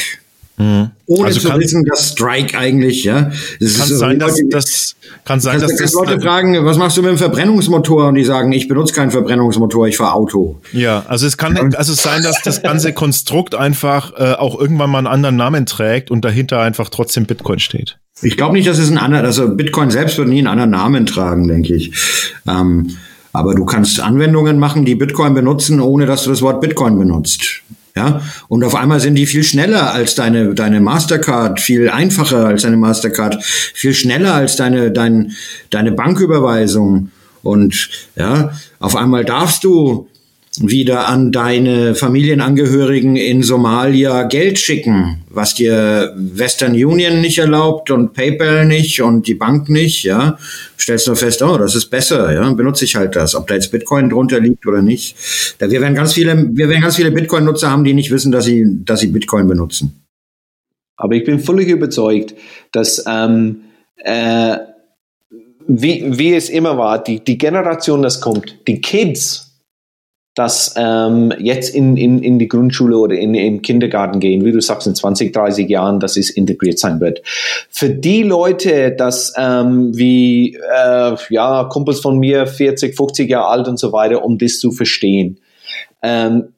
Mhm. 0.57 0.91
Ohne 1.05 1.27
also 1.27 1.41
zu 1.41 1.49
kann, 1.49 1.59
wissen, 1.59 1.83
dass 1.85 2.11
Strike 2.11 2.57
eigentlich, 2.57 3.03
ja. 3.03 3.31
Das 3.59 3.77
kann 3.77 3.87
sein, 3.89 4.19
dass, 4.19 4.39
das 4.49 4.95
kann 5.25 5.39
sein, 5.41 5.59
dass, 5.59 5.75
dass 5.75 5.93
Leute 5.93 6.19
fragen, 6.19 6.63
was 6.65 6.77
machst 6.77 6.95
du 6.97 7.01
mit 7.01 7.11
dem 7.11 7.17
Verbrennungsmotor? 7.17 8.07
Und 8.07 8.15
die 8.15 8.23
sagen, 8.23 8.53
ich 8.53 8.67
benutze 8.67 8.93
keinen 8.93 9.11
Verbrennungsmotor, 9.11 9.87
ich 9.87 9.97
fahre 9.97 10.13
Auto. 10.13 10.61
Ja, 10.71 11.05
also 11.07 11.27
es 11.27 11.37
kann 11.37 11.75
also 11.75 11.93
sein, 11.93 12.23
dass 12.23 12.41
das 12.41 12.61
ganze 12.61 12.93
Konstrukt 12.93 13.53
einfach 13.53 14.13
äh, 14.17 14.33
auch 14.33 14.59
irgendwann 14.59 14.89
mal 14.89 14.99
einen 14.99 15.07
anderen 15.07 15.35
Namen 15.35 15.65
trägt 15.65 16.09
und 16.09 16.23
dahinter 16.23 16.61
einfach 16.61 16.89
trotzdem 16.89 17.25
Bitcoin 17.25 17.59
steht. 17.59 17.97
Ich 18.21 18.37
glaube 18.37 18.53
nicht, 18.53 18.67
dass 18.67 18.77
es 18.77 18.89
ein 18.89 18.97
anderer, 18.97 19.23
also 19.23 19.49
Bitcoin 19.49 19.91
selbst 19.91 20.17
wird 20.17 20.29
nie 20.29 20.37
einen 20.37 20.47
anderen 20.47 20.71
Namen 20.71 21.05
tragen, 21.05 21.49
denke 21.49 21.75
ich. 21.75 21.91
Ähm, 22.47 22.95
aber 23.35 23.55
du 23.55 23.65
kannst 23.65 23.99
Anwendungen 23.99 24.59
machen, 24.59 24.85
die 24.85 24.95
Bitcoin 24.95 25.33
benutzen, 25.33 25.79
ohne 25.79 26.05
dass 26.05 26.23
du 26.23 26.29
das 26.29 26.41
Wort 26.41 26.61
Bitcoin 26.61 26.97
benutzt. 26.97 27.61
Ja, 27.97 28.21
und 28.49 28.63
auf 28.65 28.75
einmal 28.75 28.99
sind 28.99 29.15
die 29.15 29.25
viel 29.25 29.43
schneller 29.45 29.93
als 29.93 30.15
deine, 30.15 30.53
deine 30.53 30.81
Mastercard, 30.81 31.61
viel 31.61 31.89
einfacher 31.89 32.45
als 32.45 32.63
deine 32.63 32.75
Mastercard, 32.75 33.41
viel 33.41 33.93
schneller 33.93 34.33
als 34.33 34.57
deine, 34.57 34.91
dein, 34.91 35.31
deine 35.69 35.93
Banküberweisung. 35.93 37.11
Und 37.41 37.89
ja, 38.17 38.51
auf 38.79 38.97
einmal 38.97 39.23
darfst 39.23 39.63
du 39.63 40.09
wieder 40.61 41.07
an 41.07 41.31
deine 41.31 41.95
Familienangehörigen 41.95 43.15
in 43.15 43.43
Somalia 43.43 44.23
Geld 44.23 44.59
schicken, 44.59 45.23
was 45.29 45.55
dir 45.55 46.13
Western 46.15 46.73
Union 46.73 47.21
nicht 47.21 47.37
erlaubt 47.37 47.91
und 47.91 48.13
PayPal 48.13 48.65
nicht 48.65 49.01
und 49.01 49.27
die 49.27 49.33
Bank 49.33 49.69
nicht, 49.69 50.03
ja, 50.03 50.37
stellst 50.79 51.07
du 51.07 51.15
fest, 51.15 51.41
oh, 51.41 51.57
das 51.57 51.75
ist 51.75 51.87
besser, 51.87 52.33
ja, 52.33 52.49
benutze 52.53 52.85
ich 52.85 52.95
halt 52.95 53.15
das, 53.15 53.35
ob 53.35 53.47
da 53.47 53.55
jetzt 53.55 53.71
Bitcoin 53.71 54.09
drunter 54.09 54.39
liegt 54.39 54.65
oder 54.65 54.81
nicht. 54.81 55.15
Da 55.59 55.69
wir 55.69 55.81
werden 55.81 55.95
ganz 55.95 56.13
viele, 56.13 56.49
wir 56.51 56.69
werden 56.69 56.81
ganz 56.81 56.95
viele 56.95 57.11
Bitcoin-Nutzer 57.11 57.69
haben, 57.69 57.83
die 57.83 57.93
nicht 57.93 58.11
wissen, 58.11 58.31
dass 58.31 58.45
sie, 58.45 58.65
dass 58.85 59.01
sie 59.01 59.07
Bitcoin 59.07 59.47
benutzen. 59.47 60.05
Aber 60.97 61.15
ich 61.15 61.25
bin 61.25 61.39
völlig 61.39 61.67
überzeugt, 61.67 62.35
dass 62.71 63.03
ähm, 63.07 63.61
äh, 63.97 64.57
wie, 65.67 66.17
wie 66.17 66.33
es 66.33 66.49
immer 66.49 66.77
war, 66.77 67.03
die, 67.03 67.23
die 67.23 67.37
Generation, 67.37 68.01
das 68.01 68.21
kommt, 68.21 68.59
die 68.67 68.81
Kids, 68.81 69.44
dass 70.35 70.73
ähm, 70.77 71.33
jetzt 71.39 71.73
in, 71.73 71.95
in, 71.95 72.21
in 72.21 72.39
die 72.39 72.49
Grundschule 72.49 72.97
oder 72.97 73.15
in, 73.15 73.33
im 73.33 73.61
Kindergarten 73.61 74.19
gehen, 74.19 74.43
wie 74.43 74.51
du 74.51 74.61
sagst, 74.61 74.85
in 74.85 74.93
20, 74.93 75.31
30 75.33 75.69
Jahren, 75.69 76.01
dass 76.01 76.17
es 76.17 76.29
integriert 76.29 76.77
sein 76.77 76.99
wird. 76.99 77.21
Für 77.69 77.89
die 77.89 78.21
Leute, 78.21 78.91
dass 78.91 79.33
ähm, 79.37 79.97
wie 79.97 80.55
äh, 80.55 81.15
ja, 81.29 81.63
Kumpels 81.71 82.01
von 82.01 82.19
mir, 82.19 82.47
40, 82.47 82.95
50 82.95 83.29
Jahre 83.29 83.47
alt 83.47 83.67
und 83.69 83.79
so 83.79 83.93
weiter, 83.93 84.23
um 84.25 84.37
das 84.37 84.59
zu 84.59 84.71
verstehen, 84.71 85.39
ähm, 86.01 86.49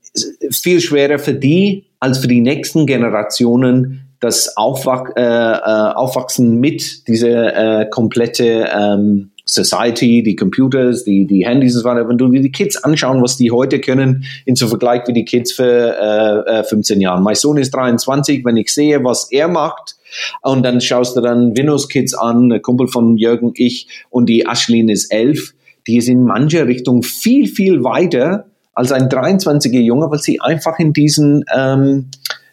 viel 0.52 0.82
schwerer 0.82 1.20
für 1.20 1.36
die 1.36 1.86
als 2.00 2.20
für 2.20 2.28
die 2.28 2.42
nächsten 2.42 2.86
Generationen, 2.86 4.08
das 4.20 4.58
Aufwach, 4.58 5.16
äh, 5.16 5.22
äh, 5.22 5.94
Aufwachsen 5.94 6.60
mit 6.60 7.08
dieser 7.08 7.82
äh, 7.82 7.90
komplette 7.90 8.70
ähm, 8.76 9.32
Society, 9.48 10.22
die 10.24 10.36
Computers, 10.36 11.04
die, 11.04 11.26
die 11.26 11.46
Handys 11.46 11.76
und 11.76 11.82
so 11.82 11.88
weiter, 11.88 12.08
wenn 12.08 12.18
du 12.18 12.30
dir 12.30 12.42
die 12.42 12.52
Kids 12.52 12.78
anschauen, 12.84 13.22
was 13.22 13.38
die 13.38 13.52
heute 13.52 13.80
können, 13.80 14.26
in 14.46 14.56
so 14.56 14.68
Vergleich 14.68 15.08
wie 15.08 15.14
die 15.14 15.26
Kids 15.26 15.54
für 15.54 16.46
äh, 16.46 16.64
15 16.64 17.00
äh, 17.00 17.04
Jahren. 17.04 17.24
Mein 17.24 17.36
Sohn 17.36 17.58
ist 17.58 17.72
23, 17.72 18.44
wenn 18.46 18.58
ich 18.58 18.74
sehe, 18.74 19.04
was 19.04 19.32
er 19.32 19.48
macht, 19.48 19.96
und 20.42 20.64
dann 20.64 20.82
schaust 20.82 21.16
du 21.16 21.22
dann 21.22 21.58
Windows 21.58 21.90
Kids 21.90 22.14
an, 22.14 22.52
ein 22.52 22.62
Kumpel 22.62 22.88
von 22.88 23.18
Jürgen, 23.18 23.52
ich 23.56 23.88
und 24.10 24.28
die 24.28 24.42
Ashlyn 24.42 24.90
ist 24.90 25.12
11, 25.12 25.54
die 25.88 25.98
ist 25.98 26.08
in 26.08 26.24
mancher 26.24 26.68
Richtung 26.68 27.04
viel, 27.04 27.48
viel 27.48 27.84
weiter 27.84 28.46
als 28.74 28.92
ein 28.92 29.10
23er 29.10 29.80
Junge, 29.80 30.12
weil 30.12 30.20
sie 30.20 30.40
einfach 30.40 30.78
in 30.80 30.94
diesen, 30.94 31.46
ähm, 31.56 32.10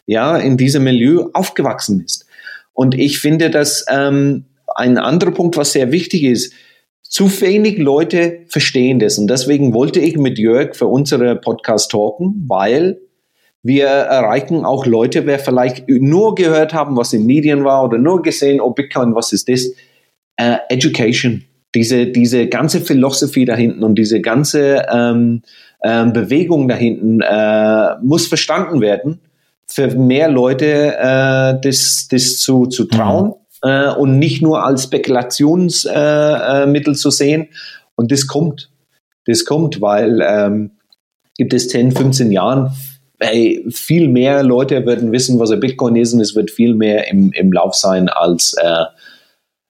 ja, 0.07 0.37
in 0.37 0.57
diesem 0.57 0.85
Milieu 0.85 1.29
aufgewachsen 1.33 2.03
ist. 2.05 2.27
Und 2.73 2.95
ich 2.95 3.19
finde, 3.19 3.51
dass 3.51 3.85
ähm, 3.89 4.45
ein 4.75 4.99
anderer 4.99 5.33
Punkt, 5.33 5.57
was 5.57 5.73
sehr 5.73 5.93
wichtig 5.93 6.25
ist, 6.25 6.53
zu 7.15 7.31
wenig 7.41 7.79
Leute 7.79 8.41
verstehen 8.49 8.99
das. 8.99 9.19
Und 9.19 9.29
deswegen 9.29 9.73
wollte 9.73 10.01
ich 10.01 10.17
mit 10.17 10.37
Jörg 10.37 10.75
für 10.75 10.89
unsere 10.89 11.37
Podcast 11.37 11.93
talken, 11.93 12.45
weil 12.49 12.99
wir 13.63 13.87
erreichen 13.87 14.65
auch 14.65 14.85
Leute, 14.85 15.25
wer 15.25 15.39
vielleicht 15.39 15.89
nur 15.89 16.35
gehört 16.35 16.75
haben, 16.75 16.97
was 16.97 17.13
in 17.13 17.25
Medien 17.25 17.63
war 17.63 17.85
oder 17.85 17.99
nur 17.99 18.21
gesehen, 18.21 18.61
oh 18.61 18.71
Bitcoin, 18.71 19.15
was 19.15 19.33
ist 19.33 19.49
das? 19.49 19.67
Uh, 20.41 20.57
Education. 20.69 21.45
Diese, 21.77 22.09
diese 22.09 22.49
ganze 22.49 22.81
Philosophie 22.81 23.45
da 23.45 23.55
hinten 23.55 23.85
und 23.85 23.97
diese 23.97 24.21
ganze 24.21 24.85
ähm, 24.93 25.43
ähm, 25.85 26.13
Bewegung 26.13 26.67
da 26.67 26.75
hinten 26.75 27.21
äh, 27.21 27.95
muss 28.03 28.27
verstanden 28.27 28.81
werden, 28.81 29.21
für 29.69 29.87
mehr 29.87 30.29
Leute 30.29 30.97
äh, 30.97 31.61
das, 31.63 32.09
das 32.11 32.39
zu, 32.39 32.67
zu 32.67 32.87
trauen. 32.87 33.29
Mhm 33.29 33.44
äh, 33.65 33.91
und 33.91 34.19
nicht 34.19 34.43
nur 34.43 34.65
als 34.65 34.85
Spekulationsmittel 34.85 35.95
äh, 35.95 36.93
äh, 36.93 36.95
zu 36.95 37.11
sehen. 37.11 37.49
Und 37.97 38.13
das 38.13 38.27
kommt. 38.27 38.71
Das 39.27 39.45
kommt, 39.45 39.81
weil 39.81 40.21
ähm, 40.23 40.73
gibt 41.37 41.55
es 41.55 41.69
10, 41.69 41.93
15 41.93 42.31
Jahren 42.31 42.71
hey, 43.21 43.65
viel 43.71 44.09
mehr 44.09 44.43
Leute 44.43 44.85
werden 44.87 45.13
wissen, 45.13 45.39
was 45.39 45.51
ein 45.51 45.61
Bitcoin 45.61 45.97
ist 45.97 46.13
und 46.13 46.21
es 46.21 46.35
wird 46.35 46.51
viel 46.51 46.75
mehr 46.75 47.09
im, 47.09 47.33
im 47.33 47.53
Lauf 47.53 47.75
sein 47.75 48.09
als, 48.09 48.55
äh, 48.55 48.85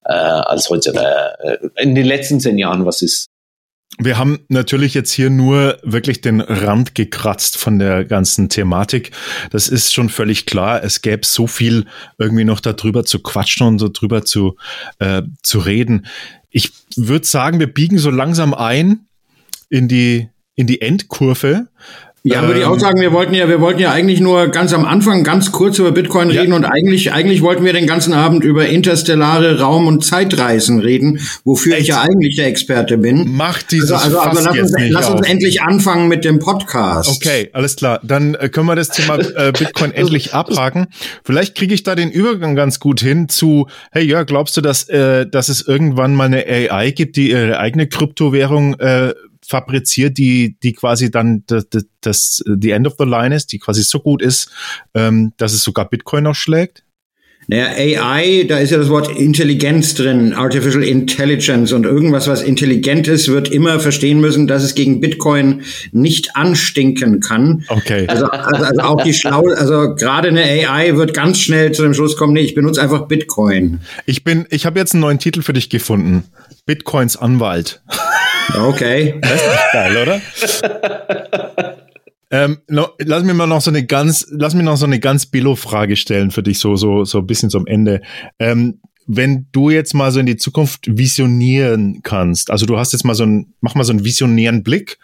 äh, 0.05 0.13
als 0.13 0.71
heute, 0.71 0.93
äh, 0.93 1.83
in 1.83 1.95
den 1.95 2.07
letzten 2.07 2.41
zehn 2.41 2.59
Jahren, 2.59 2.87
was 2.87 3.03
ist 3.03 3.29
wir 3.99 4.19
haben 4.19 4.41
natürlich 4.49 4.95
jetzt 4.95 5.13
hier 5.13 5.31
nur 5.31 5.79
wirklich 5.83 6.21
den 6.21 6.41
Rand 6.41 6.95
gekratzt 6.95 7.57
von 7.57 7.79
der 7.79 8.05
ganzen 8.05 8.49
Thematik. 8.49 9.13
Das 9.51 9.69
ist 9.69 9.95
schon 9.95 10.09
völlig 10.09 10.47
klar. 10.47 10.83
Es 10.83 11.01
gäbe 11.01 11.25
so 11.25 11.47
viel 11.47 11.87
irgendwie 12.19 12.45
noch 12.45 12.61
darüber 12.61 13.05
zu 13.05 13.21
quatschen 13.21 13.67
und 13.67 13.79
so 13.79 13.89
drüber 13.89 14.25
zu, 14.25 14.57
äh, 14.99 15.23
zu 15.43 15.61
reden. 15.61 16.07
Ich 16.51 16.73
würde 16.97 17.27
sagen, 17.27 17.61
wir 17.61 17.73
biegen 17.73 17.99
so 17.99 18.11
langsam 18.11 18.53
ein 18.53 19.07
in 19.69 19.87
die, 19.87 20.29
in 20.57 20.67
die 20.67 20.81
Endkurve. 20.81 21.69
Ja, 22.27 22.47
würde 22.47 22.61
ich 22.61 22.65
auch 22.65 22.73
ähm, 22.73 22.81
sagen, 22.81 23.01
wir 23.03 23.13
wollten 23.13 23.35
ja, 23.35 23.51
wir 23.51 23.61
wollten 23.61 23.81
ja 23.81 23.93
eigentlich 23.93 24.19
nur 24.19 24.49
ganz 24.49 24.73
am 24.73 24.87
Anfang 24.87 25.25
ganz 25.25 25.53
kurz 25.53 25.79
über 25.79 25.93
Bitcoin 25.93 26.31
reden 26.31 26.53
ja. 26.53 26.57
und 26.57 26.65
eigentlich, 26.65 27.13
eigentlich 27.13 27.43
wollten 27.43 27.67
wir 27.67 27.75
den 27.75 27.87
ganzen 27.87 28.15
Abend 28.15 28.45
über 28.45 28.67
interstellare 28.67 29.61
Raum- 29.61 29.87
und 29.87 30.07
Zeitreisen 30.07 30.79
reden, 30.79 31.21
wofür 31.45 31.75
Echt? 31.75 31.83
ich 31.83 31.89
ja 31.89 32.01
eigentlich 32.01 32.37
der 32.37 32.47
Experte 32.47 32.97
bin. 32.97 33.37
Macht 33.37 33.73
dieses 33.73 33.93
also, 33.93 34.21
also, 34.21 34.41
also 34.41 34.49
lass, 34.49 34.59
uns, 34.59 34.75
lass 34.89 35.11
uns 35.11 35.29
endlich 35.29 35.61
anfangen 35.61 36.09
mit 36.09 36.25
dem 36.25 36.39
Podcast. 36.39 37.11
Okay, 37.11 37.51
alles 37.53 37.77
klar. 37.77 38.01
Dann 38.03 38.35
äh, 38.37 38.49
können 38.49 38.69
wir 38.69 38.77
das 38.77 38.89
Thema 38.89 39.19
äh, 39.19 39.53
Bitcoin 39.53 39.93
endlich 39.95 40.33
abhaken. 40.33 40.87
Vielleicht 41.25 41.55
kriege 41.55 41.75
ich 41.75 41.83
da 41.83 41.95
den 41.95 42.11
Übergang 42.11 42.57
ganz 42.57 42.81
gut 42.81 43.03
hin 43.03 43.29
zu, 43.29 43.69
hey 43.93 44.03
ja, 44.03 44.23
glaubst 44.23 44.57
du, 44.57 44.63
dass, 44.63 44.89
äh, 44.89 45.27
dass 45.27 45.51
es 45.51 45.69
irgendwann 45.69 46.15
mal 46.15 46.25
eine 46.25 46.47
AI 46.47 46.93
gibt, 46.93 47.17
die 47.17 47.33
ihre 47.33 47.59
eigene 47.59 47.87
Kryptowährung 47.87 48.81
äh, 48.81 49.13
fabriziert, 49.47 50.19
die, 50.19 50.57
die 50.63 50.73
quasi 50.73 51.11
dann 51.11 51.45
das, 51.47 51.67
das, 52.01 52.45
die 52.47 52.71
End 52.71 52.87
of 52.87 52.95
the 52.99 53.05
Line 53.05 53.35
ist, 53.35 53.53
die 53.53 53.59
quasi 53.59 53.83
so 53.83 54.01
gut 54.01 54.23
ist, 54.23 54.51
ähm, 54.95 55.33
dass 55.37 55.53
es 55.53 55.63
sogar 55.63 55.89
Bitcoin 55.89 56.25
noch 56.25 56.35
schlägt? 56.35 56.85
Naja, 57.47 57.67
AI, 58.03 58.45
da 58.49 58.59
ist 58.59 58.71
ja 58.71 58.79
das 58.79 58.89
Wort 58.89 59.11
Intelligenz 59.19 59.95
drin, 59.95 60.33
Artificial 60.33 60.83
Intelligence 60.83 61.73
und 61.73 61.85
irgendwas, 61.85 62.27
was 62.27 62.43
intelligent 62.43 63.07
ist, 63.09 63.29
wird 63.29 63.51
immer 63.51 63.81
verstehen 63.81 64.21
müssen, 64.21 64.47
dass 64.47 64.63
es 64.63 64.75
gegen 64.75 65.01
Bitcoin 65.01 65.63
nicht 65.93 66.37
anstinken 66.37 67.21
kann. 67.21 67.65
Okay. 67.69 68.07
Also, 68.09 68.27
also, 68.27 68.65
also 68.65 68.81
auch 68.81 69.03
die 69.03 69.13
Schlau, 69.13 69.49
also 69.49 69.95
gerade 69.95 70.29
eine 70.29 70.43
AI 70.43 70.97
wird 70.97 71.13
ganz 71.13 71.39
schnell 71.41 71.73
zu 71.73 71.83
dem 71.83 71.95
Schluss 71.95 72.17
kommen, 72.17 72.33
nee, 72.33 72.41
ich 72.41 72.55
benutze 72.55 72.81
einfach 72.81 73.07
Bitcoin. 73.09 73.81
Ich 74.07 74.25
bin, 74.25 74.47
ich 74.51 74.65
habe 74.67 74.79
jetzt 74.79 74.95
einen 74.95 75.03
neuen 75.03 75.19
Titel 75.19 75.43
für 75.43 75.53
dich 75.53 75.69
gefunden. 75.69 76.25
Bitcoins 76.67 77.17
Anwalt. 77.17 77.83
Okay. 78.57 79.15
Das 79.21 79.33
ist 79.33 79.47
nicht 79.47 79.73
geil, 79.73 79.97
oder? 79.97 80.21
Ähm, 82.35 82.59
lass 82.67 83.23
mir 83.23 83.33
mal 83.33 83.47
noch 83.47 83.61
so 83.61 83.71
eine 83.71 83.87
ganz, 83.87 84.27
lass 84.29 84.55
mir 84.55 84.65
noch 84.65 84.77
so 84.77 84.87
eine 84.87 84.99
ganz 84.99 85.27
Billo-Frage 85.27 85.95
stellen 85.95 86.33
für 86.33 86.43
dich, 86.43 86.59
so, 86.59 86.75
so, 86.75 87.05
so 87.05 87.19
ein 87.19 87.29
bisschen 87.29 87.49
zum 87.49 87.69
Ende. 87.69 88.03
Ähm, 88.41 88.81
wenn 89.07 89.47
du 89.53 89.71
jetzt 89.71 89.95
mal 89.95 90.11
so 90.11 90.19
in 90.19 90.27
die 90.27 90.37
Zukunft 90.37 90.99
visionieren 90.99 92.01
kannst, 92.03 92.51
also 92.51 92.67
du 92.67 92.77
hast 92.77 92.93
jetzt 92.93 93.05
mal 93.05 93.15
so 93.15 93.25
ein, 93.25 93.55
mach 93.61 93.77
mal 93.77 93.85
so 93.85 93.93
einen 93.93 94.05
visionären 94.05 94.65
Blick 94.65 94.99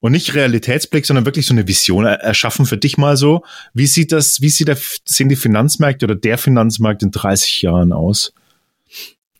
und 0.00 0.12
nicht 0.12 0.34
Realitätsblick, 0.34 1.04
sondern 1.04 1.26
wirklich 1.26 1.44
so 1.44 1.52
eine 1.52 1.68
Vision 1.68 2.06
erschaffen 2.06 2.64
für 2.64 2.78
dich 2.78 2.96
mal 2.96 3.18
so. 3.18 3.42
Wie 3.74 3.86
sieht 3.86 4.10
das, 4.10 4.40
wie 4.40 4.48
sieht 4.48 4.68
der, 4.68 4.78
sehen 5.04 5.28
die 5.28 5.36
Finanzmärkte 5.36 6.06
oder 6.06 6.14
der 6.14 6.38
Finanzmarkt 6.38 7.02
in 7.02 7.10
30 7.10 7.60
Jahren 7.60 7.92
aus? 7.92 8.32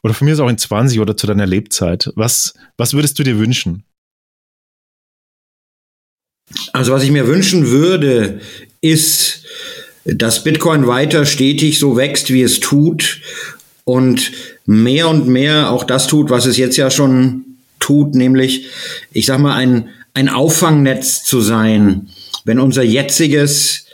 Oder 0.02 0.12
von 0.12 0.26
mir 0.26 0.34
ist 0.34 0.40
auch 0.40 0.50
in 0.50 0.58
20 0.58 1.00
oder 1.00 1.16
zu 1.16 1.26
deiner 1.26 1.46
Lebzeit. 1.46 2.12
Was, 2.16 2.52
was 2.76 2.92
würdest 2.92 3.18
du 3.18 3.22
dir 3.22 3.38
wünschen? 3.38 3.84
Also 6.72 6.92
was 6.92 7.02
ich 7.02 7.10
mir 7.10 7.26
wünschen 7.26 7.70
würde, 7.70 8.40
ist, 8.80 9.42
dass 10.04 10.44
Bitcoin 10.44 10.86
weiter 10.86 11.24
stetig 11.24 11.78
so 11.78 11.96
wächst, 11.96 12.30
wie 12.32 12.42
es 12.42 12.60
tut 12.60 13.20
und 13.84 14.32
mehr 14.66 15.08
und 15.08 15.26
mehr 15.28 15.70
auch 15.70 15.84
das 15.84 16.06
tut, 16.06 16.28
was 16.30 16.46
es 16.46 16.56
jetzt 16.56 16.76
ja 16.76 16.90
schon 16.90 17.44
tut, 17.80 18.14
nämlich, 18.14 18.66
ich 19.12 19.26
sag 19.26 19.40
mal, 19.40 19.54
ein, 19.54 19.88
ein 20.14 20.28
Auffangnetz 20.28 21.24
zu 21.24 21.40
sein, 21.40 22.08
wenn 22.44 22.60
unser 22.60 22.82
jetziges 22.82 23.86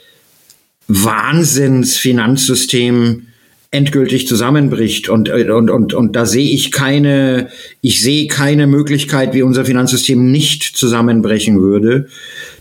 Wahnsinnsfinanzsystem 0.88 3.28
endgültig 3.72 4.26
zusammenbricht 4.26 5.08
und, 5.08 5.28
und, 5.28 5.70
und, 5.70 5.94
und 5.94 6.16
da 6.16 6.26
sehe 6.26 6.50
ich 6.50 6.72
keine, 6.72 7.48
ich 7.80 8.00
sehe 8.00 8.26
keine 8.26 8.66
Möglichkeit, 8.66 9.32
wie 9.32 9.42
unser 9.42 9.64
Finanzsystem 9.64 10.30
nicht 10.30 10.64
zusammenbrechen 10.76 11.60
würde. 11.60 12.08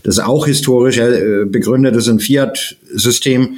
Das 0.04 0.18
ist 0.18 0.24
auch 0.24 0.46
historisch 0.46 0.98
äh, 0.98 1.46
begründet, 1.46 1.96
ist 1.96 2.08
ein 2.08 2.20
Fiat-System 2.20 3.56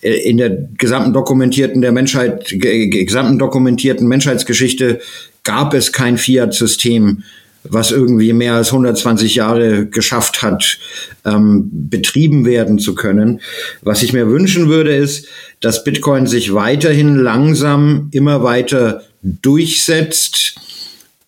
äh, 0.00 0.12
in 0.12 0.36
der 0.36 0.50
gesamten 0.78 1.12
dokumentierten 1.12 1.82
der 1.82 1.90
Menschheit, 1.90 2.54
gesamten 2.56 3.38
dokumentierten 3.38 4.06
Menschheitsgeschichte 4.06 5.00
gab 5.42 5.74
es 5.74 5.90
kein 5.90 6.18
Fiat-System, 6.18 7.24
was 7.64 7.90
irgendwie 7.90 8.32
mehr 8.32 8.54
als 8.54 8.68
120 8.68 9.34
Jahre 9.36 9.86
geschafft 9.86 10.42
hat, 10.42 10.78
ähm, 11.24 11.68
betrieben 11.72 12.44
werden 12.44 12.78
zu 12.78 12.94
können. 12.94 13.40
Was 13.82 14.02
ich 14.02 14.12
mir 14.12 14.28
wünschen 14.28 14.68
würde, 14.68 14.94
ist, 14.94 15.28
dass 15.60 15.84
Bitcoin 15.84 16.26
sich 16.26 16.54
weiterhin 16.54 17.16
langsam 17.16 18.08
immer 18.10 18.42
weiter 18.42 19.02
durchsetzt, 19.22 20.56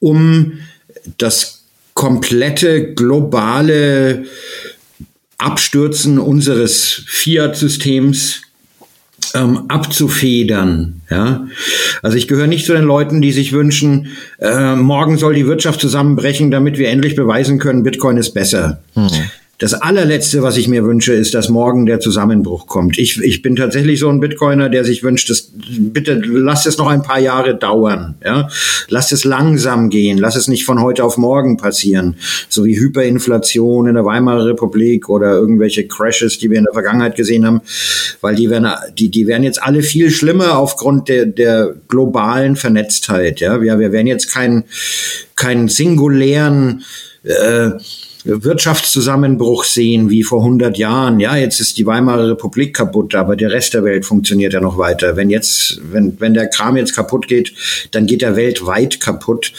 um 0.01 0.59
das 1.19 1.65
komplette 1.95 2.95
globale 2.95 4.25
Abstürzen 5.39 6.19
unseres 6.19 7.03
Fiat-Systems 7.07 8.44
ähm, 9.35 9.65
abzufedern. 9.69 11.01
Ja, 11.11 11.47
also 12.03 12.17
ich 12.17 12.29
gehöre 12.29 12.47
nicht 12.47 12.67
zu 12.67 12.73
den 12.73 12.85
Leuten, 12.85 13.21
die 13.21 13.33
sich 13.33 13.53
wünschen, 13.53 14.09
äh, 14.39 14.75
morgen 14.77 15.19
soll 15.19 15.35
die 15.35 15.47
Wirtschaft 15.47 15.81
zusammenbrechen, 15.81 16.51
damit 16.51 16.79
wir 16.79 16.89
endlich 16.89 17.15
beweisen 17.15 17.59
können, 17.59 17.83
Bitcoin 17.83 18.17
ist 18.17 18.33
besser. 18.35 18.81
Mhm. 18.95 19.11
Das 19.65 19.73
allerletzte, 19.73 20.43
was 20.43 20.59
ich 20.59 20.69
mir 20.69 20.85
wünsche, 20.85 21.15
ist, 21.15 21.33
dass 21.33 21.49
morgen 21.49 21.87
der 21.87 21.99
Zusammenbruch 21.99 22.67
kommt. 22.67 22.99
Ich, 22.99 23.19
ich 23.23 23.41
bin 23.41 23.57
tatsächlich 23.57 23.99
so 23.99 24.11
ein 24.11 24.21
Bitcoiner, 24.21 24.69
der 24.69 24.85
sich 24.85 25.03
wünscht, 25.03 25.31
dass, 25.31 25.53
bitte 25.79 26.21
lass 26.23 26.67
es 26.67 26.77
noch 26.77 26.87
ein 26.87 27.01
paar 27.01 27.19
Jahre 27.19 27.55
dauern. 27.55 28.15
Ja? 28.23 28.51
Lass 28.91 29.11
es 29.11 29.25
langsam 29.25 29.89
gehen. 29.89 30.19
Lass 30.19 30.37
es 30.37 30.49
nicht 30.49 30.67
von 30.67 30.83
heute 30.83 31.03
auf 31.03 31.17
morgen 31.17 31.57
passieren. 31.57 32.17
So 32.51 32.67
wie 32.67 32.79
Hyperinflation 32.79 33.89
in 33.89 33.95
der 33.95 34.05
Weimarer 34.05 34.45
Republik 34.45 35.09
oder 35.09 35.33
irgendwelche 35.33 35.89
Crashes, 35.89 36.39
die 36.39 36.51
wir 36.51 36.59
in 36.59 36.65
der 36.65 36.75
Vergangenheit 36.75 37.17
gesehen 37.17 37.47
haben. 37.47 37.63
Weil 38.21 38.35
die 38.35 38.51
werden, 38.51 38.69
die, 38.99 39.11
die 39.11 39.27
werden 39.27 39.45
jetzt 39.45 39.63
alle 39.63 39.83
viel 39.83 40.11
schlimmer 40.11 40.59
aufgrund 40.59 41.09
der, 41.09 41.25
der 41.25 41.75
globalen 41.89 42.57
Vernetztheit. 42.57 43.41
Ja? 43.41 43.63
Wir, 43.63 43.79
wir 43.79 43.93
werden 43.93 44.09
jetzt 44.09 44.31
keinen 44.31 44.65
keinen 45.37 45.69
singulären 45.69 46.85
äh, 47.23 47.71
Wirtschaftszusammenbruch 48.25 49.65
sehen 49.65 50.09
wie 50.09 50.23
vor 50.23 50.41
100 50.41 50.79
Jahren. 50.79 51.21
Ja, 51.21 51.37
jetzt 51.37 51.61
ist 51.61 51.77
die 51.77 51.87
Weimarer 51.87 52.31
Republik 52.31 52.75
kaputt, 52.75 53.15
aber 53.15 53.37
der 53.37 53.51
Rest 53.51 53.75
der 53.75 53.85
Welt 53.85 54.07
funktioniert 54.07 54.55
ja 54.55 54.61
noch 54.61 54.79
weiter. 54.79 55.17
Wenn 55.17 55.29
jetzt, 55.29 55.81
wenn, 55.93 56.19
wenn 56.21 56.33
der 56.33 56.49
Kram 56.49 56.77
jetzt 56.77 56.95
kaputt 56.95 57.29
geht, 57.29 57.53
dann 57.91 58.07
geht 58.07 58.23
er 58.23 58.37
weltweit 58.37 59.01
kaputt. 59.01 59.53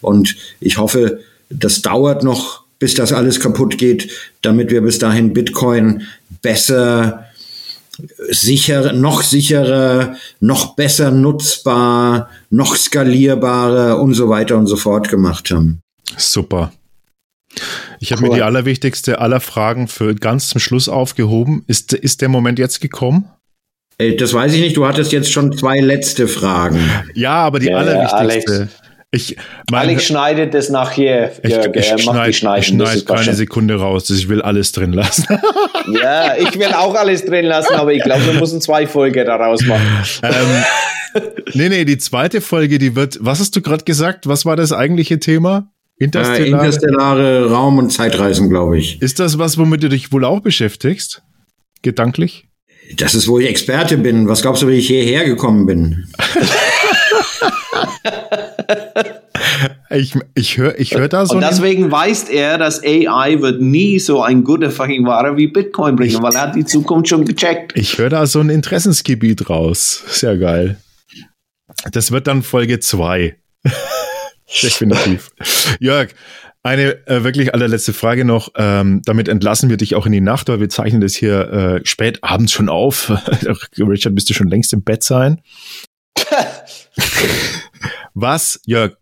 Und 0.00 0.36
ich 0.60 0.78
hoffe, 0.78 1.20
das 1.50 1.82
dauert 1.82 2.24
noch, 2.24 2.64
bis 2.80 2.94
das 2.94 3.12
alles 3.12 3.38
kaputt 3.38 3.78
geht, 3.78 4.10
damit 4.42 4.70
wir 4.70 4.80
bis 4.80 4.98
dahin 4.98 5.32
Bitcoin 5.32 6.02
besser 6.42 7.26
sicher, 8.30 8.92
noch 8.92 9.22
sicherer, 9.22 10.16
noch 10.40 10.74
besser 10.74 11.10
nutzbar, 11.10 12.30
noch 12.50 12.74
skalierbarer 12.74 14.00
und 14.00 14.14
so 14.14 14.28
weiter 14.28 14.56
und 14.56 14.66
so 14.66 14.76
fort 14.76 15.08
gemacht 15.08 15.50
haben. 15.50 15.80
Super. 16.16 16.72
Ich 17.98 18.12
habe 18.12 18.22
cool. 18.22 18.28
mir 18.30 18.34
die 18.36 18.42
allerwichtigste 18.42 19.20
aller 19.20 19.40
Fragen 19.40 19.88
für 19.88 20.14
ganz 20.14 20.48
zum 20.48 20.60
Schluss 20.60 20.88
aufgehoben. 20.88 21.64
Ist, 21.66 21.92
ist 21.92 22.20
der 22.22 22.28
Moment 22.28 22.58
jetzt 22.58 22.80
gekommen? 22.80 23.28
Äh, 23.98 24.16
das 24.16 24.32
weiß 24.32 24.54
ich 24.54 24.60
nicht. 24.60 24.76
Du 24.76 24.86
hattest 24.86 25.12
jetzt 25.12 25.30
schon 25.30 25.56
zwei 25.56 25.80
letzte 25.80 26.28
Fragen. 26.28 26.80
Ja, 27.14 27.34
aber 27.34 27.58
die 27.58 27.66
ja, 27.66 27.76
allerwichtigste. 27.76 28.52
Alex. 28.52 28.74
Ich, 29.12 29.36
mein, 29.68 29.80
Alex 29.80 30.04
schneidet 30.04 30.54
das 30.54 30.68
nachher. 30.68 31.32
Ich, 31.42 31.52
ich, 31.52 31.74
ich 31.74 32.02
schneide 32.02 32.32
schneid 32.32 33.06
keine 33.06 33.34
Sekunde 33.34 33.74
raus. 33.74 34.08
Ich 34.08 34.28
will 34.28 34.40
alles 34.40 34.70
drin 34.70 34.92
lassen. 34.92 35.26
ja, 36.00 36.36
ich 36.36 36.56
will 36.56 36.72
auch 36.72 36.94
alles 36.94 37.24
drin 37.24 37.44
lassen, 37.44 37.74
aber 37.74 37.92
ich 37.92 38.04
glaube, 38.04 38.24
wir 38.26 38.34
müssen 38.34 38.60
zwei 38.60 38.86
Folgen 38.86 39.26
daraus 39.26 39.62
machen. 39.66 39.82
ähm, 40.22 41.22
nee, 41.54 41.68
nee, 41.68 41.84
die 41.84 41.98
zweite 41.98 42.40
Folge, 42.40 42.78
die 42.78 42.94
wird, 42.94 43.18
was 43.20 43.40
hast 43.40 43.56
du 43.56 43.62
gerade 43.62 43.84
gesagt? 43.84 44.28
Was 44.28 44.46
war 44.46 44.54
das 44.54 44.72
eigentliche 44.72 45.18
Thema? 45.18 45.72
Interstellare, 46.00 46.42
äh, 46.42 46.48
interstellare 46.48 47.50
Raum- 47.50 47.76
und 47.76 47.90
Zeitreisen, 47.90 48.48
glaube 48.48 48.78
ich. 48.78 49.02
Ist 49.02 49.20
das 49.20 49.38
was, 49.38 49.58
womit 49.58 49.82
du 49.82 49.90
dich 49.90 50.12
wohl 50.12 50.24
auch 50.24 50.40
beschäftigst? 50.40 51.20
Gedanklich? 51.82 52.46
Das 52.96 53.14
ist, 53.14 53.28
wo 53.28 53.38
ich 53.38 53.46
Experte 53.46 53.98
bin. 53.98 54.26
Was 54.26 54.40
glaubst 54.40 54.62
du, 54.62 54.68
wie 54.68 54.76
ich 54.76 54.86
hierher 54.86 55.26
gekommen 55.26 55.66
bin? 55.66 56.08
ich 59.90 60.14
ich 60.34 60.56
höre 60.56 60.78
ich 60.78 60.94
hör 60.94 61.08
da 61.08 61.26
so. 61.26 61.34
Und 61.34 61.42
deswegen 61.42 61.92
weiß 61.92 62.30
er, 62.30 62.56
dass 62.56 62.82
AI 62.82 63.36
wird 63.40 63.60
nie 63.60 63.98
so 63.98 64.22
ein 64.22 64.42
guter 64.42 64.70
fucking 64.70 65.04
Ware 65.04 65.36
wie 65.36 65.48
Bitcoin 65.48 65.96
bringen, 65.96 66.16
ich, 66.16 66.22
weil 66.22 66.34
er 66.34 66.40
hat 66.40 66.56
die 66.56 66.64
Zukunft 66.64 67.10
schon 67.10 67.26
gecheckt. 67.26 67.76
Ich 67.76 67.98
höre 67.98 68.08
da 68.08 68.26
so 68.26 68.40
ein 68.40 68.48
Interessensgebiet 68.48 69.50
raus. 69.50 70.02
Sehr 70.08 70.38
geil. 70.38 70.78
Das 71.92 72.10
wird 72.10 72.26
dann 72.26 72.42
Folge 72.42 72.80
2. 72.80 73.36
Definitiv. 74.62 75.30
Jörg, 75.80 76.10
eine 76.62 77.06
äh, 77.06 77.24
wirklich 77.24 77.54
allerletzte 77.54 77.92
Frage 77.92 78.24
noch. 78.24 78.50
Ähm, 78.56 79.00
damit 79.04 79.28
entlassen 79.28 79.70
wir 79.70 79.76
dich 79.76 79.94
auch 79.94 80.06
in 80.06 80.12
die 80.12 80.20
Nacht, 80.20 80.48
weil 80.48 80.60
wir 80.60 80.68
zeichnen 80.68 81.00
das 81.00 81.14
hier 81.14 81.50
äh, 81.50 81.86
spät 81.86 82.22
abends 82.22 82.52
schon 82.52 82.68
auf. 82.68 83.10
Richard, 83.78 84.14
bist 84.14 84.28
du 84.28 84.34
schon 84.34 84.48
längst 84.48 84.72
im 84.72 84.82
Bett 84.82 85.02
sein? 85.02 85.40
was, 88.14 88.60
Jörg, 88.66 88.96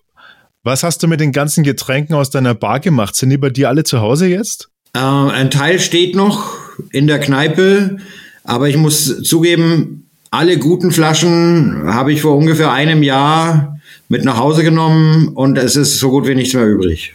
was 0.63 0.83
hast 0.83 1.03
du 1.03 1.09
mit 1.09 1.21
den 1.21 1.33
ganzen 1.33 1.65
Getränken 1.65 2.15
aus 2.15 2.31
deiner 2.31 2.55
Bar 2.55 2.81
gemacht? 2.81 3.17
Sind 3.17 3.31
die 3.31 3.39
bei 3.39 3.51
dir 3.51 3.69
alle 3.69 3.85
zu 3.85 4.01
Hause 4.01 4.29
jetzt? 4.29 4.69
Äh, 4.95 5.01
ein 5.01 5.51
Teil 5.51 5.81
steht 5.81 6.15
noch 6.15 6.55
in 6.93 7.07
der 7.07 7.19
Kneipe, 7.19 7.97
aber 8.45 8.69
ich 8.69 8.77
muss 8.77 9.23
zugeben, 9.23 10.09
alle 10.31 10.59
guten 10.59 10.93
Flaschen 10.93 11.93
habe 11.93 12.13
ich 12.13 12.23
vor 12.23 12.37
ungefähr 12.37 12.71
einem 12.71 13.03
Jahr 13.03 13.78
mit 14.09 14.25
nach 14.25 14.39
Hause 14.39 14.65
genommen 14.65 15.29
und 15.29 15.59
es 15.59 15.77
ist 15.77 15.99
so 15.99 16.11
gut 16.11 16.27
wie 16.27 16.35
nichts 16.35 16.55
mehr 16.55 16.67
übrig. 16.67 17.15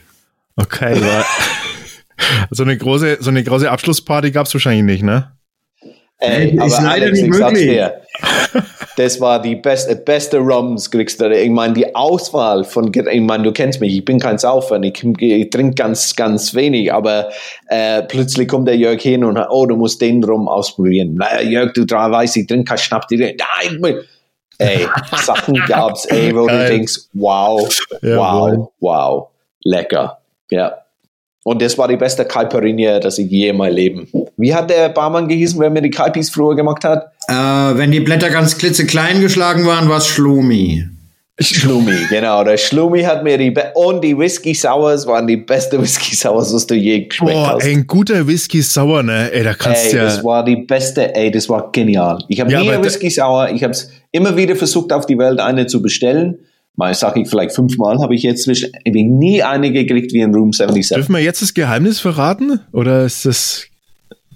Okay, 0.56 1.00
ja. 1.00 1.26
so 2.52 2.64
eine 2.64 2.78
große, 2.78 3.18
so 3.20 3.30
eine 3.30 3.44
große 3.44 3.70
Abschlussparty 3.70 4.32
gab 4.32 4.46
es 4.46 4.54
wahrscheinlich 4.54 4.84
nicht, 4.84 5.04
ne? 5.04 5.32
Ey, 6.20 6.58
aber 6.58 6.70
leider 6.70 6.90
Alex, 6.90 7.22
nicht 7.22 7.30
möglich. 7.32 7.70
Dir, 7.70 8.02
das 8.96 9.20
war 9.20 9.42
die 9.42 9.56
beste, 9.56 9.96
beste 9.96 10.38
Rums 10.38 10.90
kriegst 10.90 11.20
du. 11.20 11.30
Ich 11.30 11.50
meine, 11.50 11.74
die 11.74 11.96
Auswahl 11.96 12.64
von, 12.64 12.92
ich 12.94 13.22
meine, 13.22 13.44
du 13.44 13.52
kennst 13.52 13.82
mich, 13.82 13.94
ich 13.98 14.06
bin 14.06 14.20
kein 14.20 14.38
Saufer, 14.38 14.82
ich, 14.84 15.04
ich 15.04 15.50
trinke 15.50 15.76
ganz, 15.76 16.16
ganz 16.16 16.54
wenig, 16.54 16.94
aber 16.94 17.30
äh, 17.68 18.04
plötzlich 18.04 18.48
kommt 18.48 18.68
der 18.68 18.78
Jörg 18.78 19.02
hin 19.02 19.26
und, 19.26 19.38
oh, 19.50 19.66
du 19.66 19.76
musst 19.76 20.00
den 20.02 20.24
Rum 20.24 20.48
ausprobieren. 20.48 21.16
Naja, 21.16 21.42
Jörg, 21.42 21.74
du 21.74 21.84
weißt, 21.84 22.38
ich 22.38 22.48
trinke 22.48 22.66
keinen 22.66 22.78
Schnapp. 22.78 23.08
Nein, 23.12 24.06
ey, 24.58 24.88
Sachen 25.24 25.56
gab's, 25.68 26.06
ey, 26.06 26.36
wo 26.36 26.46
Geil. 26.46 26.68
du 26.68 26.74
denkst, 26.74 27.00
wow, 27.14 27.70
ja, 28.02 28.18
wow, 28.18 28.52
wohl. 28.52 28.68
wow, 28.80 29.28
lecker. 29.64 30.20
Ja. 30.50 30.74
Und 31.46 31.62
das 31.62 31.78
war 31.78 31.88
die 31.90 31.98
beste 31.98 32.24
Caipirinha, 32.24 33.00
das 33.00 33.18
ich 33.18 33.30
je 33.30 33.50
in 33.50 33.58
meinem 33.58 33.76
Leben. 33.76 34.08
Wie 34.38 34.54
hat 34.56 34.70
der 34.70 34.88
Barmann 34.90 35.28
gehießen, 35.28 35.60
wenn 35.60 35.74
mir 35.74 35.82
die 35.82 35.90
Kaipis 35.90 36.30
früher 36.30 36.56
gemacht 36.56 36.86
hat? 36.86 37.12
Äh, 37.28 37.34
wenn 37.78 37.92
die 37.92 38.00
Blätter 38.00 38.30
ganz 38.30 38.58
klitzeklein 38.58 39.20
geschlagen 39.20 39.66
waren, 39.66 39.90
war 39.90 39.98
es 39.98 40.08
Schlomi. 40.08 40.86
Schlumi, 41.40 41.98
genau. 42.10 42.44
Der 42.44 42.58
Schlumi 42.58 43.02
hat 43.02 43.24
mir 43.24 43.38
die 43.40 43.50
Be 43.50 43.72
und 43.74 44.02
die 44.04 44.16
Whisky 44.18 44.54
Sours 44.54 45.08
waren 45.08 45.26
die 45.26 45.38
beste 45.38 45.82
Whisky 45.82 46.16
Sours, 46.16 46.54
was 46.54 46.68
du 46.68 46.76
je 46.76 47.06
geschmeckt 47.08 47.34
Boah, 47.34 47.56
hast. 47.56 47.66
ein 47.66 47.88
guter 47.88 48.26
Whisky 48.28 48.62
Sauer, 48.62 49.02
ne? 49.02 49.32
Ey, 49.34 49.44
da 49.44 49.56
kannst 49.56 49.86
Ey, 49.86 49.92
du 49.94 49.98
ja. 49.98 50.04
das 50.04 50.24
war 50.24 50.46
die 50.46 50.58
beste, 50.58 51.14
ey, 51.16 51.32
das 51.32 51.50
war 51.50 51.72
genial. 51.72 52.24
Ich 52.30 52.40
habe 52.40 52.52
Ja, 52.52 52.60
nie 52.62 52.70
Whisky 52.84 53.10
Sour, 53.10 53.50
ich 53.50 53.64
habe 53.64 53.72
es 53.72 53.90
immer 54.14 54.38
wieder 54.38 54.56
versucht, 54.56 54.94
auf 54.94 55.06
die 55.06 55.18
Welt 55.18 55.42
eine 55.42 55.68
zu 55.68 55.82
bestellen. 55.82 56.38
Mal 56.76 56.94
sage 56.96 57.22
ich 57.22 57.30
vielleicht 57.30 57.54
fünfmal, 57.54 58.00
habe 58.02 58.16
ich 58.16 58.24
jetzt 58.24 58.44
zwischen, 58.46 58.72
ich 58.84 58.94
nie 58.94 59.44
eine 59.44 59.72
gekriegt 59.72 60.12
wie 60.14 60.22
in 60.22 60.34
Room 60.34 60.54
77. 60.54 60.96
Dürfen 60.96 61.14
wir 61.14 61.22
jetzt 61.22 61.42
das 61.42 61.54
Geheimnis 61.54 62.00
verraten? 62.00 62.62
Oder 62.72 63.04
ist 63.06 63.26
das. 63.26 63.66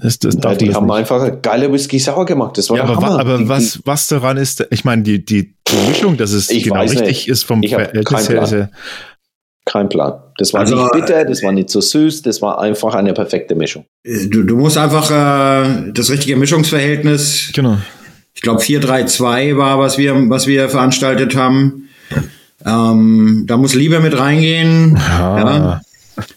Ist 0.04 0.24
das 0.24 0.36
Ja, 0.44 0.54
die 0.54 0.68
das 0.68 0.76
haben 0.76 0.86
nicht? 0.86 0.95
einfach 0.95 1.41
geile 1.41 1.74
Whisky 1.74 1.98
Sour 1.98 2.26
gemacht. 2.28 2.56
Das 2.60 2.70
war 2.70 2.78
Ja, 2.78 2.86
der 2.86 2.95
aber, 2.98 3.08
Hammer. 3.08 3.20
aber 3.20 3.38
Die- 3.40 3.49
was, 3.49 3.80
was 3.86 4.08
daran 4.08 4.38
ist, 4.38 4.68
ich 4.70 4.86
meine, 4.86 5.02
die, 5.02 5.26
die, 5.26 5.56
die 5.68 5.88
Mischung, 5.90 6.18
dass 6.18 6.32
es 6.34 6.52
Ich 6.52 6.66
genau 6.66 6.76
weiß 6.76 6.91
richtig 6.91 7.08
nicht. 7.08 7.28
ist 7.30 7.44
vom 7.44 7.64
Verhältnis 7.64 8.06
keinen 8.06 8.20
her. 8.28 8.36
Plan. 8.36 8.44
Ist 8.44 8.52
ja, 8.52 8.70
Kein 9.66 9.90
Plan. 9.90 10.14
Das 10.38 10.54
war 10.54 10.62
Also, 10.62 10.76
nicht 10.76 10.91
bitter, 10.94 11.26
das 11.26 11.41
war 11.41 11.52
nicht 11.52 11.72
so 11.72 11.82
süß, 11.82 12.22
das 12.22 12.41
war 12.44 12.60
einfach 12.62 12.94
eine 12.94 13.14
perfekte 13.14 13.56
Mischung. 13.56 13.86
Du, 14.06 14.44
du 14.44 14.56
musst 14.56 14.78
einfach 14.78 15.10
äh, 15.10 15.91
das 15.91 16.12
richtige 16.12 16.36
Mischungsverhältnis, 16.38 17.52
genau. 17.54 17.78
Ich 18.38 18.43
glaube 18.43 18.61
4-3-2 18.61 19.57
war, 19.57 19.80
was 19.80 19.97
wir, 19.97 20.14
was 20.30 20.45
wir 20.45 20.69
veranstaltet 20.69 21.35
haben. 21.35 21.89
Ähm, 22.64 23.45
da 23.47 23.57
muss 23.57 23.73
Liebe 23.73 23.99
mit 23.99 24.18
reingehen. 24.18 24.95
Ah. 24.95 25.38
Ja. 25.39 25.81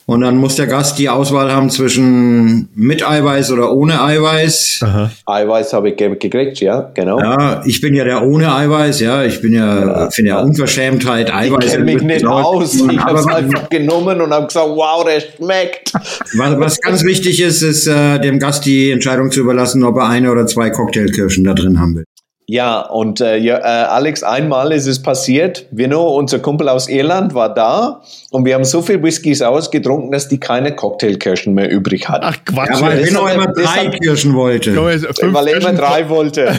Und 0.06 0.22
dann 0.22 0.36
muss 0.36 0.56
der 0.56 0.66
Gast 0.66 0.98
die 0.98 1.08
Auswahl 1.08 1.52
haben 1.52 1.70
zwischen 1.70 2.68
mit 2.74 3.06
Eiweiß 3.06 3.50
oder 3.52 3.72
ohne 3.72 4.02
Eiweiß. 4.02 4.80
Aha. 4.82 5.10
Eiweiß 5.26 5.72
habe 5.72 5.90
ich 5.90 5.96
ge 5.96 6.14
gekriegt, 6.16 6.60
ja, 6.60 6.90
genau. 6.94 7.18
Ja, 7.20 7.62
ich 7.64 7.80
bin 7.80 7.94
ja 7.94 8.04
der 8.04 8.22
ohne 8.22 8.54
Eiweiß, 8.54 9.00
ja. 9.00 9.24
Ich 9.24 9.40
bin 9.40 9.54
ja, 9.54 10.10
finde 10.10 10.30
ja 10.30 10.40
Unverschämtheit, 10.40 11.28
Ich 11.28 11.34
Eiweiß. 11.34 11.70
kenne 11.72 11.84
mich 11.84 12.02
nicht 12.02 12.26
aus. 12.26 12.74
Ich 12.74 12.98
habe 12.98 13.18
es 13.18 13.26
einfach 13.26 13.68
genommen 13.68 14.20
und 14.20 14.32
habe 14.32 14.46
gesagt, 14.46 14.68
wow, 14.68 15.04
der 15.04 15.20
schmeckt. 15.20 15.92
was, 15.94 16.58
was 16.58 16.80
ganz 16.80 17.04
wichtig 17.04 17.40
ist, 17.40 17.62
ist 17.62 17.86
äh, 17.86 18.18
dem 18.20 18.38
Gast 18.38 18.64
die 18.66 18.90
Entscheidung 18.90 19.30
zu 19.30 19.40
überlassen, 19.40 19.84
ob 19.84 19.96
er 19.96 20.08
eine 20.08 20.30
oder 20.30 20.46
zwei 20.46 20.70
Cocktailkirschen 20.70 21.44
da 21.44 21.54
drin 21.54 21.80
haben 21.80 21.96
will. 21.96 22.04
Ja, 22.50 22.80
und 22.80 23.20
äh, 23.20 23.36
ja, 23.36 23.58
äh, 23.58 23.86
Alex, 23.86 24.24
einmal 24.24 24.72
ist 24.72 24.88
es 24.88 25.00
passiert. 25.00 25.66
Vino, 25.70 26.16
unser 26.16 26.40
Kumpel 26.40 26.68
aus 26.68 26.88
Irland, 26.88 27.32
war 27.32 27.54
da 27.54 28.02
und 28.32 28.44
wir 28.44 28.56
haben 28.56 28.64
so 28.64 28.82
viel 28.82 29.00
Whiskys 29.00 29.40
ausgetrunken, 29.40 30.10
dass 30.10 30.26
die 30.26 30.40
keine 30.40 30.74
Cocktailkirschen 30.74 31.54
mehr 31.54 31.70
übrig 31.70 32.08
hatten. 32.08 32.24
Ach 32.26 32.36
Quatsch. 32.44 32.70
Ja, 32.70 32.80
weil 32.80 33.04
hat- 33.04 33.34
immer 33.36 33.46
drei 33.52 33.90
Kirschen 33.90 34.34
wollte. 34.34 34.72
Fünf 34.72 35.32
weil 35.32 35.46
er 35.46 35.60
immer 35.60 35.74
drei 35.74 36.08
wollte. 36.08 36.40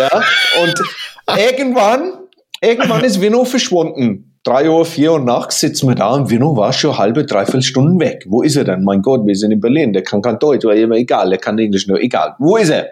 ja, 0.00 0.22
und 0.64 0.74
irgendwann, 1.38 2.14
irgendwann 2.60 3.04
ist 3.04 3.20
Vino 3.20 3.44
verschwunden. 3.44 4.40
Drei 4.42 4.68
Uhr, 4.68 4.84
vier 4.84 5.12
Uhr 5.12 5.20
nachts 5.20 5.60
sitzen 5.60 5.86
wir 5.88 5.94
da 5.94 6.10
und 6.10 6.28
Vino 6.28 6.56
war 6.56 6.72
schon 6.72 6.98
halbe, 6.98 7.24
dreiviertel 7.24 7.62
Stunden 7.62 8.00
weg. 8.00 8.24
Wo 8.26 8.42
ist 8.42 8.56
er 8.56 8.64
denn? 8.64 8.82
Mein 8.82 9.00
Gott, 9.00 9.24
wir 9.24 9.36
sind 9.36 9.52
in 9.52 9.60
Berlin. 9.60 9.92
Der 9.92 10.02
kann 10.02 10.22
kein 10.22 10.40
Deutsch, 10.40 10.64
aber 10.64 10.74
immer 10.74 10.96
egal. 10.96 11.30
Der 11.30 11.38
kann 11.38 11.56
Englisch 11.56 11.86
nur 11.86 12.00
egal. 12.00 12.34
Wo 12.40 12.56
ist 12.56 12.70
er? 12.70 12.88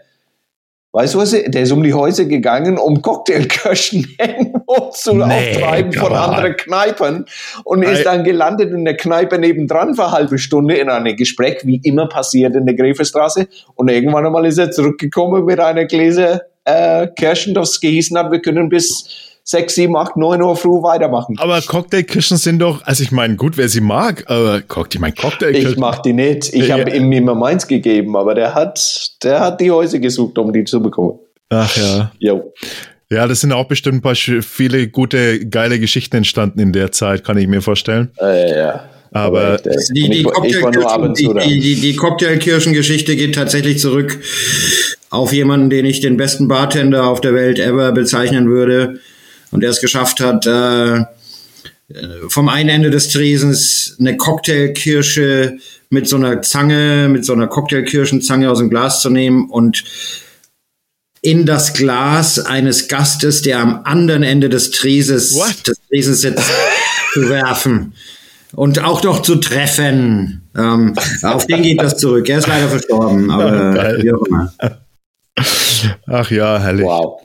Weißt 0.94 1.14
du 1.14 1.18
was? 1.18 1.32
Der 1.32 1.62
ist 1.62 1.72
um 1.72 1.82
die 1.82 1.92
Häuser 1.92 2.24
gegangen, 2.24 2.78
um 2.78 3.02
Cocktailkirschen 3.02 4.14
irgendwo 4.18 4.90
zu 4.92 5.14
Nee, 5.14 5.24
auftreiben 5.24 5.92
von 5.92 6.12
anderen 6.12 6.56
Kneipen 6.56 7.24
und 7.64 7.82
ist 7.82 8.06
dann 8.06 8.22
gelandet 8.22 8.70
in 8.70 8.84
der 8.84 8.96
Kneipe 8.96 9.36
nebendran 9.36 9.96
für 9.96 10.04
eine 10.04 10.12
halbe 10.12 10.38
Stunde 10.38 10.76
in 10.76 10.88
einem 10.88 11.16
Gespräch, 11.16 11.62
wie 11.64 11.80
immer 11.82 12.08
passiert 12.08 12.54
in 12.54 12.64
der 12.64 12.76
Gräferstraße. 12.76 13.48
Und 13.74 13.90
irgendwann 13.90 14.24
einmal 14.24 14.46
ist 14.46 14.58
er 14.58 14.70
zurückgekommen 14.70 15.44
mit 15.44 15.58
einer 15.58 15.86
Gläser 15.86 16.42
äh, 16.64 17.08
Kirschen, 17.08 17.54
das 17.54 17.80
gehießen 17.80 18.16
hat, 18.16 18.30
wir 18.30 18.40
können 18.40 18.68
bis 18.68 19.33
6, 19.46 19.74
7, 19.74 19.94
8, 19.94 20.16
9 20.16 20.42
Uhr 20.42 20.56
früh 20.56 20.82
weitermachen. 20.82 21.36
Aber 21.38 21.60
Cocktailkirschen 21.60 22.38
sind 22.38 22.60
doch, 22.60 22.82
also 22.84 23.02
ich 23.02 23.12
meine, 23.12 23.36
gut, 23.36 23.58
wer 23.58 23.68
sie 23.68 23.82
mag, 23.82 24.24
aber 24.28 24.62
Cocktail, 24.62 24.96
ich 24.96 25.00
meine, 25.00 25.14
Cocktailkirschen. 25.14 25.72
Ich 25.72 25.76
mach 25.76 25.98
die 26.00 26.14
nicht. 26.14 26.54
Ich 26.54 26.68
Ja. 26.68 26.78
habe 26.78 26.90
ihm 26.90 27.12
immer 27.12 27.34
meins 27.34 27.66
gegeben, 27.66 28.16
aber 28.16 28.34
der 28.34 28.54
hat, 28.54 29.10
der 29.22 29.40
hat 29.40 29.60
die 29.60 29.70
Häuser 29.70 29.98
gesucht, 29.98 30.38
um 30.38 30.50
die 30.52 30.64
zu 30.64 30.82
bekommen. 30.82 31.18
Ach 31.50 31.76
ja. 31.76 32.10
Jo. 32.18 32.54
Ja, 33.10 33.28
das 33.28 33.42
sind 33.42 33.52
auch 33.52 33.68
bestimmt 33.68 33.96
ein 33.98 34.00
paar 34.00 34.14
viele 34.14 34.88
gute, 34.88 35.46
geile 35.46 35.78
Geschichten 35.78 36.16
entstanden 36.16 36.58
in 36.58 36.72
der 36.72 36.90
Zeit, 36.90 37.22
kann 37.22 37.36
ich 37.36 37.46
mir 37.46 37.60
vorstellen. 37.60 38.12
Äh, 38.18 38.58
ja. 38.58 38.88
Aber. 39.12 39.58
Die, 39.58 40.08
die, 40.08 41.60
die, 41.60 41.74
die 41.82 41.96
Cocktailkirschen-Geschichte 41.96 43.14
geht 43.14 43.34
tatsächlich 43.34 43.78
zurück 43.78 44.18
auf 45.10 45.32
jemanden, 45.34 45.68
den 45.70 45.84
ich 45.84 46.00
den 46.00 46.16
besten 46.16 46.48
Bartender 46.48 47.06
auf 47.06 47.20
der 47.20 47.34
Welt 47.34 47.58
ever 47.58 47.92
bezeichnen 47.92 48.48
würde 48.48 49.00
und 49.54 49.60
der 49.60 49.70
es 49.70 49.80
geschafft 49.80 50.18
hat, 50.18 50.46
äh, 50.46 50.96
äh, 50.96 51.04
vom 52.28 52.48
einen 52.48 52.68
Ende 52.68 52.90
des 52.90 53.08
Tresens 53.10 53.96
eine 54.00 54.16
Cocktailkirsche 54.16 55.58
mit 55.90 56.08
so 56.08 56.16
einer 56.16 56.42
Zange, 56.42 57.08
mit 57.08 57.24
so 57.24 57.34
einer 57.34 57.46
Cocktailkirschenzange 57.46 58.50
aus 58.50 58.58
dem 58.58 58.68
Glas 58.68 59.00
zu 59.00 59.10
nehmen 59.10 59.48
und 59.48 59.84
in 61.20 61.46
das 61.46 61.72
Glas 61.72 62.40
eines 62.40 62.88
Gastes, 62.88 63.42
der 63.42 63.60
am 63.60 63.82
anderen 63.84 64.24
Ende 64.24 64.48
des 64.48 64.72
Treses, 64.72 65.36
What? 65.36 65.68
des 65.68 65.78
Tresens 65.88 66.20
sitzt, 66.22 66.50
zu 67.12 67.28
werfen. 67.28 67.94
Und 68.56 68.82
auch 68.82 69.04
noch 69.04 69.22
zu 69.22 69.36
treffen. 69.36 70.42
Ähm, 70.56 70.94
auf 71.22 71.46
den 71.46 71.62
geht 71.62 71.80
das 71.80 71.96
zurück. 71.96 72.28
Er 72.28 72.38
ist 72.38 72.48
leider 72.48 72.68
verstorben, 72.68 73.30
aber 73.30 73.72
Geil. 73.72 74.02
wie 74.02 74.12
auch 74.12 74.26
immer. 74.26 74.52
ach 76.08 76.30
ja, 76.32 76.58
herrlich. 76.58 76.84
Wow. 76.84 77.20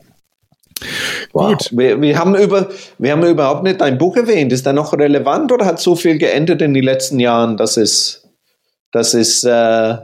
Wow. 1.34 1.51
Gut. 1.51 1.69
Wir, 1.72 2.01
wir, 2.01 2.18
haben 2.18 2.35
über, 2.35 2.69
wir 2.97 3.11
haben 3.11 3.23
überhaupt 3.23 3.64
nicht 3.64 3.81
dein 3.81 3.97
Buch 3.97 4.15
erwähnt. 4.15 4.51
Ist 4.51 4.65
der 4.65 4.73
noch 4.73 4.93
relevant 4.93 5.51
oder 5.51 5.65
hat 5.65 5.80
so 5.80 5.95
viel 5.95 6.18
geändert 6.18 6.61
in 6.61 6.73
den 6.73 6.84
letzten 6.84 7.19
Jahren, 7.19 7.57
dass 7.57 7.77
es, 7.77 8.27
dass 8.91 9.14
es, 9.14 9.43
äh, 9.43 9.95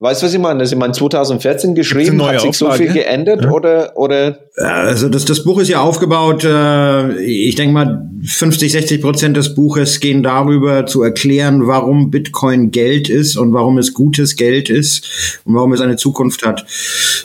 weißt 0.00 0.22
du, 0.22 0.26
was 0.26 0.34
ich 0.34 0.38
meine? 0.40 0.58
Das 0.58 0.68
ist 0.68 0.72
in 0.72 0.78
meinem 0.78 0.94
2014 0.94 1.74
geschrieben, 1.74 2.24
hat 2.24 2.40
sich 2.40 2.56
so 2.56 2.66
Auflage? 2.66 2.84
viel 2.84 2.92
geändert 2.92 3.44
Ja. 3.44 3.50
oder, 3.50 3.92
oder, 3.96 4.38
Also 4.56 5.08
das, 5.08 5.24
das 5.24 5.44
Buch 5.44 5.60
ist 5.60 5.68
ja 5.68 5.80
aufgebaut, 5.80 6.44
äh, 6.44 7.18
ich 7.20 7.54
denke 7.54 7.72
mal, 7.72 8.10
50, 8.24 8.72
60 8.72 9.00
Prozent 9.02 9.36
des 9.36 9.54
Buches 9.54 10.00
gehen 10.00 10.22
darüber 10.22 10.86
zu 10.86 11.02
erklären, 11.02 11.66
warum 11.66 12.10
Bitcoin 12.10 12.70
Geld 12.70 13.08
ist 13.08 13.36
und 13.36 13.52
warum 13.52 13.78
es 13.78 13.94
gutes 13.94 14.36
Geld 14.36 14.68
ist 14.68 15.40
und 15.44 15.54
warum 15.54 15.72
es 15.72 15.80
eine 15.80 15.96
Zukunft 15.96 16.44
hat. 16.44 16.66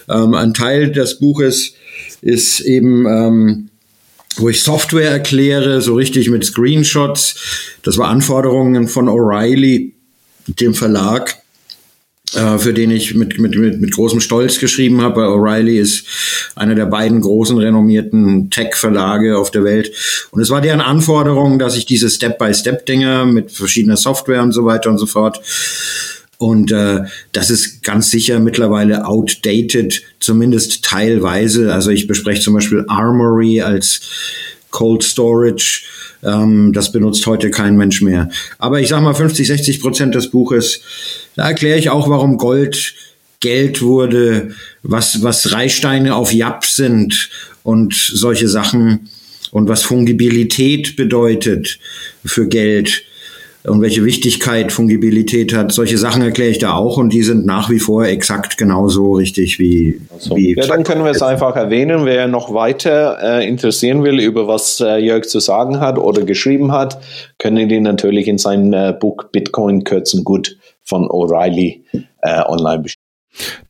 Ähm, 0.09 0.33
ein 0.35 0.53
Teil 0.53 0.91
des 0.91 1.19
Buches 1.19 1.73
ist 2.22 2.61
eben, 2.61 3.06
ähm, 3.07 3.69
wo 4.38 4.49
ich 4.49 4.61
Software 4.61 5.11
erkläre, 5.11 5.81
so 5.81 5.95
richtig 5.95 6.30
mit 6.30 6.45
Screenshots. 6.45 7.35
Das 7.84 7.98
war 7.98 8.07
Anforderungen 8.07 8.88
von 8.88 9.10
O'Reilly, 9.10 9.93
dem 10.48 10.73
Verlag 10.73 11.41
äh, 12.34 12.57
für 12.57 12.73
den 12.73 12.91
ich 12.91 13.14
mit, 13.14 13.39
mit, 13.39 13.57
mit, 13.57 13.81
mit 13.81 13.91
großem 13.91 14.22
Stolz 14.22 14.60
geschrieben 14.60 15.02
habe. 15.02 15.22
O'Reilly 15.22 15.80
ist 15.80 16.06
einer 16.56 16.76
der 16.76 16.85
beiden 16.85 17.19
großen 17.19 17.57
renommierten 17.57 18.49
Tech-Verlage 18.49 19.38
auf 19.38 19.52
der 19.52 19.65
Welt. 19.65 19.91
Und 20.31 20.41
es 20.41 20.49
war 20.49 20.61
deren 20.61 20.80
Anforderung, 20.80 21.60
dass 21.60 21.76
ich 21.76 21.85
diese 21.85 22.10
Step-by-Step-Dinge 22.10 23.26
mit 23.26 23.52
verschiedener 23.52 23.98
Software 23.98 24.43
und 24.43 24.53
so 24.53 24.65
weiter 24.65 24.89
und 24.89 24.98
so 24.98 25.07
fort 25.07 25.41
und 26.41 26.72
äh, 26.72 27.01
das 27.34 27.51
ist 27.51 27.84
ganz 27.84 28.09
sicher 28.09 28.39
mittlerweile 28.39 29.05
outdated, 29.05 30.01
zumindest 30.19 30.84
teilweise. 30.84 31.72
Also 31.72 31.91
ich 31.91 32.07
bespreche 32.07 32.41
zum 32.41 32.55
Beispiel 32.55 32.84
Armory 32.88 33.61
als 33.61 34.01
Cold 34.72 35.03
Storage. 35.03 35.84
Ähm, 36.23 36.73
das 36.73 36.91
benutzt 36.91 37.27
heute 37.27 37.51
kein 37.51 37.77
Mensch 37.77 38.01
mehr. 38.01 38.27
Aber 38.57 38.80
ich 38.80 38.88
sage 38.88 39.03
mal 39.03 39.13
50, 39.13 39.45
60 39.45 39.81
Prozent 39.81 40.15
des 40.15 40.31
Buches, 40.31 40.81
da 41.35 41.47
erkläre 41.47 41.77
ich 41.77 41.91
auch, 41.91 42.09
warum 42.09 42.39
Gold 42.39 42.95
Geld 43.39 43.84
wurde, 43.84 44.55
was, 44.81 45.22
was 45.22 45.51
Reichsteine 45.51 46.15
auf 46.15 46.34
Jap 46.34 46.65
sind 46.65 47.30
und 47.61 47.93
solche 47.93 48.47
Sachen 48.47 49.09
und 49.51 49.69
was 49.69 49.84
Fungibilität 49.84 50.95
bedeutet 50.95 51.77
für 52.26 52.47
Geld 52.47 53.03
und 53.63 53.81
welche 53.81 54.03
Wichtigkeit 54.03 54.71
Fungibilität 54.71 55.53
hat. 55.53 55.71
Solche 55.71 55.97
Sachen 55.97 56.21
erkläre 56.21 56.49
ich 56.49 56.57
da 56.57 56.73
auch 56.73 56.97
und 56.97 57.13
die 57.13 57.23
sind 57.23 57.45
nach 57.45 57.69
wie 57.69 57.79
vor 57.79 58.05
exakt 58.05 58.57
genauso 58.57 59.13
richtig 59.13 59.59
wie, 59.59 60.01
so. 60.17 60.35
wie 60.35 60.55
Ja, 60.55 60.67
dann 60.67 60.83
können 60.83 61.03
wir 61.03 61.11
es 61.11 61.21
einfach 61.21 61.55
erwähnen. 61.55 62.05
Wer 62.05 62.27
noch 62.27 62.53
weiter 62.53 63.17
äh, 63.21 63.47
interessieren 63.47 64.03
will, 64.03 64.19
über 64.19 64.47
was 64.47 64.79
äh, 64.79 64.97
Jörg 64.97 65.25
zu 65.25 65.39
sagen 65.39 65.79
hat 65.79 65.97
oder 65.97 66.23
geschrieben 66.23 66.71
hat, 66.71 66.99
können 67.38 67.69
die 67.69 67.79
natürlich 67.79 68.27
in 68.27 68.38
seinem 68.38 68.73
äh, 68.73 68.93
Buch 68.93 69.25
Bitcoin 69.31 69.83
kürzen 69.83 70.23
gut 70.23 70.57
von 70.83 71.07
O'Reilly 71.07 71.81
äh, 72.21 72.41
online 72.47 72.83
bestellen. 72.83 73.00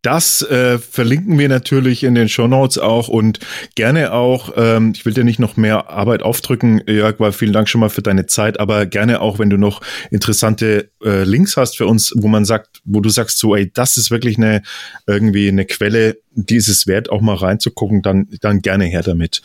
Das 0.01 0.41
äh, 0.41 0.79
verlinken 0.79 1.37
wir 1.37 1.49
natürlich 1.49 2.03
in 2.03 2.15
den 2.15 2.29
Show 2.29 2.47
Notes 2.47 2.77
auch 2.77 3.07
und 3.07 3.39
gerne 3.75 4.13
auch, 4.13 4.53
ähm, 4.55 4.93
ich 4.95 5.05
will 5.05 5.13
dir 5.13 5.23
nicht 5.23 5.39
noch 5.39 5.57
mehr 5.57 5.89
Arbeit 5.89 6.23
aufdrücken, 6.23 6.81
Jörg, 6.87 7.19
weil 7.19 7.31
vielen 7.31 7.53
Dank 7.53 7.69
schon 7.69 7.81
mal 7.81 7.89
für 7.89 8.01
deine 8.01 8.25
Zeit, 8.25 8.59
aber 8.59 8.85
gerne 8.85 9.21
auch, 9.21 9.39
wenn 9.39 9.49
du 9.49 9.57
noch 9.57 9.81
interessante 10.09 10.89
äh, 11.03 11.23
Links 11.23 11.57
hast 11.57 11.77
für 11.77 11.85
uns, 11.85 12.13
wo 12.15 12.27
man 12.27 12.45
sagt, 12.45 12.81
wo 12.83 12.99
du 12.99 13.09
sagst 13.09 13.37
so, 13.37 13.55
ey, 13.55 13.71
das 13.71 13.97
ist 13.97 14.11
wirklich 14.11 14.37
eine 14.37 14.61
irgendwie 15.07 15.47
eine 15.47 15.65
Quelle, 15.65 16.17
die 16.33 16.55
ist 16.55 16.67
es 16.67 16.87
wert, 16.87 17.09
auch 17.09 17.21
mal 17.21 17.35
reinzugucken, 17.35 18.01
dann, 18.01 18.27
dann 18.41 18.61
gerne 18.61 18.85
her 18.85 19.03
damit. 19.03 19.41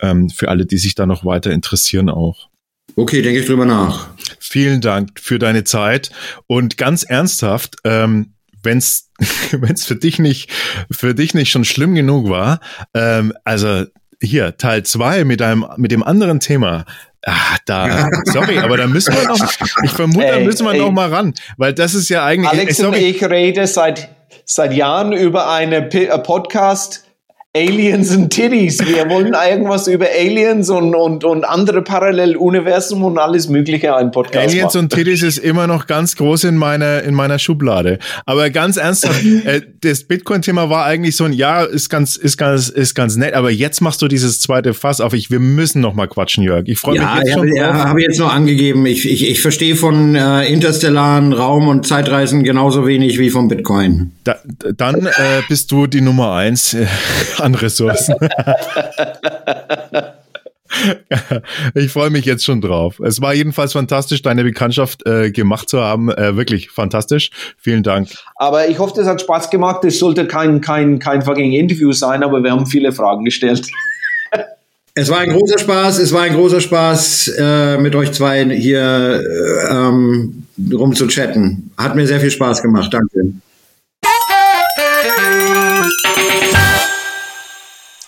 Ähm, 0.00 0.30
für 0.30 0.48
alle, 0.48 0.66
die 0.66 0.78
sich 0.78 0.94
da 0.94 1.06
noch 1.06 1.24
weiter 1.24 1.50
interessieren 1.50 2.08
auch. 2.08 2.48
Okay, 2.96 3.22
denke 3.22 3.40
ich 3.40 3.46
drüber 3.46 3.66
nach. 3.66 4.10
Vielen 4.38 4.80
Dank 4.80 5.20
für 5.20 5.38
deine 5.38 5.64
Zeit 5.64 6.10
und 6.46 6.76
ganz 6.76 7.02
ernsthaft, 7.02 7.76
ähm, 7.84 8.34
wenn's 8.62 9.10
wenn's 9.52 9.84
für 9.84 9.96
dich 9.96 10.18
nicht 10.18 10.50
für 10.90 11.14
dich 11.14 11.34
nicht 11.34 11.50
schon 11.50 11.64
schlimm 11.64 11.94
genug 11.94 12.28
war, 12.28 12.60
ähm, 12.94 13.32
also 13.44 13.84
hier 14.22 14.56
Teil 14.56 14.82
zwei 14.84 15.24
mit 15.24 15.42
einem 15.42 15.66
mit 15.76 15.92
dem 15.92 16.02
anderen 16.02 16.40
Thema. 16.40 16.84
Ah, 17.22 17.56
da, 17.66 18.08
sorry, 18.24 18.58
aber 18.58 18.78
da 18.78 18.86
müssen 18.86 19.14
wir 19.14 19.28
noch, 19.28 19.38
ich 19.84 19.90
vermute, 19.90 20.26
ey, 20.26 20.38
da 20.38 20.44
müssen 20.44 20.64
wir 20.64 20.72
ey. 20.72 20.78
noch 20.78 20.90
mal 20.90 21.12
ran, 21.12 21.34
weil 21.58 21.74
das 21.74 21.94
ist 21.94 22.08
ja 22.08 22.24
eigentlich. 22.24 22.50
Alex 22.50 22.78
ey, 22.78 22.86
und 22.86 22.96
ich 22.96 23.22
rede 23.22 23.66
seit, 23.66 24.08
seit 24.46 24.72
Jahren 24.72 25.12
über 25.12 25.50
eine 25.50 25.82
P 25.82 26.06
äh, 26.06 26.18
Podcast, 26.18 27.04
Aliens 27.52 28.14
und 28.14 28.30
Titties. 28.30 28.78
Wir 28.78 29.10
wollen 29.10 29.34
irgendwas 29.34 29.88
über 29.88 30.06
Aliens 30.06 30.70
und, 30.70 30.94
und, 30.94 31.24
und 31.24 31.42
andere 31.42 31.82
Paralleluniversen 31.82 33.02
und 33.02 33.18
alles 33.18 33.48
Mögliche 33.48 33.96
ein 33.96 34.12
Podcast 34.12 34.50
Aliens 34.50 34.74
machen. 34.74 34.84
und 34.84 34.92
Titties 34.92 35.24
ist 35.24 35.38
immer 35.38 35.66
noch 35.66 35.88
ganz 35.88 36.14
groß 36.14 36.44
in 36.44 36.56
meiner, 36.56 37.02
in 37.02 37.12
meiner 37.12 37.40
Schublade. 37.40 37.98
Aber 38.24 38.50
ganz 38.50 38.76
ernsthaft, 38.76 39.24
äh, 39.44 39.62
das 39.80 40.04
Bitcoin-Thema 40.04 40.70
war 40.70 40.84
eigentlich 40.84 41.16
so 41.16 41.24
ein, 41.24 41.32
ja, 41.32 41.64
ist 41.64 41.88
ganz, 41.88 42.14
ist 42.14 42.36
ganz, 42.36 42.68
ist 42.68 42.94
ganz 42.94 43.16
nett, 43.16 43.34
aber 43.34 43.50
jetzt 43.50 43.80
machst 43.80 44.00
du 44.00 44.06
dieses 44.06 44.38
zweite 44.38 44.72
Fass 44.72 45.00
auf. 45.00 45.12
Ich, 45.12 45.32
wir 45.32 45.40
müssen 45.40 45.80
noch 45.80 45.94
mal 45.94 46.06
quatschen, 46.06 46.44
Jörg. 46.44 46.68
Ich 46.68 46.78
freue 46.78 46.98
ja, 46.98 47.16
mich 47.16 47.24
jetzt 47.24 47.32
schon 47.34 47.48
drauf. 47.48 47.56
Ja, 47.58 47.88
habe 47.88 48.00
jetzt 48.00 48.20
noch 48.20 48.32
angegeben. 48.32 48.86
Ich, 48.86 49.10
ich, 49.10 49.28
ich 49.28 49.42
verstehe 49.42 49.74
von 49.74 50.14
äh, 50.14 50.46
interstellaren 50.46 51.32
Raum 51.32 51.66
und 51.66 51.84
Zeitreisen 51.84 52.44
genauso 52.44 52.86
wenig 52.86 53.18
wie 53.18 53.30
vom 53.30 53.48
Bitcoin. 53.48 54.12
Da, 54.22 54.36
dann 54.76 55.06
äh, 55.06 55.42
bist 55.48 55.72
du 55.72 55.88
die 55.88 56.00
Nummer 56.00 56.34
eins. 56.34 56.76
An 57.40 57.54
Ressourcen. 57.54 58.14
ich 61.74 61.90
freue 61.90 62.10
mich 62.10 62.24
jetzt 62.24 62.44
schon 62.44 62.60
drauf. 62.60 63.00
Es 63.00 63.20
war 63.20 63.34
jedenfalls 63.34 63.72
fantastisch, 63.72 64.22
deine 64.22 64.44
Bekanntschaft 64.44 65.06
äh, 65.06 65.30
gemacht 65.30 65.68
zu 65.68 65.80
haben. 65.80 66.10
Äh, 66.10 66.36
wirklich 66.36 66.70
fantastisch. 66.70 67.30
Vielen 67.58 67.82
Dank. 67.82 68.08
Aber 68.36 68.68
ich 68.68 68.78
hoffe, 68.78 68.94
das 68.96 69.06
hat 69.06 69.20
Spaß 69.20 69.50
gemacht. 69.50 69.84
Es 69.84 69.98
sollte 69.98 70.26
kein, 70.26 70.60
kein, 70.60 70.98
kein 70.98 71.22
fucking 71.22 71.52
Interview 71.52 71.92
sein, 71.92 72.22
aber 72.22 72.42
wir 72.42 72.52
haben 72.52 72.66
viele 72.66 72.92
Fragen 72.92 73.24
gestellt. 73.24 73.66
Es 74.94 75.08
war 75.08 75.18
ein 75.18 75.30
großer 75.30 75.58
Spaß, 75.58 75.98
es 75.98 76.12
war 76.12 76.22
ein 76.22 76.34
großer 76.34 76.60
Spaß, 76.60 77.28
äh, 77.38 77.78
mit 77.78 77.94
euch 77.94 78.10
zwei 78.12 78.44
hier 78.44 79.22
äh, 79.22 79.72
ähm, 79.72 80.46
rum 80.72 80.94
zu 80.94 81.06
chatten. 81.06 81.70
Hat 81.78 81.94
mir 81.94 82.06
sehr 82.06 82.20
viel 82.20 82.30
Spaß 82.30 82.60
gemacht. 82.60 82.92
Danke. 82.92 83.34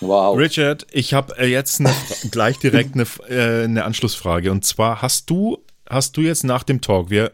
Wow. 0.03 0.37
Richard, 0.37 0.87
ich 0.91 1.15
habe 1.15 1.39
äh, 1.39 1.47
jetzt 1.47 1.81
eine, 1.81 1.95
gleich 2.31 2.59
direkt 2.59 2.95
eine, 2.95 3.07
äh, 3.29 3.65
eine 3.65 3.85
Anschlussfrage. 3.85 4.51
Und 4.51 4.65
zwar 4.65 5.03
hast 5.03 5.31
du 5.31 5.59
hast 5.89 6.17
du 6.17 6.23
jetzt 6.23 6.45
nach 6.45 6.63
dem 6.63 6.81
Talk, 6.81 7.11
wir, 7.11 7.33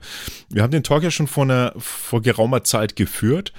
wir 0.49 0.63
haben 0.63 0.71
den 0.73 0.83
Talk 0.83 1.03
ja 1.03 1.11
schon 1.11 1.29
vor, 1.29 1.45
einer, 1.45 1.73
vor 1.79 2.23
geraumer 2.23 2.65
Zeit 2.65 2.97
geführt. 2.97 3.53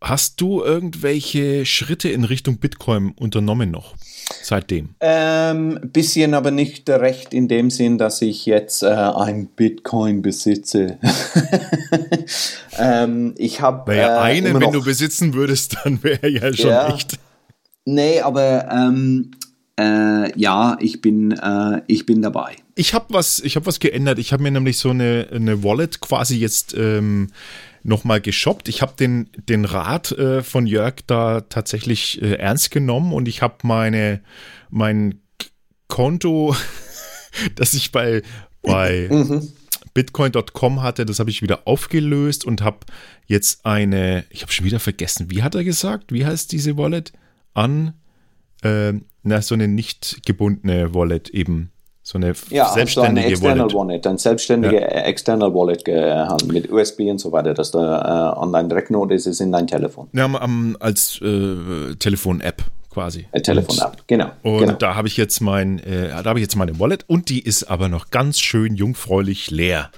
Hast 0.00 0.40
du 0.40 0.62
irgendwelche 0.62 1.64
Schritte 1.64 2.10
in 2.10 2.24
Richtung 2.24 2.58
Bitcoin 2.58 3.12
unternommen 3.12 3.70
noch 3.70 3.94
seitdem? 4.42 4.90
Ähm, 5.00 5.80
bisschen, 5.92 6.34
aber 6.34 6.50
nicht 6.50 6.88
recht 6.90 7.32
in 7.32 7.48
dem 7.48 7.70
Sinn, 7.70 7.96
dass 7.96 8.20
ich 8.20 8.44
jetzt 8.44 8.82
äh, 8.82 8.88
ein 8.88 9.46
Bitcoin 9.46 10.20
besitze. 10.20 10.98
ähm, 12.78 13.34
ich 13.38 13.62
habe 13.62 13.96
ja, 13.96 14.16
äh, 14.16 14.20
einen, 14.20 14.60
wenn 14.60 14.72
du 14.72 14.84
besitzen 14.84 15.32
würdest, 15.32 15.78
dann 15.82 16.02
wäre 16.02 16.28
ja 16.28 16.52
schon 16.52 16.70
ja, 16.70 16.94
echt. 16.94 17.18
Nee, 17.86 18.20
aber 18.20 18.68
ähm, 18.70 19.30
äh, 19.78 20.38
ja, 20.38 20.76
ich 20.80 21.00
bin, 21.00 21.32
äh, 21.32 21.82
ich 21.86 22.04
bin 22.04 22.20
dabei. 22.20 22.56
Ich 22.74 22.92
habe 22.92 23.06
was, 23.10 23.38
ich 23.38 23.56
habe 23.56 23.66
was 23.66 23.80
geändert. 23.80 24.18
Ich 24.18 24.32
habe 24.32 24.42
mir 24.42 24.50
nämlich 24.50 24.76
so 24.76 24.90
eine, 24.90 25.28
eine 25.32 25.62
Wallet 25.62 26.00
quasi 26.00 26.36
jetzt 26.36 26.74
ähm, 26.76 27.28
nochmal 27.84 28.20
geshoppt. 28.20 28.68
Ich 28.68 28.82
habe 28.82 28.94
den, 28.98 29.30
den 29.48 29.64
Rat 29.64 30.12
äh, 30.12 30.42
von 30.42 30.66
Jörg 30.66 30.96
da 31.06 31.42
tatsächlich 31.42 32.20
äh, 32.20 32.34
ernst 32.34 32.70
genommen 32.72 33.12
und 33.12 33.28
ich 33.28 33.40
habe 33.40 33.56
meine, 33.62 34.20
mein 34.68 35.20
Konto, 35.86 36.56
das 37.54 37.72
ich 37.74 37.92
bei, 37.92 38.22
bei 38.62 39.08
mhm. 39.10 39.48
Bitcoin.com 39.94 40.82
hatte, 40.82 41.06
das 41.06 41.20
habe 41.20 41.30
ich 41.30 41.40
wieder 41.40 41.68
aufgelöst 41.68 42.44
und 42.44 42.62
habe 42.62 42.80
jetzt 43.26 43.64
eine, 43.64 44.24
ich 44.30 44.42
habe 44.42 44.52
schon 44.52 44.66
wieder 44.66 44.80
vergessen, 44.80 45.30
wie 45.30 45.44
hat 45.44 45.54
er 45.54 45.64
gesagt? 45.64 46.12
Wie 46.12 46.26
heißt 46.26 46.50
diese 46.50 46.76
Wallet? 46.76 47.12
An 47.56 47.94
äh, 48.62 48.92
na, 49.22 49.42
so 49.42 49.54
eine 49.54 49.68
nicht 49.68 50.24
gebundene 50.24 50.94
Wallet 50.94 51.30
eben. 51.30 51.72
So 52.02 52.18
eine 52.18 52.34
ja, 52.50 52.68
selbstständige 52.72 53.36
so 53.36 53.48
eine 53.48 53.60
Wallet. 53.62 53.74
Wallet. 53.74 54.06
Ein 54.06 54.18
selbstständige 54.18 54.80
ja. 54.80 54.86
external 54.86 55.52
Wallet 55.52 55.88
äh, 55.88 56.24
mit 56.46 56.70
USB 56.70 57.00
und 57.00 57.18
so 57.18 57.32
weiter, 57.32 57.52
dass 57.52 57.72
da 57.72 58.34
äh, 58.34 58.38
online 58.38 58.68
Drecknode 58.68 59.16
ist, 59.16 59.26
ist 59.26 59.40
in 59.40 59.50
dein 59.50 59.66
Telefon. 59.66 60.08
Ja, 60.12 60.26
um, 60.26 60.76
als 60.78 61.20
äh, 61.20 61.96
Telefon-App 61.96 62.62
quasi. 62.90 63.26
Telefon-App, 63.42 64.04
genau. 64.06 64.30
Und 64.42 64.58
genau. 64.60 64.72
da 64.74 64.94
habe 64.94 65.08
ich 65.08 65.16
jetzt 65.16 65.40
mein, 65.40 65.80
äh, 65.80 66.10
da 66.10 66.24
habe 66.26 66.38
ich 66.38 66.44
jetzt 66.44 66.54
meine 66.54 66.78
Wallet 66.78 67.04
und 67.08 67.28
die 67.28 67.40
ist 67.40 67.64
aber 67.64 67.88
noch 67.88 68.10
ganz 68.10 68.38
schön 68.38 68.76
jungfräulich 68.76 69.50
leer. 69.50 69.90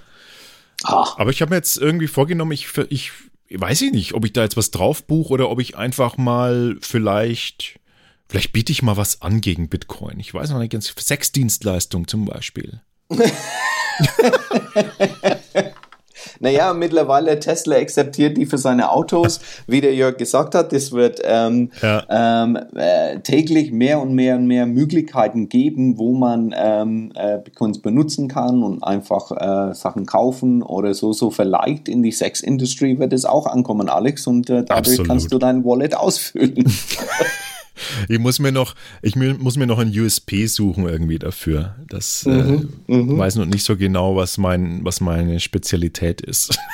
Ach. 0.85 1.19
Aber 1.19 1.31
ich 1.31 1.43
habe 1.43 1.51
mir 1.51 1.57
jetzt 1.57 1.77
irgendwie 1.77 2.09
vorgenommen, 2.09 2.53
ich, 2.53 2.69
ich 2.89 3.13
weiß 3.51 3.83
ich 3.83 3.93
nicht, 3.93 4.15
ob 4.15 4.25
ich 4.25 4.33
da 4.33 4.43
jetzt 4.43 4.57
was 4.57 4.71
drauf 4.71 5.07
buche 5.07 5.33
oder 5.33 5.51
ob 5.51 5.61
ich 5.61 5.77
einfach 5.77 6.17
mal 6.17 6.77
vielleicht, 6.81 7.79
vielleicht 8.29 8.53
biete 8.53 8.73
ich 8.73 8.83
mal 8.83 8.97
was 8.97 9.23
an 9.23 9.41
gegen 9.41 9.69
Bitcoin. 9.69 10.21
Ich 10.21 10.33
weiß 10.35 10.51
noch 10.51 10.59
nicht 10.59 10.73
ganz, 10.73 10.95
Sexdienstleistung 10.97 12.09
zum 12.09 12.25
Beispiel. 12.25 12.81
Naja, 16.41 16.73
mittlerweile 16.75 17.39
Tesla 17.39 17.77
akzeptiert 17.77 18.37
die 18.37 18.47
für 18.47 18.59
seine 18.59 18.91
Autos, 18.91 19.41
wie 19.67 19.81
der 19.81 19.95
Jörg 19.95 20.17
gesagt 20.17 20.55
hat. 20.55 20.73
Es 20.73 20.93
wird 20.93 21.21
ähm, 21.25 21.71
ja. 21.83 22.05
ähm, 22.09 22.59
äh, 22.75 23.21
täglich 23.21 23.73
mehr 23.73 24.01
und 24.01 24.15
mehr 24.15 24.37
und 24.37 24.47
mehr 24.47 24.67
Möglichkeiten 24.67 25.49
geben, 25.49 25.99
wo 25.99 26.13
man 26.15 26.55
ähm, 26.57 27.13
äh, 27.15 27.39
Bitcoins 27.39 27.81
benutzen 27.81 28.29
kann 28.29 28.63
und 28.63 28.83
einfach 28.83 29.31
äh, 29.33 29.75
Sachen 29.75 30.07
kaufen 30.07 30.63
oder 30.63 30.95
so. 30.95 31.13
So 31.13 31.31
vielleicht 31.31 31.89
in 31.89 32.03
die 32.03 32.13
Sex-Industrie 32.13 32.99
wird 32.99 33.13
es 33.13 33.25
auch 33.25 33.47
ankommen, 33.47 33.89
Alex, 33.89 34.27
und 34.27 34.51
äh, 34.51 34.65
dadurch 34.65 34.71
Absolut. 34.79 35.09
kannst 35.09 35.33
du 35.33 35.39
dein 35.39 35.65
Wallet 35.65 35.97
ausfüllen. 35.97 36.65
ich 38.09 38.19
muss 38.19 38.39
mir 38.39 38.53
noch, 38.53 38.75
ich 39.03 39.17
muss 39.17 39.57
mir 39.57 39.67
noch 39.67 39.79
ein 39.79 39.89
USP 39.89 40.47
suchen 40.47 40.89
irgendwie 40.89 41.19
dafür. 41.19 41.77
Das 41.89 42.25
mhm, 42.27 42.71
äh, 42.89 42.93
mhm. 42.95 43.19
weiß 43.19 43.37
noch 43.37 43.47
nicht 43.47 43.65
so 43.65 43.77
genau, 43.77 44.17
was 44.17 44.39
mein, 44.39 44.85
was 44.85 45.01
meine 45.01 45.41
Spezialität 45.41 46.21
ist. 46.21 46.59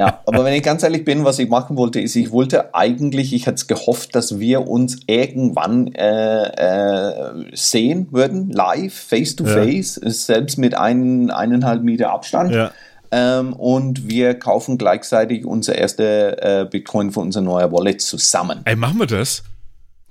Ja, 0.00 0.20
aber 0.24 0.46
wenn 0.46 0.54
ich 0.54 0.62
ganz 0.62 0.82
ehrlich 0.82 1.04
bin, 1.04 1.26
was 1.26 1.38
ich 1.38 1.50
machen 1.50 1.76
wollte, 1.76 2.00
ist, 2.00 2.16
ich 2.16 2.30
wollte 2.30 2.74
eigentlich, 2.74 3.34
ich 3.34 3.44
hätte 3.44 3.56
es 3.56 3.66
gehofft, 3.66 4.14
dass 4.14 4.38
wir 4.38 4.66
uns 4.66 5.00
irgendwann 5.06 5.88
äh, 5.92 6.44
äh, 6.44 7.44
sehen 7.52 8.08
würden, 8.10 8.48
live, 8.48 8.94
face 8.94 9.36
to 9.36 9.44
face, 9.44 10.00
ja. 10.02 10.10
selbst 10.10 10.56
mit 10.56 10.74
ein, 10.74 11.30
eineinhalb 11.30 11.82
Meter 11.82 12.12
Abstand. 12.12 12.52
Ja. 12.52 12.70
Ähm, 13.10 13.52
und 13.52 14.08
wir 14.08 14.38
kaufen 14.38 14.78
gleichzeitig 14.78 15.44
unser 15.44 15.74
erste 15.74 16.40
äh, 16.40 16.64
Bitcoin 16.64 17.10
für 17.10 17.20
unser 17.20 17.42
neuer 17.42 17.70
Wallet 17.70 18.00
zusammen. 18.00 18.60
Ey, 18.64 18.76
machen 18.76 19.00
wir 19.00 19.06
das? 19.06 19.42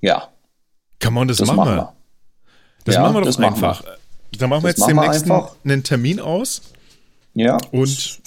Ja. 0.02 0.28
Kann 1.00 1.14
man 1.14 1.28
das, 1.28 1.38
das 1.38 1.52
machen? 1.52 1.76
wir. 1.76 1.94
Das 2.86 2.96
ja, 2.96 3.02
machen 3.02 3.16
wir 3.16 3.22
doch 3.22 3.40
einfach. 3.40 3.84
Wir. 3.84 3.98
Dann 4.38 4.50
machen 4.50 4.64
wir 4.64 4.70
jetzt 4.70 4.88
demnächst 4.88 5.26
einen 5.64 5.84
Termin 5.84 6.20
aus. 6.20 6.62
Ja. 7.34 7.58
Und 7.72 8.22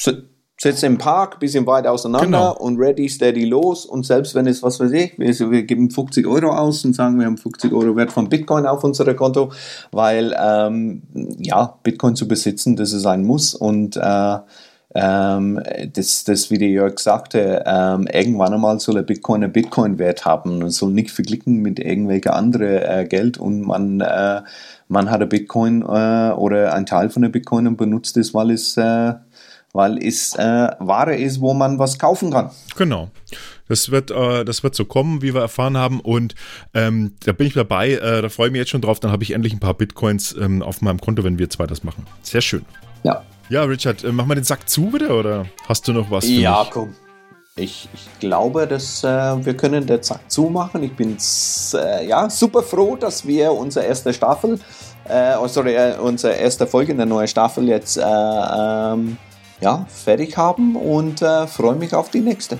setzen 0.62 0.86
im 0.86 0.98
Park, 0.98 1.40
bisschen 1.40 1.66
weit 1.66 1.88
auseinander 1.88 2.26
genau. 2.26 2.56
und 2.56 2.78
ready, 2.78 3.08
steady 3.08 3.44
los. 3.44 3.84
Und 3.84 4.06
selbst 4.06 4.36
wenn 4.36 4.46
es, 4.46 4.62
was 4.62 4.78
weiß 4.78 4.92
ich, 4.92 5.18
wir, 5.18 5.50
wir, 5.50 5.64
geben 5.64 5.90
50 5.90 6.24
Euro 6.24 6.50
aus 6.50 6.84
und 6.84 6.94
sagen, 6.94 7.18
wir 7.18 7.26
haben 7.26 7.36
50 7.36 7.72
Euro 7.72 7.96
Wert 7.96 8.12
von 8.12 8.28
Bitcoin 8.28 8.66
auf 8.66 8.84
unserem 8.84 9.16
Konto, 9.16 9.50
weil 9.90 10.36
ähm, 10.40 11.02
ja, 11.38 11.78
Bitcoin 11.82 12.14
zu 12.14 12.28
besitzen, 12.28 12.76
das 12.76 12.92
ist 12.92 13.06
ein 13.06 13.24
Muss 13.24 13.56
und 13.56 13.96
äh, 13.96 14.38
ähm, 14.94 15.60
das, 15.94 16.24
das, 16.24 16.50
wie 16.50 16.58
der 16.58 16.68
Jörg 16.68 16.98
sagte, 16.98 17.62
ähm, 17.66 18.06
irgendwann 18.12 18.52
einmal 18.52 18.78
soll 18.78 18.98
ein 18.98 19.06
Bitcoin 19.06 19.42
einen 19.42 19.52
Bitcoin-Wert 19.52 20.24
haben 20.24 20.62
und 20.62 20.70
soll 20.70 20.92
nicht 20.92 21.10
verglichen 21.10 21.62
mit 21.62 21.78
irgendwelchen 21.78 22.32
anderen 22.32 22.82
äh, 22.82 23.06
Geld 23.08 23.38
und 23.38 23.62
man, 23.62 24.00
äh, 24.00 24.42
man 24.88 25.10
hat 25.10 25.22
ein 25.22 25.28
Bitcoin 25.28 25.82
äh, 25.82 26.32
oder 26.32 26.74
ein 26.74 26.86
Teil 26.86 27.08
von 27.08 27.22
der 27.22 27.30
Bitcoin 27.30 27.66
und 27.66 27.76
benutzt 27.76 28.16
es, 28.18 28.34
weil 28.34 28.50
es, 28.50 28.76
äh, 28.76 29.14
weil 29.72 29.96
es 30.04 30.34
äh, 30.34 30.68
Ware 30.78 31.16
ist, 31.16 31.40
wo 31.40 31.54
man 31.54 31.78
was 31.78 31.98
kaufen 31.98 32.30
kann. 32.30 32.50
Genau. 32.76 33.08
Das 33.68 33.90
wird, 33.90 34.10
äh, 34.10 34.44
das 34.44 34.62
wird 34.62 34.74
so 34.74 34.84
kommen, 34.84 35.22
wie 35.22 35.32
wir 35.32 35.40
erfahren 35.40 35.78
haben. 35.78 36.00
Und 36.00 36.34
ähm, 36.74 37.12
da 37.24 37.32
bin 37.32 37.46
ich 37.46 37.54
dabei. 37.54 37.92
Äh, 37.92 38.20
da 38.20 38.28
freue 38.28 38.48
ich 38.48 38.52
mich 38.52 38.58
jetzt 38.58 38.70
schon 38.70 38.82
drauf. 38.82 39.00
Dann 39.00 39.12
habe 39.12 39.22
ich 39.22 39.30
endlich 39.30 39.54
ein 39.54 39.60
paar 39.60 39.72
Bitcoins 39.72 40.36
ähm, 40.38 40.62
auf 40.62 40.82
meinem 40.82 41.00
Konto, 41.00 41.24
wenn 41.24 41.38
wir 41.38 41.48
zwei 41.48 41.66
das 41.66 41.82
machen. 41.82 42.06
Sehr 42.20 42.42
schön. 42.42 42.66
Ja. 43.02 43.22
Ja, 43.52 43.64
Richard, 43.64 44.02
äh, 44.02 44.12
mach 44.12 44.24
mal 44.24 44.34
den 44.34 44.44
Sack 44.44 44.66
zu 44.66 44.94
wieder 44.94 45.14
oder 45.14 45.44
hast 45.68 45.86
du 45.86 45.92
noch 45.92 46.10
was? 46.10 46.24
Für 46.24 46.32
ja, 46.32 46.60
mich? 46.60 46.70
komm. 46.70 46.94
Ich, 47.54 47.86
ich 47.92 48.18
glaube, 48.18 48.66
dass 48.66 49.04
äh, 49.04 49.44
wir 49.44 49.54
können 49.54 49.86
den 49.86 50.02
Zack 50.02 50.20
zumachen. 50.30 50.82
Ich 50.82 50.96
bin 50.96 51.18
äh, 51.74 52.06
ja, 52.06 52.30
super 52.30 52.62
froh, 52.62 52.96
dass 52.96 53.26
wir 53.26 53.52
unsere 53.52 53.84
erste 53.84 54.14
Staffel, 54.14 54.58
äh, 55.06 55.34
oh, 55.38 55.48
sorry, 55.48 55.74
äh, 55.74 55.98
unsere 55.98 56.32
erste 56.32 56.66
Folge 56.66 56.92
in 56.92 56.96
der 56.96 57.04
neuen 57.04 57.28
Staffel 57.28 57.68
jetzt 57.68 57.98
äh, 57.98 58.02
ähm, 58.02 59.18
ja, 59.60 59.84
fertig 59.86 60.34
haben 60.38 60.74
und 60.74 61.20
äh, 61.20 61.46
freue 61.46 61.74
mich 61.74 61.94
auf 61.94 62.08
die 62.08 62.20
nächste. 62.20 62.58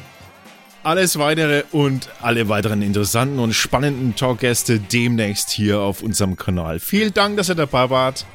Alles 0.82 1.18
weitere 1.18 1.62
und 1.72 2.10
alle 2.20 2.50
weiteren 2.50 2.82
interessanten 2.82 3.38
und 3.38 3.54
spannenden 3.54 4.14
Talkgäste 4.14 4.78
demnächst 4.78 5.48
hier 5.48 5.80
auf 5.80 6.02
unserem 6.02 6.36
Kanal. 6.36 6.80
Vielen 6.80 7.14
Dank, 7.14 7.38
dass 7.38 7.48
ihr 7.48 7.54
dabei 7.54 7.88
wart. 7.88 8.26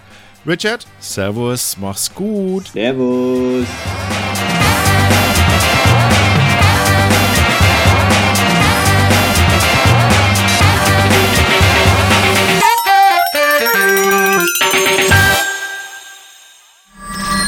Richard, 0.48 0.86
Servus, 1.02 1.76
mach's 1.78 2.10
gut. 2.15 2.69
Servus. 2.72 3.68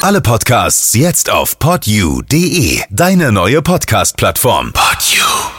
Alle 0.02 0.22
Podcasts 0.22 0.94
jetzt 0.94 1.30
auf 1.30 1.60
podyou.de, 1.60 2.82
deine 2.90 3.32
neue 3.32 3.62
Podcast-Plattform. 3.62 4.74
Podyou. 4.74 5.59